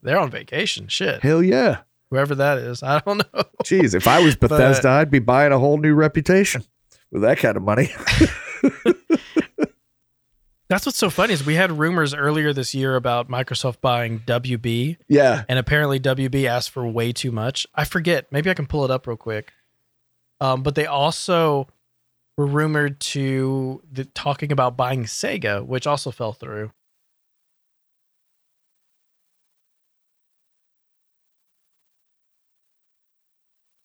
they're 0.03 0.19
on 0.19 0.31
vacation. 0.31 0.89
Shit. 0.89 1.23
Hell 1.23 1.43
yeah. 1.43 1.79
Whoever 2.11 2.35
that 2.35 2.59
is. 2.59 2.83
I 2.83 3.01
don't 3.01 3.19
know. 3.19 3.43
Jeez, 3.65 3.95
if 3.95 4.07
I 4.07 4.21
was 4.21 4.37
But- 4.37 4.51
Bethesda, 4.51 4.89
I'd 4.89 5.11
be 5.11 5.19
buying 5.19 5.53
a 5.53 5.59
whole 5.59 5.79
new 5.79 5.95
reputation 5.95 6.65
with 7.11 7.23
that 7.23 7.39
kind 7.39 7.57
of 7.57 7.63
money. 7.63 7.91
That's 10.69 10.87
what's 10.87 10.97
so 10.97 11.11
funny 11.11 11.35
is 11.35 11.45
we 11.45 11.55
had 11.57 11.71
rumors 11.79 12.15
earlier 12.15 12.55
this 12.55 12.75
year 12.75 12.97
about 12.97 13.29
Microsoft 13.29 13.83
buying 13.83 14.21
WB, 14.21 14.97
yeah. 15.07 15.45
and 15.47 15.59
apparently 15.59 16.01
WB 16.01 16.47
asked 16.47 16.71
for 16.71 16.87
way 16.87 17.13
too 17.13 17.31
much. 17.31 17.67
I 17.75 17.85
forget. 17.85 18.33
Maybe 18.33 18.49
I 18.49 18.55
can 18.55 18.67
pull 18.67 18.83
it 18.87 18.91
up 18.91 19.07
real 19.07 19.19
quick. 19.19 19.53
Um, 20.41 20.63
but 20.63 20.75
they 20.75 20.87
also 20.87 21.69
were 22.37 22.47
rumored 22.47 23.01
to 23.01 23.83
the, 23.91 24.05
talking 24.05 24.53
about 24.53 24.77
buying 24.77 25.05
Sega, 25.05 25.65
which 25.65 25.87
also 25.87 26.11
fell 26.11 26.33
through. 26.33 26.73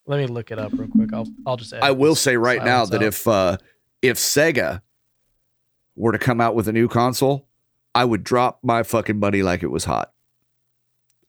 Let 0.06 0.20
me 0.20 0.28
look 0.28 0.52
it 0.52 0.60
up 0.60 0.72
real 0.72 0.88
quick. 0.88 1.12
I'll 1.14 1.28
I'll 1.46 1.58
just. 1.58 1.72
Say 1.72 1.80
I 1.80 1.92
will 1.92 2.16
say 2.16 2.38
right 2.38 2.64
now 2.64 2.86
that 2.86 3.02
out. 3.02 3.04
if 3.04 3.28
uh 3.28 3.58
if 4.02 4.18
Sega 4.18 4.82
were 5.98 6.14
to 6.14 6.18
come 6.18 6.40
out 6.40 6.56
with 6.56 6.70
a 6.70 6.72
new 6.72 6.88
console, 6.88 7.46
I 7.94 8.06
would 8.06 8.24
drop 8.24 8.60
my 8.64 8.84
fucking 8.84 9.20
money 9.20 9.44
like 9.44 9.64
it 9.64 9.68
was 9.68 9.84
hot. 9.84 10.14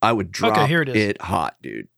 I 0.01 0.13
would 0.13 0.31
drop 0.31 0.69
here 0.69 0.81
it 0.81 0.89
is. 0.89 0.95
it 0.95 1.21
hot, 1.21 1.57
dude. 1.61 1.89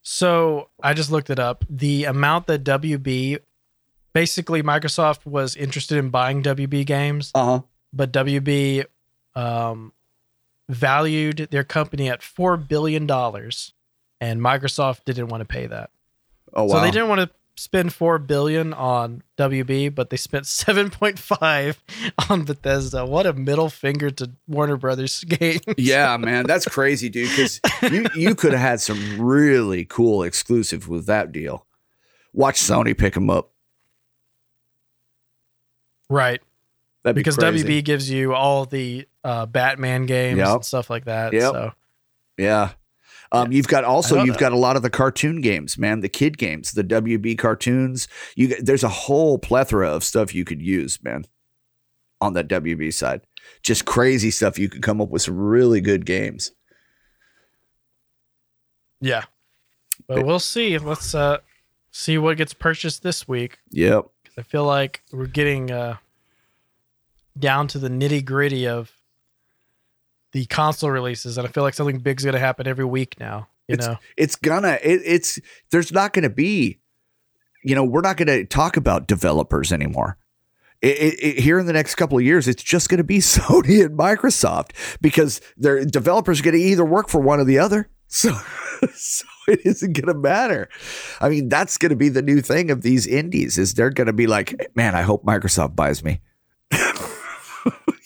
So 0.00 0.70
I 0.82 0.94
just 0.94 1.10
looked 1.10 1.28
it 1.28 1.38
up. 1.38 1.64
The 1.68 2.04
amount 2.04 2.46
that 2.46 2.64
WB, 2.64 3.38
basically 4.12 4.62
Microsoft 4.62 5.24
was 5.26 5.56
interested 5.56 5.98
in 5.98 6.10
buying 6.10 6.42
WB 6.42 6.84
games, 6.86 7.30
Uh-huh. 7.34 7.62
but 7.92 8.12
WB 8.12 8.84
um, 9.34 9.92
valued 10.68 11.48
their 11.50 11.64
company 11.64 12.08
at 12.10 12.22
four 12.22 12.56
billion 12.56 13.06
dollars, 13.06 13.72
and 14.20 14.40
Microsoft 14.40 15.04
didn't 15.04 15.28
want 15.28 15.40
to 15.40 15.46
pay 15.46 15.66
that. 15.66 15.90
Oh 16.54 16.64
wow. 16.64 16.74
So 16.76 16.80
they 16.80 16.90
didn't 16.90 17.08
want 17.08 17.20
to 17.22 17.30
spend 17.56 17.92
four 17.92 18.18
billion 18.18 18.72
on 18.72 19.22
WB, 19.38 19.94
but 19.94 20.10
they 20.10 20.16
spent 20.16 20.46
seven 20.62 20.90
point 20.90 21.18
five 21.18 21.82
on 22.28 22.44
Bethesda. 22.44 23.04
What 23.06 23.26
a 23.26 23.32
middle 23.32 23.68
finger 23.70 24.10
to 24.10 24.30
Warner 24.46 24.76
Brothers 24.76 25.24
games. 25.28 25.60
Yeah, 25.76 26.16
man, 26.16 26.46
that's 26.46 26.66
crazy, 26.66 27.08
dude. 27.08 27.30
Because 27.30 27.60
you 27.90 28.06
you 28.14 28.34
could 28.34 28.52
have 28.52 28.60
had 28.60 28.80
some 28.80 29.20
really 29.20 29.84
cool 29.84 30.22
exclusive 30.22 30.88
with 30.88 31.06
that 31.06 31.32
deal. 31.32 31.66
Watch 32.34 32.60
Sony 32.60 32.96
pick 32.96 33.14
them 33.14 33.28
up. 33.30 33.51
Right. 36.12 36.40
That'd 37.02 37.16
be 37.16 37.20
because 37.20 37.36
crazy. 37.36 37.64
WB 37.66 37.84
gives 37.84 38.08
you 38.10 38.32
all 38.34 38.64
the 38.64 39.06
uh, 39.24 39.46
Batman 39.46 40.06
games 40.06 40.38
Yep. 40.38 40.48
and 40.48 40.64
stuff 40.64 40.88
like 40.88 41.04
that. 41.06 41.32
Yep. 41.32 41.42
So 41.52 41.72
Yeah. 42.38 42.70
Um, 43.32 43.50
you've 43.50 43.66
got 43.66 43.82
also 43.84 44.22
you've 44.24 44.34
that. 44.34 44.40
got 44.40 44.52
a 44.52 44.58
lot 44.58 44.76
of 44.76 44.82
the 44.82 44.90
cartoon 44.90 45.40
games, 45.40 45.78
man, 45.78 46.00
the 46.00 46.08
kid 46.08 46.36
games, 46.38 46.72
the 46.72 46.84
WB 46.84 47.38
cartoons. 47.38 48.06
You 48.36 48.60
there's 48.62 48.84
a 48.84 48.88
whole 48.90 49.38
plethora 49.38 49.88
of 49.88 50.04
stuff 50.04 50.34
you 50.34 50.44
could 50.44 50.60
use, 50.60 51.02
man, 51.02 51.24
on 52.20 52.34
that 52.34 52.46
WB 52.46 52.92
side. 52.92 53.22
Just 53.62 53.84
crazy 53.86 54.30
stuff. 54.30 54.58
You 54.58 54.68
could 54.68 54.82
come 54.82 55.00
up 55.00 55.08
with 55.08 55.22
some 55.22 55.38
really 55.38 55.80
good 55.80 56.04
games. 56.04 56.52
yeah, 59.00 59.24
but 60.06 60.24
we'll 60.24 60.38
see. 60.38 60.76
Let's 60.78 61.14
uh, 61.14 61.38
see 61.90 62.18
what 62.18 62.36
gets 62.36 62.54
purchased 62.54 63.02
this 63.02 63.26
week. 63.26 63.58
Yep. 63.70 64.06
I 64.38 64.42
feel 64.42 64.64
like 64.64 65.02
we're 65.12 65.26
getting 65.26 65.70
uh, 65.70 65.96
down 67.38 67.68
to 67.68 67.78
the 67.78 67.88
nitty 67.88 68.24
gritty 68.24 68.66
of 68.66 68.90
the 70.32 70.46
console 70.46 70.90
releases, 70.90 71.36
and 71.38 71.46
I 71.46 71.50
feel 71.50 71.62
like 71.62 71.74
something 71.74 71.98
big's 71.98 72.24
going 72.24 72.32
to 72.34 72.38
happen 72.40 72.66
every 72.66 72.84
week 72.86 73.18
now. 73.20 73.48
You 73.68 73.74
It's- 73.74 73.88
know, 73.88 73.96
it's 74.16 74.34
gonna 74.36 74.78
it, 74.82 75.02
it's 75.04 75.38
there's 75.70 75.92
not 75.92 76.12
gonna 76.12 76.28
be 76.30 76.80
you 77.62 77.74
know 77.76 77.84
we're 77.84 78.00
not 78.00 78.16
gonna 78.16 78.44
talk 78.44 78.76
about 78.76 79.06
developers 79.06 79.72
anymore 79.72 80.18
it, 80.82 80.88
it, 80.98 81.14
it- 81.22 81.38
here 81.38 81.60
in 81.60 81.66
the 81.66 81.72
next 81.72 81.94
couple 81.94 82.18
of 82.18 82.24
years 82.24 82.48
it's 82.48 82.62
just 82.62 82.88
gonna 82.88 83.04
be 83.04 83.18
sony 83.20 83.84
and 83.84 83.96
microsoft 83.96 84.72
because 85.00 85.40
their 85.56 85.84
developers 85.84 86.40
are 86.40 86.42
gonna 86.42 86.56
either 86.56 86.84
work 86.84 87.08
for 87.08 87.20
one 87.20 87.38
or 87.38 87.44
the 87.44 87.60
other 87.60 87.88
so 88.08 88.32
so 88.94 89.24
it 89.52 89.60
isn't 89.64 89.92
gonna 89.92 90.18
matter 90.18 90.68
i 91.20 91.28
mean 91.28 91.48
that's 91.48 91.76
gonna 91.78 91.96
be 91.96 92.08
the 92.08 92.22
new 92.22 92.40
thing 92.40 92.70
of 92.70 92.82
these 92.82 93.06
indies 93.06 93.58
is 93.58 93.74
they're 93.74 93.90
gonna 93.90 94.12
be 94.12 94.26
like 94.26 94.54
man 94.74 94.94
i 94.94 95.02
hope 95.02 95.24
microsoft 95.24 95.76
buys 95.76 96.02
me 96.02 96.20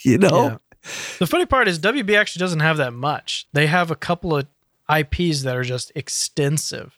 you 0.05 0.18
know 0.18 0.44
Yeah. 0.44 0.56
The 1.18 1.27
funny 1.27 1.47
part 1.47 1.66
is 1.66 1.81
WB 1.81 2.16
actually 2.16 2.39
doesn't 2.40 2.60
have 2.60 2.77
that 2.77 2.93
much. 2.93 3.48
They 3.52 3.66
have 3.66 3.90
a 3.90 3.97
couple 3.97 4.36
of 4.36 4.47
IPs 4.89 5.43
that 5.43 5.56
are 5.56 5.64
just 5.64 5.90
extensive. 5.97 6.97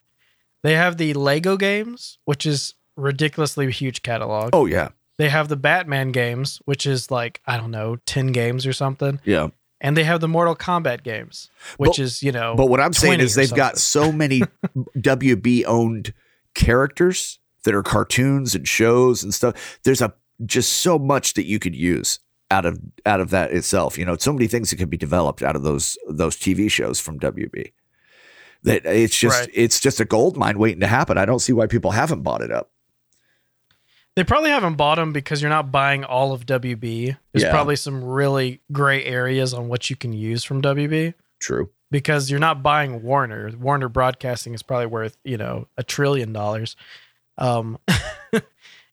They 0.63 0.75
have 0.75 0.99
the 0.99 1.15
Lego 1.15 1.57
games, 1.57 2.19
which 2.27 2.45
is 2.45 2.75
ridiculously 2.97 3.71
huge 3.73 4.03
catalog. 4.03 4.51
oh 4.53 4.67
yeah 4.67 4.91
They 5.17 5.31
have 5.31 5.49
the 5.49 5.57
Batman 5.57 6.13
games, 6.13 6.61
which 6.67 6.85
is 6.85 7.11
like, 7.11 7.41
I 7.47 7.57
don't 7.57 7.71
know, 7.71 7.97
10 8.05 8.33
games 8.33 8.67
or 8.67 8.75
something. 8.75 9.21
yeah 9.25 9.49
And 9.81 9.97
they 9.97 10.03
have 10.05 10.21
the 10.21 10.27
Mortal 10.29 10.57
Kombat 10.57 11.05
games, 11.05 11.51
which 11.77 11.91
But- 11.91 11.99
is, 12.01 12.23
you 12.23 12.33
know, 12.33 12.55
But 12.57 12.67
what 12.69 12.81
I'm 12.81 12.93
saying 12.93 13.21
is 13.21 13.35
they've 13.37 13.55
got 13.55 13.79
so 13.79 14.11
many 14.11 14.43
WB 14.99 15.65
owned 15.67 16.13
characters 16.55 17.39
that 17.65 17.75
are 17.75 17.83
cartoons 17.83 18.55
and 18.55 18.67
shows 18.67 19.23
and 19.23 19.33
stuff. 19.33 19.79
There's 19.85 20.01
a 20.03 20.15
just 20.47 20.73
so 20.73 20.99
much 20.99 21.35
that 21.35 21.45
you 21.47 21.59
could 21.59 21.75
use 21.75 22.21
out 22.51 22.65
of 22.65 22.79
out 23.07 23.21
of 23.21 23.31
that 23.31 23.53
itself. 23.53 23.99
You 23.99 24.05
know, 24.05 24.17
so 24.17 24.33
many 24.33 24.47
things 24.47 24.71
that 24.71 24.77
could 24.77 24.91
be 24.91 24.97
developed 24.97 25.43
out 25.43 25.55
of 25.57 25.63
those 25.63 25.97
those 26.09 26.37
TV 26.37 26.71
shows 26.71 26.99
from 27.01 27.19
WB. 27.21 27.73
That 28.65 28.85
it's 28.87 29.17
just 29.17 29.41
Right. 29.41 29.51
it's 29.55 29.79
just 29.81 30.01
a 30.01 30.05
gold 30.05 30.37
mine 30.37 30.59
waiting 30.59 30.81
to 30.81 30.87
happen. 30.89 31.19
I 31.19 31.25
don't 31.25 31.39
see 31.41 31.53
why 31.53 31.67
people 31.67 31.93
haven't 31.93 32.23
bought 32.23 32.41
it 32.43 32.51
up. 32.51 32.71
They 34.19 34.25
probably 34.25 34.51
haven't 34.51 34.75
bought 34.75 34.97
them 34.97 35.13
because 35.13 35.41
you're 35.41 35.49
not 35.49 35.71
buying 35.71 36.03
all 36.03 36.33
of 36.33 36.45
WB. 36.45 37.17
There's 37.33 37.45
Yeah. 37.45 37.53
probably 37.53 37.77
some 37.77 38.03
really 38.03 38.61
gray 38.73 39.05
areas 39.05 39.55
on 39.55 39.69
what 39.69 39.91
you 39.91 39.95
can 39.95 40.13
use 40.13 40.43
from 40.43 40.61
WB 40.61 41.15
True. 41.39 41.71
because 41.93 42.29
you're 42.29 42.41
not 42.41 42.61
buying 42.61 43.05
Warner. 43.05 43.53
Warner 43.57 43.89
Broadcasting 43.89 44.55
is 44.55 44.63
probably 44.65 44.87
worth, 44.87 45.17
you 45.23 45.37
know, 45.37 45.69
a 45.77 45.85
trillion 45.85 46.33
dollars. 46.33 46.75
Um, 47.37 47.79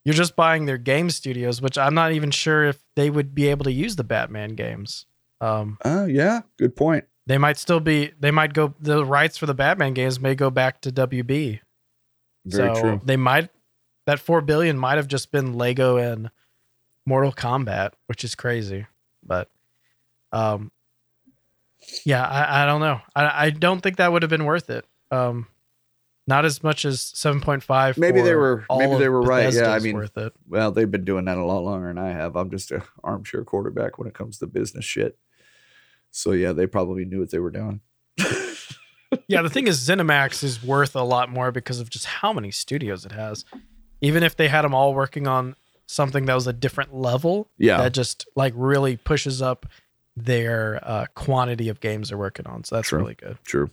you're 0.05 0.13
just 0.13 0.35
buying 0.35 0.65
their 0.67 0.77
game 0.77 1.09
studios, 1.09 1.59
which 1.59 1.75
I'm 1.75 1.95
not 1.95 2.11
even 2.11 2.29
sure 2.29 2.63
if 2.63 2.83
they 2.95 3.09
would 3.09 3.33
be 3.33 3.47
able 3.47 3.63
to 3.63 3.71
use 3.71 3.95
the 3.95 4.03
Batman 4.03 4.51
games. 4.53 5.07
Um, 5.41 5.79
Oh 5.83 6.05
yeah, 6.05 6.41
good 6.59 6.75
point. 6.75 7.05
they 7.25 7.39
might 7.39 7.57
still 7.57 7.79
be, 7.79 8.11
they 8.19 8.29
might 8.29 8.53
go, 8.53 8.75
the 8.79 9.03
rights 9.03 9.39
for 9.39 9.47
the 9.47 9.55
Batman 9.55 9.95
games 9.95 10.19
may 10.19 10.35
go 10.35 10.51
back 10.51 10.81
to 10.81 10.91
WB. 10.91 11.61
Very 12.45 12.75
so 12.75 12.79
true. 12.79 13.01
They 13.03 13.17
might 13.17 13.49
that 14.05 14.19
four 14.19 14.41
billion 14.41 14.77
might 14.77 14.97
have 14.97 15.07
just 15.07 15.31
been 15.31 15.53
Lego 15.53 15.97
and 15.97 16.29
Mortal 17.05 17.31
Kombat, 17.33 17.91
which 18.07 18.23
is 18.23 18.35
crazy. 18.35 18.85
But 19.23 19.49
um 20.31 20.71
yeah, 22.03 22.23
I, 22.25 22.63
I 22.63 22.65
don't 22.65 22.81
know. 22.81 22.99
I, 23.15 23.45
I 23.45 23.49
don't 23.51 23.81
think 23.81 23.97
that 23.97 24.11
would 24.11 24.23
have 24.23 24.29
been 24.29 24.45
worth 24.45 24.69
it. 24.69 24.85
Um 25.11 25.47
not 26.27 26.43
as 26.43 26.63
much 26.63 26.85
as 26.85 27.01
seven 27.01 27.39
point 27.41 27.61
five. 27.63 27.97
Maybe 27.99 28.21
they 28.21 28.33
were- 28.33 28.65
maybe 28.75 28.97
they 28.97 29.09
were 29.09 29.21
right. 29.21 29.53
Yeah, 29.53 29.71
I 29.71 29.79
mean- 29.79 29.95
worth 29.95 30.17
it. 30.17 30.33
Well, 30.47 30.71
they've 30.71 30.89
been 30.89 31.05
doing 31.05 31.25
that 31.25 31.37
a 31.37 31.45
lot 31.45 31.59
longer 31.59 31.87
than 31.87 31.99
I 31.99 32.09
have. 32.11 32.35
I'm 32.35 32.49
just 32.49 32.71
a 32.71 32.83
armchair 33.03 33.43
quarterback 33.43 33.99
when 33.99 34.07
it 34.07 34.13
comes 34.15 34.39
to 34.39 34.47
business 34.47 34.85
shit. 34.85 35.17
So 36.11 36.31
yeah, 36.31 36.51
they 36.53 36.65
probably 36.65 37.05
knew 37.05 37.19
what 37.19 37.29
they 37.31 37.39
were 37.39 37.51
doing. 37.51 37.81
Yeah, 39.27 39.43
the 39.43 39.49
thing 39.49 39.67
is, 39.67 39.79
ZeniMax 39.87 40.43
is 40.43 40.61
worth 40.61 40.93
a 40.95 41.01
lot 41.01 41.29
more 41.29 41.49
because 41.51 41.79
of 41.79 41.89
just 41.89 42.05
how 42.05 42.33
many 42.33 42.51
studios 42.51 43.05
it 43.05 43.13
has. 43.13 43.45
Even 44.05 44.23
if 44.23 44.35
they 44.35 44.47
had 44.47 44.61
them 44.63 44.73
all 44.73 44.93
working 44.93 45.27
on 45.27 45.55
something 45.87 46.25
that 46.25 46.33
was 46.33 46.47
a 46.47 46.53
different 46.53 46.93
level, 46.93 47.47
Yeah. 47.57 47.77
that 47.77 47.93
just 47.93 48.27
like 48.35 48.53
really 48.55 48.97
pushes 48.97 49.41
up 49.41 49.65
their 50.15 50.79
uh, 50.83 51.05
quantity 51.15 51.69
of 51.69 51.79
games 51.79 52.09
they're 52.09 52.17
working 52.17 52.47
on. 52.47 52.63
So 52.63 52.75
that's 52.75 52.87
True. 52.89 52.99
really 52.99 53.15
good. 53.15 53.37
True. 53.43 53.69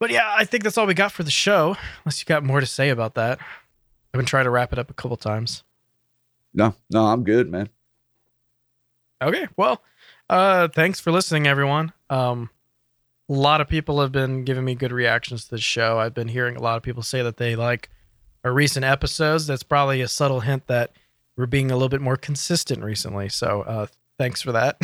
But 0.00 0.10
yeah, 0.10 0.34
I 0.36 0.44
think 0.44 0.64
that's 0.64 0.76
all 0.76 0.86
we 0.86 0.94
got 0.94 1.12
for 1.12 1.22
the 1.22 1.30
show. 1.30 1.76
Unless 2.04 2.20
you 2.20 2.26
got 2.26 2.42
more 2.44 2.60
to 2.60 2.66
say 2.66 2.90
about 2.90 3.14
that, 3.14 3.38
I've 4.12 4.18
been 4.18 4.26
trying 4.26 4.44
to 4.44 4.50
wrap 4.50 4.72
it 4.72 4.78
up 4.78 4.90
a 4.90 4.94
couple 4.94 5.16
times. 5.16 5.62
No, 6.52 6.74
no, 6.90 7.06
I'm 7.06 7.24
good, 7.24 7.50
man. 7.50 7.68
Okay, 9.22 9.48
well, 9.56 9.82
uh, 10.28 10.68
thanks 10.68 11.00
for 11.00 11.10
listening, 11.10 11.46
everyone. 11.46 11.92
Um, 12.10 12.50
a 13.28 13.32
lot 13.32 13.60
of 13.60 13.68
people 13.68 14.00
have 14.02 14.12
been 14.12 14.44
giving 14.44 14.64
me 14.64 14.74
good 14.74 14.92
reactions 14.92 15.44
to 15.44 15.50
the 15.50 15.58
show. 15.60 15.98
I've 15.98 16.14
been 16.14 16.28
hearing 16.28 16.56
a 16.56 16.60
lot 16.62 16.76
of 16.76 16.82
people 16.82 17.02
say 17.02 17.22
that 17.22 17.38
they 17.38 17.56
like 17.56 17.88
our 18.44 18.52
recent 18.52 18.84
episodes. 18.84 19.46
That's 19.46 19.62
probably 19.62 20.00
a 20.00 20.08
subtle 20.08 20.40
hint 20.40 20.66
that 20.66 20.92
we're 21.36 21.46
being 21.46 21.70
a 21.70 21.74
little 21.74 21.88
bit 21.88 22.00
more 22.00 22.16
consistent 22.16 22.84
recently. 22.84 23.28
So, 23.28 23.62
uh, 23.62 23.86
thanks 24.18 24.42
for 24.42 24.52
that. 24.52 24.80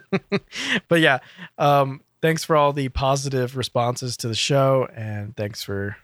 but 0.88 1.00
yeah, 1.00 1.18
um, 1.58 2.00
thanks 2.20 2.42
for 2.44 2.56
all 2.56 2.72
the 2.72 2.88
positive 2.88 3.56
responses 3.56 4.16
to 4.18 4.28
the 4.28 4.34
show, 4.34 4.88
and 4.94 5.36
thanks 5.36 5.62
for 5.62 5.96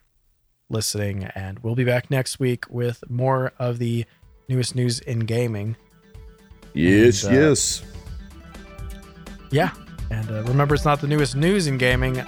listening. 0.70 1.24
And 1.35 1.59
we'll 1.60 1.74
be 1.74 1.85
back 1.85 2.10
next 2.10 2.39
week 2.39 2.64
with 2.68 3.02
more 3.09 3.52
of 3.59 3.78
the 3.78 4.05
newest 4.48 4.74
news 4.74 5.01
in 5.01 5.20
gaming. 5.20 5.76
Yes, 6.74 7.24
And, 7.24 7.36
uh, 7.36 7.40
yes. 7.40 7.82
Yeah. 9.51 9.70
And 10.10 10.30
uh, 10.30 10.43
remember, 10.44 10.74
it's 10.74 10.85
not 10.85 11.01
the 11.01 11.06
newest 11.06 11.35
news 11.35 11.66
in 11.66 11.78
gaming. 11.78 12.22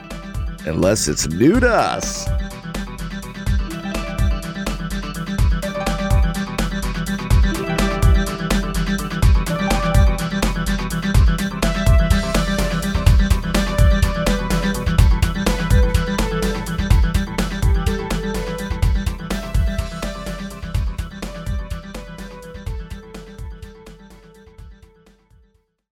Unless 0.67 1.09
it's 1.09 1.29
new 1.29 1.61
to 1.61 1.71
us. 1.71 2.29